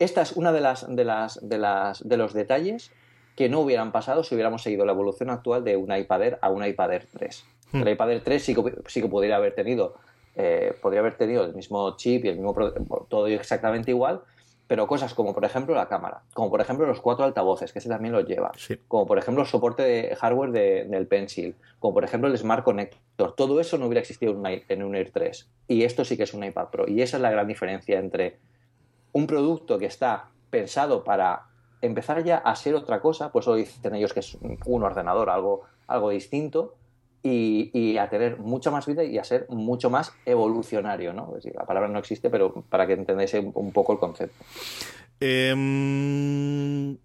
esta 0.00 0.22
es 0.22 0.32
una 0.32 0.50
de 0.50 0.62
las, 0.62 0.84
de 0.92 1.04
las, 1.04 1.48
de 1.48 1.58
las, 1.58 2.08
de 2.08 2.16
los 2.16 2.34
detalles 2.34 2.90
que 3.36 3.48
no 3.48 3.60
hubieran 3.60 3.92
pasado 3.92 4.24
si 4.24 4.34
hubiéramos 4.34 4.64
seguido 4.64 4.84
la 4.84 4.90
evolución 4.90 5.30
actual 5.30 5.62
de 5.62 5.76
un 5.76 5.96
iPad 5.96 6.22
Air 6.24 6.38
a 6.42 6.50
un 6.50 6.66
iPad 6.66 6.92
Air 6.92 7.08
3. 7.12 7.44
El 7.72 7.88
iPad 7.88 8.12
Air 8.12 8.24
3 8.24 8.42
sí 8.42 8.54
que, 8.54 8.74
sí 8.86 9.02
que 9.02 9.08
podría 9.08 9.36
haber 9.36 9.54
tenido 9.54 9.94
eh, 10.36 10.76
podría 10.80 11.00
haber 11.00 11.16
tenido 11.16 11.44
el 11.44 11.54
mismo 11.54 11.96
chip 11.96 12.24
y 12.24 12.28
el 12.28 12.38
mismo 12.38 12.54
todo 13.08 13.26
exactamente 13.26 13.90
igual, 13.90 14.22
pero 14.68 14.86
cosas 14.86 15.12
como 15.12 15.34
por 15.34 15.44
ejemplo 15.44 15.74
la 15.74 15.88
cámara, 15.88 16.22
como 16.32 16.50
por 16.50 16.60
ejemplo 16.60 16.86
los 16.86 17.00
cuatro 17.00 17.24
altavoces, 17.24 17.72
que 17.72 17.80
ese 17.80 17.88
también 17.88 18.12
los 18.12 18.24
lleva, 18.24 18.52
como 18.86 19.06
por 19.06 19.18
ejemplo 19.18 19.42
el 19.42 19.48
soporte 19.48 19.82
de 19.82 20.14
hardware 20.14 20.52
del 20.88 21.06
Pencil, 21.08 21.56
como 21.80 21.94
por 21.94 22.04
ejemplo 22.04 22.30
el 22.30 22.38
Smart 22.38 22.62
Connector, 22.62 23.34
todo 23.34 23.60
eso 23.60 23.76
no 23.76 23.86
hubiera 23.86 24.00
existido 24.00 24.32
en 24.32 24.82
un 24.82 24.94
Air 24.94 25.10
3 25.12 25.48
y 25.66 25.82
esto 25.82 26.04
sí 26.04 26.16
que 26.16 26.22
es 26.22 26.32
un 26.32 26.44
iPad 26.44 26.68
Pro 26.68 26.88
y 26.88 27.02
esa 27.02 27.16
es 27.16 27.22
la 27.22 27.30
gran 27.30 27.48
diferencia 27.48 27.98
entre 27.98 28.38
un 29.12 29.26
producto 29.26 29.78
que 29.78 29.86
está 29.86 30.28
pensado 30.50 31.02
para 31.02 31.46
empezar 31.82 32.22
ya 32.22 32.36
a 32.38 32.54
ser 32.54 32.76
otra 32.76 33.00
cosa, 33.00 33.32
pues 33.32 33.48
hoy 33.48 33.62
dicen 33.62 33.96
ellos 33.96 34.14
que 34.14 34.20
es 34.20 34.38
un 34.64 34.82
ordenador, 34.84 35.28
algo, 35.28 35.62
algo 35.88 36.10
distinto, 36.10 36.76
y, 37.22 37.96
a 37.98 38.08
tener 38.08 38.38
mucha 38.38 38.70
más 38.70 38.86
vida 38.86 39.04
y 39.04 39.18
a 39.18 39.24
ser 39.24 39.46
mucho 39.48 39.90
más 39.90 40.12
evolucionario, 40.24 41.12
¿no? 41.12 41.34
la 41.54 41.66
palabra 41.66 41.88
no 41.88 41.98
existe, 41.98 42.30
pero 42.30 42.64
para 42.68 42.86
que 42.86 42.94
entendáis 42.94 43.34
un 43.34 43.72
poco 43.72 43.92
el 43.92 43.98
concepto. 43.98 44.44
Em, 45.20 46.96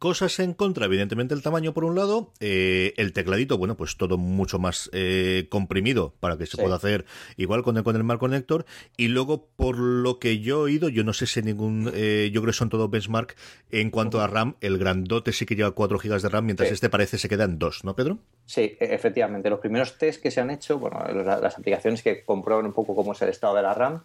Cosas 0.00 0.38
en 0.38 0.54
contra, 0.54 0.86
evidentemente 0.86 1.34
el 1.34 1.42
tamaño 1.42 1.74
por 1.74 1.84
un 1.84 1.94
lado, 1.94 2.32
eh, 2.40 2.94
el 2.96 3.12
tecladito, 3.12 3.58
bueno, 3.58 3.76
pues 3.76 3.98
todo 3.98 4.16
mucho 4.16 4.58
más 4.58 4.88
eh, 4.94 5.46
comprimido 5.50 6.14
para 6.20 6.38
que 6.38 6.46
se 6.46 6.56
pueda 6.56 6.76
hacer 6.76 7.04
igual 7.36 7.62
con 7.62 7.76
el, 7.76 7.84
con 7.84 7.96
el 7.96 8.02
Mark 8.02 8.18
Connector. 8.18 8.64
Y 8.96 9.08
luego, 9.08 9.50
por 9.56 9.76
lo 9.76 10.18
que 10.18 10.40
yo 10.40 10.60
he 10.60 10.62
oído, 10.62 10.88
yo 10.88 11.04
no 11.04 11.12
sé 11.12 11.26
si 11.26 11.42
ningún, 11.42 11.92
eh, 11.94 12.30
yo 12.32 12.40
creo 12.40 12.52
que 12.52 12.56
son 12.56 12.70
todos 12.70 12.88
benchmark 12.88 13.36
en 13.70 13.90
cuanto 13.90 14.22
a 14.22 14.26
RAM, 14.26 14.56
el 14.62 14.78
grandote 14.78 15.34
sí 15.34 15.44
que 15.44 15.54
lleva 15.54 15.72
4 15.72 15.98
GB 15.98 16.22
de 16.22 16.28
RAM, 16.30 16.46
mientras 16.46 16.72
este 16.72 16.88
parece 16.88 17.18
se 17.18 17.28
queda 17.28 17.44
en 17.44 17.58
2, 17.58 17.84
¿no, 17.84 17.94
Pedro? 17.94 18.20
Sí, 18.46 18.78
e, 18.80 18.94
efectivamente. 18.94 19.50
Los 19.50 19.60
primeros 19.60 19.98
test 19.98 20.22
que 20.22 20.30
se 20.30 20.40
han 20.40 20.48
hecho, 20.48 20.78
bueno, 20.78 21.04
las 21.12 21.58
aplicaciones 21.58 22.02
que 22.02 22.24
comprueban 22.24 22.64
un 22.64 22.72
poco 22.72 22.94
cómo 22.94 23.12
es 23.12 23.20
el 23.20 23.28
estado 23.28 23.54
de 23.54 23.60
la 23.60 23.74
RAM, 23.74 24.02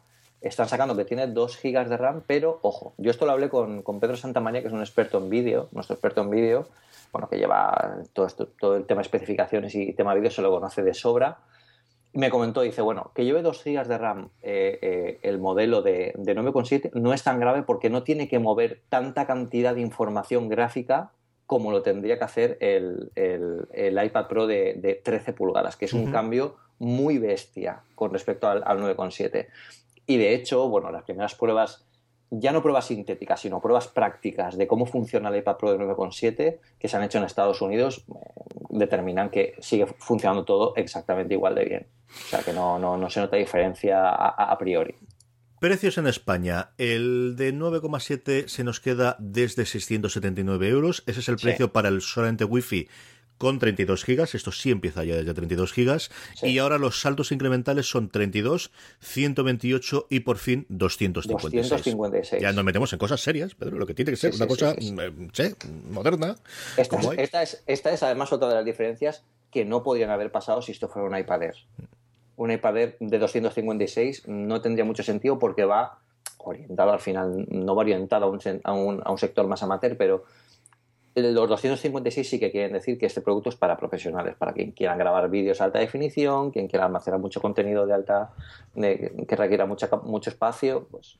están 0.47 0.69
sacando 0.69 0.95
que 0.95 1.05
tiene 1.05 1.27
2 1.27 1.59
GB 1.61 1.89
de 1.89 1.97
RAM, 1.97 2.23
pero 2.25 2.59
ojo, 2.61 2.93
yo 2.97 3.11
esto 3.11 3.25
lo 3.25 3.31
hablé 3.31 3.49
con, 3.49 3.81
con 3.81 3.99
Pedro 3.99 4.15
Santamaría, 4.15 4.61
que 4.61 4.67
es 4.67 4.73
un 4.73 4.81
experto 4.81 5.17
en 5.17 5.29
vídeo, 5.29 5.69
nuestro 5.71 5.95
experto 5.95 6.21
en 6.21 6.29
vídeo, 6.29 6.67
bueno, 7.11 7.29
que 7.29 7.37
lleva 7.37 7.97
todo, 8.13 8.25
esto, 8.25 8.47
todo 8.59 8.75
el 8.75 8.85
tema 8.85 8.99
de 8.99 9.03
especificaciones 9.03 9.73
y 9.73 9.93
tema 9.93 10.13
vídeo, 10.13 10.29
se 10.29 10.41
lo 10.41 10.51
conoce 10.51 10.83
de 10.83 10.93
sobra. 10.93 11.37
Y 12.13 12.19
me 12.19 12.29
comentó, 12.29 12.61
dice, 12.61 12.81
bueno, 12.81 13.11
que 13.15 13.25
lleve 13.25 13.41
2 13.41 13.63
GB 13.63 13.87
de 13.87 13.97
RAM 13.97 14.29
eh, 14.41 14.79
eh, 14.81 15.19
el 15.21 15.39
modelo 15.39 15.81
de, 15.81 16.13
de 16.15 16.35
9,7 16.35 16.91
no 16.93 17.13
es 17.13 17.23
tan 17.23 17.39
grave 17.39 17.63
porque 17.63 17.89
no 17.89 18.03
tiene 18.03 18.27
que 18.27 18.39
mover 18.39 18.81
tanta 18.89 19.25
cantidad 19.25 19.75
de 19.75 19.81
información 19.81 20.47
gráfica 20.47 21.11
como 21.47 21.71
lo 21.71 21.81
tendría 21.81 22.17
que 22.17 22.23
hacer 22.23 22.57
el, 22.59 23.11
el, 23.15 24.03
iPad 24.03 24.27
Pro 24.27 24.47
de, 24.47 24.73
de, 24.73 24.95
13 24.95 25.33
pulgadas, 25.33 25.75
que 25.77 25.85
es 25.85 25.93
un 25.93 26.11
cambio 26.11 26.55
muy 26.79 27.17
bestia 27.17 27.81
con 27.93 28.11
respecto 28.11 28.47
al, 28.47 28.63
al 28.65 28.79
9,7. 28.79 29.47
Y 30.07 30.17
de 30.17 30.33
hecho, 30.33 30.67
bueno, 30.69 30.91
las 30.91 31.03
primeras 31.03 31.35
pruebas, 31.35 31.85
ya 32.29 32.51
no 32.51 32.61
pruebas 32.61 32.85
sintéticas, 32.85 33.41
sino 33.41 33.61
pruebas 33.61 33.87
prácticas 33.87 34.57
de 34.57 34.67
cómo 34.67 34.85
funciona 34.85 35.29
el 35.29 35.37
iPad 35.37 35.57
Pro 35.57 35.71
de 35.71 35.79
9,7 35.79 36.59
que 36.79 36.87
se 36.87 36.97
han 36.97 37.03
hecho 37.03 37.17
en 37.17 37.23
Estados 37.23 37.61
Unidos, 37.61 38.05
eh, 38.09 38.19
determinan 38.69 39.29
que 39.29 39.55
sigue 39.59 39.87
funcionando 39.97 40.45
todo 40.45 40.73
exactamente 40.75 41.33
igual 41.33 41.55
de 41.55 41.65
bien. 41.65 41.87
O 42.07 42.29
sea 42.29 42.43
que 42.43 42.53
no, 42.53 42.77
no, 42.79 43.09
se 43.09 43.19
nota 43.19 43.35
diferencia 43.35 44.09
a, 44.09 44.57
priori. 44.57 44.95
Precios 45.59 45.97
en 45.97 46.07
España. 46.07 46.71
El 46.77 47.35
de 47.35 47.53
9,7 47.53 48.47
se 48.47 48.63
nos 48.63 48.79
queda 48.79 49.15
desde 49.19 49.65
679 49.65 50.69
euros. 50.69 51.03
Ese 51.07 51.21
es 51.21 51.29
el 51.29 51.37
precio 51.37 51.73
para 51.73 51.89
el 51.89 52.01
solamente 52.01 52.45
Wi-Fi 52.45 52.87
con 53.37 53.59
32 53.59 54.03
gigas, 54.03 54.35
esto 54.35 54.51
sí 54.51 54.71
empieza 54.71 55.03
ya 55.03 55.15
desde 55.15 55.33
32 55.33 55.73
gigas, 55.73 56.09
y 56.41 56.57
ahora 56.59 56.77
los 56.77 57.01
saltos 57.01 57.31
incrementales 57.31 57.89
son 57.89 58.09
32, 58.09 58.71
128 58.99 60.07
y 60.09 60.21
por 60.21 60.37
fin 60.37 60.65
256. 60.69 61.69
256. 61.69 62.41
Ya 62.41 62.53
nos 62.53 62.63
metemos 62.63 62.91
en 62.93 62.99
cosas 62.99 63.21
serias, 63.21 63.55
Pedro, 63.55 63.77
lo 63.77 63.85
que 63.85 63.93
tiene 63.93 64.11
que 64.11 64.17
ser 64.17 64.33
una 64.35 64.47
cosa 64.47 64.75
eh, 64.77 65.11
moderna. 65.89 66.35
Esta 66.77 67.43
es, 67.43 67.63
esta, 67.67 67.91
es, 67.91 68.03
además 68.03 68.31
otra 68.31 68.47
de 68.47 68.55
las 68.55 68.65
diferencias 68.65 69.23
que 69.51 69.65
no 69.65 69.83
podrían 69.83 70.09
haber 70.09 70.31
pasado 70.31 70.61
si 70.61 70.71
esto 70.71 70.87
fuera 70.87 71.07
un 71.07 71.17
iPad 71.17 71.43
Air. 71.43 71.55
Un 72.37 72.51
iPad 72.51 72.77
Air 72.77 72.97
de 72.99 73.19
256 73.19 74.27
no 74.27 74.61
tendría 74.61 74.85
mucho 74.85 75.03
sentido 75.03 75.39
porque 75.39 75.65
va 75.65 75.99
orientado 76.37 76.91
al 76.91 76.99
final, 76.99 77.45
no 77.49 77.75
va 77.75 77.81
orientado 77.81 78.25
a 78.25 78.29
un, 78.29 78.39
a 78.63 78.73
un, 78.73 79.01
a 79.03 79.11
un 79.11 79.17
sector 79.17 79.47
más 79.47 79.63
amateur, 79.63 79.97
pero 79.97 80.25
los 81.15 81.49
256 81.49 82.29
sí 82.29 82.39
que 82.39 82.51
quieren 82.51 82.73
decir 82.73 82.97
que 82.97 83.05
este 83.05 83.21
producto 83.21 83.49
es 83.49 83.55
para 83.55 83.77
profesionales, 83.77 84.35
para 84.35 84.53
quien 84.53 84.71
quieran 84.71 84.97
grabar 84.97 85.29
vídeos 85.29 85.61
a 85.61 85.65
alta 85.65 85.79
definición, 85.79 86.51
quien 86.51 86.67
quiera 86.67 86.85
almacenar 86.85 87.19
mucho 87.19 87.41
contenido 87.41 87.85
de 87.85 87.93
alta, 87.93 88.33
que 88.75 89.35
requiera 89.35 89.65
mucha, 89.65 89.89
mucho 90.03 90.29
espacio, 90.29 90.87
pues 90.91 91.17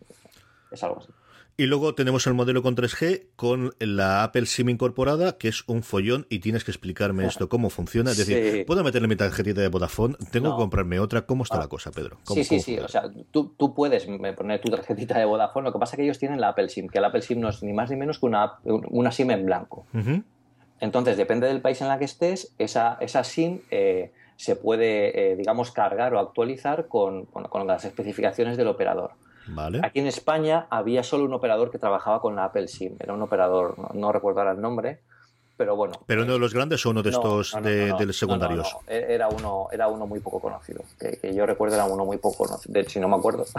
es 0.72 0.84
algo 0.84 1.00
así. 1.00 1.12
Y 1.58 1.68
luego 1.68 1.96
tenemos 1.96 2.28
el 2.28 2.34
modelo 2.34 2.62
con 2.62 2.76
3G 2.76 3.28
con 3.38 3.74
la 3.80 4.24
Apple 4.24 4.46
SIM 4.46 4.70
incorporada, 4.70 5.38
que 5.38 5.48
es 5.48 5.64
un 5.68 5.84
follón 5.84 6.28
y 6.30 6.40
tienes 6.40 6.66
que 6.66 6.72
explicarme 6.72 7.26
esto, 7.28 7.48
cómo 7.48 7.70
funciona. 7.70 8.12
Es 8.12 8.18
decir, 8.18 8.66
¿puedo 8.66 8.84
meterle 8.84 9.08
mi 9.08 9.16
tarjetita 9.16 9.62
de 9.62 9.70
Vodafone? 9.70 10.16
¿Tengo 10.32 10.52
que 10.52 10.58
comprarme 10.58 11.00
otra? 11.00 11.26
¿Cómo 11.26 11.44
está 11.44 11.58
la 11.58 11.68
cosa, 11.68 11.92
Pedro? 11.92 12.18
sí, 12.24 12.44
sí, 12.44 12.60
sí. 12.60 12.78
O 12.78 12.90
sea, 12.90 13.10
tú, 13.32 13.54
tú, 13.58 13.74
puedes 13.74 14.06
poner 14.36 14.60
tu 14.60 14.70
tarjetita 14.70 15.18
de 15.18 15.26
Vodafone. 15.26 15.66
Lo 15.66 15.72
que 15.72 15.80
pasa 15.80 15.96
es 15.96 15.98
que 15.98 16.04
ellos 16.04 16.20
tienen 16.20 16.42
la 16.42 16.50
Apple 16.50 16.68
SIM, 16.68 16.90
que 16.90 17.00
la 17.00 17.08
Apple 17.08 17.22
SIM 17.22 17.40
no 17.40 17.48
es 17.48 17.64
ni 17.64 17.72
más 17.72 17.90
ni 17.90 17.96
menos 17.96 18.20
que 18.20 18.26
una, 18.26 18.56
una 18.64 19.12
SIM 19.12 19.32
en 19.32 19.46
blanco. 19.46 19.86
Entonces, 20.82 21.16
depende 21.16 21.48
del 21.48 21.62
país 21.62 21.80
en 21.82 21.88
la 21.88 21.98
que 21.98 22.06
estés, 22.06 22.54
esa, 22.58 22.98
esa 23.00 23.24
SIM 23.24 23.62
eh, 23.72 24.12
se 24.36 24.58
puede, 24.58 25.32
eh, 25.32 25.36
digamos, 25.38 25.72
cargar 25.72 26.14
o 26.14 26.20
actualizar 26.20 26.88
con, 26.90 27.26
con 27.26 27.66
las 27.66 27.86
especificaciones 27.86 28.58
del 28.58 28.68
operador. 28.68 29.12
Aquí 29.84 30.00
en 30.00 30.08
España 30.08 30.68
había 30.70 31.04
solo 31.04 31.26
un 31.26 31.34
operador 31.34 31.72
que 31.72 31.80
trabajaba 31.80 32.22
con 32.22 32.36
la 32.36 32.46
Apple 32.46 32.68
SIM. 32.68 32.96
Era 33.00 33.14
un 33.14 33.22
operador, 33.22 33.76
no, 33.96 34.12
recuerdo 34.12 34.40
ahora 34.40 34.54
el 34.54 34.62
nombre, 34.62 35.00
pero 35.58 35.76
bueno. 35.76 35.94
¿Pero 36.06 36.24
uno 36.24 36.34
de 36.34 36.40
los 36.40 36.54
grandes 36.54 36.86
o 36.86 36.90
uno 36.90 37.04
de 37.04 37.12
estos 37.12 37.54
de, 37.62 38.14
secundarios? 38.14 38.76
E-, 38.88 39.06
era 39.10 39.28
uno, 39.30 39.68
era 39.72 39.88
uno 39.88 40.08
muy 40.08 40.20
poco 40.20 40.40
conocido. 40.40 40.84
Que, 41.00 41.34
yo 41.34 41.46
recuerdo 41.46 41.76
era 41.76 41.86
uno 41.86 42.06
muy 42.06 42.18
poco 42.18 42.46
conocido. 42.46 42.84
si 42.90 43.00
no 43.00 43.08
me 43.08 43.16
acuerdo. 43.16 43.46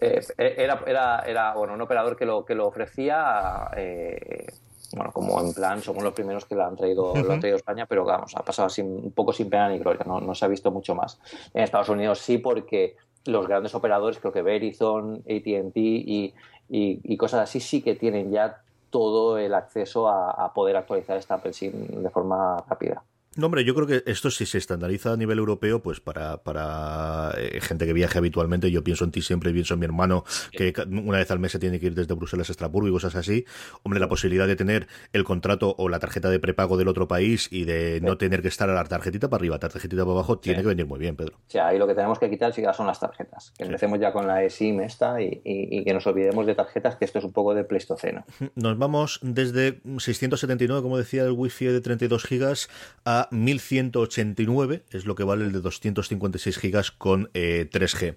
Eh, 0.00 0.20
e-, 0.36 0.54
era, 0.58 0.82
era, 0.86 1.20
era 1.20 1.54
bueno, 1.54 1.72
un 1.72 1.80
operador 1.80 2.16
que 2.16 2.26
lo, 2.26 2.44
que 2.44 2.54
lo 2.56 2.66
ofrecía. 2.66 3.70
Eh, 3.76 4.52
bueno, 4.92 5.12
como 5.12 5.40
en 5.40 5.54
plan, 5.54 5.82
somos 5.82 6.02
los 6.02 6.12
primeros 6.12 6.44
que 6.44 6.54
lo 6.54 6.64
han 6.64 6.76
traído, 6.76 7.14
lo 7.14 7.32
han 7.32 7.40
traído 7.40 7.56
a 7.56 7.58
España, 7.58 7.86
pero 7.86 8.04
vamos, 8.04 8.34
ha 8.36 8.42
pasado 8.42 8.68
un 8.82 9.12
poco 9.12 9.32
sin 9.32 9.48
pena 9.48 9.68
ni 9.68 9.78
gloria, 9.78 10.04
no, 10.06 10.20
no 10.20 10.34
se 10.34 10.44
ha 10.44 10.48
visto 10.48 10.70
mucho 10.70 10.94
más. 10.94 11.18
En 11.52 11.62
Estados 11.62 11.88
Unidos 11.88 12.18
sí, 12.18 12.38
porque 12.38 12.96
los 13.24 13.46
grandes 13.46 13.74
operadores, 13.74 14.18
creo 14.18 14.32
que 14.32 14.42
Verizon, 14.42 15.22
ATT 15.26 15.76
y, 15.76 16.34
y, 16.68 17.16
cosas 17.16 17.40
así, 17.42 17.60
sí 17.60 17.82
que 17.82 17.94
tienen 17.94 18.30
ya 18.30 18.62
todo 18.90 19.38
el 19.38 19.54
acceso 19.54 20.08
a, 20.08 20.30
a 20.30 20.52
poder 20.52 20.76
actualizar 20.76 21.16
esta 21.16 21.34
Apple 21.34 21.52
SIM 21.52 21.72
de 22.02 22.10
forma 22.10 22.62
rápida. 22.68 23.02
No, 23.36 23.46
hombre, 23.46 23.64
yo 23.64 23.74
creo 23.74 23.86
que 23.86 24.02
esto 24.10 24.30
si 24.30 24.46
se 24.46 24.58
estandariza 24.58 25.12
a 25.12 25.16
nivel 25.16 25.38
europeo, 25.38 25.82
pues 25.82 26.00
para, 26.00 26.42
para 26.42 27.32
eh, 27.36 27.60
gente 27.60 27.86
que 27.86 27.92
viaje 27.92 28.18
habitualmente, 28.18 28.70
yo 28.70 28.84
pienso 28.84 29.04
en 29.04 29.10
ti 29.10 29.22
siempre, 29.22 29.52
pienso 29.52 29.74
en 29.74 29.80
mi 29.80 29.86
hermano, 29.86 30.24
que 30.52 30.72
una 30.88 31.18
vez 31.18 31.30
al 31.30 31.38
mes 31.38 31.52
se 31.52 31.58
tiene 31.58 31.80
que 31.80 31.86
ir 31.86 31.94
desde 31.94 32.14
Bruselas 32.14 32.48
a 32.48 32.52
Estrasburgo 32.52 32.88
y 32.88 32.92
cosas 32.92 33.14
así. 33.16 33.44
Hombre, 33.82 33.98
la 34.00 34.08
posibilidad 34.08 34.46
de 34.46 34.56
tener 34.56 34.86
el 35.12 35.24
contrato 35.24 35.74
o 35.78 35.88
la 35.88 35.98
tarjeta 35.98 36.30
de 36.30 36.38
prepago 36.38 36.76
del 36.76 36.88
otro 36.88 37.08
país 37.08 37.48
y 37.50 37.64
de 37.64 38.00
no 38.02 38.18
tener 38.18 38.42
que 38.42 38.48
estar 38.48 38.70
a 38.70 38.74
la 38.74 38.84
tarjetita 38.84 39.28
para 39.28 39.40
arriba, 39.40 39.58
tarjetita 39.58 40.02
para 40.02 40.12
abajo, 40.12 40.38
tiene 40.38 40.62
que 40.62 40.68
venir 40.68 40.86
muy 40.86 40.98
bien, 40.98 41.16
Pedro. 41.16 41.38
Sí, 41.48 41.58
ahí 41.58 41.78
lo 41.78 41.86
que 41.86 41.94
tenemos 41.94 42.18
que 42.18 42.30
quitar 42.30 42.52
sí 42.52 42.62
son 42.74 42.86
las 42.86 43.00
tarjetas. 43.00 43.52
Que 43.56 43.64
empecemos 43.64 43.98
ya 43.98 44.12
con 44.12 44.26
la 44.26 44.42
eSIM 44.44 44.80
esta 44.80 45.20
y, 45.20 45.40
y, 45.44 45.84
que 45.84 45.92
nos 45.92 46.06
olvidemos 46.06 46.46
de 46.46 46.54
tarjetas, 46.54 46.96
que 46.96 47.04
esto 47.04 47.18
es 47.18 47.24
un 47.24 47.32
poco 47.32 47.54
de 47.54 47.64
pleistoceno. 47.64 48.24
Nos 48.54 48.78
vamos 48.78 49.18
desde 49.22 49.80
679, 49.98 50.82
como 50.82 50.96
decía, 50.96 51.24
el 51.24 51.32
wifi 51.32 51.66
de 51.66 51.80
32 51.80 52.24
gigas 52.24 52.68
a 53.04 53.23
1189, 53.30 54.84
es 54.90 55.06
lo 55.06 55.14
que 55.14 55.24
vale 55.24 55.44
el 55.44 55.52
de 55.52 55.60
256 55.60 56.58
gigas 56.58 56.90
con 56.90 57.30
3G. 57.32 58.02
Eh, 58.02 58.16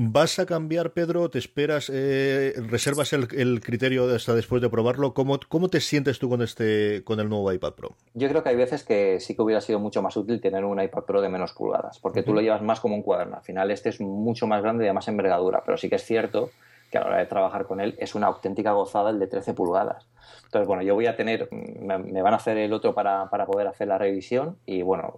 ¿Vas 0.00 0.38
a 0.38 0.46
cambiar, 0.46 0.92
Pedro? 0.92 1.28
¿Te 1.28 1.40
esperas? 1.40 1.90
Eh, 1.92 2.52
¿Reservas 2.68 3.12
el, 3.12 3.60
criterio 3.60 4.14
hasta 4.14 4.32
después 4.32 4.62
de 4.62 4.70
probarlo? 4.70 5.12
¿Cómo, 5.12 5.40
¿Cómo 5.48 5.68
te 5.68 5.80
sientes 5.80 6.20
tú 6.20 6.28
con 6.28 6.40
este 6.40 7.02
con 7.02 7.18
el 7.18 7.28
nuevo 7.28 7.52
iPad 7.52 7.72
Pro? 7.72 7.96
Yo 8.14 8.28
creo 8.28 8.44
que 8.44 8.50
hay 8.50 8.54
veces 8.54 8.84
que 8.84 9.18
sí 9.18 9.34
que 9.34 9.42
hubiera 9.42 9.60
sido 9.60 9.80
mucho 9.80 10.00
más 10.00 10.16
útil 10.16 10.40
tener 10.40 10.64
un 10.64 10.80
iPad 10.80 11.02
Pro 11.02 11.20
de 11.20 11.28
menos 11.28 11.52
pulgadas, 11.52 11.98
porque 11.98 12.22
tú 12.22 12.32
lo 12.32 12.40
llevas 12.40 12.62
más 12.62 12.78
como 12.78 12.94
un 12.94 13.02
cuaderno. 13.02 13.38
Al 13.38 13.42
final 13.42 13.72
este 13.72 13.88
es 13.88 14.00
mucho 14.00 14.46
más 14.46 14.62
grande 14.62 14.84
y 14.84 14.86
de 14.86 14.92
más 14.92 15.08
envergadura, 15.08 15.64
pero 15.66 15.76
sí 15.76 15.88
que 15.88 15.96
es 15.96 16.04
cierto 16.04 16.50
que 16.92 16.98
a 16.98 17.00
la 17.00 17.06
hora 17.08 17.18
de 17.18 17.26
trabajar 17.26 17.66
con 17.66 17.80
él 17.80 17.96
es 17.98 18.14
una 18.14 18.28
auténtica 18.28 18.70
gozada 18.70 19.10
el 19.10 19.18
de 19.18 19.26
13 19.26 19.52
pulgadas. 19.54 20.06
Entonces, 20.48 20.66
bueno, 20.66 20.82
yo 20.82 20.94
voy 20.94 21.04
a 21.04 21.14
tener, 21.14 21.46
me, 21.52 22.22
van 22.22 22.32
a 22.32 22.36
hacer 22.36 22.56
el 22.56 22.72
otro 22.72 22.94
para, 22.94 23.28
para, 23.28 23.44
poder 23.44 23.66
hacer 23.66 23.86
la 23.86 23.98
revisión 23.98 24.56
y 24.64 24.80
bueno, 24.80 25.12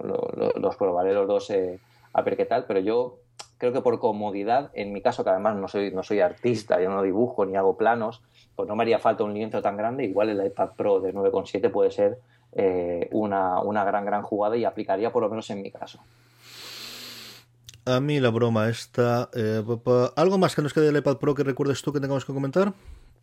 los 0.56 0.74
probaré 0.74 1.14
los 1.14 1.28
dos 1.28 1.50
eh, 1.50 1.78
a 2.12 2.22
ver 2.22 2.36
qué 2.36 2.46
tal, 2.46 2.64
pero 2.66 2.80
yo 2.80 3.18
creo 3.56 3.72
que 3.72 3.80
por 3.80 4.00
comodidad, 4.00 4.72
en 4.74 4.92
mi 4.92 5.02
caso, 5.02 5.22
que 5.22 5.30
además 5.30 5.54
no 5.54 5.68
soy, 5.68 5.92
no 5.92 6.02
soy 6.02 6.18
artista, 6.18 6.82
yo 6.82 6.90
no 6.90 7.00
dibujo 7.02 7.46
ni 7.46 7.54
hago 7.54 7.76
planos, 7.76 8.22
pues 8.56 8.68
no 8.68 8.74
me 8.74 8.82
haría 8.82 8.98
falta 8.98 9.22
un 9.22 9.32
lienzo 9.32 9.62
tan 9.62 9.76
grande, 9.76 10.04
igual 10.04 10.30
el 10.30 10.44
iPad 10.44 10.70
Pro 10.76 10.98
de 10.98 11.14
9,7 11.14 11.70
puede 11.70 11.92
ser 11.92 12.18
eh, 12.50 13.08
una, 13.12 13.60
una 13.60 13.84
gran, 13.84 14.04
gran 14.04 14.22
jugada 14.22 14.56
y 14.56 14.64
aplicaría 14.64 15.12
por 15.12 15.22
lo 15.22 15.28
menos 15.28 15.48
en 15.50 15.62
mi 15.62 15.70
caso. 15.70 16.00
a 17.84 18.00
mí 18.00 18.18
la 18.18 18.30
broma 18.30 18.68
esta. 18.68 19.30
Eh, 19.32 19.62
¿Algo 20.16 20.38
más 20.38 20.56
que 20.56 20.62
nos 20.62 20.74
quede 20.74 20.86
del 20.86 20.96
iPad 20.96 21.18
Pro 21.18 21.36
que 21.36 21.44
recuerdes 21.44 21.82
tú 21.82 21.92
que 21.92 22.00
tengamos 22.00 22.24
que 22.24 22.32
comentar? 22.32 22.72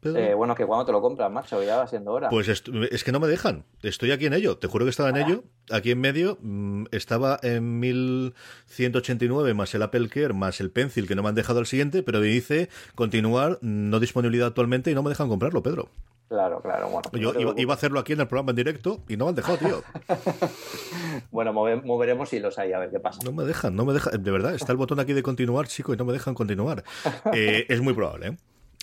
Eh, 0.04 0.34
bueno, 0.36 0.56
que 0.56 0.66
cuando 0.66 0.86
te 0.86 0.92
lo 0.92 1.02
compras, 1.02 1.32
macho, 1.32 1.62
ya 1.64 1.78
va 1.78 1.88
siendo 1.88 2.12
hora. 2.12 2.30
Pues 2.30 2.48
es, 2.48 2.62
que 3.04 3.12
no 3.12 3.20
me 3.20 3.28
dejan. 3.28 3.66
Estoy 3.82 4.12
aquí 4.12 4.26
en 4.26 4.34
ello. 4.34 4.58
Te 4.58 4.68
juro 4.68 4.86
que 4.86 4.92
estaba 4.92 5.10
en 5.10 5.18
ello. 5.18 5.44
Aquí 5.72 5.92
en 5.92 6.00
medio 6.00 6.38
mm, 6.42 6.86
estaba 6.92 7.40
en 7.42 7.80
1189 7.80 9.54
más 9.54 9.74
el 9.76 9.82
Apple 9.82 10.08
Care 10.10 10.34
más 10.34 10.62
el 10.62 10.72
Pencil 10.72 11.08
que 11.08 11.16
no 11.16 11.24
me 11.24 11.30
han 11.30 11.36
dejado 11.36 11.60
al 11.60 11.66
siguiente, 11.66 12.04
pero 12.04 12.20
me 12.20 12.28
dice 12.28 12.70
continuar, 12.96 13.58
no 13.62 14.00
disponibilidad 14.00 14.48
actualmente 14.48 14.92
y 14.92 14.96
no 14.96 15.04
me 15.04 15.10
dejan 15.10 15.30
comprarlo, 15.30 15.64
Pedro. 15.64 15.90
Claro, 16.30 16.62
claro. 16.62 16.90
Bueno, 16.90 17.10
Yo 17.14 17.54
iba, 17.58 17.74
a 17.74 17.76
hacerlo 17.76 18.00
aquí 18.00 18.14
en 18.14 18.20
el 18.20 18.28
programa 18.28 18.50
en 18.50 18.58
directo 18.58 19.02
y 19.08 19.16
no 19.16 19.26
me 19.26 19.30
han 19.30 19.36
dejado, 19.36 19.58
tío. 19.58 19.82
bueno, 21.32 21.54
moveremos 21.54 22.34
y 22.34 22.40
los 22.40 22.60
hay, 22.60 22.74
a 22.74 22.80
ver 22.80 22.90
qué 22.90 23.00
pasa. 23.00 23.20
No 23.24 23.32
me 23.32 23.46
dejan, 23.46 23.76
no 23.76 23.86
me 23.86 23.94
dejan. 23.94 24.22
De 24.22 24.32
verdad, 24.32 24.54
está 24.54 24.74
el 24.74 24.78
botón 24.78 25.00
aquí 25.00 25.14
de 25.14 25.24
continuar, 25.24 25.68
chico, 25.68 25.94
y 25.94 25.98
no 25.98 26.04
me 26.04 26.14
dejan 26.14 26.34
continuar. 26.34 26.84
Eh, 27.34 27.66
es 27.70 27.82
muy 27.82 27.94
probable, 27.94 28.28
¿eh? 28.28 28.38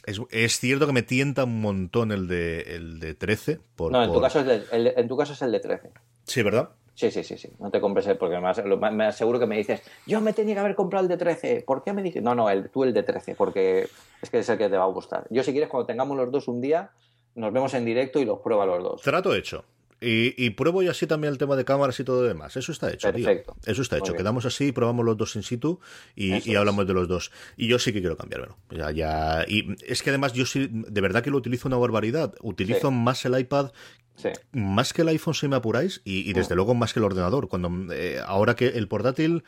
Es, 0.06 0.58
cierto 0.58 0.86
que 0.86 0.92
me 0.92 1.02
tienta 1.02 1.44
un 1.44 1.60
montón 1.60 2.12
el 2.12 2.28
de, 2.28 2.60
el 2.76 3.00
de 3.00 3.14
13. 3.14 3.60
Por, 3.74 3.92
no, 3.92 4.02
en, 4.04 4.12
Tu 4.12 4.20
caso 4.20 4.40
es 4.40 4.68
el, 4.70 4.92
en 4.96 5.08
tu 5.08 5.16
caso 5.16 5.32
es 5.32 5.42
el 5.42 5.52
de 5.52 5.60
13. 5.60 5.90
Sí, 6.24 6.42
¿verdad? 6.42 6.70
Sí, 6.94 7.10
sí, 7.10 7.24
sí, 7.24 7.36
sí. 7.36 7.50
No 7.58 7.70
te 7.70 7.80
compres 7.80 8.06
el, 8.06 8.16
porque 8.16 8.38
me, 8.38 9.04
aseguro 9.06 9.38
que 9.38 9.46
me 9.46 9.56
dices, 9.56 9.82
yo 10.06 10.20
me 10.20 10.32
tenía 10.32 10.54
que 10.54 10.60
haber 10.60 10.74
comprado 10.74 11.04
el 11.04 11.08
de 11.08 11.16
13. 11.16 11.64
¿Por 11.66 11.82
qué 11.82 11.92
me 11.92 12.02
dices? 12.02 12.22
No, 12.22 12.34
no, 12.34 12.48
el, 12.50 12.70
tú 12.70 12.84
el 12.84 12.92
de 12.92 13.02
13, 13.02 13.34
porque 13.34 13.88
es 14.22 14.30
que 14.30 14.38
es 14.38 14.48
el 14.48 14.58
que 14.58 14.68
te 14.68 14.76
va 14.76 14.84
a 14.84 14.88
gustar. 14.88 15.26
Yo, 15.30 15.42
si 15.42 15.52
quieres, 15.52 15.68
cuando 15.68 15.86
tengamos 15.86 16.16
los 16.16 16.30
dos 16.30 16.48
un 16.48 16.60
día, 16.60 16.90
nos 17.34 17.52
vemos 17.52 17.74
en 17.74 17.84
directo 17.84 18.20
y 18.20 18.24
los 18.24 18.38
prueba 18.40 18.64
los 18.66 18.82
dos. 18.82 19.02
Trato 19.02 19.34
hecho. 19.34 19.64
Y, 20.04 20.50
pruebo 20.50 20.82
y 20.82 20.88
así 20.88 21.06
también 21.06 21.32
el 21.32 21.38
tema 21.38 21.56
de 21.56 21.64
cámaras 21.64 21.98
y 22.00 22.04
todo 22.04 22.22
lo 22.22 22.28
demás. 22.28 22.56
Eso 22.56 22.72
está 22.72 22.92
hecho, 22.92 23.10
Perfecto. 23.10 23.56
Eso 23.64 23.82
está 23.82 23.98
hecho. 23.98 24.14
Quedamos 24.14 24.44
así, 24.44 24.72
probamos 24.72 25.04
los 25.04 25.16
dos 25.16 25.36
in 25.36 25.42
situ 25.42 25.80
y, 26.14 26.54
hablamos 26.54 26.86
de 26.86 26.94
los 26.94 27.08
dos. 27.08 27.30
Y 27.56 27.66
yo 27.68 27.78
sí 27.78 27.92
que 27.92 28.00
quiero 28.00 28.16
cambiarlo. 28.16 28.56
Ya, 28.70 28.90
ya. 28.90 29.44
Y 29.48 29.76
es 29.86 30.02
que 30.02 30.10
además 30.10 30.32
yo 30.32 30.46
sí, 30.46 30.68
de 30.70 31.00
verdad 31.00 31.22
que 31.22 31.30
lo 31.30 31.38
utilizo 31.38 31.68
una 31.68 31.76
barbaridad. 31.76 32.34
Utilizo 32.40 32.90
más 32.90 33.24
el 33.24 33.38
iPad 33.38 33.72
Más 34.52 34.92
que 34.92 35.02
el 35.02 35.08
iPhone 35.08 35.34
si 35.34 35.48
me 35.48 35.56
apuráis 35.56 36.00
y, 36.04 36.32
desde 36.32 36.54
mm. 36.54 36.56
luego 36.56 36.74
más 36.74 36.92
que 36.92 37.00
el 37.00 37.04
ordenador. 37.04 37.48
Cuando 37.48 37.92
eh, 37.92 38.20
ahora 38.24 38.54
que 38.54 38.68
el 38.68 38.88
portátil 38.88 39.44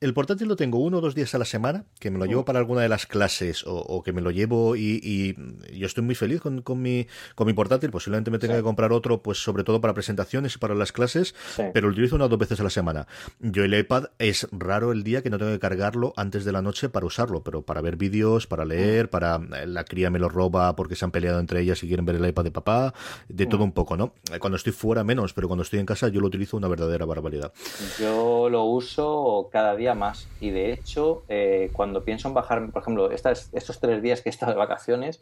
el 0.00 0.14
portátil 0.14 0.48
lo 0.48 0.56
tengo 0.56 0.78
uno 0.78 0.98
o 0.98 1.00
dos 1.02 1.14
días 1.14 1.34
a 1.34 1.38
la 1.38 1.44
semana, 1.44 1.84
que 1.98 2.10
me 2.10 2.18
lo 2.18 2.24
llevo 2.24 2.40
mm. 2.40 2.44
para 2.46 2.58
alguna 2.58 2.80
de 2.80 2.88
las 2.88 3.04
clases 3.04 3.64
o, 3.66 4.02
que 4.02 4.14
me 4.14 4.22
lo 4.22 4.30
llevo 4.30 4.74
y, 4.74 5.36
yo 5.74 5.86
estoy 5.86 6.02
muy 6.02 6.14
feliz 6.14 6.40
con, 6.40 6.62
mi, 6.80 7.06
con 7.34 7.46
mi 7.46 7.52
portátil. 7.52 7.90
Posiblemente 7.90 8.30
me 8.30 8.38
tenga 8.38 8.56
que 8.56 8.62
comprar 8.62 8.92
otro, 8.92 9.22
pues 9.22 9.42
sobre 9.42 9.62
todo 9.62 9.80
para 9.80 9.92
presentaciones 9.92 10.56
y 10.56 10.58
para 10.58 10.74
las 10.74 10.92
clases, 10.92 11.34
pero 11.74 11.88
lo 11.88 11.92
utilizo 11.92 12.16
una 12.16 12.24
o 12.24 12.28
dos 12.28 12.38
veces 12.38 12.58
a 12.60 12.62
la 12.64 12.70
semana. 12.70 13.06
Yo 13.40 13.62
el 13.62 13.78
iPad 13.78 14.06
es 14.18 14.48
raro 14.52 14.92
el 14.92 15.04
día 15.04 15.22
que 15.22 15.28
no 15.28 15.36
tengo 15.36 15.52
que 15.52 15.58
cargarlo 15.58 16.14
antes 16.16 16.46
de 16.46 16.52
la 16.52 16.62
noche 16.62 16.88
para 16.88 17.04
usarlo, 17.04 17.42
pero 17.42 17.62
para 17.62 17.82
ver 17.82 17.96
vídeos, 17.96 18.46
para 18.46 18.64
leer, 18.64 19.06
mm. 19.06 19.10
para 19.10 19.36
eh, 19.36 19.66
la 19.66 19.84
cría 19.84 20.08
me 20.08 20.18
lo 20.18 20.30
roba 20.30 20.76
porque 20.76 20.96
se 20.96 21.04
han 21.04 21.10
peleado 21.10 21.40
entre 21.40 21.60
ellas 21.60 21.82
y 21.82 21.88
quieren 21.88 22.06
ver 22.06 22.16
el 22.16 22.26
iPad 22.26 22.44
de 22.44 22.50
papá, 22.50 22.94
de 23.28 23.44
todo 23.46 23.60
mm. 23.60 23.64
un 23.64 23.72
poco, 23.72 23.98
¿no? 23.98 24.14
Cuando 24.38 24.56
estoy 24.56 24.72
fuera 24.72 25.04
menos, 25.04 25.34
pero 25.34 25.46
cuando 25.46 25.62
estoy 25.62 25.78
en 25.78 25.86
casa 25.86 26.08
yo 26.08 26.20
lo 26.20 26.28
utilizo 26.28 26.56
una 26.56 26.68
verdadera 26.68 27.04
barbaridad. 27.04 27.52
Yo 27.98 28.48
lo 28.48 28.64
uso 28.64 29.50
cada 29.52 29.76
día 29.76 29.89
más. 29.94 30.28
Y 30.40 30.50
de 30.50 30.72
hecho, 30.72 31.22
eh, 31.28 31.70
cuando 31.72 32.04
pienso 32.04 32.28
en 32.28 32.34
bajar, 32.34 32.70
por 32.70 32.82
ejemplo, 32.82 33.10
estas, 33.10 33.50
estos 33.52 33.80
tres 33.80 34.02
días 34.02 34.22
que 34.22 34.28
he 34.28 34.32
estado 34.32 34.52
de 34.52 34.58
vacaciones, 34.58 35.20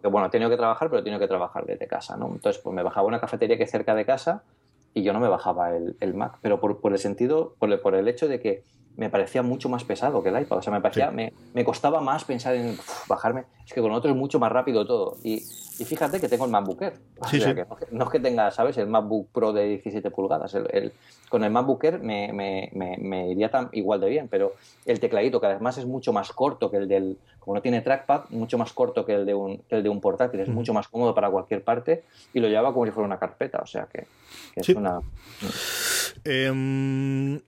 que 0.00 0.08
bueno, 0.08 0.26
he 0.26 0.30
tenido 0.30 0.50
que 0.50 0.56
trabajar, 0.56 0.88
pero 0.88 1.00
he 1.00 1.04
tenido 1.04 1.20
que 1.20 1.28
trabajar 1.28 1.66
desde 1.66 1.86
casa, 1.86 2.16
¿no? 2.16 2.26
Entonces, 2.26 2.60
pues 2.62 2.74
me 2.74 2.82
bajaba 2.82 3.06
una 3.06 3.20
cafetería 3.20 3.56
que 3.56 3.64
es 3.64 3.70
cerca 3.70 3.94
de 3.94 4.04
casa 4.04 4.42
y 4.94 5.02
yo 5.02 5.12
no 5.12 5.20
me 5.20 5.28
bajaba 5.28 5.76
el, 5.76 5.96
el 6.00 6.14
Mac, 6.14 6.38
pero 6.42 6.60
por, 6.60 6.80
por 6.80 6.92
el 6.92 6.98
sentido, 6.98 7.54
por 7.58 7.70
el, 7.72 7.80
por 7.80 7.94
el 7.94 8.08
hecho 8.08 8.28
de 8.28 8.40
que 8.40 8.62
me 8.96 9.10
parecía 9.10 9.42
mucho 9.42 9.68
más 9.68 9.84
pesado 9.84 10.22
que 10.22 10.30
el 10.30 10.40
iPad. 10.40 10.58
O 10.58 10.62
sea, 10.62 10.72
me 10.72 10.80
parecía, 10.80 11.12
me, 11.12 11.32
me, 11.54 11.64
costaba 11.64 12.00
más 12.00 12.24
pensar 12.24 12.56
en 12.56 12.76
bajarme. 13.08 13.44
Es 13.64 13.72
que 13.72 13.80
con 13.80 13.92
otro 13.92 14.10
es 14.10 14.16
mucho 14.16 14.40
más 14.40 14.50
rápido 14.50 14.84
todo. 14.86 15.16
Y, 15.22 15.44
y 15.78 15.84
fíjate 15.84 16.20
que 16.20 16.28
tengo 16.28 16.44
el 16.44 16.50
MacBook 16.50 16.82
Air. 16.82 16.94
Sí, 17.30 17.40
sí. 17.40 17.50
no, 17.92 18.04
es 18.04 18.10
que 18.10 18.18
tenga, 18.18 18.50
¿sabes? 18.50 18.76
El 18.78 18.88
MacBook 18.88 19.28
Pro 19.32 19.52
de 19.52 19.68
17 19.68 20.10
pulgadas. 20.10 20.54
El, 20.54 20.92
con 21.28 21.44
el 21.44 21.50
MacBook 21.50 21.84
Air 21.84 22.00
me, 22.00 22.32
me, 22.32 22.70
me, 22.72 23.30
iría 23.30 23.50
tan, 23.50 23.68
igual 23.72 24.00
de 24.00 24.08
bien, 24.08 24.28
pero 24.28 24.54
el 24.86 24.98
tecladito, 24.98 25.40
que 25.40 25.46
además 25.46 25.78
es 25.78 25.86
mucho 25.86 26.12
más 26.12 26.32
corto 26.32 26.70
que 26.70 26.78
el 26.78 26.88
del. 26.88 27.18
Como 27.38 27.54
no 27.54 27.62
tiene 27.62 27.80
trackpad, 27.80 28.28
mucho 28.30 28.58
más 28.58 28.72
corto 28.72 29.06
que 29.06 29.14
el 29.14 29.24
de 29.24 29.34
un, 29.34 29.62
el 29.70 29.82
de 29.82 29.88
un 29.88 30.00
portátil. 30.00 30.40
Es 30.40 30.48
mucho 30.48 30.74
más 30.74 30.88
cómodo 30.88 31.14
para 31.14 31.30
cualquier 31.30 31.62
parte 31.62 32.02
y 32.34 32.40
lo 32.40 32.48
llevaba 32.48 32.72
como 32.74 32.84
si 32.84 32.90
fuera 32.90 33.06
una 33.06 33.18
carpeta. 33.18 33.58
O 33.62 33.66
sea 33.66 33.86
que, 33.86 34.06
es 34.56 34.68
una. 34.70 35.00
Eh, 36.24 37.40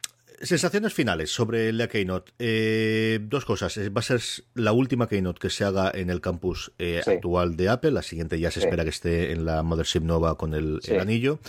Sensaciones 0.43 0.95
finales 0.95 1.31
sobre 1.31 1.71
la 1.71 1.87
Keynote. 1.87 2.33
Eh, 2.39 3.19
dos 3.23 3.45
cosas. 3.45 3.79
Va 3.79 3.99
a 3.99 4.03
ser 4.03 4.23
la 4.55 4.73
última 4.73 5.07
Keynote 5.07 5.39
que 5.39 5.51
se 5.51 5.65
haga 5.65 5.91
en 5.95 6.09
el 6.09 6.23
campus 6.23 6.73
eh, 6.79 7.03
actual 7.07 7.57
de 7.57 7.69
Apple. 7.69 7.91
La 7.91 8.01
siguiente 8.01 8.41
ya 8.41 8.51
se 8.51 8.61
espera 8.61 8.85
que 8.85 8.89
esté 8.89 9.33
en 9.33 9.45
la 9.45 9.63
Mothership 9.63 10.01
Nova 10.01 10.37
con 10.37 10.55
el, 10.55 10.81
anillo. 10.99 11.41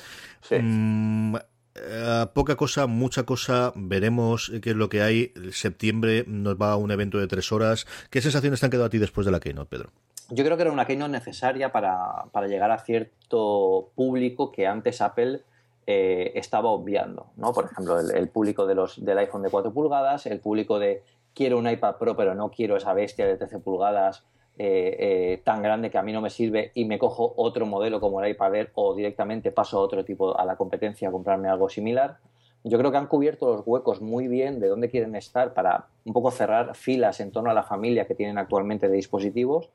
Mm, 0.49 1.37
eh, 1.75 2.25
poca 2.33 2.57
cosa, 2.57 2.85
mucha 2.85 3.23
cosa. 3.23 3.71
Veremos 3.75 4.51
qué 4.61 4.71
es 4.71 4.75
lo 4.75 4.89
que 4.89 5.01
hay. 5.01 5.31
Septiembre 5.53 6.25
nos 6.27 6.55
va 6.55 6.73
a 6.73 6.75
un 6.75 6.91
evento 6.91 7.17
de 7.17 7.27
tres 7.27 7.53
horas. 7.53 7.87
¿Qué 8.09 8.21
sensaciones 8.21 8.59
te 8.59 8.65
han 8.65 8.71
quedado 8.71 8.87
a 8.87 8.89
ti 8.89 8.97
después 8.97 9.23
de 9.23 9.31
la 9.31 9.39
Keynote, 9.39 9.69
Pedro? 9.69 9.89
Yo 10.31 10.43
creo 10.43 10.57
que 10.57 10.63
era 10.63 10.71
una 10.71 10.85
Keynote 10.85 11.13
necesaria 11.13 11.71
para, 11.71 12.25
para 12.33 12.47
llegar 12.47 12.71
a 12.71 12.79
cierto 12.79 13.91
público 13.95 14.51
que 14.51 14.67
antes 14.67 14.99
Apple 14.99 15.43
eh, 15.87 16.31
estaba 16.35 16.69
obviando, 16.69 17.27
¿no? 17.37 17.53
Por 17.53 17.65
ejemplo, 17.65 17.99
el, 17.99 18.29
público 18.29 18.67
de 18.67 18.75
los, 18.75 19.03
del 19.03 19.17
iPhone 19.17 19.41
de 19.41 19.49
4 19.49 19.73
pulgadas, 19.73 20.25
el 20.25 20.39
público 20.39 20.79
de 20.79 21.03
quiero 21.33 21.57
un 21.57 21.69
iPad 21.69 21.95
Pro 21.95 22.15
pero 22.15 22.35
no 22.35 22.51
quiero 22.51 22.77
esa 22.77 22.93
bestia 22.93 23.25
de 23.25 23.37
13 23.37 23.59
pulgadas 23.59 24.23
eh, 24.57 24.95
eh, 24.99 25.41
tan 25.43 25.63
grande 25.63 25.89
que 25.89 25.97
a 25.97 26.03
mí 26.03 26.11
no 26.11 26.21
me 26.21 26.29
sirve 26.29 26.71
y 26.75 26.85
me 26.85 26.99
cojo 26.99 27.33
otro 27.37 27.65
modelo 27.65 27.99
como 27.99 28.21
el 28.21 28.29
iPad 28.31 28.55
Air 28.55 28.71
o 28.75 28.93
directamente 28.93 29.51
paso 29.51 29.79
a 29.79 29.81
otro 29.81 30.05
tipo, 30.05 30.37
a 30.37 30.45
la 30.45 30.55
competencia 30.55 31.07
a 31.07 31.11
comprarme 31.11 31.49
algo 31.49 31.69
similar. 31.69 32.17
Yo 32.63 32.77
creo 32.77 32.91
que 32.91 32.97
han 32.97 33.07
cubierto 33.07 33.47
los 33.47 33.65
huecos 33.65 34.01
muy 34.01 34.27
bien 34.27 34.59
de 34.59 34.67
dónde 34.67 34.89
quieren 34.89 35.15
estar 35.15 35.55
para 35.55 35.87
un 36.05 36.13
poco 36.13 36.29
cerrar 36.29 36.75
filas 36.75 37.19
en 37.21 37.31
torno 37.31 37.49
a 37.49 37.55
la 37.55 37.63
familia 37.63 38.05
que 38.05 38.13
tienen 38.13 38.37
actualmente 38.37 38.87
de 38.87 38.95
dispositivos 38.95 39.69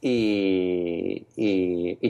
y, 0.00 1.26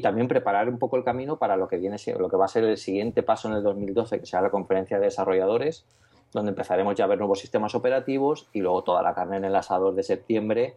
también 0.02 0.28
preparar 0.28 0.68
un 0.68 0.78
poco 0.78 0.96
el 0.96 1.04
camino 1.04 1.38
para 1.38 1.56
lo 1.56 1.68
que 1.68 1.76
viene 1.76 1.96
lo 2.18 2.28
que 2.28 2.36
va 2.36 2.44
a 2.46 2.48
ser 2.48 2.64
el 2.64 2.76
siguiente 2.76 3.22
paso 3.22 3.48
en 3.48 3.54
el 3.54 3.62
2012 3.62 4.20
que 4.20 4.26
será 4.26 4.42
la 4.42 4.50
conferencia 4.50 4.98
de 4.98 5.06
desarrolladores 5.06 5.84
donde 6.32 6.50
empezaremos 6.50 6.94
ya 6.94 7.04
a 7.04 7.08
ver 7.08 7.18
nuevos 7.18 7.40
sistemas 7.40 7.74
operativos 7.74 8.46
y 8.52 8.60
luego 8.60 8.84
toda 8.84 9.02
la 9.02 9.14
carne 9.14 9.38
en 9.38 9.44
el 9.44 9.56
asador 9.56 9.94
de 9.94 10.02
septiembre 10.02 10.76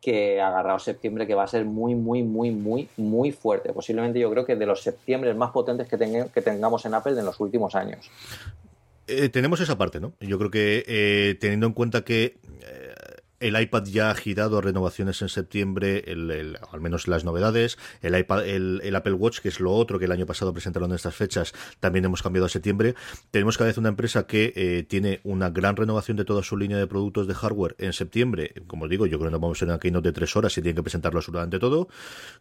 que 0.00 0.40
agarrado 0.40 0.78
septiembre 0.78 1.26
que 1.26 1.34
va 1.34 1.44
a 1.44 1.46
ser 1.46 1.64
muy 1.64 1.94
muy 1.94 2.22
muy 2.22 2.50
muy 2.50 2.88
muy 2.96 3.32
fuerte 3.32 3.72
posiblemente 3.72 4.18
yo 4.18 4.30
creo 4.30 4.44
que 4.44 4.56
de 4.56 4.66
los 4.66 4.82
septiembre 4.82 5.32
más 5.34 5.52
potentes 5.52 5.88
que, 5.88 6.26
que 6.32 6.42
tengamos 6.42 6.84
en 6.84 6.94
Apple 6.94 7.18
en 7.18 7.24
los 7.24 7.40
últimos 7.40 7.74
años 7.74 8.10
eh, 9.08 9.28
tenemos 9.28 9.60
esa 9.60 9.78
parte, 9.78 10.00
¿no? 10.00 10.14
Yo 10.20 10.36
creo 10.36 10.50
que 10.50 10.84
eh, 10.86 11.36
teniendo 11.40 11.66
en 11.66 11.74
cuenta 11.74 12.02
que 12.02 12.38
eh, 12.62 12.85
el 13.40 13.60
iPad 13.60 13.84
ya 13.84 14.10
ha 14.10 14.14
girado 14.14 14.58
a 14.58 14.62
renovaciones 14.62 15.20
en 15.22 15.28
septiembre, 15.28 16.04
el, 16.06 16.58
al 16.70 16.80
menos 16.80 17.08
las 17.08 17.24
novedades. 17.24 17.78
El, 18.02 18.18
iPad, 18.18 18.46
el, 18.46 18.96
Apple 18.96 19.12
Watch, 19.12 19.40
que 19.40 19.48
es 19.48 19.60
lo 19.60 19.72
otro 19.72 19.98
que 19.98 20.06
el 20.06 20.12
año 20.12 20.26
pasado 20.26 20.52
presentaron 20.52 20.90
en 20.90 20.96
estas 20.96 21.14
fechas, 21.14 21.52
también 21.80 22.04
hemos 22.04 22.22
cambiado 22.22 22.46
a 22.46 22.48
septiembre. 22.48 22.94
Tenemos 23.30 23.58
cada 23.58 23.68
vez 23.68 23.78
una 23.78 23.90
empresa 23.90 24.26
que 24.26 24.52
eh, 24.56 24.84
tiene 24.84 25.20
una 25.24 25.50
gran 25.50 25.76
renovación 25.76 26.16
de 26.16 26.24
toda 26.24 26.42
su 26.42 26.56
línea 26.56 26.78
de 26.78 26.86
productos 26.86 27.26
de 27.26 27.34
hardware 27.34 27.76
en 27.78 27.92
septiembre. 27.92 28.54
Como 28.66 28.88
digo, 28.88 29.06
yo 29.06 29.18
creo 29.18 29.30
que 29.30 29.32
no 29.32 29.40
vamos 29.40 29.58
a 29.58 29.60
tener 29.60 29.74
una 29.74 29.80
keynote 29.80 30.08
de 30.08 30.12
tres 30.12 30.34
horas 30.36 30.56
y 30.56 30.62
tienen 30.62 30.76
que 30.76 30.82
presentarlo 30.82 31.18
absolutamente 31.18 31.58
todo. 31.58 31.88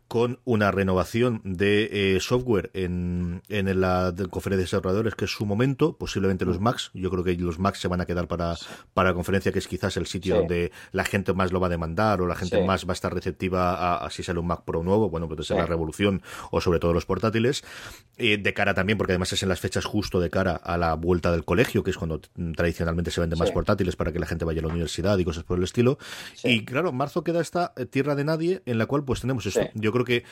Con 0.07 0.39
una 0.45 0.71
renovación 0.71 1.41
de 1.43 2.15
eh, 2.15 2.19
software 2.19 2.71
en, 2.73 3.41
en 3.49 3.81
la 3.81 4.13
conferencia 4.29 4.57
de 4.57 4.63
desarrolladores, 4.63 5.15
que 5.15 5.25
es 5.25 5.31
su 5.31 5.45
momento. 5.45 5.97
Posiblemente 5.97 6.45
los 6.45 6.59
Macs. 6.59 6.91
Yo 6.93 7.09
creo 7.09 7.23
que 7.23 7.35
los 7.35 7.59
Macs 7.59 7.79
se 7.79 7.87
van 7.87 8.01
a 8.01 8.05
quedar 8.05 8.27
para, 8.27 8.55
para 8.93 9.09
la 9.09 9.15
conferencia, 9.15 9.51
que 9.51 9.59
es 9.59 9.67
quizás 9.67 9.97
el 9.97 10.05
sitio 10.05 10.37
donde 10.37 10.71
la 10.91 11.05
gente 11.05 11.33
más 11.33 11.51
lo 11.51 11.59
va 11.59 11.67
a 11.67 11.69
demandar 11.69 12.21
o 12.21 12.27
la 12.27 12.35
gente 12.35 12.63
más 12.63 12.85
va 12.85 12.91
a 12.91 12.93
estar 12.93 13.13
receptiva 13.13 14.03
a, 14.03 14.09
si 14.09 14.23
sale 14.23 14.39
un 14.39 14.47
Mac 14.47 14.63
Pro 14.65 14.83
nuevo, 14.83 15.09
bueno, 15.09 15.27
pues 15.27 15.51
es 15.51 15.57
la 15.57 15.65
revolución 15.65 16.21
o 16.51 16.61
sobre 16.61 16.79
todo 16.79 16.93
los 16.93 17.05
portátiles. 17.05 17.63
Eh, 18.17 18.37
de 18.37 18.53
cara 18.53 18.73
también, 18.73 18.97
porque 18.97 19.13
además 19.13 19.33
es 19.33 19.43
en 19.43 19.49
las 19.49 19.59
fechas 19.59 19.85
justo 19.85 20.19
de 20.19 20.29
cara 20.29 20.55
a 20.55 20.77
la 20.77 20.93
vuelta 20.93 21.31
del 21.31 21.43
colegio, 21.43 21.83
que 21.83 21.91
es 21.91 21.97
cuando 21.97 22.21
tradicionalmente 22.55 23.11
se 23.11 23.19
venden 23.19 23.39
más 23.39 23.51
portátiles 23.51 23.95
para 23.95 24.11
que 24.11 24.19
la 24.19 24.25
gente 24.25 24.45
vaya 24.45 24.61
a 24.61 24.63
la 24.63 24.69
universidad 24.69 25.17
y 25.17 25.25
cosas 25.25 25.43
por 25.43 25.57
el 25.57 25.63
estilo. 25.63 25.97
Y 26.43 26.63
claro, 26.65 26.91
marzo 26.91 27.23
queda 27.23 27.41
esta 27.41 27.73
tierra 27.89 28.15
de 28.15 28.23
nadie 28.23 28.61
en 28.65 28.77
la 28.77 28.85
cual 28.85 29.03
pues 29.03 29.21
tenemos 29.21 29.45
esto. 29.45 29.67
Yo 29.73 29.91
creo 29.91 30.05
que 30.05 30.23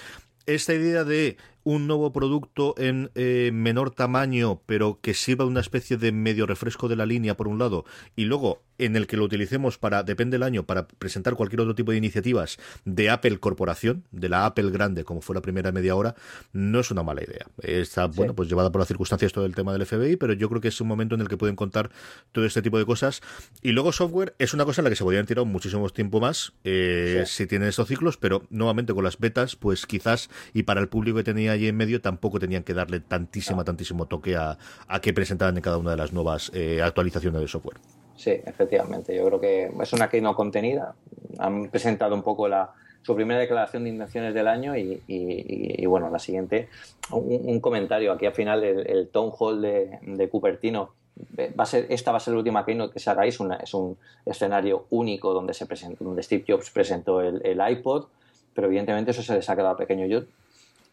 esta 0.45 0.73
idea 0.73 1.03
de 1.03 1.37
un 1.63 1.87
nuevo 1.87 2.11
producto 2.11 2.75
en 2.77 3.09
eh, 3.15 3.51
menor 3.53 3.91
tamaño, 3.91 4.61
pero 4.65 4.99
que 5.01 5.13
sirva 5.13 5.45
una 5.45 5.61
especie 5.61 5.97
de 5.97 6.11
medio 6.11 6.45
refresco 6.45 6.87
de 6.87 6.95
la 6.95 7.05
línea, 7.05 7.37
por 7.37 7.47
un 7.47 7.59
lado, 7.59 7.85
y 8.15 8.25
luego 8.25 8.61
en 8.77 8.95
el 8.95 9.07
que 9.07 9.17
lo 9.17 9.23
utilicemos 9.23 9.77
para, 9.77 10.03
depende 10.03 10.35
del 10.35 10.43
año, 10.43 10.65
para 10.65 10.87
presentar 10.87 11.35
cualquier 11.35 11.61
otro 11.61 11.75
tipo 11.75 11.91
de 11.91 11.97
iniciativas 11.97 12.57
de 12.85 13.09
Apple 13.09 13.39
Corporación, 13.39 14.03
de 14.11 14.29
la 14.29 14.45
Apple 14.45 14.71
grande, 14.71 15.03
como 15.03 15.21
fue 15.21 15.35
la 15.35 15.41
primera 15.41 15.71
media 15.71 15.95
hora, 15.95 16.15
no 16.51 16.79
es 16.79 16.91
una 16.91 17.03
mala 17.03 17.23
idea. 17.23 17.45
Está, 17.61 18.07
bueno, 18.07 18.35
pues 18.35 18.49
llevada 18.49 18.71
por 18.71 18.81
las 18.81 18.87
circunstancias 18.87 19.31
todo 19.31 19.45
el 19.45 19.55
tema 19.55 19.73
del 19.73 19.85
FBI, 19.85 20.17
pero 20.17 20.33
yo 20.33 20.49
creo 20.49 20.59
que 20.59 20.67
es 20.69 20.81
un 20.81 20.87
momento 20.87 21.15
en 21.15 21.21
el 21.21 21.27
que 21.27 21.37
pueden 21.37 21.55
contar 21.55 21.91
todo 22.31 22.45
este 22.45 22.61
tipo 22.61 22.77
de 22.77 22.85
cosas. 22.85 23.21
Y 23.61 23.71
luego 23.71 23.91
software 23.91 24.35
es 24.39 24.53
una 24.53 24.65
cosa 24.65 24.81
en 24.81 24.85
la 24.85 24.89
que 24.89 24.95
se 24.95 25.03
podrían 25.03 25.25
tirar 25.25 25.45
muchísimo 25.45 25.87
tiempo 25.89 26.19
más 26.19 26.53
eh, 26.63 27.23
si 27.27 27.45
tienen 27.45 27.69
estos 27.69 27.87
ciclos, 27.87 28.17
pero 28.17 28.43
nuevamente 28.49 28.93
con 28.93 29.03
las 29.03 29.19
betas, 29.19 29.55
pues 29.55 29.85
quizás, 29.85 30.29
y 30.53 30.63
para 30.63 30.81
el 30.81 30.89
público 30.89 31.17
que 31.17 31.23
tenía 31.23 31.51
allí 31.51 31.67
en 31.67 31.75
medio, 31.75 32.01
tampoco 32.01 32.39
tenían 32.39 32.63
que 32.63 32.73
darle 32.73 32.99
tantísima, 32.99 33.63
tantísimo 33.63 34.05
toque 34.05 34.35
a, 34.35 34.57
a 34.87 34.99
que 35.01 35.13
presentaban 35.13 35.55
en 35.55 35.61
cada 35.61 35.77
una 35.77 35.91
de 35.91 35.97
las 35.97 36.13
nuevas 36.13 36.51
eh, 36.53 36.81
actualizaciones 36.81 37.41
de 37.41 37.47
software. 37.47 37.77
Sí, 38.15 38.31
efectivamente. 38.45 39.15
Yo 39.15 39.25
creo 39.25 39.39
que 39.39 39.71
es 39.81 39.93
una 39.93 40.09
no 40.21 40.35
contenida. 40.35 40.95
Han 41.39 41.69
presentado 41.69 42.13
un 42.15 42.21
poco 42.21 42.47
la, 42.47 42.71
su 43.01 43.15
primera 43.15 43.39
declaración 43.39 43.83
de 43.83 43.89
intenciones 43.89 44.33
del 44.33 44.47
año 44.47 44.75
y, 44.75 45.85
bueno, 45.85 46.09
la 46.09 46.19
siguiente, 46.19 46.69
un, 47.11 47.59
comentario. 47.59 48.11
Aquí 48.11 48.25
al 48.25 48.33
final 48.33 48.63
el, 48.63 48.87
el 48.87 49.09
Town 49.09 49.31
Hall 49.37 49.61
de, 49.61 49.99
de, 50.01 50.29
Cupertino, 50.29 50.93
eh, 51.37 51.53
va 51.57 51.63
a 51.63 51.67
ser, 51.67 51.85
esta 51.89 52.11
va 52.11 52.17
a 52.17 52.19
ser 52.19 52.33
la 52.33 52.39
última 52.39 52.65
keynote 52.65 52.93
que 52.93 52.99
se 52.99 53.09
hagáis, 53.09 53.39
una, 53.39 53.57
es 53.57 53.73
un 53.73 53.97
escenario 54.25 54.85
único 54.89 55.33
donde, 55.33 55.53
se 55.53 55.65
presentó, 55.65 56.03
donde 56.03 56.23
Steve 56.23 56.45
Jobs 56.47 56.69
presentó 56.69 57.21
el, 57.21 57.41
el, 57.45 57.59
iPod, 57.71 58.05
pero 58.53 58.67
evidentemente 58.67 59.11
eso 59.11 59.23
se 59.23 59.33
les 59.33 59.49
ha 59.49 59.55
quedado 59.55 59.75
pequeño. 59.77 60.05
Yo 60.05 60.21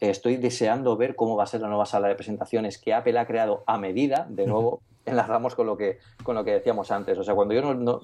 estoy 0.01 0.37
deseando 0.37 0.97
ver 0.97 1.15
cómo 1.15 1.37
va 1.37 1.45
a 1.45 1.47
ser 1.47 1.61
la 1.61 1.69
nueva 1.69 1.87
sala 1.87 2.09
de 2.09 2.15
presentaciones 2.15 2.79
que 2.79 2.95
Apple 2.95 3.19
ha 3.19 3.27
creado 3.27 3.63
a 3.67 3.79
medida, 3.79 4.27
de 4.29 4.47
nuevo 4.49 4.81
enlazamos 5.07 5.55
con 5.55 5.67
lo 5.67 5.77
que, 5.77 5.99
con 6.23 6.35
lo 6.35 6.45
que 6.45 6.53
decíamos 6.53 6.91
antes. 6.91 7.19
O 7.19 7.25
sea, 7.25 7.35
cuando 7.35 7.55
yo 7.55 7.75
no, 7.75 8.01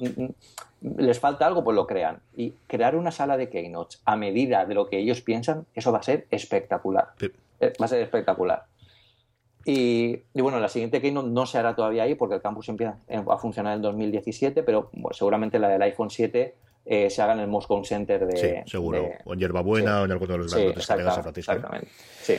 les 0.81 1.21
falta 1.21 1.47
algo, 1.47 1.65
pues 1.65 1.75
lo 1.75 1.87
crean. 1.87 2.21
Y 2.35 2.53
crear 2.67 2.97
una 2.97 3.11
sala 3.11 3.37
de 3.37 3.49
keynotes 3.49 4.01
a 4.05 4.17
medida 4.17 4.65
de 4.65 4.75
lo 4.75 4.87
que 4.87 4.99
ellos 4.99 5.21
piensan, 5.21 5.67
eso 5.75 5.93
va 5.93 5.99
a 5.99 6.03
ser 6.03 6.27
espectacular. 6.31 7.13
Eh, 7.61 7.73
va 7.81 7.85
a 7.85 7.89
ser 7.89 8.01
espectacular. 8.03 8.65
Y, 9.65 10.23
bueno, 10.35 10.61
la 10.61 10.69
siguiente 10.69 11.01
keynote 11.01 11.29
no 11.29 11.45
se 11.45 11.59
hará 11.59 11.75
todavía 11.75 12.05
ahí 12.05 12.15
porque 12.15 12.37
el 12.37 12.41
campus 12.41 12.69
empieza 12.69 12.99
a 13.09 13.39
funcionar 13.39 13.75
en 13.75 13.83
2017, 13.83 14.63
pero 14.63 14.91
seguramente 15.11 15.59
la 15.59 15.69
del 15.69 15.83
iPhone 15.83 16.09
7 16.09 16.55
eh, 16.87 17.11
se 17.11 17.21
haga 17.21 17.33
en 17.33 17.41
el 17.41 17.49
Moscow 17.49 17.85
Center 17.85 18.27
de... 18.27 18.37
Sí, 18.37 18.71
seguro. 18.71 19.11
o 19.25 19.33
en 19.35 19.39
Hierbabuena 19.41 20.03
o 20.03 20.05
en 20.05 20.13
alguno 20.13 20.33
de 20.33 20.39
los 20.39 20.55
grandes 20.55 20.87
sí, 20.87 20.93
que 21.33 21.41
Exactamente, 21.41 21.89
sí. 22.23 22.35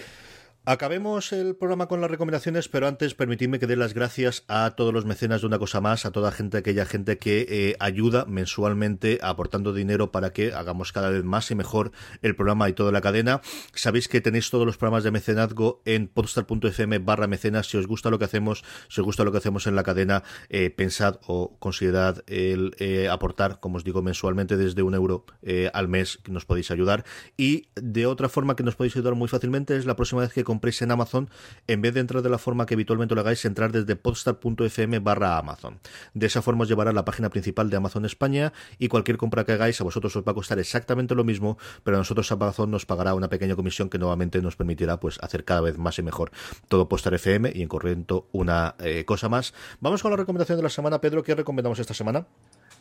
Acabemos 0.69 1.31
el 1.31 1.55
programa 1.55 1.87
con 1.87 2.01
las 2.01 2.11
recomendaciones, 2.11 2.67
pero 2.67 2.89
antes 2.89 3.15
permitidme 3.15 3.57
que 3.57 3.67
dé 3.67 3.77
las 3.77 3.93
gracias 3.93 4.43
a 4.49 4.71
todos 4.71 4.93
los 4.93 5.05
mecenas 5.05 5.39
de 5.39 5.47
una 5.47 5.59
cosa 5.59 5.79
más, 5.79 6.05
a 6.05 6.11
toda 6.11 6.29
gente, 6.33 6.57
aquella 6.57 6.85
gente 6.85 7.17
que 7.17 7.45
eh, 7.47 7.77
ayuda 7.79 8.25
mensualmente 8.25 9.17
aportando 9.21 9.71
dinero 9.71 10.11
para 10.11 10.33
que 10.33 10.51
hagamos 10.51 10.91
cada 10.91 11.09
vez 11.09 11.23
más 11.23 11.49
y 11.51 11.55
mejor 11.55 11.93
el 12.21 12.35
programa 12.35 12.67
y 12.67 12.73
toda 12.73 12.91
la 12.91 12.99
cadena. 12.99 13.39
Sabéis 13.75 14.09
que 14.09 14.19
tenéis 14.19 14.49
todos 14.49 14.65
los 14.65 14.75
programas 14.75 15.05
de 15.05 15.11
mecenazgo 15.11 15.81
en 15.85 16.09
podstar.fm 16.09 16.99
barra 16.99 17.27
mecenas. 17.27 17.69
Si 17.69 17.77
os 17.77 17.87
gusta 17.87 18.09
lo 18.09 18.19
que 18.19 18.25
hacemos, 18.25 18.65
si 18.89 18.99
os 18.99 19.05
gusta 19.05 19.23
lo 19.23 19.31
que 19.31 19.37
hacemos 19.37 19.67
en 19.67 19.75
la 19.77 19.83
cadena, 19.83 20.23
eh, 20.49 20.69
pensad 20.69 21.21
o 21.27 21.55
considerad 21.59 22.25
el 22.27 22.75
eh, 22.79 23.07
aportar, 23.07 23.61
como 23.61 23.77
os 23.77 23.85
digo, 23.85 24.01
mensualmente 24.01 24.57
desde 24.57 24.81
un 24.81 24.95
euro 24.95 25.23
al 25.71 25.87
mes 25.87 26.19
nos 26.27 26.43
podéis 26.43 26.71
ayudar. 26.71 27.05
Y 27.37 27.69
de 27.75 28.05
otra 28.05 28.27
forma 28.27 28.57
que 28.57 28.63
nos 28.63 28.75
podéis 28.75 28.97
ayudar 28.97 29.15
muy 29.15 29.29
fácilmente 29.29 29.77
es 29.77 29.85
la 29.85 29.95
próxima 29.95 30.19
vez 30.23 30.33
que 30.33 30.43
compréis 30.57 30.81
en 30.81 30.89
Amazon, 30.89 31.29
en 31.67 31.83
vez 31.83 31.93
de 31.93 31.99
entrar 31.99 32.23
de 32.23 32.29
la 32.29 32.39
forma 32.39 32.65
que 32.65 32.73
habitualmente 32.73 33.13
lo 33.13 33.21
hagáis, 33.21 33.45
entrar 33.45 33.71
desde 33.71 33.95
podstar.fm 33.95 34.97
barra 34.99 35.37
Amazon. 35.37 35.79
De 36.15 36.25
esa 36.25 36.41
forma 36.41 36.63
os 36.63 36.67
llevará 36.67 36.89
a 36.89 36.93
la 36.93 37.05
página 37.05 37.29
principal 37.29 37.69
de 37.69 37.77
Amazon 37.77 38.05
España 38.05 38.53
y 38.79 38.87
cualquier 38.87 39.17
compra 39.17 39.45
que 39.45 39.51
hagáis 39.51 39.79
a 39.79 39.83
vosotros 39.83 40.15
os 40.15 40.23
va 40.23 40.31
a 40.31 40.35
costar 40.35 40.57
exactamente 40.57 41.13
lo 41.13 41.23
mismo, 41.23 41.59
pero 41.83 41.97
a 41.97 41.99
nosotros 41.99 42.31
Amazon 42.31 42.71
nos 42.71 42.87
pagará 42.87 43.13
una 43.13 43.29
pequeña 43.29 43.55
comisión 43.55 43.87
que 43.87 43.99
nuevamente 43.99 44.41
nos 44.41 44.55
permitirá 44.55 44.99
pues 44.99 45.19
hacer 45.21 45.45
cada 45.45 45.61
vez 45.61 45.77
más 45.77 45.99
y 45.99 46.01
mejor 46.01 46.31
todo 46.69 46.89
Postar 46.89 47.13
FM 47.13 47.51
y 47.53 47.61
en 47.61 47.67
corriente 47.67 48.23
una 48.31 48.73
eh, 48.79 49.05
cosa 49.05 49.29
más. 49.29 49.53
Vamos 49.79 50.01
con 50.01 50.09
la 50.09 50.17
recomendación 50.17 50.57
de 50.57 50.63
la 50.63 50.69
semana. 50.69 50.99
Pedro, 50.99 51.21
¿qué 51.21 51.35
recomendamos 51.35 51.77
esta 51.77 51.93
semana? 51.93 52.25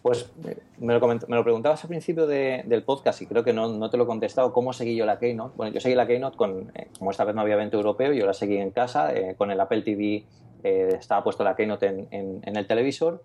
Pues 0.03 0.31
me 0.79 0.95
lo, 0.95 1.07
me 1.07 1.37
lo 1.37 1.43
preguntabas 1.43 1.83
al 1.83 1.89
principio 1.89 2.27
del 2.27 2.83
podcast 2.85 3.23
y 3.23 3.27
creo 3.27 3.43
que 3.43 3.53
no, 3.53 3.91
te 3.91 3.97
lo 3.97 4.05
he 4.05 4.07
contestado. 4.07 4.53
¿Cómo 4.53 4.73
seguí 4.73 4.95
yo 4.95 5.05
la 5.05 5.19
Keynote? 5.19 5.55
Bueno, 5.57 5.73
yo 5.73 5.81
seguí 5.81 5.95
la 5.95 6.07
Keynote 6.07 6.37
con, 6.37 6.71
eh, 6.75 6.89
como 6.99 7.11
esta 7.11 7.25
vez 7.25 7.35
no 7.35 7.41
había 7.41 7.55
evento 7.55 7.77
europeo, 7.77 8.13
yo 8.13 8.25
la 8.25 8.33
seguí 8.33 8.57
en 8.57 8.71
casa 8.71 9.13
eh, 9.15 9.35
con 9.37 9.51
el 9.51 9.61
Apple 9.61 9.83
TV, 9.83 10.25
eh, 10.63 10.89
estaba 10.99 11.25
puesto 11.25 11.43
la 11.43 11.57
Keynote 11.57 12.09
en, 12.11 12.41
el 12.45 12.67
televisor. 12.67 13.23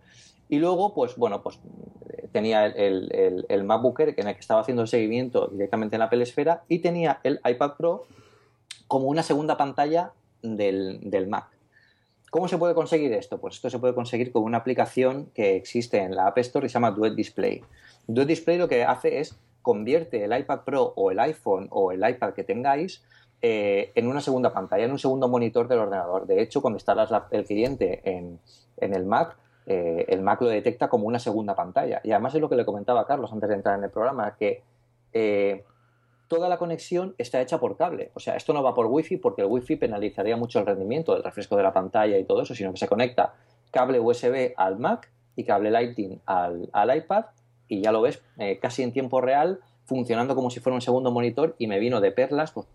Y 0.50 0.60
luego, 0.60 0.94
pues 0.94 1.16
bueno, 1.16 1.44
pues 1.44 1.60
tenía 2.32 2.66
el, 2.66 3.10
el, 3.14 3.46
el, 3.48 3.64
MacBook 3.64 4.02
en 4.02 4.28
el 4.28 4.34
que 4.34 4.40
estaba 4.40 4.62
haciendo 4.62 4.82
el 4.82 4.88
seguimiento 4.88 5.48
directamente 5.48 5.96
en 5.96 6.00
la 6.00 6.06
Apple 6.06 6.24
Esfera 6.24 6.64
y 6.68 6.80
tenía 6.80 7.20
el 7.24 7.40
iPad 7.46 7.76
Pro 7.78 8.06
como 8.88 9.08
una 9.08 9.24
segunda 9.24 9.56
pantalla 9.56 10.12
del 10.42 11.28
Mac. 11.30 11.61
¿Cómo 12.32 12.48
se 12.48 12.58
puede 12.58 12.74
conseguir 12.74 13.12
esto? 13.12 13.40
Pues 13.40 13.56
esto 13.56 13.70
se 13.70 13.78
puede 13.78 13.94
conseguir 13.94 14.32
con 14.32 14.44
una 14.44 14.60
aplicación 14.60 15.26
que 15.36 15.58
existe 15.58 15.98
en 15.98 16.16
la 16.16 16.28
App 16.28 16.38
Store 16.38 16.66
y 16.66 16.70
se 16.70 16.76
llama 16.76 16.92
Duet 16.92 17.14
Display. 17.14 17.62
Duet 18.08 18.26
Display 18.26 18.58
lo 18.58 18.70
que 18.70 18.86
hace 18.86 19.20
es 19.20 19.38
convierte 19.62 20.24
el 20.24 20.40
iPad 20.40 20.62
Pro 20.62 20.94
o 20.96 21.12
el 21.12 21.20
iPhone 21.20 21.68
o 21.72 21.92
el 21.92 22.10
iPad 22.10 22.32
que 22.34 22.46
tengáis 22.46 23.04
eh, 23.42 23.92
en 23.96 24.08
una 24.08 24.22
segunda 24.22 24.54
pantalla, 24.54 24.86
en 24.86 24.92
un 24.92 24.98
segundo 24.98 25.28
monitor 25.28 25.68
del 25.68 25.80
ordenador. 25.80 26.26
De 26.26 26.42
hecho, 26.42 26.62
cuando 26.62 26.78
instalas 26.78 27.12
el 27.32 27.44
cliente 27.44 28.00
en, 28.06 28.40
el 28.78 29.06
Mac, 29.06 29.36
eh, 29.66 30.06
el 30.08 30.22
Mac 30.22 30.40
lo 30.40 30.48
detecta 30.48 30.88
como 30.88 31.08
una 31.08 31.20
segunda 31.20 31.54
pantalla. 31.54 32.00
Y 32.02 32.12
además 32.12 32.34
es 32.34 32.40
lo 32.40 32.48
que 32.48 32.56
le 32.56 32.64
comentaba 32.64 33.02
a 33.02 33.06
Carlos 33.08 33.34
antes 33.34 33.50
de 33.50 33.56
entrar 33.56 33.78
en 33.78 33.84
el 33.84 33.90
programa, 33.90 34.38
que 34.38 34.64
eh, 35.12 35.66
toda 36.32 36.48
la 36.48 36.58
conexión 36.58 37.14
está 37.18 37.42
hecha 37.42 37.60
por 37.60 37.76
cable. 37.76 38.10
O 38.14 38.22
sea, 38.22 38.38
esto 38.38 38.54
no 38.54 38.64
va 38.64 38.74
por 38.74 38.86
Wi-Fi 38.86 39.18
porque 39.18 39.42
el 39.42 39.50
Wi-Fi 39.50 39.76
penalizaría 39.76 40.38
mucho 40.38 40.60
el 40.60 40.66
rendimiento 40.66 41.14
del 41.14 41.24
refresco 41.24 41.58
de 41.58 41.64
la 41.64 41.74
pantalla 41.74 42.18
y 42.18 42.24
todo 42.24 42.42
eso, 42.42 42.56
sino 42.56 42.72
que 42.72 42.78
se 42.78 42.88
conecta 42.88 43.34
cable 43.70 44.00
USB 44.00 44.54
al 44.56 44.80
Mac 44.80 45.12
y 45.36 45.44
cable 45.44 45.72
Lightning 45.72 46.22
al, 46.26 46.70
iPad 46.96 47.26
y 47.68 47.82
ya 47.82 47.92
lo 47.92 48.02
ves 48.02 48.24
eh, 48.38 48.60
casi 48.60 48.82
en 48.82 48.94
tiempo 48.94 49.20
real 49.20 49.60
funcionando 49.84 50.34
como 50.34 50.50
si 50.50 50.62
fuera 50.62 50.74
un 50.76 50.82
segundo 50.82 51.12
monitor 51.12 51.54
y 51.58 51.68
me 51.68 51.80
vino 51.80 52.00
de 52.00 52.14
perlas 52.14 52.54
pues, 52.54 52.66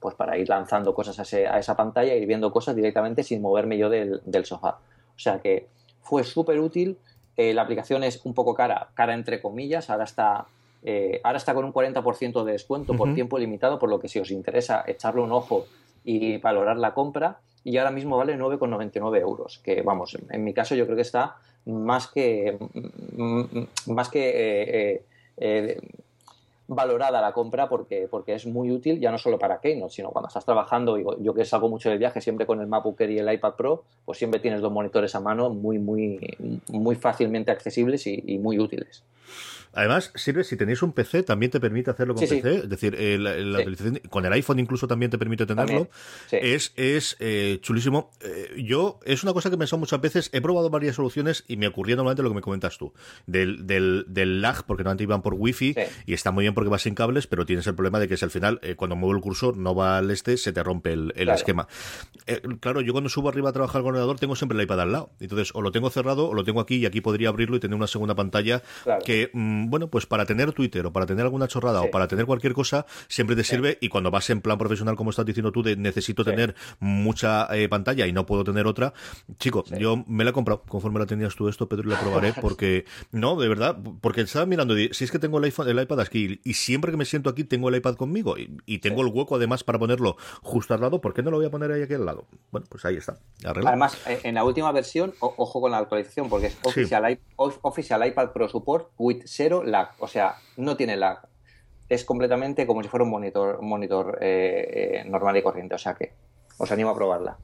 pues 0.00 0.16
para 0.16 0.36
ir 0.36 0.48
lanzando 0.48 0.92
cosas 0.92 1.20
a, 1.20 1.56
esa 1.56 1.76
pantalla 1.76 2.16
y 2.16 2.26
viendo 2.26 2.50
cosas 2.50 2.74
directamente 2.74 3.22
sin 3.22 3.40
moverme 3.40 3.78
yo 3.78 3.90
del, 3.90 4.44
sofá. 4.44 4.80
O 5.14 5.18
sea 5.20 5.38
que 5.38 5.68
fue 6.02 6.24
súper 6.24 6.58
útil. 6.58 6.98
Eh, 7.36 7.54
la 7.54 7.62
aplicación 7.62 8.02
es 8.02 8.26
un 8.26 8.34
poco 8.34 8.54
cara, 8.54 8.88
cara 8.94 9.14
entre 9.14 9.40
comillas, 9.40 9.88
ahora 9.88 10.02
está 10.02 10.48
eh, 10.82 11.20
ahora 11.24 11.38
está 11.38 11.54
con 11.54 11.64
un 11.64 11.72
40% 11.72 12.44
de 12.44 12.52
descuento 12.52 12.94
por 12.94 13.12
tiempo 13.14 13.38
limitado, 13.38 13.78
por 13.78 13.88
lo 13.88 13.98
que 13.98 14.08
si 14.08 14.18
os 14.18 14.30
interesa 14.30 14.84
echarle 14.86 15.22
un 15.22 15.32
ojo 15.32 15.66
y 16.04 16.38
valorar 16.38 16.76
la 16.76 16.94
compra, 16.94 17.40
y 17.64 17.76
ahora 17.76 17.90
mismo 17.90 18.16
vale 18.16 18.38
9,99 18.38 19.20
euros, 19.20 19.58
que 19.58 19.82
vamos, 19.82 20.16
en 20.30 20.44
mi 20.44 20.54
caso 20.54 20.74
yo 20.74 20.84
creo 20.84 20.96
que 20.96 21.02
está 21.02 21.36
más 21.66 22.06
que, 22.06 22.56
mm, 23.16 23.92
más 23.92 24.08
que 24.08 24.32
eh, 24.34 25.02
eh, 25.36 25.80
valorada 26.68 27.20
la 27.20 27.32
compra 27.32 27.68
porque, 27.68 28.06
porque 28.08 28.34
es 28.34 28.46
muy 28.46 28.70
útil 28.70 29.00
ya 29.00 29.10
no 29.10 29.18
solo 29.18 29.38
para 29.38 29.60
Keynote, 29.60 29.92
sino 29.92 30.10
cuando 30.10 30.28
estás 30.28 30.44
trabajando, 30.44 30.96
yo, 30.96 31.18
yo 31.20 31.34
que 31.34 31.44
salgo 31.44 31.68
mucho 31.68 31.90
de 31.90 31.98
viaje 31.98 32.20
siempre 32.20 32.46
con 32.46 32.60
el 32.60 32.68
MacBook 32.68 33.00
Air 33.00 33.10
y 33.10 33.18
el 33.18 33.32
iPad 33.32 33.54
Pro, 33.54 33.84
pues 34.04 34.18
siempre 34.18 34.40
tienes 34.40 34.60
dos 34.60 34.72
monitores 34.72 35.14
a 35.14 35.20
mano 35.20 35.50
muy, 35.50 35.78
muy, 35.78 36.36
muy 36.68 36.94
fácilmente 36.94 37.50
accesibles 37.50 38.06
y 38.06 38.38
muy 38.38 38.58
útiles. 38.58 39.02
Además, 39.72 40.12
sirve 40.14 40.44
si 40.44 40.56
tenéis 40.56 40.82
un 40.82 40.92
PC, 40.92 41.22
también 41.22 41.50
te 41.50 41.60
permite 41.60 41.90
hacerlo 41.90 42.14
con 42.14 42.26
PC. 42.26 42.56
Es 42.56 42.68
decir, 42.68 42.96
con 44.10 44.24
el 44.24 44.32
iPhone 44.32 44.58
incluso 44.58 44.86
también 44.86 45.10
te 45.10 45.18
permite 45.18 45.46
tenerlo. 45.46 45.88
Es, 46.30 46.72
es 46.76 47.16
eh, 47.20 47.58
chulísimo. 47.60 48.10
Eh, 48.20 48.62
yo, 48.64 49.00
es 49.04 49.22
una 49.22 49.32
cosa 49.32 49.50
que 49.50 49.56
he 49.56 49.58
pensado 49.58 49.78
muchas 49.78 50.00
veces. 50.00 50.30
He 50.32 50.40
probado 50.40 50.70
varias 50.70 50.96
soluciones 50.96 51.44
y 51.48 51.56
me 51.56 51.66
ocurría 51.66 51.96
normalmente 51.96 52.22
lo 52.22 52.30
que 52.30 52.36
me 52.36 52.40
comentas 52.40 52.78
tú. 52.78 52.92
Del, 53.26 53.66
del, 53.66 54.04
del 54.08 54.40
lag, 54.40 54.64
porque 54.64 54.84
no 54.84 54.94
iban 54.98 55.22
por 55.22 55.34
wifi 55.34 55.74
y 56.06 56.14
está 56.14 56.30
muy 56.30 56.44
bien 56.44 56.54
porque 56.54 56.70
vas 56.70 56.82
sin 56.82 56.94
cables, 56.94 57.26
pero 57.26 57.46
tienes 57.46 57.66
el 57.66 57.74
problema 57.74 58.00
de 58.00 58.08
que 58.08 58.16
si 58.16 58.24
al 58.24 58.30
final, 58.30 58.58
eh, 58.62 58.74
cuando 58.74 58.96
muevo 58.96 59.14
el 59.14 59.22
cursor, 59.22 59.56
no 59.56 59.74
va 59.74 59.98
al 59.98 60.10
este, 60.10 60.36
se 60.36 60.52
te 60.52 60.62
rompe 60.62 60.92
el, 60.92 61.28
esquema. 61.28 61.68
claro, 62.60 62.80
yo 62.80 62.92
cuando 62.92 63.10
subo 63.10 63.28
arriba 63.28 63.50
a 63.50 63.52
trabajar 63.52 63.82
con 63.82 63.90
el 63.90 63.96
ordenador 63.96 64.18
tengo 64.18 64.34
siempre 64.34 64.56
el 64.56 64.64
iPad 64.64 64.80
al 64.80 64.92
lado. 64.92 65.10
Entonces, 65.20 65.50
o 65.54 65.62
lo 65.62 65.70
tengo 65.70 65.90
cerrado 65.90 66.28
o 66.28 66.34
lo 66.34 66.44
tengo 66.44 66.60
aquí 66.60 66.76
y 66.76 66.86
aquí 66.86 67.00
podría 67.00 67.28
abrirlo 67.28 67.56
y 67.56 67.60
tener 67.60 67.76
una 67.76 67.86
segunda 67.86 68.14
pantalla 68.14 68.62
que. 69.04 69.30
Mm, 69.32 69.57
bueno, 69.66 69.88
pues 69.88 70.06
para 70.06 70.24
tener 70.26 70.52
Twitter 70.52 70.86
o 70.86 70.92
para 70.92 71.06
tener 71.06 71.24
alguna 71.24 71.48
chorrada 71.48 71.82
o 71.82 71.90
para 71.90 72.08
tener 72.08 72.26
cualquier 72.26 72.52
cosa, 72.52 72.86
siempre 73.08 73.36
te 73.36 73.44
sirve 73.44 73.78
y 73.80 73.88
cuando 73.88 74.10
vas 74.10 74.30
en 74.30 74.40
plan 74.40 74.58
profesional, 74.58 74.96
como 74.96 75.10
estás 75.10 75.26
diciendo 75.26 75.52
tú, 75.52 75.62
de 75.62 75.76
necesito 75.76 76.24
tener 76.24 76.54
mucha 76.80 77.48
eh, 77.56 77.68
pantalla 77.68 78.06
y 78.06 78.12
no 78.12 78.26
puedo 78.26 78.44
tener 78.44 78.66
otra, 78.66 78.92
chico, 79.38 79.64
yo 79.78 80.04
me 80.06 80.24
la 80.24 80.30
he 80.30 80.32
comprado. 80.32 80.62
Conforme 80.68 80.98
la 80.98 81.06
tenías 81.06 81.34
tú 81.34 81.48
esto, 81.48 81.68
Pedro, 81.68 81.88
y 81.88 81.92
la 81.92 82.00
probaré 82.00 82.32
porque, 82.40 82.84
no, 83.12 83.36
de 83.36 83.48
verdad, 83.48 83.76
porque 84.00 84.22
estaba 84.22 84.46
mirando, 84.46 84.74
si 84.74 85.04
es 85.04 85.10
que 85.10 85.18
tengo 85.18 85.38
el, 85.38 85.44
iPhone, 85.44 85.68
el 85.68 85.80
iPad 85.80 86.00
aquí 86.00 86.40
y 86.44 86.54
siempre 86.54 86.90
que 86.90 86.96
me 86.96 87.04
siento 87.04 87.30
aquí 87.30 87.44
tengo 87.44 87.68
el 87.68 87.76
iPad 87.76 87.94
conmigo 87.94 88.36
y, 88.38 88.78
tengo 88.78 89.02
el 89.02 89.08
hueco 89.08 89.34
además 89.36 89.64
para 89.64 89.78
ponerlo 89.78 90.16
justo 90.40 90.72
al 90.72 90.80
lado, 90.80 91.00
¿por 91.00 91.12
qué 91.12 91.22
no 91.22 91.30
lo 91.30 91.38
voy 91.38 91.46
a 91.46 91.50
poner 91.50 91.72
ahí 91.72 91.82
aquí 91.82 91.94
al 91.94 92.06
lado? 92.06 92.26
Bueno, 92.52 92.66
pues 92.70 92.84
ahí 92.84 92.96
está. 92.96 93.18
Además, 93.44 93.98
eh, 94.06 94.20
en 94.22 94.36
la 94.36 94.44
última 94.44 94.70
versión, 94.70 95.14
ojo 95.18 95.60
con 95.60 95.72
la 95.72 95.78
actualización, 95.78 96.28
porque 96.28 96.46
es 96.46 96.56
Official, 96.62 98.06
iPad 98.06 98.30
Pro 98.30 98.48
Support 98.48 98.90
with 98.98 99.24
zero 99.48 99.64
lag, 99.64 99.92
o 99.98 100.06
sea, 100.06 100.36
no 100.58 100.76
tiene 100.76 100.96
lag. 100.96 101.20
Es 101.88 102.04
completamente 102.04 102.66
como 102.66 102.82
si 102.82 102.88
fuera 102.88 103.04
un 103.04 103.10
monitor, 103.10 103.62
monitor 103.62 104.18
eh, 104.20 105.00
eh, 105.02 105.08
normal 105.08 105.38
y 105.38 105.42
corriente, 105.42 105.74
o 105.74 105.78
sea 105.78 105.94
que 105.94 106.12
os 106.58 106.70
animo 106.70 106.90
a 106.90 106.94
probarla. 106.94 107.38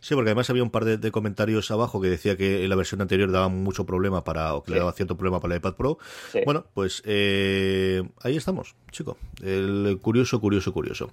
Sí, 0.00 0.14
porque 0.14 0.28
además 0.28 0.50
había 0.50 0.62
un 0.62 0.70
par 0.70 0.84
de, 0.84 1.10
comentarios 1.10 1.70
abajo 1.70 2.00
que 2.00 2.08
decía 2.08 2.36
que 2.36 2.68
la 2.68 2.76
versión 2.76 3.00
anterior 3.00 3.32
daba 3.32 3.48
mucho 3.48 3.86
problema 3.86 4.22
para, 4.22 4.54
o 4.54 4.62
que 4.62 4.72
le 4.72 4.78
daba 4.78 4.92
cierto 4.92 5.16
problema 5.16 5.40
para 5.40 5.54
el 5.54 5.58
iPad 5.58 5.74
Pro. 5.74 5.98
Bueno, 6.44 6.66
pues 6.74 7.02
ahí 7.06 8.36
estamos, 8.36 8.76
chico. 8.92 9.16
El 9.42 9.98
curioso, 10.02 10.38
curioso, 10.40 10.72
curioso. 10.72 11.10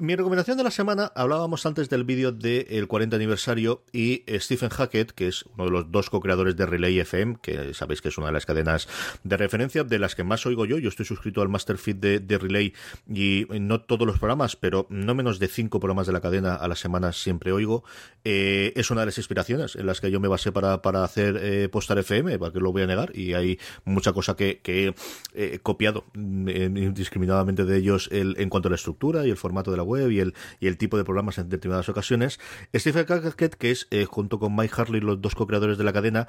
Mi 0.00 0.16
recomendación 0.16 0.56
de 0.56 0.64
la 0.64 0.70
semana, 0.70 1.12
hablábamos 1.14 1.66
antes 1.66 1.90
del 1.90 2.04
vídeo 2.04 2.32
del 2.32 2.88
40 2.88 3.16
aniversario 3.16 3.82
y 3.92 4.24
Stephen 4.38 4.70
Hackett, 4.70 5.12
que 5.12 5.28
es 5.28 5.44
uno 5.54 5.66
de 5.66 5.70
los 5.70 5.92
dos 5.92 6.08
co-creadores 6.08 6.56
de 6.56 6.64
Relay 6.64 6.98
FM, 7.00 7.36
que 7.42 7.74
sabéis 7.74 8.00
que 8.00 8.08
es 8.08 8.16
una 8.16 8.28
de 8.28 8.32
las 8.32 8.46
cadenas 8.46 8.88
de 9.24 9.36
referencia 9.36 9.84
de 9.84 9.98
las 9.98 10.14
que 10.14 10.24
más 10.24 10.46
oigo 10.46 10.64
yo. 10.64 10.78
Yo 10.78 10.88
estoy 10.88 11.04
suscrito 11.04 11.42
al 11.42 11.50
Master 11.50 11.76
Feed 11.76 11.96
de, 11.96 12.38
Relay 12.38 12.72
y 13.12 13.44
no 13.60 13.82
todos 13.82 14.06
los 14.06 14.18
programas, 14.18 14.56
pero 14.56 14.86
no 14.88 15.14
menos 15.14 15.38
de 15.38 15.48
cinco 15.48 15.80
programas 15.80 16.06
de 16.06 16.14
la 16.14 16.22
cadena 16.22 16.54
a 16.54 16.66
la 16.66 16.76
semana 16.76 17.12
siempre 17.12 17.52
oigo. 17.52 17.84
Eh, 18.24 18.72
es 18.76 18.90
una 18.90 19.00
de 19.00 19.06
las 19.06 19.18
inspiraciones 19.18 19.76
en 19.76 19.84
las 19.84 20.00
que 20.00 20.10
yo 20.10 20.18
me 20.18 20.28
basé 20.28 20.50
para, 20.50 20.80
para 20.80 21.04
hacer 21.04 21.38
eh, 21.42 21.68
Postar 21.68 21.98
FM, 21.98 22.38
para 22.38 22.52
que 22.52 22.60
lo 22.60 22.72
voy 22.72 22.82
a 22.82 22.86
negar, 22.86 23.14
y 23.14 23.34
hay 23.34 23.58
mucha 23.84 24.14
cosa 24.14 24.34
que, 24.34 24.62
he 24.64 24.94
eh, 25.34 25.58
copiado 25.62 26.04
indiscriminadamente 26.14 27.66
de 27.66 27.76
ellos 27.76 28.08
en 28.10 28.48
cuanto 28.48 28.68
a 28.68 28.70
la 28.70 28.76
estructura 28.76 29.26
y 29.26 29.30
el 29.30 29.36
formato 29.36 29.70
de 29.70 29.76
la 29.76 29.82
web 29.82 29.89
y 29.98 30.20
el, 30.20 30.34
y 30.60 30.66
el 30.66 30.76
tipo 30.76 30.96
de 30.96 31.04
programas 31.04 31.38
en 31.38 31.48
determinadas 31.48 31.88
ocasiones. 31.88 32.40
Stephen 32.74 33.06
Hackett, 33.06 33.54
que 33.54 33.70
es 33.70 33.88
eh, 33.90 34.04
junto 34.04 34.38
con 34.38 34.54
Mike 34.54 34.74
Harley, 34.76 35.00
los 35.00 35.20
dos 35.20 35.34
co-creadores 35.34 35.78
de 35.78 35.84
la 35.84 35.92
cadena, 35.92 36.28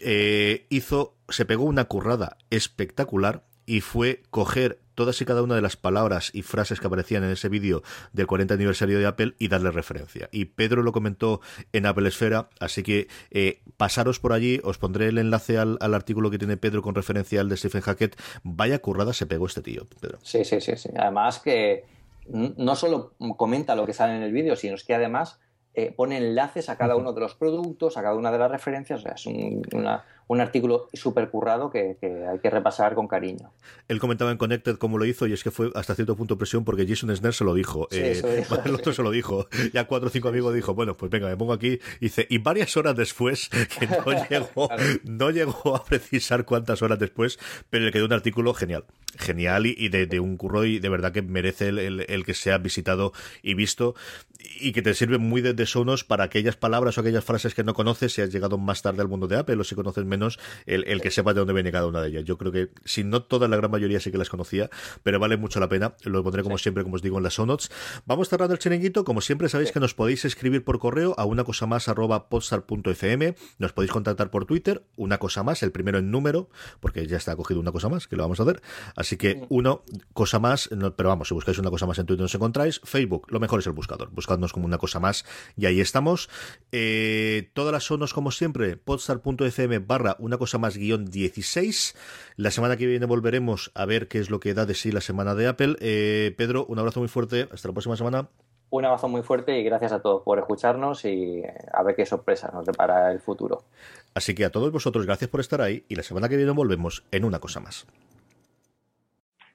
eh, 0.00 0.66
hizo, 0.70 1.16
se 1.28 1.44
pegó 1.44 1.64
una 1.64 1.84
currada 1.84 2.38
espectacular 2.50 3.44
y 3.66 3.82
fue 3.82 4.22
coger 4.30 4.80
todas 5.00 5.20
y 5.22 5.24
cada 5.24 5.42
una 5.42 5.54
de 5.54 5.62
las 5.62 5.76
palabras 5.76 6.30
y 6.34 6.42
frases 6.42 6.80
que 6.80 6.86
aparecían 6.86 7.24
en 7.24 7.30
ese 7.30 7.48
vídeo 7.48 7.82
del 8.12 8.26
40 8.26 8.52
aniversario 8.52 8.98
de 8.98 9.06
Apple 9.06 9.34
y 9.38 9.48
darle 9.48 9.70
referencia. 9.70 10.28
Y 10.30 10.46
Pedro 10.46 10.82
lo 10.82 10.92
comentó 10.92 11.40
en 11.72 11.86
Apple 11.86 12.08
Esfera, 12.08 12.50
así 12.58 12.82
que 12.82 13.08
eh, 13.30 13.62
pasaros 13.76 14.18
por 14.18 14.32
allí, 14.32 14.60
os 14.62 14.76
pondré 14.76 15.08
el 15.08 15.16
enlace 15.18 15.56
al, 15.56 15.78
artículo 15.80 16.30
que 16.30 16.38
tiene 16.38 16.56
Pedro 16.56 16.82
con 16.82 16.94
referencia 16.94 17.40
al 17.40 17.48
de 17.48 17.56
Stephen 17.56 17.80
Hackett. 17.80 18.20
Vaya 18.42 18.80
currada 18.80 19.14
se 19.14 19.24
pegó 19.24 19.46
este 19.46 19.62
tío, 19.62 19.86
Pedro. 20.00 20.18
Sí, 20.22 20.44
sí, 20.44 20.60
sí, 20.60 20.72
sí. 20.76 20.90
Además 20.98 21.38
que 21.38 21.84
no 22.28 22.76
solo 22.76 23.14
comenta 23.36 23.74
lo 23.74 23.86
que 23.86 23.92
sale 23.92 24.16
en 24.16 24.22
el 24.22 24.32
vídeo, 24.32 24.56
sino 24.56 24.76
que 24.86 24.94
además 24.94 25.40
eh, 25.72 25.92
pone 25.96 26.16
enlaces 26.16 26.68
a 26.68 26.76
cada 26.76 26.96
uno 26.96 27.12
de 27.12 27.20
los 27.20 27.36
productos, 27.36 27.96
a 27.96 28.02
cada 28.02 28.16
una 28.16 28.32
de 28.32 28.38
las 28.38 28.50
referencias. 28.50 29.00
O 29.00 29.02
sea, 29.02 29.12
es 29.12 29.26
una, 29.26 30.04
un 30.30 30.40
artículo 30.40 30.88
súper 30.92 31.28
currado 31.28 31.70
que, 31.70 31.96
hay 32.00 32.38
que 32.38 32.50
repasar 32.50 32.94
con 32.94 33.08
cariño. 33.08 33.52
Él 33.88 33.98
comentaba 33.98 34.30
en 34.30 34.38
Connected 34.38 34.78
cómo 34.78 34.96
lo 34.96 35.04
hizo 35.04 35.26
y 35.26 35.32
es 35.32 35.42
que 35.42 35.50
fue 35.50 35.72
hasta 35.74 35.96
cierto 35.96 36.14
punto 36.14 36.38
presión 36.38 36.64
porque 36.64 36.86
Jason 36.86 37.14
Snell 37.16 37.32
se 37.32 37.42
lo 37.42 37.52
dijo. 37.52 37.88
Eh, 37.90 38.22
el 38.64 38.74
otro 38.74 38.92
se 38.92 39.02
lo 39.02 39.10
dijo. 39.10 39.48
Ya 39.72 39.88
cuatro 39.88 40.06
o 40.08 40.10
cinco 40.10 40.28
amigos 40.28 40.54
dijo, 40.54 40.72
bueno, 40.72 40.96
pues 40.96 41.10
venga, 41.10 41.26
me 41.26 41.36
pongo 41.36 41.52
aquí. 41.52 41.80
Y 41.98 42.06
dice, 42.06 42.28
y 42.30 42.38
varias 42.38 42.76
horas 42.76 42.94
después, 42.94 43.48
que 43.78 43.88
no 43.88 44.28
llegó, 44.28 44.68
no 45.02 45.30
llegó 45.30 45.74
a 45.74 45.84
precisar 45.84 46.44
cuántas 46.44 46.80
horas 46.82 47.00
después, 47.00 47.38
pero 47.68 47.84
le 47.84 47.90
quedó 47.90 48.06
un 48.06 48.12
artículo 48.12 48.54
genial. 48.54 48.84
Genial 49.18 49.66
y, 49.66 49.88
de, 49.88 50.20
un 50.20 50.36
curro 50.36 50.64
y 50.64 50.78
de 50.78 50.88
verdad 50.88 51.12
que 51.12 51.22
merece 51.22 51.68
el, 51.68 52.24
que 52.24 52.34
sea 52.34 52.58
visitado 52.58 53.12
y 53.42 53.54
visto 53.54 53.94
y 54.58 54.72
que 54.72 54.82
te 54.82 54.94
sirve 54.94 55.18
muy 55.18 55.42
de, 55.42 55.52
de 55.52 55.66
sonos 55.66 56.04
para 56.04 56.24
aquellas 56.24 56.56
palabras 56.56 56.96
o 56.96 57.00
aquellas 57.00 57.24
frases 57.24 57.54
que 57.54 57.64
no 57.64 57.74
conoces 57.74 58.12
si 58.12 58.22
has 58.22 58.32
llegado 58.32 58.56
más 58.58 58.82
tarde 58.82 59.02
al 59.02 59.08
mundo 59.08 59.26
de 59.26 59.36
Apple 59.36 59.56
o 59.56 59.64
si 59.64 59.74
conoces 59.74 60.04
menos 60.04 60.38
el, 60.66 61.00
que 61.00 61.10
sepa 61.10 61.34
de 61.34 61.40
dónde 61.40 61.54
viene 61.54 61.72
cada 61.72 61.86
una 61.86 62.00
de 62.00 62.08
ellas. 62.08 62.24
Yo 62.24 62.38
creo 62.38 62.52
que, 62.52 62.70
si 62.84 63.04
no 63.04 63.22
toda 63.22 63.48
la 63.48 63.56
gran 63.56 63.70
mayoría 63.70 64.00
sí 64.00 64.10
que 64.10 64.18
las 64.18 64.28
conocía, 64.28 64.70
pero 65.02 65.18
vale 65.18 65.36
mucho 65.36 65.60
la 65.60 65.68
pena. 65.68 65.94
Lo 66.04 66.22
pondré 66.22 66.42
como 66.42 66.58
siempre, 66.58 66.82
como 66.82 66.96
os 66.96 67.02
digo, 67.02 67.18
en 67.18 67.24
las 67.24 67.34
sonots. 67.34 67.70
Vamos 68.06 68.28
cerrando 68.28 68.54
el 68.54 68.58
chiringuito. 68.58 69.04
Como 69.04 69.20
siempre, 69.20 69.48
sabéis 69.48 69.72
que 69.72 69.80
nos 69.80 69.94
podéis 69.94 70.24
escribir 70.24 70.64
por 70.64 70.78
correo 70.78 71.14
a 71.18 71.24
una 71.24 71.44
cosa 71.44 71.66
más 71.66 71.88
arroba 71.88 72.28
podstar.fm. 72.28 73.34
Nos 73.58 73.72
podéis 73.72 73.92
contactar 73.92 74.30
por 74.30 74.46
Twitter, 74.46 74.84
una 74.96 75.18
cosa 75.18 75.42
más, 75.42 75.62
el 75.62 75.72
primero 75.72 75.98
en 75.98 76.10
número, 76.10 76.48
porque 76.80 77.06
ya 77.06 77.16
está 77.16 77.36
cogido 77.36 77.60
una 77.60 77.72
cosa 77.72 77.88
más, 77.88 78.06
que 78.06 78.16
lo 78.16 78.22
vamos 78.22 78.40
a 78.40 78.44
hacer. 78.44 78.62
Así 79.00 79.16
que 79.16 79.46
uno, 79.48 79.80
cosa 80.12 80.38
más, 80.38 80.68
pero 80.94 81.08
vamos, 81.08 81.28
si 81.28 81.32
buscáis 81.32 81.58
una 81.58 81.70
cosa 81.70 81.86
más 81.86 81.98
en 81.98 82.04
Twitter 82.04 82.20
nos 82.20 82.34
encontráis. 82.34 82.82
Facebook, 82.84 83.28
lo 83.30 83.40
mejor 83.40 83.60
es 83.60 83.66
el 83.66 83.72
buscador. 83.72 84.10
Buscadnos 84.10 84.52
como 84.52 84.66
una 84.66 84.76
cosa 84.76 85.00
más 85.00 85.24
y 85.56 85.64
ahí 85.64 85.80
estamos. 85.80 86.28
Eh, 86.70 87.48
todas 87.54 87.72
las 87.72 87.84
sonos, 87.84 88.12
como 88.12 88.30
siempre, 88.30 88.76
podstar.fm 88.76 89.78
barra 89.78 90.16
una 90.18 90.36
cosa 90.36 90.58
más 90.58 90.76
guion 90.76 91.06
16. 91.06 91.96
La 92.36 92.50
semana 92.50 92.76
que 92.76 92.84
viene 92.84 93.06
volveremos 93.06 93.72
a 93.74 93.86
ver 93.86 94.06
qué 94.06 94.18
es 94.18 94.28
lo 94.28 94.38
que 94.38 94.52
da 94.52 94.66
de 94.66 94.74
sí 94.74 94.92
la 94.92 95.00
semana 95.00 95.34
de 95.34 95.46
Apple. 95.46 95.76
Eh, 95.80 96.34
Pedro, 96.36 96.66
un 96.66 96.78
abrazo 96.78 97.00
muy 97.00 97.08
fuerte. 97.08 97.48
Hasta 97.50 97.68
la 97.68 97.72
próxima 97.72 97.96
semana. 97.96 98.28
Un 98.68 98.84
abrazo 98.84 99.08
muy 99.08 99.22
fuerte 99.22 99.58
y 99.58 99.64
gracias 99.64 99.92
a 99.92 100.02
todos 100.02 100.22
por 100.24 100.38
escucharnos 100.38 101.06
y 101.06 101.42
a 101.72 101.82
ver 101.82 101.96
qué 101.96 102.04
sorpresa 102.04 102.50
nos 102.52 102.66
depara 102.66 103.10
el 103.10 103.20
futuro. 103.20 103.64
Así 104.12 104.34
que 104.34 104.44
a 104.44 104.50
todos 104.50 104.70
vosotros, 104.70 105.06
gracias 105.06 105.30
por 105.30 105.40
estar 105.40 105.62
ahí 105.62 105.86
y 105.88 105.94
la 105.94 106.02
semana 106.02 106.28
que 106.28 106.36
viene 106.36 106.52
volvemos 106.52 107.02
en 107.10 107.24
una 107.24 107.40
cosa 107.40 107.60
más. 107.60 107.86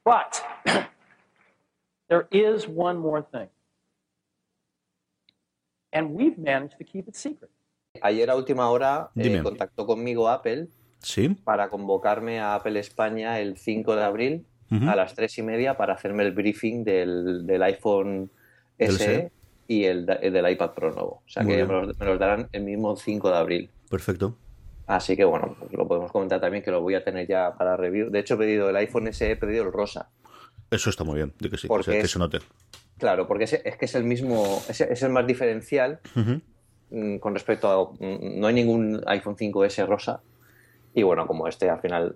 But 0.06 0.46
there 2.10 2.28
is 2.32 2.68
one 2.68 3.00
more 3.00 3.24
thing. 3.24 3.50
And 5.92 6.14
we've 6.14 6.38
managed 6.38 6.78
to 6.78 6.84
keep 6.86 7.08
it 7.08 7.16
secret. 7.16 7.50
Ayer 8.04 8.30
a 8.30 8.36
última 8.36 8.70
hora 8.70 9.10
eh, 9.16 9.42
contactó 9.42 9.88
conmigo 9.88 10.30
Apple 10.30 10.68
para 11.44 11.70
convocarme 11.70 12.40
a 12.40 12.56
Apple 12.56 12.80
España 12.80 13.40
el 13.40 13.58
5 13.58 13.96
de 13.96 14.04
abril 14.04 14.46
a 14.70 14.96
las 14.96 15.16
3 15.16 15.38
y 15.38 15.42
media 15.44 15.78
para 15.78 15.94
hacerme 15.94 16.24
el 16.24 16.34
briefing 16.34 16.84
del, 16.84 17.62
iPhone 17.64 18.30
SE 18.78 19.32
y 19.68 19.86
el, 19.86 20.06
del 20.06 20.52
iPad 20.52 20.72
Pro 20.72 20.92
nuevo. 20.92 21.22
O 21.26 21.30
sea 21.30 21.46
que 21.46 21.64
me 21.64 22.06
los, 22.06 22.20
darán 22.20 22.50
el 22.52 22.64
mismo 22.64 22.96
5 22.98 23.30
de 23.30 23.38
abril. 23.38 23.70
Perfecto. 23.90 24.38
Así 24.88 25.16
que 25.16 25.26
bueno, 25.26 25.56
pues 25.60 25.74
lo 25.74 25.88
podemos 25.88 26.12
comentar 26.12 26.40
también 26.40 26.64
que 26.64 26.72
lo 26.72 26.82
voy 26.82 26.96
a 26.96 27.04
tener 27.04 27.28
ya 27.28 27.56
para 27.58 27.76
review. 27.76 28.10
De 28.10 28.20
hecho, 28.20 28.36
he 28.36 28.38
pedido 28.38 28.70
el 28.70 28.76
iPhone 28.76 29.12
SE, 29.12 29.32
he 29.32 29.36
pedido 29.36 29.64
el 29.64 29.72
rosa. 29.72 30.10
Eso 30.70 30.90
está 30.90 31.04
muy 31.04 31.16
bien, 31.16 31.34
de 31.40 31.50
que 31.50 31.58
sí, 31.58 31.68
que 31.68 32.08
se 32.08 32.20
note. 32.20 32.40
Claro, 32.98 33.28
porque 33.28 33.44
es, 33.46 33.78
que 33.78 33.86
es 33.86 33.96
el 33.96 34.04
mismo, 34.04 34.62
es, 34.70 34.82
el 34.82 35.10
más 35.10 35.28
diferencial. 35.28 36.00
Mm, 36.92 37.18
con 37.18 37.34
respecto 37.34 37.68
a. 37.68 38.04
Mm, 38.04 38.40
no 38.40 38.48
hay 38.48 38.54
ningún 38.54 39.02
iPhone 39.08 39.36
5S 39.36 39.88
rosa. 39.88 40.22
Y 40.94 41.04
bueno, 41.04 41.28
como 41.28 41.48
este 41.50 41.70
al 41.70 41.82
final, 41.82 42.16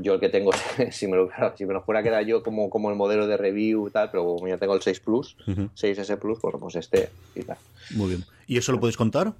yo 0.00 0.14
el 0.14 0.20
que 0.20 0.28
tengo, 0.28 0.52
si 0.92 1.08
me 1.08 1.16
lo, 1.16 1.30
si 1.56 1.66
me 1.66 1.74
lo 1.74 1.82
fuera 1.82 2.00
a 2.00 2.02
quedar 2.04 2.24
yo 2.24 2.42
como, 2.42 2.70
como 2.70 2.90
el 2.90 2.96
modelo 2.96 3.26
de 3.26 3.36
review 3.36 3.88
y 3.88 3.90
tal, 3.90 4.10
pero 4.10 4.24
como 4.24 4.46
ya 4.46 4.56
tengo 4.56 4.74
el 4.74 4.82
6 4.82 5.00
Plus, 5.00 5.36
6S 5.46 6.16
Plus, 6.18 6.40
bueno, 6.40 6.60
pues 6.60 6.76
este 6.76 7.08
y 7.34 7.42
tal. 7.42 7.56
Muy 7.96 8.10
bien. 8.10 8.24
¿Y 8.46 8.56
eso 8.56 8.70
lo 8.70 8.78
puedes 8.78 8.96
contar? 8.96 9.34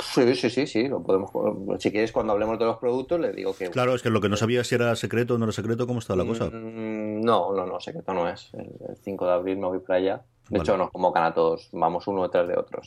Sí, 0.00 0.34
sí, 0.34 0.48
sí, 0.48 0.66
sí, 0.66 0.88
lo 0.88 1.02
podemos. 1.02 1.30
Si 1.78 1.90
quieres, 1.90 2.12
cuando 2.12 2.32
hablemos 2.32 2.58
de 2.58 2.64
los 2.64 2.78
productos, 2.78 3.20
le 3.20 3.32
digo 3.32 3.54
que. 3.54 3.68
Claro, 3.70 3.94
es 3.94 4.02
que 4.02 4.10
lo 4.10 4.20
que 4.20 4.28
no 4.28 4.36
sabía 4.36 4.64
si 4.64 4.74
era 4.74 4.96
secreto 4.96 5.34
o 5.34 5.38
no 5.38 5.44
era 5.44 5.52
secreto, 5.52 5.86
¿cómo 5.86 5.98
está 5.98 6.16
la 6.16 6.24
cosa? 6.24 6.46
Mm, 6.46 7.20
no, 7.20 7.52
no, 7.54 7.66
no, 7.66 7.78
secreto 7.78 8.14
no 8.14 8.28
es. 8.28 8.50
El, 8.54 8.96
5 9.02 9.26
de 9.26 9.32
abril 9.32 9.58
me 9.58 9.66
voy 9.66 9.80
para 9.80 9.98
allá. 9.98 10.22
De 10.48 10.58
hecho, 10.58 10.76
nos 10.76 10.90
convocan 10.90 11.24
a 11.24 11.34
todos, 11.34 11.68
vamos 11.72 12.06
uno 12.06 12.22
detrás 12.22 12.48
de 12.48 12.56
otro. 12.56 12.82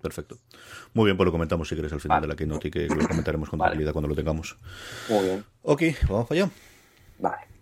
Perfecto. 0.00 0.36
Muy 0.94 1.06
bien, 1.06 1.16
pues 1.16 1.26
lo 1.26 1.32
comentamos 1.32 1.68
si 1.68 1.74
quieres 1.74 1.92
al 1.92 2.00
final 2.00 2.20
de 2.22 2.28
la 2.28 2.36
keynote 2.36 2.68
y 2.68 2.70
que 2.70 2.86
lo 2.86 3.06
comentaremos 3.08 3.48
con 3.50 3.58
tranquilidad 3.58 3.92
cuando 3.92 4.08
lo 4.08 4.14
tengamos. 4.14 4.56
Muy 5.08 5.24
bien. 5.24 5.44
Ok, 5.62 5.82
vamos 6.08 6.30
allá. 6.30 6.48
Vale. 7.18 7.57